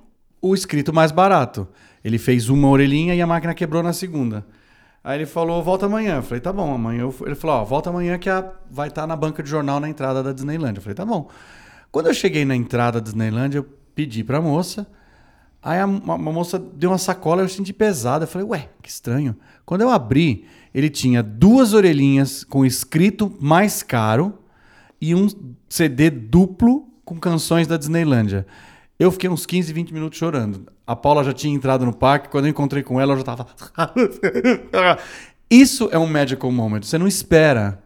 o 0.42 0.54
escrito 0.54 0.94
mais 0.94 1.12
barato. 1.12 1.68
Ele 2.04 2.18
fez 2.18 2.50
uma 2.50 2.68
orelhinha 2.68 3.16
e 3.16 3.22
a 3.22 3.28
máquina 3.28 3.54
quebrou 3.54 3.82
na 3.82 3.94
segunda. 3.94 4.46
Aí 5.04 5.20
ele 5.20 5.26
falou, 5.28 5.62
volta 5.62 5.86
amanhã. 5.86 6.16
Eu 6.16 6.24
falei, 6.24 6.42
tá 6.42 6.52
bom, 6.52 6.74
amanhã. 6.74 7.02
Eu... 7.02 7.16
Ele 7.26 7.36
falou, 7.36 7.58
ó, 7.58 7.64
volta 7.64 7.92
amanhã 7.92 8.18
que 8.18 8.28
a... 8.30 8.52
vai 8.70 8.88
estar 8.88 9.02
tá 9.02 9.08
na 9.08 9.16
banca 9.16 9.44
de 9.44 9.50
jornal 9.50 9.80
na 9.80 9.88
entrada 9.88 10.24
da 10.24 10.34
Disneyland. 10.34 10.78
Eu 10.78 10.82
falei, 10.82 10.96
tá 10.96 11.06
bom. 11.06 11.30
Quando 11.92 12.08
eu 12.08 12.14
cheguei 12.14 12.44
na 12.44 12.56
entrada 12.56 13.00
da 13.00 13.04
Disneyland, 13.04 13.56
eu 13.56 13.64
pedi 13.94 14.24
pra 14.24 14.42
moça. 14.42 14.88
Aí 15.62 15.78
a, 15.78 15.84
a, 15.84 15.86
a 15.86 16.18
moça 16.18 16.58
deu 16.58 16.90
uma 16.90 16.98
sacola, 16.98 17.44
eu 17.44 17.50
senti 17.50 17.72
pesada. 17.72 18.24
Eu 18.24 18.28
falei, 18.28 18.48
ué, 18.48 18.70
que 18.82 18.90
estranho. 18.90 19.36
Quando 19.64 19.82
eu 19.82 19.90
abri, 19.90 20.48
ele 20.76 20.90
tinha 20.90 21.24
duas 21.24 21.74
orelhinhas 21.74 22.44
com 22.44 22.66
escrito 22.66 23.34
mais 23.40 23.82
caro 23.82 24.38
e 25.00 25.16
um 25.16 25.26
CD 25.70 26.10
duplo 26.10 26.86
com 27.06 27.18
canções 27.18 27.66
da 27.66 27.78
Disneylândia. 27.78 28.46
Eu 29.00 29.10
fiquei 29.10 29.30
uns 29.30 29.46
15, 29.46 29.72
20 29.72 29.94
minutos 29.94 30.20
chorando. 30.20 30.68
A 30.86 30.94
Paula 30.94 31.24
já 31.24 31.32
tinha 31.32 31.56
entrado 31.56 31.86
no 31.86 31.96
parque, 31.96 32.28
quando 32.28 32.46
eu 32.46 32.52
encontrei 32.52 32.84
com 32.84 33.00
ela, 33.00 33.14
eu 33.14 33.18
já 33.18 33.24
tava. 33.24 33.48
Isso 35.50 35.88
é 35.94 35.98
um 35.98 36.08
magical 36.08 36.52
moment. 36.52 36.82
Você 36.82 36.98
não 36.98 37.08
espera 37.08 37.82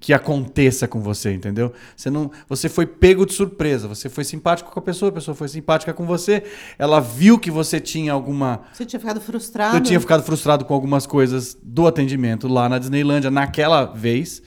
que 0.00 0.12
aconteça 0.12 0.86
com 0.86 1.00
você, 1.00 1.32
entendeu? 1.32 1.72
Você 1.96 2.10
não, 2.10 2.30
você 2.46 2.68
foi 2.68 2.86
pego 2.86 3.24
de 3.24 3.32
surpresa, 3.32 3.88
você 3.88 4.08
foi 4.08 4.22
simpático 4.22 4.70
com 4.70 4.78
a 4.78 4.82
pessoa, 4.82 5.08
a 5.08 5.12
pessoa 5.12 5.34
foi 5.34 5.48
simpática 5.48 5.94
com 5.94 6.04
você, 6.04 6.42
ela 6.78 7.00
viu 7.00 7.38
que 7.38 7.50
você 7.50 7.80
tinha 7.80 8.12
alguma 8.12 8.60
Você 8.72 8.84
tinha 8.84 9.00
ficado 9.00 9.20
frustrado. 9.20 9.76
Eu 9.76 9.80
tinha 9.80 9.98
ficado 9.98 10.22
frustrado 10.22 10.64
com 10.64 10.74
algumas 10.74 11.06
coisas 11.06 11.56
do 11.62 11.86
atendimento 11.86 12.46
lá 12.46 12.68
na 12.68 12.78
Disneylândia 12.78 13.30
naquela 13.30 13.86
vez. 13.86 14.42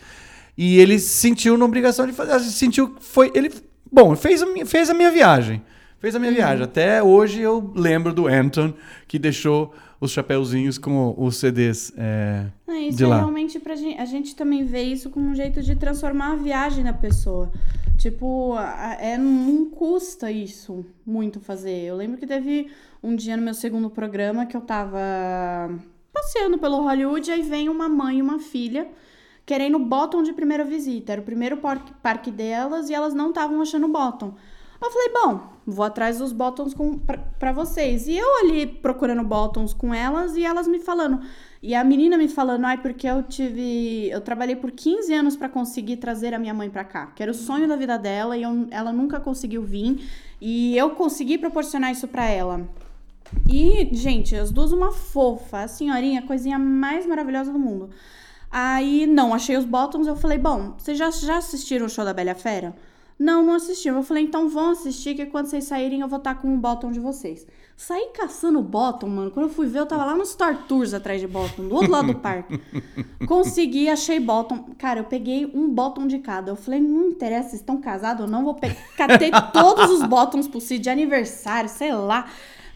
E 0.56 0.80
ele 0.80 1.00
sentiu 1.00 1.58
na 1.58 1.66
obrigação 1.66 2.06
de 2.06 2.14
fazer, 2.14 2.40
sentiu 2.42 2.96
foi 3.00 3.32
ele, 3.34 3.52
bom, 3.92 4.16
fez 4.16 4.44
a 4.44 4.46
minha, 4.46 4.66
fez 4.66 4.90
a 4.92 4.94
minha 4.94 5.10
viagem. 5.10 5.64
Fez 6.00 6.16
a 6.16 6.20
minha 6.20 6.32
uhum. 6.32 6.38
viagem. 6.38 6.64
Até 6.64 7.02
hoje 7.02 7.42
eu 7.42 7.72
lembro 7.76 8.12
do 8.12 8.28
Anton 8.28 8.74
que 9.08 9.20
deixou 9.20 9.74
os 10.02 10.12
chapeuzinhos 10.12 10.80
com 10.80 11.14
os 11.16 11.38
CDs 11.38 11.94
é, 11.96 12.48
é, 12.68 12.80
isso 12.80 12.98
de 12.98 13.04
é 13.04 13.08
lá. 13.08 13.18
realmente 13.18 13.60
pra 13.60 13.76
gente, 13.76 14.00
a 14.00 14.06
gente 14.06 14.36
também 14.36 14.66
vê 14.66 14.82
isso 14.82 15.12
como 15.12 15.28
um 15.28 15.36
jeito 15.36 15.62
de 15.62 15.76
transformar 15.76 16.32
a 16.32 16.36
viagem 16.36 16.84
da 16.84 16.92
pessoa. 16.92 17.52
Tipo, 18.00 18.56
é, 19.00 19.16
não 19.16 19.70
custa 19.70 20.32
isso 20.32 20.84
muito 21.06 21.40
fazer. 21.40 21.84
Eu 21.84 21.96
lembro 21.96 22.18
que 22.18 22.26
teve 22.26 22.72
um 23.04 23.16
dia 23.16 23.38
no 23.38 23.44
meu 23.44 23.54
segundo 23.54 23.92
programa 23.92 24.48
que 24.48 24.58
eu 24.58 24.62
tava 24.62 25.00
passeando 26.12 26.58
pelo 26.58 26.82
Hollywood, 26.82 27.30
aí 27.30 27.44
vem 27.44 27.70
uma 27.70 27.88
mãe 27.88 28.18
e 28.18 28.22
uma 28.24 28.40
filha 28.40 28.88
querendo 29.46 29.78
bottom 29.78 30.24
de 30.24 30.34
primeira 30.34 30.64
visita. 30.66 31.12
Era 31.12 31.22
o 31.22 31.24
primeiro 31.24 31.58
parque, 31.58 31.94
parque 32.02 32.32
delas 32.32 32.90
e 32.90 32.94
elas 32.94 33.14
não 33.14 33.30
estavam 33.30 33.62
achando 33.62 33.88
bottom. 33.88 34.34
Eu 34.82 34.90
falei, 34.90 35.10
bom, 35.14 35.40
vou 35.66 35.86
atrás 35.86 36.18
dos 36.18 36.32
bottoms 36.32 36.74
para 37.38 37.52
vocês. 37.52 38.08
E 38.08 38.18
eu 38.18 38.40
ali 38.40 38.66
procurando 38.66 39.24
bottoms 39.24 39.74
com 39.74 39.94
elas 39.94 40.36
e 40.36 40.44
elas 40.44 40.68
me 40.68 40.80
falando. 40.80 41.22
E 41.62 41.76
a 41.76 41.84
menina 41.84 42.18
me 42.18 42.28
falando, 42.28 42.66
ai, 42.66 42.82
porque 42.82 43.06
eu 43.06 43.22
tive. 43.22 44.10
Eu 44.10 44.22
trabalhei 44.22 44.56
por 44.56 44.72
15 44.72 45.14
anos 45.14 45.36
para 45.36 45.48
conseguir 45.48 45.98
trazer 45.98 46.34
a 46.34 46.40
minha 46.40 46.54
mãe 46.54 46.70
para 46.70 46.84
cá, 46.84 47.08
que 47.16 47.22
era 47.22 47.32
o 47.32 47.36
sonho 47.36 47.68
da 47.68 47.76
vida 47.76 47.98
dela 47.98 48.36
e 48.36 48.42
eu, 48.42 48.68
ela 48.72 48.92
nunca 48.92 49.20
conseguiu 49.20 49.62
vir. 49.62 50.10
E 50.42 50.76
eu 50.76 50.92
consegui 50.92 51.38
proporcionar 51.38 51.92
isso 51.92 52.08
para 52.08 52.26
ela. 52.26 52.68
E, 53.48 53.88
gente, 53.94 54.36
as 54.36 54.52
duas 54.52 54.72
uma 54.72 54.92
fofa, 54.92 55.60
a 55.60 55.68
senhorinha, 55.68 56.22
a 56.22 56.28
coisinha 56.28 56.58
mais 56.58 57.06
maravilhosa 57.06 57.54
do 57.54 57.60
mundo. 57.60 57.92
Aí, 58.50 59.06
não, 59.06 59.34
achei 59.34 59.56
os 59.56 59.64
bottoms, 59.64 60.08
eu 60.08 60.16
falei, 60.16 60.38
bom, 60.38 60.74
vocês 60.78 60.98
já, 60.98 61.10
já 61.12 61.38
assistiram 61.38 61.86
o 61.86 61.90
show 61.90 62.04
da 62.04 62.14
Bela 62.14 62.36
Fera? 62.36 62.76
Não, 63.22 63.46
não 63.46 63.54
assistiu. 63.54 63.94
Eu 63.94 64.02
falei, 64.02 64.24
então 64.24 64.50
vão 64.50 64.72
assistir, 64.72 65.14
que 65.14 65.28
quando 65.28 65.46
vocês 65.46 65.66
saírem 65.66 66.00
eu 66.02 66.08
vou 66.08 66.18
estar 66.18 66.34
com 66.42 66.52
o 66.56 66.58
bottom 66.58 66.92
de 66.92 67.00
vocês. 67.00 67.46
Saí 67.78 68.10
caçando 68.16 68.58
o 68.58 68.64
bottom, 68.64 69.08
mano. 69.08 69.30
Quando 69.30 69.46
eu 69.46 69.54
fui 69.54 69.68
ver, 69.68 69.78
eu 69.78 69.86
tava 69.86 70.04
lá 70.06 70.16
no 70.16 70.26
Star 70.26 70.66
Tours 70.68 70.92
atrás 70.92 71.22
de 71.22 71.28
bottom, 71.28 71.68
do 71.68 71.76
outro 71.76 71.92
lado 71.92 72.08
do 72.08 72.16
parque. 72.16 72.60
Consegui, 73.28 73.88
achei 73.90 74.20
bottom. 74.20 74.72
Cara, 74.76 75.02
eu 75.02 75.04
peguei 75.04 75.46
um 75.54 75.70
bottom 75.70 76.08
de 76.08 76.18
cada. 76.18 76.50
Eu 76.50 76.56
falei, 76.56 76.80
não 76.80 77.10
interessa, 77.10 77.56
estão 77.56 77.80
casados 77.80 78.26
ou 78.26 78.28
não, 78.28 78.44
vou 78.44 78.56
pegar. 78.56 78.76
Catei 78.98 79.30
todos 79.54 79.92
os 79.92 80.02
bottoms 80.02 80.48
possíveis 80.48 80.82
de 80.82 80.90
aniversário, 80.90 81.70
sei 81.70 81.94
lá. 81.94 82.28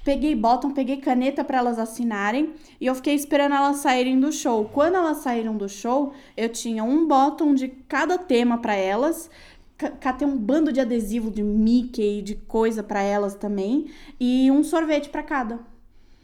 Peguei 0.04 0.36
bottom, 0.36 0.70
peguei 0.70 0.98
caneta 0.98 1.44
para 1.44 1.58
elas 1.58 1.80
assinarem 1.80 2.54
e 2.80 2.86
eu 2.86 2.94
fiquei 2.94 3.16
esperando 3.16 3.56
elas 3.56 3.78
saírem 3.78 4.20
do 4.20 4.32
show. 4.32 4.70
Quando 4.72 4.94
elas 4.94 5.18
saíram 5.18 5.58
do 5.58 5.68
show, 5.68 6.14
eu 6.38 6.48
tinha 6.50 6.84
um 6.84 7.08
bottom 7.08 7.56
de 7.56 7.70
cada 7.70 8.16
tema 8.16 8.60
para 8.60 8.76
elas 8.76 9.32
catei 9.78 10.28
um 10.28 10.38
bando 10.38 10.72
de 10.72 10.80
adesivo 10.80 11.30
de 11.30 11.44
Mickey, 11.44 12.22
de 12.22 12.36
coisa 12.36 12.82
para 12.82 13.02
elas 13.02 13.36
também, 13.36 13.92
e 14.20 14.50
um 14.52 14.64
sorvete 14.64 15.10
para 15.10 15.24
cada. 15.24 15.60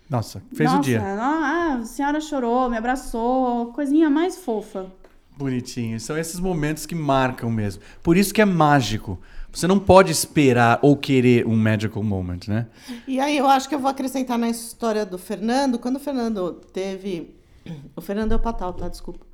Nossa, 0.10 0.43
fez 0.54 0.70
Nossa, 0.70 0.82
o 0.82 0.84
dia. 0.84 1.02
Ah, 1.02 1.80
a 1.82 1.86
senhora 1.86 2.20
chorou, 2.20 2.70
me 2.70 2.78
abraçou, 2.78 3.68
coisinha 3.68 4.10
mais 4.10 4.38
fofa. 4.38 4.91
Bonitinho. 5.38 5.99
São 5.99 6.18
esses 6.18 6.39
momentos 6.39 6.86
que 6.86 6.93
marcam 6.93 7.49
mesmo. 7.49 7.82
Por 8.04 8.18
isso 8.18 8.34
que 8.34 8.41
é 8.41 8.45
mágico. 8.45 9.20
Você 9.52 9.68
não 9.68 9.80
pode 9.80 10.12
esperar 10.12 10.80
ou 10.82 10.95
querer 10.95 11.45
um 11.45 11.56
magical 11.56 12.04
moment, 12.04 12.39
né? 12.47 12.68
E 13.08 13.20
aí 13.20 13.38
eu 13.38 13.47
acho 13.47 13.68
que 13.68 13.76
eu 13.76 13.80
vou 13.80 13.89
acrescentar 13.89 14.38
na 14.38 14.49
história 14.49 15.06
do 15.06 15.18
Fernando. 15.18 15.80
Quando 15.80 15.97
o 15.97 15.99
Fernando 15.99 16.54
teve. 16.74 17.36
O 17.95 18.01
Fernando 18.01 18.32
é 18.32 18.36
o 18.36 18.39
Patal, 18.39 18.74
tá? 18.74 18.88
Desculpa. 18.88 19.26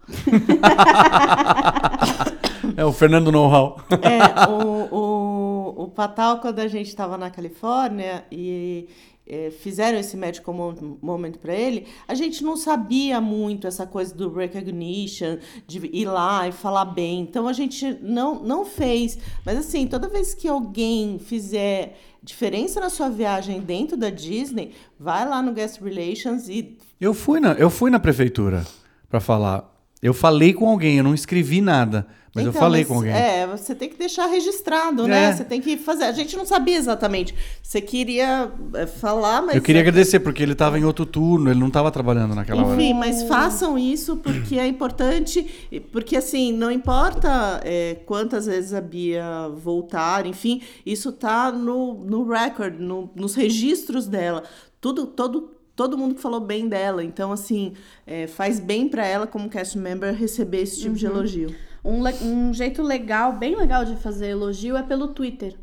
É 2.75 2.83
o 2.83 2.91
Fernando 2.91 3.31
Know-how. 3.31 3.79
É, 4.01 4.49
o, 4.49 4.95
o, 4.95 5.83
o 5.83 5.87
Patal, 5.89 6.39
quando 6.39 6.59
a 6.59 6.67
gente 6.67 6.87
estava 6.87 7.17
na 7.17 7.29
Califórnia, 7.29 8.25
e 8.31 8.87
é, 9.25 9.51
fizeram 9.51 9.97
esse 9.97 10.15
medical 10.15 10.53
moment 11.01 11.33
para 11.33 11.53
ele, 11.53 11.85
a 12.07 12.15
gente 12.15 12.43
não 12.43 12.55
sabia 12.55 13.19
muito 13.19 13.67
essa 13.67 13.85
coisa 13.85 14.13
do 14.15 14.33
recognition, 14.33 15.37
de 15.65 15.85
ir 15.91 16.05
lá 16.05 16.47
e 16.47 16.51
falar 16.51 16.85
bem. 16.85 17.21
Então 17.21 17.47
a 17.47 17.53
gente 17.53 17.97
não, 18.01 18.41
não 18.43 18.65
fez. 18.65 19.17
Mas 19.45 19.57
assim, 19.57 19.85
toda 19.85 20.07
vez 20.07 20.33
que 20.33 20.47
alguém 20.47 21.19
fizer 21.19 21.97
diferença 22.23 22.79
na 22.79 22.89
sua 22.89 23.09
viagem 23.09 23.59
dentro 23.59 23.97
da 23.97 24.09
Disney, 24.09 24.73
vai 24.99 25.27
lá 25.27 25.41
no 25.41 25.53
Guest 25.53 25.81
Relations 25.81 26.47
e. 26.47 26.77
Eu 26.99 27.13
fui 27.13 27.39
na, 27.39 27.53
eu 27.53 27.69
fui 27.69 27.89
na 27.91 27.99
prefeitura 27.99 28.65
para 29.09 29.19
falar. 29.19 29.73
Eu 30.01 30.13
falei 30.13 30.53
com 30.53 30.67
alguém, 30.69 30.97
eu 30.97 31.03
não 31.03 31.13
escrevi 31.13 31.61
nada. 31.61 32.05
Mas 32.37 32.45
então, 32.45 32.53
eu 32.53 32.59
falei 32.59 32.81
mas, 32.81 32.87
com 32.87 32.93
alguém. 32.95 33.11
É, 33.11 33.47
você 33.47 33.73
tem 33.73 33.89
que 33.89 33.97
deixar 33.97 34.27
registrado, 34.27 35.05
é. 35.05 35.07
né? 35.07 35.33
Você 35.33 35.43
tem 35.43 35.59
que 35.59 35.75
fazer. 35.75 36.03
A 36.03 36.11
gente 36.11 36.37
não 36.37 36.45
sabia 36.45 36.77
exatamente. 36.77 37.33
Você 37.63 37.81
queria 37.81 38.51
é, 38.75 38.85
falar, 38.85 39.41
mas. 39.41 39.55
Eu 39.55 39.61
queria 39.61 39.81
agradecer, 39.81 40.19
porque 40.19 40.43
ele 40.43 40.51
estava 40.51 40.77
em 40.77 40.83
outro 40.83 41.03
turno, 41.03 41.49
ele 41.49 41.59
não 41.59 41.67
estava 41.67 41.89
trabalhando 41.89 42.35
naquela 42.35 42.61
Enfim, 42.61 42.71
hora. 42.71 42.83
Enfim, 42.83 42.93
mas 42.93 43.23
façam 43.23 43.75
isso 43.75 44.17
porque 44.17 44.59
é 44.59 44.67
importante. 44.67 45.69
Porque, 45.91 46.15
assim, 46.15 46.53
não 46.53 46.69
importa 46.69 47.59
é, 47.63 47.97
quantas 48.05 48.45
vezes 48.45 48.71
a 48.71 48.81
Bia 48.81 49.49
voltar, 49.55 50.27
enfim, 50.27 50.61
isso 50.85 51.11
tá 51.11 51.51
no, 51.51 51.95
no 52.05 52.29
record, 52.29 52.79
no, 52.79 53.09
nos 53.15 53.33
registros 53.33 54.05
dela. 54.05 54.43
Tudo, 54.79 55.07
todo 55.07 55.56
todo 55.77 55.97
mundo 55.97 56.15
que 56.15 56.21
falou 56.21 56.41
bem 56.41 56.67
dela. 56.67 57.03
Então, 57.03 57.31
assim, 57.31 57.73
é, 58.05 58.25
faz 58.25 58.59
bem 58.59 58.89
para 58.89 59.05
ela, 59.05 59.27
como 59.27 59.47
cast 59.47 59.77
member, 59.77 60.13
receber 60.13 60.63
esse 60.63 60.77
tipo 60.77 60.89
uhum. 60.89 60.95
de 60.95 61.05
elogio. 61.05 61.55
Um, 61.85 62.03
um 62.25 62.53
jeito 62.53 62.81
legal, 62.81 63.33
bem 63.33 63.55
legal 63.55 63.85
de 63.85 63.95
fazer 63.95 64.29
elogio 64.29 64.75
é 64.75 64.81
pelo 64.81 65.09
Twitter. 65.09 65.55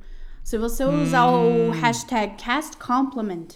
Se 0.43 0.57
você 0.57 0.85
usar 0.85 1.27
hum. 1.27 1.69
o 1.69 1.71
hashtag 1.73 2.37
castcompliment, 2.43 3.49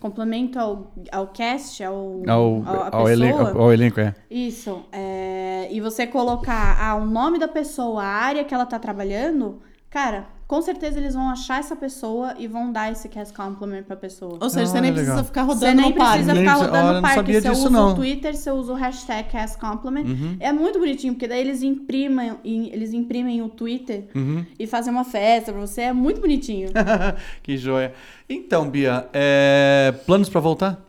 complemento 0.00 0.58
ao, 0.58 0.92
ao 1.12 1.28
cast, 1.28 1.84
ao, 1.84 2.22
ao, 2.26 2.62
ao, 2.66 2.94
ao, 2.96 3.08
elenco, 3.08 3.58
ao 3.58 3.72
elenco, 3.72 4.00
é. 4.00 4.14
Isso. 4.30 4.82
É, 4.90 5.68
e 5.70 5.80
você 5.80 6.06
colocar 6.06 6.76
ah, 6.80 6.96
o 6.96 7.04
nome 7.04 7.38
da 7.38 7.46
pessoa, 7.46 8.02
a 8.02 8.06
área 8.06 8.44
que 8.44 8.52
ela 8.52 8.66
tá 8.66 8.78
trabalhando, 8.78 9.60
cara, 9.88 10.26
com 10.52 10.60
certeza 10.60 11.00
eles 11.00 11.14
vão 11.14 11.30
achar 11.30 11.60
essa 11.60 11.74
pessoa 11.74 12.34
e 12.38 12.46
vão 12.46 12.70
dar 12.70 12.92
esse 12.92 13.08
cast 13.08 13.32
compliment 13.32 13.84
pra 13.84 13.96
pessoa. 13.96 14.36
Ou 14.38 14.50
seja, 14.50 14.64
ah, 14.64 14.66
você 14.66 14.80
nem 14.82 14.90
legal. 14.90 15.14
precisa 15.14 15.24
ficar 15.24 15.42
rodando 15.44 15.80
no 15.80 15.94
parque. 15.94 16.24
Você 16.24 16.32
nem 16.34 16.34
precisa 16.34 16.34
ficar 16.34 16.54
rodando 16.54 16.88
Olha, 16.88 16.96
no 16.96 17.02
parque. 17.02 17.40
Você 17.40 17.50
usa 17.50 17.70
não. 17.70 17.92
o 17.92 17.94
Twitter, 17.94 18.36
você 18.36 18.50
usa 18.50 18.72
o 18.74 18.76
hashtag 18.76 19.30
cast 19.30 19.58
compliment. 19.58 20.04
Uhum. 20.04 20.36
É 20.38 20.52
muito 20.52 20.78
bonitinho, 20.78 21.14
porque 21.14 21.26
daí 21.26 21.40
eles 21.40 21.62
imprimem, 21.62 22.38
eles 22.44 22.92
imprimem 22.92 23.40
o 23.40 23.48
Twitter 23.48 24.10
uhum. 24.14 24.44
e 24.58 24.66
fazem 24.66 24.92
uma 24.92 25.04
festa 25.04 25.52
pra 25.52 25.60
você. 25.62 25.80
É 25.80 25.92
muito 25.94 26.20
bonitinho. 26.20 26.68
que 27.42 27.56
joia. 27.56 27.94
Então, 28.28 28.68
Bia, 28.68 29.08
é... 29.10 29.94
planos 30.04 30.28
pra 30.28 30.38
voltar? 30.42 30.86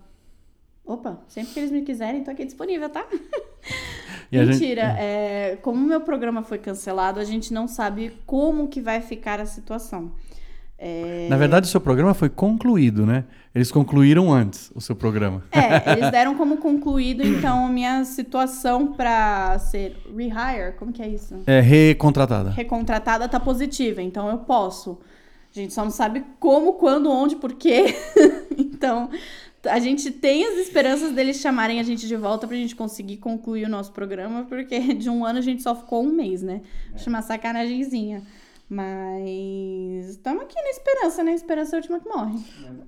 Opa, 0.85 1.21
sempre 1.29 1.53
que 1.53 1.59
eles 1.61 1.71
me 1.71 1.83
quiserem, 1.83 2.21
tô 2.21 2.31
aqui 2.31 2.43
disponível, 2.43 2.89
tá? 2.89 3.05
Mentira, 4.39 4.87
gente... 4.87 4.99
é, 4.99 5.57
como 5.61 5.83
o 5.83 5.87
meu 5.87 6.01
programa 6.01 6.43
foi 6.43 6.57
cancelado, 6.57 7.19
a 7.19 7.23
gente 7.23 7.53
não 7.53 7.67
sabe 7.67 8.13
como 8.25 8.67
que 8.67 8.81
vai 8.81 9.01
ficar 9.01 9.39
a 9.39 9.45
situação. 9.45 10.11
É... 10.77 11.27
Na 11.29 11.37
verdade, 11.37 11.65
o 11.65 11.69
seu 11.69 11.79
programa 11.79 12.13
foi 12.13 12.27
concluído, 12.29 13.05
né? 13.05 13.23
Eles 13.55 13.71
concluíram 13.71 14.33
antes 14.33 14.71
o 14.75 14.81
seu 14.81 14.95
programa. 14.95 15.43
É, 15.51 15.93
eles 15.93 16.11
deram 16.11 16.35
como 16.35 16.57
concluído, 16.57 17.23
então, 17.23 17.67
a 17.67 17.69
minha 17.69 18.03
situação 18.03 18.93
para 18.93 19.57
ser 19.59 19.95
rehire, 20.13 20.73
como 20.77 20.91
que 20.91 21.01
é 21.01 21.07
isso? 21.07 21.35
É, 21.45 21.61
recontratada. 21.61 22.49
Recontratada 22.49 23.29
tá 23.29 23.39
positiva, 23.39 24.01
então 24.01 24.27
eu 24.29 24.39
posso. 24.39 24.99
A 25.55 25.59
gente 25.59 25.73
só 25.73 25.83
não 25.83 25.91
sabe 25.91 26.25
como, 26.39 26.73
quando, 26.73 27.11
onde, 27.11 27.35
por 27.35 27.53
quê. 27.53 27.95
então, 28.57 29.09
a 29.65 29.79
gente 29.79 30.11
tem 30.11 30.45
as 30.45 30.55
esperanças 30.55 31.11
deles 31.11 31.37
chamarem 31.37 31.79
a 31.79 31.83
gente 31.83 32.07
de 32.07 32.15
volta 32.15 32.47
pra 32.47 32.55
gente 32.55 32.75
conseguir 32.75 33.17
concluir 33.17 33.65
o 33.65 33.69
nosso 33.69 33.91
programa, 33.91 34.43
porque 34.43 34.79
de 34.93 35.09
um 35.09 35.25
ano 35.25 35.39
a 35.39 35.41
gente 35.41 35.63
só 35.63 35.75
ficou 35.75 36.03
um 36.03 36.11
mês, 36.11 36.41
né? 36.41 36.61
É. 36.93 36.97
Chama 36.97 37.21
sacanagemzinha. 37.21 38.23
Mas 38.69 40.09
estamos 40.09 40.43
aqui 40.43 40.55
na 40.55 40.69
esperança, 40.69 41.23
né? 41.23 41.33
Esperança 41.33 41.75
é 41.75 41.77
a 41.77 41.79
última 41.79 41.99
que 41.99 42.09
morre. 42.09 42.39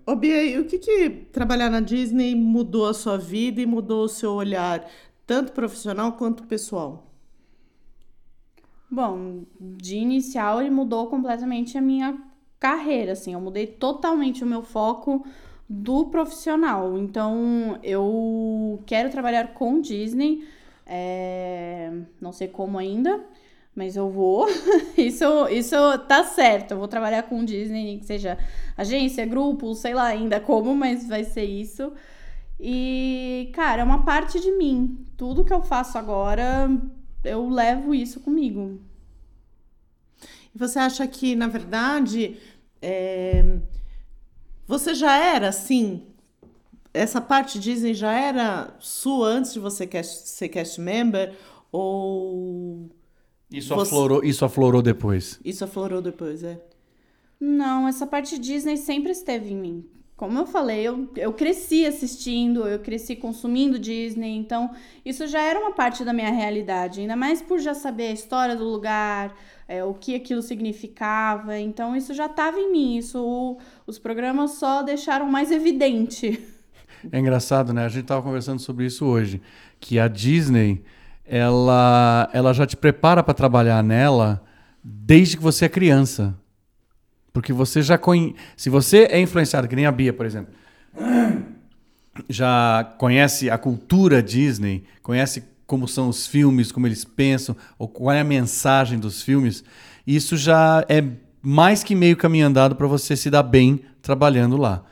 Ô, 0.05 0.15
Bia, 0.15 0.43
e 0.43 0.57
o 0.57 0.65
que, 0.65 0.79
que 0.79 1.09
trabalhar 1.31 1.69
na 1.69 1.79
Disney 1.79 2.33
mudou 2.33 2.87
a 2.87 2.93
sua 2.93 3.17
vida 3.17 3.61
e 3.61 3.65
mudou 3.65 4.05
o 4.05 4.09
seu 4.09 4.31
olhar, 4.31 4.89
tanto 5.27 5.51
profissional 5.51 6.13
quanto 6.13 6.43
pessoal? 6.43 7.11
Bom, 8.89 9.43
de 9.59 9.97
inicial 9.97 10.61
ele 10.61 10.71
mudou 10.71 11.07
completamente 11.07 11.77
a 11.77 11.81
minha 11.81 12.17
carreira, 12.59 13.11
assim. 13.11 13.33
Eu 13.33 13.41
mudei 13.41 13.67
totalmente 13.67 14.43
o 14.43 14.47
meu 14.47 14.63
foco 14.63 15.25
do 15.67 16.05
profissional. 16.05 16.97
Então, 16.97 17.79
eu 17.83 18.81
quero 18.85 19.09
trabalhar 19.09 19.53
com 19.53 19.81
Disney. 19.81 20.47
É... 20.85 21.91
Não 22.21 22.31
sei 22.31 22.47
como 22.47 22.77
ainda, 22.77 23.23
mas 23.75 23.95
eu 23.95 24.09
vou. 24.09 24.47
isso, 24.97 25.47
isso 25.49 25.75
tá 26.07 26.23
certo. 26.23 26.71
Eu 26.71 26.77
vou 26.77 26.87
trabalhar 26.87 27.23
com 27.23 27.43
Disney, 27.43 27.97
que 27.99 28.05
seja 28.05 28.37
agência, 28.77 29.25
grupo, 29.25 29.73
sei 29.73 29.93
lá 29.93 30.05
ainda 30.05 30.39
como, 30.39 30.75
mas 30.75 31.07
vai 31.07 31.23
ser 31.23 31.45
isso. 31.45 31.91
E, 32.59 33.49
cara, 33.53 33.81
é 33.81 33.85
uma 33.85 34.03
parte 34.03 34.39
de 34.39 34.51
mim. 34.51 35.05
Tudo 35.17 35.43
que 35.43 35.53
eu 35.53 35.61
faço 35.61 35.97
agora, 35.97 36.69
eu 37.23 37.49
levo 37.49 37.93
isso 37.93 38.19
comigo. 38.19 38.79
E 40.53 40.57
você 40.57 40.79
acha 40.79 41.05
que, 41.07 41.35
na 41.35 41.47
verdade, 41.47 42.37
é 42.81 43.59
você 44.67 44.93
já 44.93 45.17
era 45.17 45.49
assim? 45.49 46.03
Essa 46.93 47.19
parte 47.19 47.59
Disney 47.59 47.93
já 47.93 48.13
era 48.13 48.73
sua 48.79 49.27
antes 49.27 49.53
de 49.53 49.59
você 49.59 49.87
ser 50.03 50.49
cast 50.49 50.79
member? 50.79 51.35
Ou. 51.71 52.89
Isso, 53.51 53.75
você... 53.75 53.81
aflorou, 53.81 54.23
isso 54.23 54.45
aflorou 54.45 54.81
depois? 54.81 55.39
Isso 55.43 55.63
aflorou 55.63 56.01
depois, 56.01 56.43
é. 56.43 56.59
Não, 57.39 57.87
essa 57.87 58.07
parte 58.07 58.39
Disney 58.39 58.77
sempre 58.77 59.11
esteve 59.11 59.51
em 59.51 59.57
mim. 59.57 59.89
Como 60.15 60.39
eu 60.39 60.45
falei, 60.45 60.81
eu, 60.81 61.09
eu 61.17 61.33
cresci 61.33 61.85
assistindo, 61.85 62.65
eu 62.65 62.79
cresci 62.79 63.17
consumindo 63.17 63.77
Disney, 63.77 64.37
então 64.37 64.73
isso 65.03 65.27
já 65.27 65.41
era 65.41 65.59
uma 65.59 65.73
parte 65.73 66.05
da 66.05 66.13
minha 66.13 66.31
realidade, 66.31 67.01
ainda 67.01 67.17
mais 67.17 67.41
por 67.41 67.59
já 67.59 67.73
saber 67.73 68.07
a 68.07 68.13
história 68.13 68.55
do 68.55 68.63
lugar, 68.63 69.35
é, 69.67 69.83
o 69.83 69.93
que 69.93 70.15
aquilo 70.15 70.41
significava. 70.41 71.57
Então 71.57 71.95
isso 71.95 72.13
já 72.13 72.25
estava 72.25 72.59
em 72.59 72.71
mim, 72.71 72.97
isso 72.97 73.57
os 73.85 73.99
programas 73.99 74.51
só 74.51 74.81
deixaram 74.81 75.27
mais 75.29 75.51
evidente. 75.51 76.39
É 77.11 77.19
engraçado, 77.19 77.71
né? 77.71 77.85
A 77.85 77.89
gente 77.89 78.03
estava 78.03 78.23
conversando 78.23 78.59
sobre 78.59 78.85
isso 78.85 79.05
hoje, 79.05 79.39
que 79.79 79.99
a 79.99 80.07
Disney 80.07 80.83
ela, 81.23 82.29
ela 82.33 82.51
já 82.51 82.65
te 82.65 82.75
prepara 82.75 83.21
para 83.21 83.33
trabalhar 83.33 83.83
nela 83.83 84.41
desde 84.83 85.37
que 85.37 85.43
você 85.43 85.65
é 85.65 85.69
criança. 85.69 86.35
Porque 87.33 87.51
você 87.51 87.81
já 87.81 87.97
conhece. 87.97 88.35
Se 88.55 88.69
você 88.69 89.07
é 89.11 89.19
influenciado, 89.19 89.67
que 89.67 89.75
nem 89.75 89.85
a 89.85 89.91
Bia, 89.91 90.13
por 90.13 90.25
exemplo, 90.25 90.53
já 92.29 92.95
conhece 92.97 93.49
a 93.49 93.57
cultura 93.57 94.23
Disney, 94.23 94.83
conhece 95.03 95.43
como 95.65 95.87
são 95.87 96.09
os 96.09 96.27
filmes, 96.27 96.71
como 96.71 96.87
eles 96.87 97.03
pensam, 97.03 97.55
ou 97.77 97.87
qual 97.87 98.15
é 98.15 98.21
a 98.21 98.23
mensagem 98.23 98.99
dos 98.99 99.21
filmes, 99.21 99.63
isso 100.05 100.37
já 100.37 100.85
é 100.87 101.03
mais 101.41 101.83
que 101.83 101.95
meio 101.95 102.17
caminho 102.17 102.47
andado 102.47 102.75
para 102.75 102.87
você 102.87 103.15
se 103.15 103.29
dar 103.29 103.43
bem 103.43 103.81
trabalhando 104.01 104.57
lá. 104.57 104.83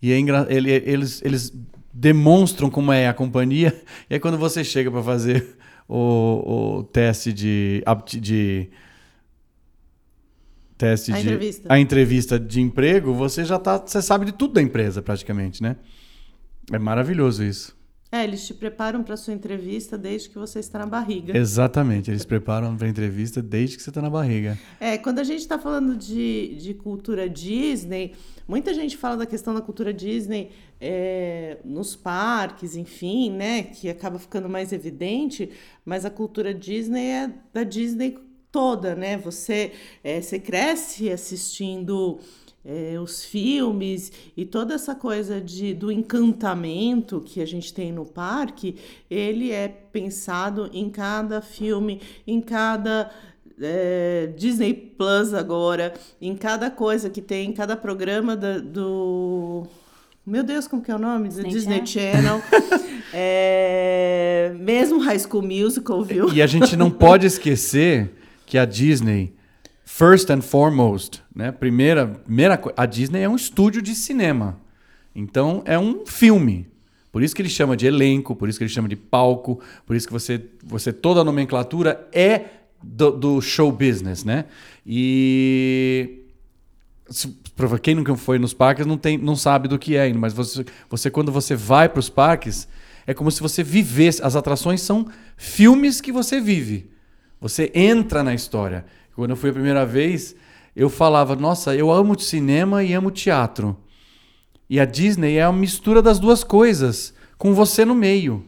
E 0.00 0.12
é 0.12 0.18
engra... 0.18 0.46
eles, 0.48 1.22
eles 1.22 1.52
demonstram 1.92 2.70
como 2.70 2.92
é 2.92 3.08
a 3.08 3.14
companhia, 3.14 3.82
e 4.08 4.14
aí 4.14 4.20
quando 4.20 4.38
você 4.38 4.62
chega 4.62 4.90
para 4.90 5.02
fazer 5.02 5.56
o, 5.88 6.78
o, 6.78 6.84
teste 6.84 7.32
de, 7.32 7.82
de 8.20 8.68
teste 10.76 11.12
a 11.12 11.16
de 11.16 11.22
entrevista. 11.22 11.72
a 11.72 11.78
entrevista 11.78 12.38
de 12.38 12.60
emprego, 12.60 13.12
você 13.14 13.44
já 13.44 13.58
tá, 13.58 13.78
você 13.78 14.00
sabe 14.00 14.26
de 14.26 14.32
tudo 14.32 14.54
da 14.54 14.62
empresa 14.62 15.02
praticamente, 15.02 15.62
né? 15.62 15.76
É 16.70 16.78
maravilhoso 16.78 17.42
isso. 17.42 17.77
É, 18.10 18.24
eles 18.24 18.46
te 18.46 18.54
preparam 18.54 19.02
para 19.02 19.18
sua 19.18 19.34
entrevista 19.34 19.98
desde 19.98 20.30
que 20.30 20.38
você 20.38 20.60
está 20.60 20.78
na 20.78 20.86
barriga. 20.86 21.36
Exatamente, 21.36 22.10
eles 22.10 22.24
preparam 22.24 22.74
para 22.74 22.86
a 22.86 22.90
entrevista 22.90 23.42
desde 23.42 23.76
que 23.76 23.82
você 23.82 23.90
está 23.90 24.00
na 24.00 24.08
barriga. 24.08 24.58
É, 24.80 24.96
quando 24.96 25.18
a 25.18 25.24
gente 25.24 25.40
está 25.40 25.58
falando 25.58 25.94
de, 25.94 26.56
de 26.58 26.72
cultura 26.72 27.28
Disney, 27.28 28.14
muita 28.46 28.72
gente 28.72 28.96
fala 28.96 29.18
da 29.18 29.26
questão 29.26 29.52
da 29.52 29.60
cultura 29.60 29.92
Disney 29.92 30.52
é, 30.80 31.58
nos 31.62 31.94
parques, 31.94 32.76
enfim, 32.76 33.30
né, 33.30 33.64
que 33.64 33.90
acaba 33.90 34.18
ficando 34.18 34.48
mais 34.48 34.72
evidente, 34.72 35.50
mas 35.84 36.06
a 36.06 36.10
cultura 36.10 36.54
Disney 36.54 37.10
é 37.10 37.30
da 37.52 37.62
Disney 37.62 38.16
toda, 38.50 38.94
né? 38.94 39.18
Você, 39.18 39.72
é, 40.02 40.22
você 40.22 40.38
cresce 40.38 41.10
assistindo 41.10 42.18
é, 42.68 43.00
os 43.00 43.24
filmes 43.24 44.12
e 44.36 44.44
toda 44.44 44.74
essa 44.74 44.94
coisa 44.94 45.40
de, 45.40 45.72
do 45.72 45.90
encantamento 45.90 47.22
que 47.24 47.40
a 47.40 47.46
gente 47.46 47.72
tem 47.72 47.90
no 47.90 48.04
parque, 48.04 48.76
ele 49.10 49.50
é 49.50 49.68
pensado 49.68 50.68
em 50.74 50.90
cada 50.90 51.40
filme, 51.40 52.02
em 52.26 52.42
cada 52.42 53.10
é, 53.58 54.30
Disney 54.36 54.74
Plus 54.74 55.32
agora, 55.32 55.94
em 56.20 56.36
cada 56.36 56.70
coisa 56.70 57.08
que 57.08 57.22
tem, 57.22 57.48
em 57.48 57.52
cada 57.54 57.74
programa 57.74 58.36
da, 58.36 58.58
do 58.58 59.66
Meu 60.26 60.42
Deus, 60.42 60.68
como 60.68 60.82
que 60.82 60.90
é 60.90 60.94
o 60.94 60.98
nome? 60.98 61.30
Disney 61.30 61.48
Disney 61.48 61.86
Channel. 61.86 62.42
É, 63.14 64.52
mesmo 64.60 64.98
High 65.00 65.20
School 65.20 65.42
Musical, 65.42 66.04
viu? 66.04 66.30
E 66.34 66.42
a 66.42 66.46
gente 66.46 66.76
não 66.76 66.90
pode 66.90 67.24
esquecer 67.26 68.10
que 68.44 68.58
a 68.58 68.66
Disney, 68.66 69.37
first 69.88 70.28
and 70.28 70.42
foremost, 70.42 71.22
né? 71.34 71.50
Primeira, 71.50 72.06
primeira 72.06 72.60
a 72.76 72.84
Disney 72.84 73.22
é 73.22 73.28
um 73.28 73.34
estúdio 73.34 73.80
de 73.80 73.94
cinema. 73.94 74.60
Então 75.14 75.62
é 75.64 75.78
um 75.78 76.04
filme. 76.04 76.68
Por 77.10 77.22
isso 77.22 77.34
que 77.34 77.40
ele 77.40 77.48
chama 77.48 77.74
de 77.74 77.86
elenco, 77.86 78.36
por 78.36 78.50
isso 78.50 78.58
que 78.58 78.64
ele 78.64 78.72
chama 78.72 78.86
de 78.86 78.94
palco, 78.94 79.60
por 79.86 79.96
isso 79.96 80.06
que 80.06 80.12
você, 80.12 80.44
você 80.62 80.92
toda 80.92 81.22
a 81.22 81.24
nomenclatura 81.24 82.06
é 82.12 82.44
do, 82.82 83.10
do 83.10 83.40
show 83.40 83.72
business, 83.72 84.24
né? 84.24 84.44
E 84.86 86.20
pra 87.56 87.78
quem 87.78 87.94
nunca 87.94 88.14
foi 88.14 88.38
nos 88.38 88.52
parques 88.52 88.84
não, 88.84 88.98
tem, 88.98 89.16
não 89.16 89.34
sabe 89.34 89.68
do 89.68 89.78
que 89.78 89.96
é 89.96 90.02
ainda, 90.02 90.18
mas 90.18 90.34
você, 90.34 90.66
você 90.90 91.10
quando 91.10 91.32
você 91.32 91.56
vai 91.56 91.88
para 91.88 91.98
os 91.98 92.10
parques, 92.10 92.68
é 93.06 93.14
como 93.14 93.30
se 93.30 93.40
você 93.40 93.64
vivesse. 93.64 94.22
As 94.22 94.36
atrações 94.36 94.82
são 94.82 95.08
filmes 95.34 95.98
que 95.98 96.12
você 96.12 96.42
vive. 96.42 96.90
Você 97.40 97.72
entra 97.74 98.22
na 98.22 98.34
história. 98.34 98.84
Quando 99.18 99.30
eu 99.30 99.36
fui 99.36 99.50
a 99.50 99.52
primeira 99.52 99.84
vez, 99.84 100.36
eu 100.76 100.88
falava: 100.88 101.34
Nossa, 101.34 101.74
eu 101.74 101.90
amo 101.90 102.16
cinema 102.16 102.84
e 102.84 102.92
amo 102.92 103.10
teatro. 103.10 103.76
E 104.70 104.78
a 104.78 104.84
Disney 104.84 105.38
é 105.38 105.42
a 105.42 105.50
mistura 105.50 106.00
das 106.00 106.20
duas 106.20 106.44
coisas, 106.44 107.12
com 107.36 107.52
você 107.52 107.84
no 107.84 107.96
meio. 107.96 108.44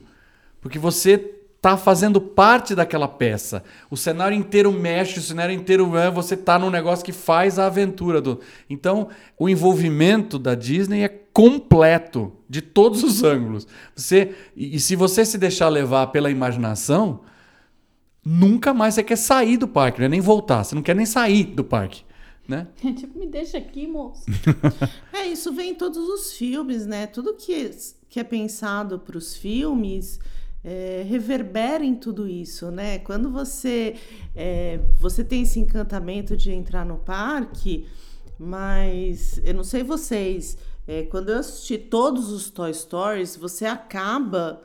Porque 0.61 0.79
você 0.79 1.19
tá 1.61 1.77
fazendo 1.77 2.21
parte 2.21 2.73
daquela 2.73 3.09
peça. 3.09 3.65
O 3.91 3.97
cenário 3.97 4.37
inteiro 4.37 4.71
mexe, 4.71 5.19
o 5.19 5.23
cenário 5.23 5.53
inteiro 5.53 5.97
é, 5.97 6.09
você 6.09 6.37
tá 6.37 6.57
num 6.57 6.71
negócio 6.71 7.05
que 7.05 7.13
faz 7.13 7.59
a 7.59 7.67
aventura 7.67 8.21
do. 8.21 8.39
Então, 8.69 9.09
o 9.37 9.49
envolvimento 9.49 10.39
da 10.39 10.55
Disney 10.55 11.03
é 11.03 11.09
completo 11.09 12.33
de 12.49 12.63
todos 12.63 13.03
os 13.03 13.25
ângulos. 13.27 13.67
Você 13.97 14.37
e, 14.55 14.77
e 14.77 14.79
se 14.79 14.95
você 14.95 15.25
se 15.25 15.37
deixar 15.37 15.69
levar 15.69 16.07
pela 16.13 16.31
imaginação, 16.31 17.23
nunca 18.25 18.75
mais 18.75 18.95
você 18.95 19.03
quer 19.03 19.17
sair 19.17 19.57
do 19.57 19.69
parque, 19.69 20.03
é 20.03 20.09
nem 20.09 20.21
voltar, 20.21 20.65
você 20.65 20.75
não 20.75 20.83
quer 20.83 20.95
nem 20.95 21.07
sair 21.07 21.45
do 21.45 21.65
parque, 21.65 22.05
né? 22.47 22.69
tipo, 22.97 23.19
me 23.19 23.27
deixa 23.27 23.59
aqui, 23.59 23.87
moço. 23.87 24.25
É, 25.13 25.27
isso 25.27 25.53
vem 25.53 25.71
em 25.71 25.75
todos 25.75 25.99
os 25.99 26.33
filmes, 26.33 26.87
né? 26.87 27.07
Tudo 27.07 27.35
que, 27.35 27.71
que 28.09 28.19
é 28.19 28.25
pensado 28.25 28.99
para 28.99 29.19
os 29.19 29.37
filmes 29.37 30.19
é, 30.63 31.05
reverbera 31.09 31.85
em 31.85 31.95
tudo 31.95 32.29
isso, 32.29 32.71
né? 32.71 32.99
Quando 32.99 33.31
você, 33.31 33.97
é, 34.35 34.81
você 34.99 35.25
tem 35.25 35.43
esse 35.43 35.59
encantamento 35.59 36.37
de 36.37 36.53
entrar 36.53 36.85
no 36.85 36.99
parque, 36.99 37.87
mas 38.39 39.41
eu 39.45 39.55
não 39.55 39.65
sei 39.65 39.83
vocês, 39.83 40.57
é, 40.87 41.03
quando 41.05 41.31
eu 41.31 41.39
assisti 41.39 41.79
todos 41.79 42.31
os 42.31 42.51
Toy 42.51 42.73
Stories, 42.73 43.37
você 43.37 43.67
acaba 43.67 44.63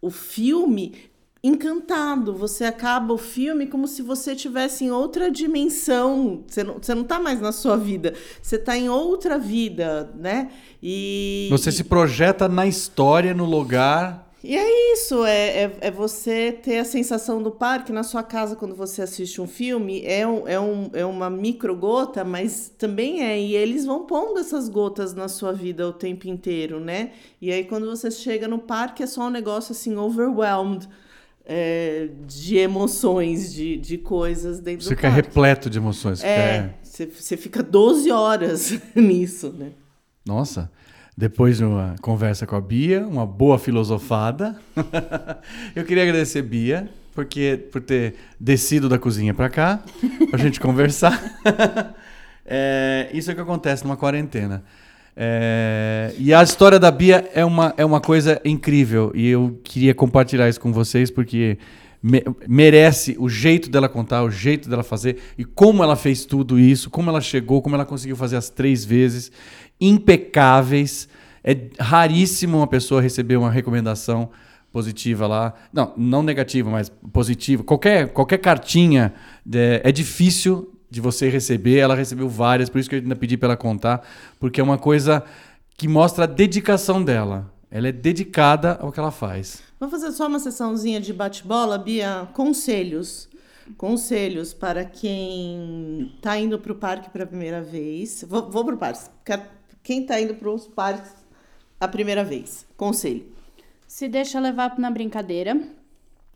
o 0.00 0.10
filme 0.10 0.94
encantado. 1.42 2.34
Você 2.34 2.64
acaba 2.64 3.14
o 3.14 3.18
filme 3.18 3.66
como 3.66 3.86
se 3.86 4.02
você 4.02 4.34
tivesse 4.34 4.84
em 4.84 4.90
outra 4.90 5.30
dimensão. 5.30 6.44
Você 6.46 6.64
não, 6.64 6.74
você 6.74 6.94
não 6.94 7.04
tá 7.04 7.18
mais 7.20 7.40
na 7.40 7.52
sua 7.52 7.76
vida, 7.76 8.14
você 8.42 8.58
tá 8.58 8.76
em 8.76 8.88
outra 8.88 9.38
vida, 9.38 10.10
né? 10.16 10.50
E 10.82 11.48
Você 11.50 11.70
se 11.72 11.84
projeta 11.84 12.48
na 12.48 12.66
história, 12.66 13.34
no 13.34 13.44
lugar. 13.44 14.32
e 14.42 14.56
é 14.56 14.92
isso, 14.92 15.24
é, 15.24 15.64
é, 15.64 15.76
é 15.80 15.90
você 15.90 16.52
ter 16.52 16.78
a 16.78 16.84
sensação 16.84 17.42
do 17.42 17.50
parque 17.50 17.92
na 17.92 18.04
sua 18.04 18.22
casa 18.22 18.54
quando 18.54 18.74
você 18.74 19.02
assiste 19.02 19.40
um 19.40 19.46
filme. 19.48 20.02
É, 20.04 20.26
um, 20.26 20.46
é, 20.46 20.58
um, 20.60 20.90
é 20.92 21.04
uma 21.04 21.28
micro 21.30 21.74
gota, 21.76 22.24
mas 22.24 22.68
também 22.78 23.22
é. 23.24 23.38
E 23.40 23.54
eles 23.56 23.84
vão 23.84 24.06
pondo 24.06 24.38
essas 24.38 24.68
gotas 24.68 25.12
na 25.14 25.28
sua 25.28 25.52
vida 25.52 25.88
o 25.88 25.92
tempo 25.92 26.28
inteiro, 26.28 26.78
né? 26.80 27.10
E 27.40 27.50
aí 27.52 27.64
quando 27.64 27.86
você 27.86 28.10
chega 28.10 28.46
no 28.46 28.58
parque 28.58 29.02
é 29.02 29.06
só 29.06 29.22
um 29.22 29.30
negócio 29.30 29.72
assim, 29.72 29.96
overwhelmed. 29.96 30.88
É, 31.48 32.08
de 32.26 32.58
emoções, 32.58 33.52
de, 33.52 33.76
de 33.78 33.96
coisas 33.98 34.60
dentro 34.60 34.84
Você 34.84 34.90
do 34.90 34.96
fica 34.96 35.08
parque. 35.10 35.26
repleto 35.26 35.70
de 35.70 35.78
emoções. 35.78 36.18
fica- 36.20 36.30
É, 36.30 36.74
você, 36.82 37.06
você 37.06 37.36
fica 37.38 37.62
12 37.62 38.10
horas 38.12 38.78
nisso, 38.94 39.52
né? 39.58 39.70
Nossa, 40.26 40.70
depois 41.16 41.56
de 41.56 41.64
uma 41.64 41.94
conversa 42.02 42.46
com 42.46 42.54
a 42.54 42.60
Bia, 42.60 43.06
uma 43.06 43.24
boa 43.26 43.58
filosofada. 43.58 44.56
eu 45.74 45.84
queria 45.84 46.02
agradecer 46.02 46.42
Bia 46.42 46.88
porque 47.14 47.58
por 47.72 47.80
ter 47.80 48.14
descido 48.38 48.88
da 48.88 48.98
cozinha 48.98 49.32
para 49.34 49.48
cá 49.48 49.82
pra 50.30 50.38
gente 50.38 50.60
conversar. 50.60 51.18
É, 52.50 53.10
isso 53.12 53.28
é 53.30 53.32
o 53.32 53.36
que 53.36 53.42
acontece 53.42 53.84
numa 53.84 53.94
quarentena. 53.96 54.64
É, 55.20 56.14
e 56.16 56.32
a 56.32 56.40
história 56.44 56.78
da 56.78 56.92
Bia 56.92 57.28
é 57.34 57.44
uma, 57.44 57.74
é 57.76 57.84
uma 57.84 58.00
coisa 58.00 58.40
incrível 58.44 59.10
e 59.16 59.26
eu 59.26 59.58
queria 59.64 59.92
compartilhar 59.92 60.48
isso 60.48 60.60
com 60.60 60.72
vocês 60.72 61.10
porque 61.10 61.58
me- 62.00 62.22
merece 62.46 63.16
o 63.18 63.28
jeito 63.28 63.68
dela 63.68 63.88
contar, 63.88 64.22
o 64.22 64.30
jeito 64.30 64.68
dela 64.68 64.84
fazer 64.84 65.16
e 65.36 65.44
como 65.44 65.82
ela 65.82 65.96
fez 65.96 66.24
tudo 66.24 66.56
isso, 66.56 66.88
como 66.88 67.10
ela 67.10 67.20
chegou, 67.20 67.60
como 67.60 67.74
ela 67.74 67.84
conseguiu 67.84 68.14
fazer 68.14 68.36
as 68.36 68.48
três 68.48 68.84
vezes, 68.84 69.32
impecáveis. 69.80 71.08
É 71.42 71.56
raríssimo 71.80 72.56
uma 72.58 72.66
pessoa 72.68 73.00
receber 73.00 73.36
uma 73.36 73.50
recomendação 73.50 74.30
positiva 74.72 75.26
lá. 75.26 75.52
Não, 75.72 75.92
não 75.96 76.22
negativa, 76.22 76.70
mas 76.70 76.92
positiva. 77.12 77.64
Qualquer, 77.64 78.08
qualquer 78.08 78.38
cartinha 78.38 79.12
é, 79.52 79.80
é 79.82 79.90
difícil 79.90 80.72
de 80.90 81.00
você 81.00 81.28
receber. 81.28 81.78
Ela 81.78 81.94
recebeu 81.94 82.28
várias, 82.28 82.68
por 82.68 82.78
isso 82.78 82.88
que 82.88 82.96
eu 82.96 83.00
ainda 83.00 83.16
pedi 83.16 83.36
para 83.36 83.48
ela 83.48 83.56
contar, 83.56 84.06
porque 84.38 84.60
é 84.60 84.64
uma 84.64 84.78
coisa 84.78 85.24
que 85.76 85.86
mostra 85.88 86.24
a 86.24 86.26
dedicação 86.26 87.02
dela. 87.02 87.52
Ela 87.70 87.88
é 87.88 87.92
dedicada 87.92 88.78
ao 88.80 88.90
que 88.90 88.98
ela 88.98 89.10
faz. 89.10 89.62
Vamos 89.78 90.00
fazer 90.00 90.12
só 90.12 90.26
uma 90.26 90.38
sessãozinha 90.38 91.00
de 91.00 91.12
bate-bola, 91.12 91.78
Bia? 91.78 92.28
Conselhos. 92.32 93.28
Conselhos 93.76 94.54
para 94.54 94.84
quem 94.84 96.12
está 96.16 96.38
indo 96.38 96.58
para 96.58 96.72
o 96.72 96.74
parque 96.74 97.10
pela 97.10 97.26
primeira 97.26 97.62
vez. 97.62 98.24
Vou, 98.26 98.50
vou 98.50 98.64
para 98.64 98.74
o 98.74 98.78
parque. 98.78 99.10
Quem 99.82 100.02
está 100.02 100.20
indo 100.20 100.34
para 100.34 100.50
os 100.50 100.66
parques 100.66 101.12
a 101.78 101.86
primeira 101.86 102.24
vez? 102.24 102.66
Conselho. 102.76 103.26
Se 103.86 104.08
deixa 104.08 104.40
levar 104.40 104.78
na 104.78 104.90
brincadeira 104.90 105.60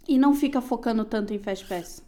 e 0.07 0.19
não 0.19 0.35
fica 0.35 0.61
focando 0.61 1.05
tanto 1.05 1.33
em 1.33 1.39
Fast 1.39 1.67
Pass. 1.67 2.03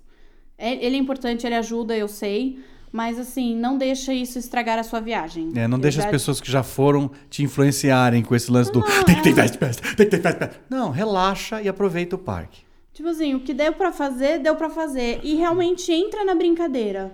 É- 0.58 0.84
Ele 0.84 0.96
é 0.96 0.98
importante, 0.98 1.46
ele 1.46 1.54
ajuda, 1.54 1.96
eu 1.96 2.08
sei, 2.08 2.58
mas 2.92 3.18
assim, 3.18 3.56
não 3.56 3.76
deixa 3.76 4.14
isso 4.14 4.38
estragar 4.38 4.78
a 4.78 4.82
sua 4.84 5.00
viagem. 5.00 5.52
É, 5.56 5.66
não 5.66 5.78
deixa 5.78 6.00
as 6.04 6.06
pessoas 6.10 6.40
que 6.40 6.50
já 6.50 6.62
foram 6.62 7.10
te 7.28 7.42
influenciarem 7.42 8.22
com 8.22 8.34
esse 8.36 8.50
lance 8.50 8.70
do 8.72 8.80
tem 9.04 9.16
que 9.16 9.22
ter 9.22 9.34
fast 9.34 9.58
pass, 9.58 9.76
tem 9.76 10.06
que 10.08 10.16
ter 10.16 10.22
fast 10.22 10.38
pass. 10.38 10.50
Não, 10.70 10.90
relaxa 10.90 11.60
e 11.60 11.68
aproveita 11.68 12.14
o 12.16 12.18
parque. 12.18 12.62
Tipo 12.92 13.08
assim, 13.08 13.34
o 13.34 13.40
que 13.40 13.52
deu 13.52 13.72
pra 13.72 13.90
fazer, 13.90 14.38
deu 14.38 14.54
pra 14.54 14.70
fazer. 14.70 15.18
E 15.24 15.34
realmente 15.34 15.92
entra 15.92 16.24
na 16.24 16.34
brincadeira. 16.36 17.12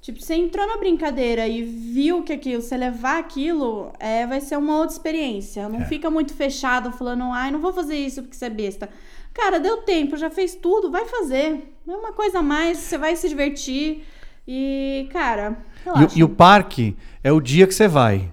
Tipo, 0.00 0.20
você 0.22 0.34
entrou 0.34 0.66
na 0.66 0.76
brincadeira 0.78 1.46
e 1.48 1.62
viu 1.62 2.22
que 2.22 2.32
aquilo, 2.32 2.62
você 2.62 2.76
levar 2.76 3.18
aquilo, 3.18 3.92
é, 3.98 4.24
vai 4.26 4.40
ser 4.40 4.56
uma 4.56 4.78
outra 4.78 4.92
experiência. 4.94 5.68
Não 5.68 5.80
É. 5.82 5.84
fica 5.86 6.08
muito 6.08 6.32
fechado 6.32 6.92
falando, 6.92 7.24
ai, 7.24 7.50
não 7.50 7.58
vou 7.60 7.72
fazer 7.72 7.96
isso 7.98 8.22
porque 8.22 8.36
você 8.36 8.46
é 8.46 8.50
besta. 8.50 8.88
Cara, 9.34 9.58
deu 9.58 9.78
tempo, 9.78 10.16
já 10.16 10.30
fez 10.30 10.54
tudo, 10.54 10.90
vai 10.90 11.04
fazer. 11.06 11.69
É 11.90 11.96
uma 11.96 12.12
coisa 12.12 12.38
a 12.38 12.42
mais, 12.42 12.78
você 12.78 12.96
vai 12.96 13.16
se 13.16 13.28
divertir. 13.28 14.04
E, 14.46 15.08
cara, 15.12 15.58
relaxa. 15.84 16.16
E, 16.16 16.20
e 16.20 16.24
o 16.24 16.28
parque 16.28 16.96
é 17.22 17.32
o 17.32 17.40
dia 17.40 17.66
que 17.66 17.74
você 17.74 17.88
vai. 17.88 18.32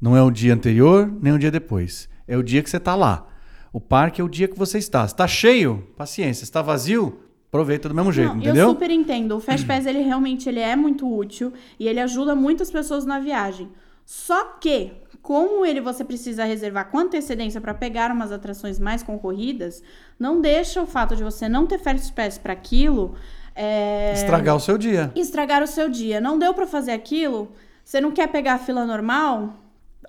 Não 0.00 0.16
é 0.16 0.22
o 0.22 0.30
dia 0.30 0.54
anterior, 0.54 1.12
nem 1.20 1.32
o 1.32 1.38
dia 1.38 1.50
depois. 1.50 2.08
É 2.28 2.36
o 2.36 2.42
dia 2.42 2.62
que 2.62 2.70
você 2.70 2.76
está 2.76 2.94
lá. 2.94 3.26
O 3.72 3.80
parque 3.80 4.20
é 4.20 4.24
o 4.24 4.28
dia 4.28 4.46
que 4.46 4.56
você 4.56 4.78
está. 4.78 5.04
Se 5.08 5.12
está 5.12 5.26
cheio, 5.26 5.88
paciência. 5.96 6.40
Se 6.40 6.44
está 6.44 6.62
vazio, 6.62 7.18
aproveita 7.48 7.88
do 7.88 7.94
mesmo 7.96 8.12
jeito, 8.12 8.30
Não, 8.30 8.36
entendeu? 8.36 8.68
Eu 8.68 8.70
super 8.70 8.90
entendo. 8.90 9.36
O 9.36 9.40
Fast 9.40 9.66
Pass, 9.66 9.86
ele 9.86 10.00
realmente 10.00 10.48
ele 10.48 10.60
é 10.60 10.76
muito 10.76 11.12
útil 11.12 11.52
e 11.80 11.88
ele 11.88 11.98
ajuda 11.98 12.36
muitas 12.36 12.70
pessoas 12.70 13.04
na 13.04 13.18
viagem. 13.18 13.70
Só 14.04 14.44
que, 14.60 14.92
como 15.24 15.64
ele 15.64 15.80
você 15.80 16.04
precisa 16.04 16.44
reservar 16.44 16.90
com 16.90 16.98
antecedência 16.98 17.58
para 17.58 17.72
pegar 17.72 18.12
umas 18.12 18.30
atrações 18.30 18.78
mais 18.78 19.02
concorridas, 19.02 19.82
não 20.18 20.38
deixa 20.38 20.82
o 20.82 20.86
fato 20.86 21.16
de 21.16 21.24
você 21.24 21.48
não 21.48 21.66
ter 21.66 21.78
Fast 21.78 22.12
Pass 22.12 22.36
para 22.36 22.52
aquilo 22.52 23.14
é, 23.54 24.12
Estragar 24.12 24.54
o 24.54 24.60
seu 24.60 24.76
dia. 24.76 25.10
estragar 25.14 25.62
o 25.62 25.66
seu 25.66 25.88
dia. 25.88 26.20
Não 26.20 26.38
deu 26.38 26.52
para 26.52 26.66
fazer 26.66 26.92
aquilo? 26.92 27.52
Você 27.82 28.02
não 28.02 28.10
quer 28.10 28.26
pegar 28.28 28.54
a 28.54 28.58
fila 28.58 28.84
normal? 28.84 29.54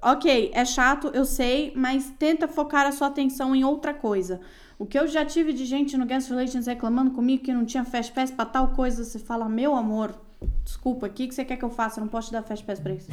Ok, 0.01 0.51
é 0.53 0.65
chato, 0.65 1.11
eu 1.13 1.23
sei, 1.23 1.71
mas 1.75 2.11
tenta 2.19 2.45
focar 2.45 2.85
a 2.85 2.91
sua 2.91 3.07
atenção 3.07 3.55
em 3.55 3.63
outra 3.63 3.93
coisa. 3.93 4.41
O 4.77 4.85
que 4.85 4.99
eu 4.99 5.07
já 5.07 5.23
tive 5.23 5.53
de 5.53 5.63
gente 5.65 5.95
no 5.95 6.05
Guest 6.05 6.29
Relations 6.29 6.67
reclamando 6.67 7.11
comigo 7.11 7.41
que 7.41 7.53
não 7.53 7.63
tinha 7.63 7.85
Fast 7.85 8.11
Pass 8.11 8.31
pra 8.31 8.45
tal 8.45 8.69
coisa, 8.69 9.03
você 9.03 9.17
fala, 9.17 9.47
meu 9.47 9.73
amor, 9.73 10.13
desculpa, 10.63 11.07
o 11.07 11.09
que, 11.09 11.27
que 11.27 11.35
você 11.35 11.45
quer 11.45 11.57
que 11.57 11.65
eu 11.65 11.69
faça? 11.69 11.99
Eu 11.99 12.03
não 12.03 12.09
posso 12.09 12.27
te 12.29 12.33
dar 12.33 12.43
Fast 12.43 12.65
Pass 12.65 12.79
pra 12.79 12.93
isso. 12.93 13.09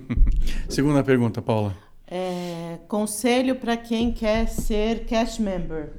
Segunda 0.68 1.02
pergunta, 1.02 1.40
Paula. 1.40 1.74
É, 2.06 2.78
conselho 2.88 3.56
para 3.56 3.76
quem 3.76 4.12
quer 4.12 4.46
ser 4.46 5.04
cast 5.06 5.40
member. 5.40 5.92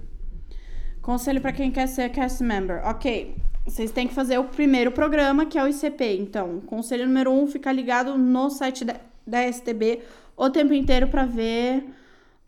Conselho 1.02 1.42
pra 1.42 1.52
quem 1.52 1.72
quer 1.72 1.88
ser 1.88 2.10
cast 2.10 2.44
member. 2.44 2.82
Ok, 2.86 3.36
vocês 3.66 3.92
têm 3.92 4.08
que 4.08 4.14
fazer 4.14 4.38
o 4.38 4.44
primeiro 4.44 4.92
programa, 4.92 5.46
que 5.46 5.58
é 5.58 5.64
o 5.64 5.68
ICP. 5.68 6.18
Então, 6.20 6.62
conselho 6.62 7.08
número 7.08 7.32
um, 7.32 7.48
ficar 7.48 7.72
ligado 7.72 8.18
no 8.18 8.50
site 8.50 8.86
da, 8.86 8.96
da 9.26 9.52
STB 9.52 10.02
o 10.36 10.50
tempo 10.50 10.74
inteiro 10.74 11.08
para 11.08 11.26
ver 11.26 11.86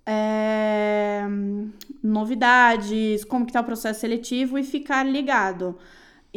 é, 0.06 1.23
novidades, 2.03 3.23
como 3.23 3.45
que 3.45 3.53
tá 3.53 3.61
o 3.61 3.64
processo 3.64 4.02
seletivo 4.02 4.57
e 4.57 4.64
ficar 4.64 5.03
ligado. 5.03 5.77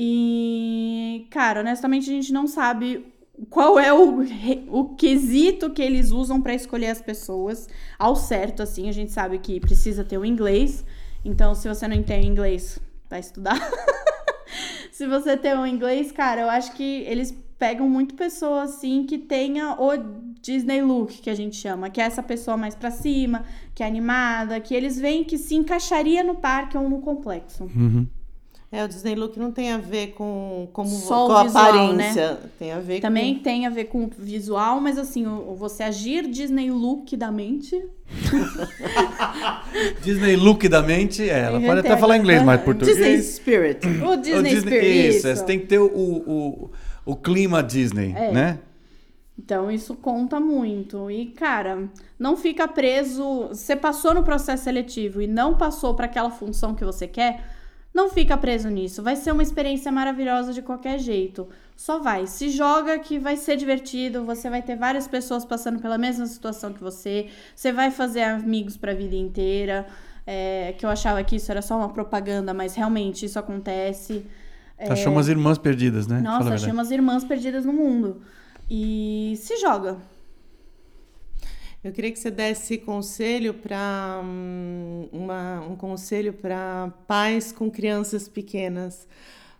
E, 0.01 1.27
cara, 1.29 1.59
honestamente 1.59 2.09
a 2.09 2.12
gente 2.12 2.33
não 2.33 2.47
sabe 2.47 3.05
qual 3.51 3.81
é 3.81 3.93
o, 3.93 4.25
o 4.69 4.95
quesito 4.95 5.70
que 5.70 5.83
eles 5.83 6.12
usam 6.12 6.41
para 6.41 6.55
escolher 6.55 6.87
as 6.87 7.03
pessoas 7.03 7.69
ao 7.99 8.15
certo, 8.15 8.62
assim. 8.62 8.89
A 8.89 8.93
gente 8.93 9.11
sabe 9.11 9.41
que 9.41 9.59
precisa 9.59 10.05
ter 10.05 10.16
o 10.16 10.25
inglês. 10.25 10.85
Então, 11.25 11.53
se 11.53 11.66
você 11.66 11.89
não 11.89 11.97
entende 11.97 12.29
inglês, 12.29 12.79
vai 13.11 13.19
estudar. 13.19 13.59
se 14.93 15.05
você 15.09 15.37
tem 15.37 15.59
o 15.59 15.66
inglês, 15.66 16.12
cara, 16.12 16.43
eu 16.43 16.49
acho 16.49 16.75
que 16.75 17.03
eles 17.03 17.37
pegam 17.59 17.89
muito 17.89 18.15
pessoa 18.15 18.62
assim 18.62 19.05
que 19.05 19.19
tenha 19.19 19.75
o 19.81 19.97
Disney 20.41 20.81
look 20.81 21.20
que 21.20 21.29
a 21.29 21.35
gente 21.35 21.57
chama, 21.57 21.91
que 21.91 22.01
é 22.01 22.05
essa 22.05 22.23
pessoa 22.23 22.57
mais 22.57 22.77
para 22.77 22.93
cima, 22.93 23.45
que 23.75 23.83
é 23.83 23.87
animada, 23.87 24.61
que 24.61 24.77
eles 24.77 24.97
veem 24.97 25.25
que 25.25 25.37
se 25.37 25.57
encaixaria 25.57 26.23
no 26.23 26.37
parque 26.37 26.79
ou 26.79 26.89
no 26.89 27.01
complexo. 27.01 27.65
Uhum. 27.65 28.07
É, 28.70 28.85
o 28.85 28.89
Disney 28.89 29.15
Look 29.15 29.39
não 29.39 29.51
tem 29.51 29.73
a 29.73 29.78
ver 29.78 30.09
com, 30.09 30.69
como, 30.74 30.90
Só 30.90 31.27
com 31.27 31.32
o 31.32 31.36
a 31.36 31.45
visual, 31.45 31.65
aparência. 31.65 32.39
Tem 32.59 32.70
a 32.70 32.78
ver 32.78 33.01
Também 33.01 33.36
com... 33.36 33.43
tem 33.43 33.66
a 33.66 33.70
ver 33.70 33.85
com 33.85 34.05
o 34.05 34.11
visual, 34.19 34.78
mas 34.78 34.99
assim, 34.99 35.27
o, 35.27 35.53
o 35.53 35.57
você 35.57 35.82
agir 35.82 36.28
Disney 36.28 36.70
look 36.70 37.16
da 37.16 37.31
mente. 37.32 37.82
Disney 40.03 40.36
look 40.36 40.69
da 40.69 40.82
mente, 40.82 41.28
é, 41.28 41.39
ela 41.40 41.59
Eu 41.61 41.66
pode 41.66 41.81
até 41.81 41.97
falar 41.97 42.19
inglês, 42.19 42.43
mas 42.43 42.61
português. 42.61 42.97
Disney 42.97 43.23
Spirit. 43.23 43.86
O 43.86 44.11
O 44.11 44.16
Disney, 44.16 44.61
Spirit. 44.61 45.16
Isso, 45.16 45.28
é, 45.28 45.35
você 45.35 45.45
tem 45.45 45.59
que 45.59 45.66
ter 45.66 45.78
o, 45.78 45.86
o, 45.86 46.70
o 47.07 47.16
clima 47.16 47.62
Disney, 47.62 48.12
É. 48.16 48.32
né? 48.32 48.59
Então, 49.39 49.70
isso 49.70 49.95
conta 49.95 50.40
muito. 50.40 51.09
E, 51.11 51.27
cara, 51.27 51.89
não 52.19 52.36
fica 52.36 52.66
preso. 52.66 53.49
Você 53.49 53.77
passou 53.77 54.12
no 54.12 54.24
processo 54.24 54.65
seletivo 54.65 55.23
e 55.23 55.28
não 55.28 55.57
passou 55.57 55.95
para 55.95 56.07
aquela 56.07 56.28
função 56.31 56.74
que 56.74 56.85
você 56.85 57.07
quer, 57.07 57.45
não 57.94 58.09
fica 58.10 58.36
preso 58.36 58.69
nisso. 58.69 59.02
Vai 59.02 59.16
ser 59.16 59.32
uma 59.32 59.43
experiência 59.43 59.90
maravilhosa 59.90 60.52
de 60.52 60.62
qualquer 60.62 60.98
jeito. 60.98 61.48
Só 61.77 61.98
vai. 61.98 62.27
Se 62.27 62.51
joga 62.51 62.98
que 62.98 63.19
vai 63.19 63.36
ser 63.36 63.56
divertido. 63.56 64.24
Você 64.24 64.48
vai 64.48 64.62
ter 64.62 64.77
várias 64.77 65.09
pessoas 65.09 65.44
passando 65.44 65.81
pela 65.81 65.98
mesma 65.98 66.27
situação 66.27 66.73
que 66.73 66.81
você. 66.81 67.28
Você 67.55 67.73
vai 67.73 67.90
fazer 67.90 68.23
amigos 68.23 68.77
para 68.77 68.93
a 68.93 68.94
vida 68.94 69.16
inteira. 69.16 69.86
É, 70.27 70.74
que 70.77 70.85
eu 70.85 70.90
achava 70.90 71.24
que 71.24 71.36
isso 71.36 71.51
era 71.51 71.62
só 71.62 71.77
uma 71.77 71.89
propaganda, 71.89 72.52
mas 72.52 72.74
realmente 72.74 73.24
isso 73.24 73.39
acontece. 73.39 74.27
Tá 74.77 74.93
achou 74.93 75.12
umas 75.12 75.27
irmãs 75.27 75.56
perdidas, 75.59 76.06
né? 76.06 76.20
Nossa, 76.20 76.55
achei 76.55 76.70
umas 76.70 76.90
irmãs 76.90 77.24
perdidas 77.24 77.65
no 77.65 77.73
mundo. 77.73 78.20
E 78.70 79.35
se 79.36 79.56
joga. 79.56 79.97
Eu 81.83 81.93
queria 81.93 82.11
que 82.11 82.19
você 82.19 82.31
desse 82.31 82.79
conselho 82.79 83.55
para 83.55 84.21
uma 85.13 85.61
um 85.61 85.77
conselho 85.77 86.33
para 86.33 86.93
pais 87.07 87.53
com 87.53 87.71
crianças 87.71 88.29
pequenas. 88.29 89.07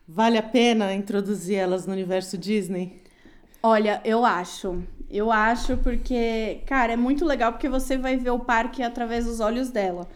Vale 0.07 0.37
a 0.37 0.43
pena 0.43 0.93
introduzir 0.95 1.57
elas 1.57 1.87
no 1.87 1.93
universo 1.93 2.37
Disney? 2.37 3.03
Olha, 3.63 4.01
eu 4.05 4.25
acho. 4.25 4.83
Eu 5.09 5.31
acho 5.31 5.77
porque, 5.79 6.61
cara, 6.67 6.95
é 6.95 6.97
muito 6.97 7.25
legal 7.25 7.53
porque 7.53 7.69
você 7.69 7.97
vai 7.97 8.17
ver 8.17 8.31
o 8.31 8.41
parque 8.41 8.83
através 8.83 9.27
dos 9.27 9.39
olhos 9.39 9.71
dela. 9.71 10.09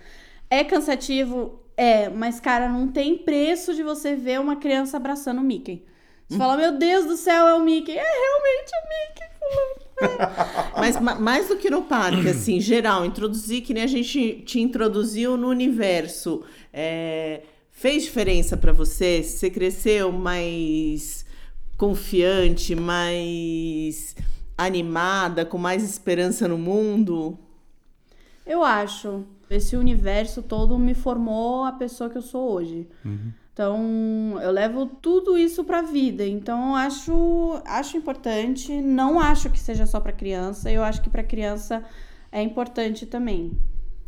É 0.50 0.64
cansativo? 0.64 1.60
É, 1.76 2.08
mas, 2.08 2.40
cara, 2.40 2.68
não 2.68 2.88
tem 2.88 3.16
preço 3.16 3.74
de 3.74 3.82
você 3.82 4.14
ver 4.16 4.40
uma 4.40 4.56
criança 4.56 4.96
abraçando 4.96 5.40
o 5.40 5.44
Mickey. 5.44 5.86
Você 6.28 6.36
fala, 6.36 6.56
meu 6.56 6.72
Deus 6.78 7.06
do 7.06 7.16
céu, 7.16 7.46
é 7.46 7.54
o 7.54 7.60
Mickey. 7.60 7.92
É 7.92 8.02
realmente 8.02 8.72
o 8.74 8.88
Mickey. 8.88 9.81
Mas 10.76 11.00
ma- 11.00 11.14
mais 11.14 11.48
do 11.48 11.56
que 11.56 11.70
no 11.70 11.82
parque, 11.82 12.28
assim, 12.30 12.60
geral, 12.60 13.04
introduzir 13.04 13.62
que 13.62 13.72
nem 13.74 13.82
a 13.82 13.86
gente 13.86 14.42
te 14.44 14.60
introduziu 14.60 15.36
no 15.36 15.48
universo. 15.48 16.42
é, 16.72 17.42
fez 17.70 18.02
diferença 18.04 18.56
para 18.56 18.72
você? 18.72 19.22
Você 19.22 19.50
cresceu 19.50 20.12
mais 20.12 21.24
confiante, 21.76 22.74
mais 22.74 24.14
animada, 24.56 25.44
com 25.44 25.58
mais 25.58 25.82
esperança 25.82 26.46
no 26.46 26.56
mundo? 26.58 27.38
Eu 28.46 28.62
acho. 28.62 29.24
Esse 29.50 29.76
universo 29.76 30.42
todo 30.42 30.78
me 30.78 30.94
formou 30.94 31.64
a 31.64 31.72
pessoa 31.72 32.08
que 32.08 32.16
eu 32.18 32.22
sou 32.22 32.52
hoje. 32.52 32.86
Então, 33.52 34.38
eu 34.42 34.50
levo 34.50 34.86
tudo 34.86 35.36
isso 35.36 35.62
pra 35.62 35.82
vida. 35.82 36.26
Então, 36.26 36.74
acho, 36.74 37.60
acho 37.66 37.96
importante. 37.98 38.72
Não 38.80 39.20
acho 39.20 39.50
que 39.50 39.60
seja 39.60 39.84
só 39.84 40.00
pra 40.00 40.12
criança. 40.12 40.72
Eu 40.72 40.82
acho 40.82 41.02
que 41.02 41.10
pra 41.10 41.22
criança 41.22 41.84
é 42.30 42.40
importante 42.42 43.04
também. 43.04 43.52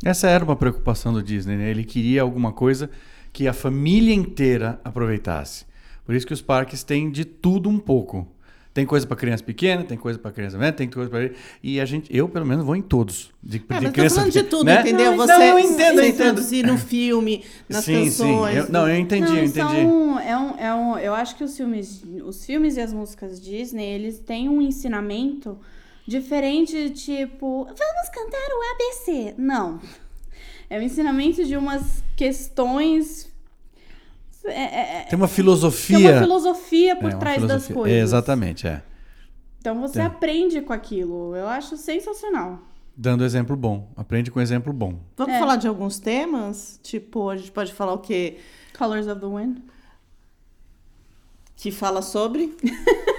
Essa 0.03 0.27
era 0.27 0.43
uma 0.43 0.55
preocupação 0.55 1.13
do 1.13 1.21
Disney, 1.21 1.57
né? 1.57 1.69
Ele 1.69 1.83
queria 1.83 2.23
alguma 2.23 2.51
coisa 2.51 2.89
que 3.31 3.47
a 3.47 3.53
família 3.53 4.13
inteira 4.13 4.79
aproveitasse. 4.83 5.65
Por 6.03 6.15
isso 6.15 6.25
que 6.25 6.33
os 6.33 6.41
parques 6.41 6.83
têm 6.83 7.11
de 7.11 7.23
tudo 7.23 7.69
um 7.69 7.77
pouco. 7.77 8.27
Tem 8.75 8.85
coisa 8.85 9.07
para 9.07 9.15
criança 9.15 9.41
pequena, 9.41 9.85
tem 9.85 9.97
coisa 9.97 10.19
para 10.19 10.31
criança 10.33 10.57
média, 10.57 10.73
tem 10.73 10.89
coisa 10.89 11.09
para 11.09 11.31
e 11.63 11.79
a 11.79 11.85
gente, 11.85 12.13
eu 12.13 12.27
pelo 12.27 12.45
menos 12.45 12.65
vou 12.65 12.75
em 12.75 12.81
todos. 12.81 13.31
De, 13.41 13.55
É, 13.55 13.59
de 13.59 13.65
mas 13.69 13.83
tô 13.85 13.91
criança 13.93 14.15
falando 14.15 14.31
de 14.33 14.39
pequena, 14.43 14.49
tudo, 14.49 14.65
né? 14.65 14.81
entendeu? 14.81 15.11
Não, 15.15 15.17
Você, 15.25 15.33
eu 15.51 15.59
entendo, 15.59 15.99
eu 16.01 16.03
você 16.13 16.57
entendo. 16.57 16.71
no 16.73 16.77
filme, 16.77 17.43
nas 17.69 17.85
sim, 17.85 18.03
canções. 18.03 18.51
sim. 18.53 18.57
Eu, 18.59 18.69
não, 18.69 18.89
eu 18.89 18.97
entendi, 18.99 19.29
Não, 19.31 19.37
eu 19.37 19.45
entendi. 19.45 19.55
são- 19.81 20.19
é 20.19 20.37
um, 20.37 20.57
é 20.59 20.75
um, 20.75 20.97
eu 20.97 21.13
acho 21.15 21.37
que 21.37 21.43
os 21.45 21.55
filmes, 21.55 22.03
os 22.25 22.45
filmes 22.45 22.75
e 22.75 22.81
as 22.81 22.91
músicas 22.91 23.39
Disney, 23.41 23.85
eles 23.93 24.19
têm 24.19 24.49
um 24.49 24.61
ensinamento 24.61 25.57
diferente, 26.05 26.89
tipo, 26.89 27.63
vamos 27.63 28.09
cantar 28.13 28.37
o 28.37 28.73
ABC. 28.75 29.35
Não. 29.37 29.79
É 30.69 30.77
o 30.77 30.81
ensinamento 30.81 31.45
de 31.45 31.55
umas 31.55 32.03
questões. 32.17 33.33
É, 34.47 34.51
é- 34.53 34.97
é- 35.01 35.05
Tem 35.09 35.17
uma 35.17 35.27
filosofia. 35.27 35.97
tem 35.97 36.11
uma 36.11 36.21
filosofia 36.21 36.95
por 36.95 37.09
É, 37.11 37.13
uma 37.13 37.19
trás 37.19 37.37
das 37.41 37.47
filosofia. 37.67 37.75
coisas. 37.75 37.97
É, 37.99 38.01
exatamente, 38.01 38.67
é. 38.67 38.81
Então 39.59 39.81
você 39.81 39.93
Tem. 39.95 40.03
aprende 40.05 40.61
com 40.61 40.73
aquilo. 40.73 41.35
Eu 41.35 41.47
acho 41.47 41.75
sensacional. 41.77 42.59
Dando 42.95 43.25
exemplo 43.25 43.55
bom. 43.55 43.89
Aprende 43.97 44.29
com 44.31 44.39
exemplo 44.39 44.71
bom. 44.71 44.99
Vamos 45.17 45.33
É. 45.33 45.39
falar 45.39 45.55
de 45.57 45.67
alguns 45.67 45.99
temas? 45.99 46.79
Tipo, 46.83 47.29
a 47.29 47.35
gente 47.37 47.51
pode 47.51 47.73
falar 47.73 47.93
o 47.93 47.97
quê? 47.99 48.37
Colors 48.77 49.07
of 49.07 49.19
the 49.19 49.25
Wind. 49.27 49.57
Que 51.57 51.71
fala 51.71 52.01
sobre? 52.01 52.55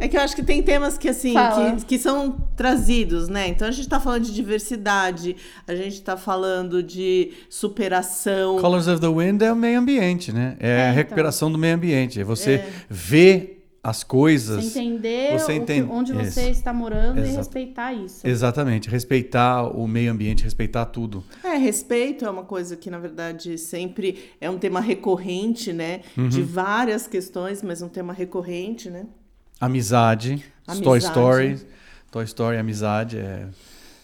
É 0.00 0.08
que 0.08 0.16
eu 0.16 0.20
acho 0.22 0.34
que 0.34 0.42
tem 0.42 0.62
temas 0.62 0.96
que, 0.96 1.08
assim, 1.08 1.34
que, 1.78 1.84
que 1.84 1.98
são 1.98 2.32
trazidos, 2.56 3.28
né? 3.28 3.46
Então 3.48 3.68
a 3.68 3.70
gente 3.70 3.86
tá 3.88 4.00
falando 4.00 4.24
de 4.24 4.32
diversidade, 4.34 5.36
a 5.68 5.74
gente 5.74 6.00
tá 6.02 6.16
falando 6.16 6.82
de 6.82 7.32
superação. 7.50 8.58
Colors 8.58 8.88
of 8.88 9.00
the 9.00 9.08
Wind 9.08 9.40
é 9.42 9.52
o 9.52 9.56
meio 9.56 9.78
ambiente, 9.78 10.32
né? 10.32 10.56
É, 10.58 10.68
É, 10.70 10.76
a 10.80 10.84
então. 10.86 10.94
recuperação 10.94 11.52
do 11.52 11.58
meio 11.58 11.74
ambiente. 11.74 12.18
É 12.20 12.24
você 12.24 12.64
ver 12.88 13.58
as 13.82 14.02
coisas. 14.04 14.62
Você 14.64 14.78
entender 14.80 15.32
Você 15.38 15.44
o 15.44 15.46
que- 15.46 15.52
entende- 15.54 15.88
onde 15.90 16.12
você 16.12 16.42
Isso. 16.42 16.50
está 16.50 16.72
morando 16.72 17.24
e 17.24 17.28
respeitar 17.30 17.94
isso. 17.94 18.26
Exatamente. 18.26 18.90
Respeitar 18.90 19.64
o 19.64 19.86
meio 19.88 20.12
ambiente, 20.12 20.44
respeitar 20.44 20.84
tudo. 20.86 21.24
É, 21.42 21.56
respeito 21.56 22.24
é 22.26 22.30
uma 22.30 22.42
coisa 22.44 22.76
que, 22.76 22.90
na 22.90 22.98
verdade, 22.98 23.56
sempre 23.56 24.30
é 24.40 24.50
um 24.50 24.58
tema 24.58 24.80
recorrente, 24.80 25.72
né? 25.72 26.00
Uhum. 26.16 26.28
De 26.28 26.42
várias 26.42 27.06
questões, 27.06 27.62
mas 27.62 27.80
um 27.80 27.88
tema 27.88 28.12
recorrente, 28.12 28.90
né? 28.90 29.06
Amizade, 29.60 30.44
Amizade. 30.66 30.82
Toy 30.84 30.98
Story. 30.98 31.60
Toy 32.10 32.24
Story, 32.24 32.56
amizade 32.56 33.18
é, 33.18 33.46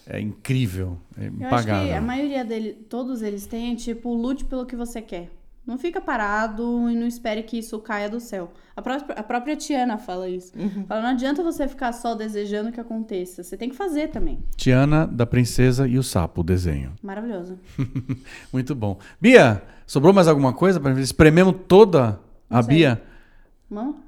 é 0.07 0.19
incrível. 0.19 0.97
É 1.17 1.25
Eu 1.25 1.27
acho 1.27 1.37
que 1.37 1.45
impagável. 1.45 1.97
a 1.97 2.01
maioria 2.01 2.45
dele, 2.45 2.73
todos 2.73 3.21
eles 3.21 3.45
têm, 3.45 3.75
tipo, 3.75 4.13
lute 4.13 4.45
pelo 4.45 4.65
que 4.65 4.75
você 4.75 5.01
quer. 5.01 5.29
Não 5.65 5.77
fica 5.77 5.99
parado 5.99 6.89
e 6.89 6.95
não 6.95 7.05
espere 7.05 7.43
que 7.43 7.57
isso 7.57 7.77
caia 7.79 8.09
do 8.09 8.21
céu. 8.21 8.53
A 8.73 8.81
própria, 8.81 9.15
a 9.17 9.23
própria 9.23 9.57
Tiana 9.57 9.97
fala 9.97 10.29
isso. 10.29 10.53
Uhum. 10.57 10.85
Fala, 10.87 11.01
não 11.01 11.09
adianta 11.09 11.43
você 11.43 11.67
ficar 11.67 11.91
só 11.91 12.15
desejando 12.15 12.71
que 12.71 12.79
aconteça. 12.79 13.43
Você 13.43 13.57
tem 13.57 13.67
que 13.69 13.75
fazer 13.75 14.07
também. 14.07 14.39
Tiana 14.55 15.05
da 15.05 15.25
Princesa 15.25 15.85
e 15.85 15.97
o 15.97 16.03
Sapo, 16.03 16.39
o 16.39 16.43
desenho. 16.43 16.93
Maravilhoso. 17.03 17.59
Muito 18.53 18.73
bom. 18.73 18.97
Bia, 19.19 19.61
sobrou 19.85 20.13
mais 20.13 20.29
alguma 20.29 20.53
coisa? 20.53 20.79
para 20.79 20.97
Esprememos 21.01 21.53
toda 21.67 22.17
a. 22.49 22.61
Bia? 22.61 23.01
Vamos? 23.69 24.06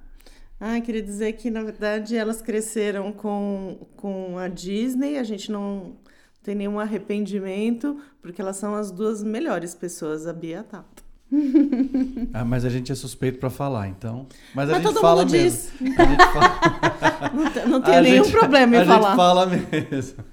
Ah, 0.59 0.79
queria 0.81 1.01
dizer 1.01 1.33
que, 1.33 1.49
na 1.49 1.63
verdade, 1.63 2.15
elas 2.17 2.41
cresceram 2.41 3.11
com, 3.13 3.87
com 3.95 4.37
a 4.37 4.47
Disney. 4.49 5.17
A 5.17 5.23
gente 5.23 5.51
não 5.51 5.95
tem 6.43 6.53
nenhum 6.55 6.79
arrependimento, 6.79 7.97
porque 8.21 8.41
elas 8.41 8.57
são 8.57 8.75
as 8.75 8.91
duas 8.91 9.23
melhores 9.23 9.73
pessoas, 9.73 10.27
a 10.27 10.33
Bia 10.33 10.51
e 10.51 10.55
a 10.59 10.63
Tata. 10.63 11.03
Ah, 12.33 12.43
mas 12.43 12.65
a 12.65 12.69
gente 12.69 12.91
é 12.91 12.95
suspeito 12.95 13.39
para 13.39 13.49
falar, 13.49 13.87
então. 13.87 14.27
Mas 14.53 14.69
a 14.69 14.73
Mas 14.73 14.81
gente 14.83 14.93
todo 14.93 15.01
fala 15.01 15.25
mesmo. 15.25 15.71
A 15.97 16.05
gente 16.05 16.25
fala. 16.33 17.31
Não, 17.33 17.51
te- 17.51 17.65
não 17.67 17.77
A 17.93 18.01
nenhum 18.01 18.23
gente- 18.23 18.37
problema 18.37 18.75
em 18.75 18.79
a 18.79 18.85
falar. 18.85 19.07
gente 19.09 19.15
fala 19.17 19.45
mesmo. 19.45 20.23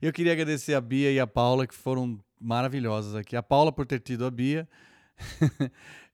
Eu 0.00 0.12
queria 0.12 0.32
agradecer 0.32 0.74
a 0.74 0.80
Bia 0.80 1.10
e 1.12 1.18
a 1.20 1.26
Paula, 1.26 1.66
que 1.66 1.74
foram 1.74 2.18
maravilhosas 2.40 3.14
aqui. 3.14 3.36
A 3.36 3.42
Paula 3.42 3.70
por 3.72 3.86
ter 3.86 4.00
tido 4.00 4.24
a 4.26 4.30
Bia 4.30 4.68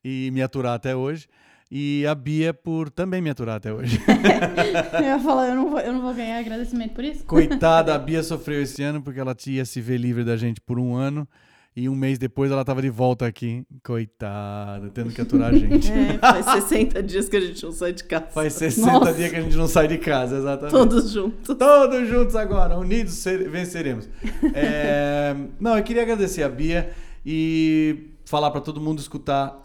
e 0.04 0.30
me 0.32 0.42
aturar 0.42 0.74
até 0.74 0.94
hoje. 0.94 1.28
E 1.74 2.06
a 2.06 2.14
Bia 2.14 2.52
por 2.52 2.90
também 2.90 3.22
me 3.22 3.30
aturar 3.30 3.56
até 3.56 3.72
hoje. 3.72 3.98
eu 4.92 5.02
ia 5.02 5.18
falar, 5.18 5.48
eu 5.48 5.54
não, 5.54 5.70
vou, 5.70 5.80
eu 5.80 5.90
não 5.94 6.02
vou 6.02 6.12
ganhar 6.12 6.38
agradecimento 6.38 6.92
por 6.92 7.02
isso? 7.02 7.24
Coitada, 7.24 7.94
a 7.94 7.98
Bia 7.98 8.22
sofreu 8.22 8.60
esse 8.60 8.82
ano 8.82 9.00
porque 9.00 9.18
ela 9.18 9.34
tinha 9.34 9.64
se 9.64 9.80
ver 9.80 9.96
livre 9.96 10.22
da 10.22 10.36
gente 10.36 10.60
por 10.60 10.78
um 10.78 10.94
ano. 10.94 11.26
E 11.74 11.88
um 11.88 11.94
mês 11.94 12.18
depois 12.18 12.52
ela 12.52 12.62
tava 12.62 12.82
de 12.82 12.90
volta 12.90 13.26
aqui. 13.26 13.64
Coitada, 13.82 14.90
tendo 14.90 15.14
que 15.14 15.20
aturar 15.22 15.48
a 15.48 15.56
gente. 15.56 15.90
É, 16.12 16.18
faz 16.18 16.44
60 16.44 17.02
dias 17.02 17.26
que 17.30 17.36
a 17.38 17.40
gente 17.40 17.64
não 17.64 17.72
sai 17.72 17.94
de 17.94 18.04
casa. 18.04 18.26
Faz 18.26 18.52
60 18.52 18.92
Nossa. 18.92 19.14
dias 19.14 19.30
que 19.30 19.36
a 19.36 19.40
gente 19.40 19.56
não 19.56 19.66
sai 19.66 19.88
de 19.88 19.96
casa, 19.96 20.36
exatamente. 20.36 20.72
Todos 20.72 21.10
juntos. 21.10 21.56
Todos 21.56 22.06
juntos 22.06 22.36
agora, 22.36 22.76
unidos 22.76 23.24
venceremos. 23.50 24.10
É, 24.52 25.34
Não, 25.58 25.78
eu 25.78 25.82
queria 25.82 26.02
agradecer 26.02 26.42
a 26.42 26.50
Bia 26.50 26.92
e 27.24 28.10
falar 28.26 28.50
para 28.50 28.60
todo 28.60 28.78
mundo 28.78 28.98
escutar 28.98 29.61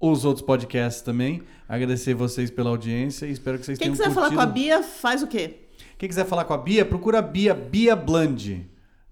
os 0.00 0.24
outros 0.24 0.44
podcasts 0.44 1.02
também. 1.02 1.42
Agradecer 1.68 2.14
vocês 2.14 2.50
pela 2.50 2.70
audiência 2.70 3.26
e 3.26 3.32
espero 3.32 3.58
que 3.58 3.64
vocês 3.66 3.78
Quem 3.78 3.86
tenham 3.92 3.96
quiser 3.98 4.14
falar 4.14 4.28
curtido. 4.28 4.42
com 4.42 4.48
a 4.50 4.52
Bia, 4.52 4.82
faz 4.82 5.22
o 5.22 5.26
quê? 5.26 5.54
Quem 5.98 6.08
quiser 6.08 6.26
falar 6.26 6.44
com 6.44 6.52
a 6.54 6.58
Bia, 6.58 6.84
procura 6.84 7.18
a 7.18 7.22
Bia, 7.22 7.54
Bia 7.54 7.96
Bland. 7.96 8.66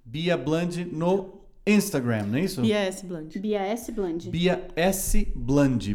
Bia 0.05 0.37
Bland 0.37 0.85
no 0.93 1.41
Instagram, 1.67 2.25
não 2.27 2.39
é 2.39 2.43
isso? 2.43 2.63
Yes, 2.63 3.01
Blunt. 3.01 3.39
Bia 3.39 3.59
S. 3.63 3.91
Bland. 3.91 4.29
Bia 4.29 4.69
S. 4.77 5.27
Bland, 5.35 5.95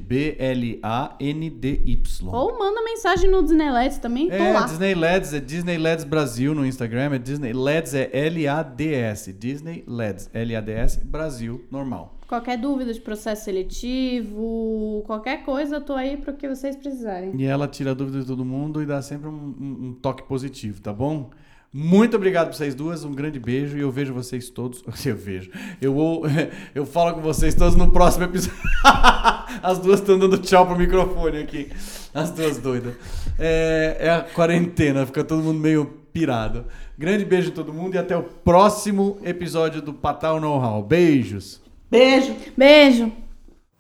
B-L-A-N-D-Y. 1.00 2.28
Ou 2.34 2.58
manda 2.58 2.82
mensagem 2.84 3.30
no 3.30 3.44
Disney 3.44 3.70
Let's 3.72 4.00
também, 4.00 4.30
tô 4.30 4.34
É, 4.36 4.54
lá. 4.54 4.64
Disney 4.66 4.96
LEDs, 4.96 5.34
é 5.34 5.40
Disney 5.40 5.78
LEDs 5.78 6.04
Brasil 6.06 6.56
no 6.56 6.66
Instagram, 6.66 7.14
é 7.14 7.20
Disney 7.20 7.54
LEDs 7.54 7.94
é 7.94 8.10
L-A-D-S, 8.12 9.32
Disney 9.34 9.84
LEDs, 9.88 10.30
L-A-D-S, 10.34 11.00
Brasil, 11.06 11.64
normal. 11.72 12.19
Qualquer 12.30 12.58
dúvida 12.60 12.94
de 12.94 13.02
processo 13.02 13.46
seletivo, 13.46 15.02
qualquer 15.08 15.44
coisa, 15.44 15.78
eu 15.78 15.82
tô 15.82 15.94
aí 15.94 16.16
pro 16.16 16.32
que 16.34 16.48
vocês 16.48 16.76
precisarem. 16.76 17.32
E 17.36 17.44
ela 17.44 17.68
tira 17.68 17.90
a 17.90 17.94
dúvida 17.96 18.20
de 18.20 18.26
todo 18.28 18.46
mundo 18.46 18.84
e 18.84 18.86
dá 18.86 19.02
sempre 19.02 19.28
um, 19.28 19.34
um- 19.60 19.98
toque 20.00 20.22
positivo, 20.22 20.80
tá 20.80 20.94
bom? 20.94 21.32
Muito 21.74 22.16
obrigado 22.16 22.50
pra 22.50 22.56
vocês 22.56 22.76
duas, 22.76 23.04
um 23.04 23.14
grande 23.14 23.40
beijo 23.40 23.76
e 23.78 23.82
eu 23.82 23.90
vejo 23.92 24.14
vocês 24.14 24.48
todos. 24.48 24.84
Eu 25.04 25.16
vejo. 25.16 25.50
Eu 25.82 25.92
vou. 25.92 26.22
Eu 26.76 26.86
falo 26.86 27.16
com 27.16 27.22
vocês 27.22 27.56
todos 27.56 27.76
no 27.76 27.92
próximo 27.92 28.26
episódio. 28.26 28.58
As 29.64 29.80
duas 29.80 30.00
estão 30.00 30.18
dando 30.20 30.38
tchau 30.38 30.68
pro 30.68 30.78
microfone 30.78 31.40
aqui. 31.40 31.70
As 32.14 32.30
duas 32.30 32.60
doidas. 32.60 32.94
É, 33.40 33.98
é 34.02 34.10
a 34.12 34.22
quarentena, 34.22 35.04
fica 35.06 35.24
todo 35.24 35.42
mundo 35.42 35.60
meio 35.60 35.86
pirado. 36.14 36.66
Grande 36.96 37.26
beijo 37.26 37.50
em 37.50 37.54
todo 37.54 37.74
mundo 37.74 37.96
e 37.96 37.98
até 37.98 38.16
o 38.16 38.22
próximo 38.22 39.18
episódio 39.24 39.82
do 39.82 39.94
Patal 39.96 40.40
Know-How. 40.40 40.84
Beijos! 40.84 41.68
Beijo! 41.90 42.36
Beijo! 42.56 43.12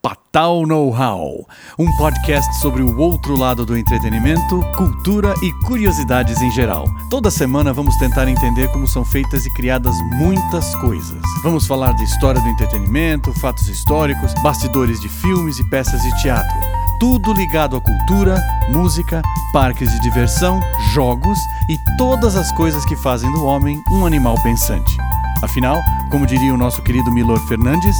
Patal 0.01 0.65
Know-How, 0.65 1.45
um 1.77 1.91
podcast 1.97 2.59
sobre 2.59 2.81
o 2.81 2.97
outro 2.97 3.37
lado 3.37 3.65
do 3.65 3.77
entretenimento, 3.77 4.61
cultura 4.75 5.35
e 5.43 5.51
curiosidades 5.67 6.41
em 6.41 6.49
geral. 6.49 6.85
Toda 7.11 7.29
semana 7.29 7.71
vamos 7.71 7.95
tentar 7.97 8.27
entender 8.27 8.67
como 8.71 8.87
são 8.87 9.05
feitas 9.05 9.45
e 9.45 9.53
criadas 9.53 9.93
muitas 10.13 10.73
coisas. 10.77 11.21
Vamos 11.43 11.67
falar 11.67 11.93
de 11.93 12.03
história 12.03 12.41
do 12.41 12.47
entretenimento, 12.47 13.33
fatos 13.33 13.67
históricos, 13.67 14.33
bastidores 14.41 14.99
de 15.01 15.09
filmes 15.09 15.59
e 15.59 15.69
peças 15.69 16.01
de 16.01 16.21
teatro. 16.21 16.57
Tudo 16.99 17.33
ligado 17.33 17.75
à 17.75 17.81
cultura, 17.81 18.41
música, 18.69 19.21
parques 19.53 19.91
de 19.91 19.99
diversão, 19.99 20.59
jogos 20.93 21.37
e 21.69 21.77
todas 21.97 22.35
as 22.35 22.51
coisas 22.53 22.83
que 22.85 22.95
fazem 22.95 23.31
do 23.33 23.45
homem 23.45 23.79
um 23.91 24.05
animal 24.05 24.41
pensante. 24.41 24.97
Afinal, 25.41 25.81
como 26.09 26.25
diria 26.25 26.53
o 26.53 26.57
nosso 26.57 26.81
querido 26.81 27.11
Milor 27.11 27.39
Fernandes, 27.47 27.95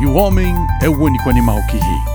e 0.00 0.06
o 0.06 0.14
homem 0.14 0.54
é 0.82 0.88
o 0.88 1.00
único 1.00 1.30
animal 1.30 1.58
que 1.66 1.78
ri. 1.78 2.13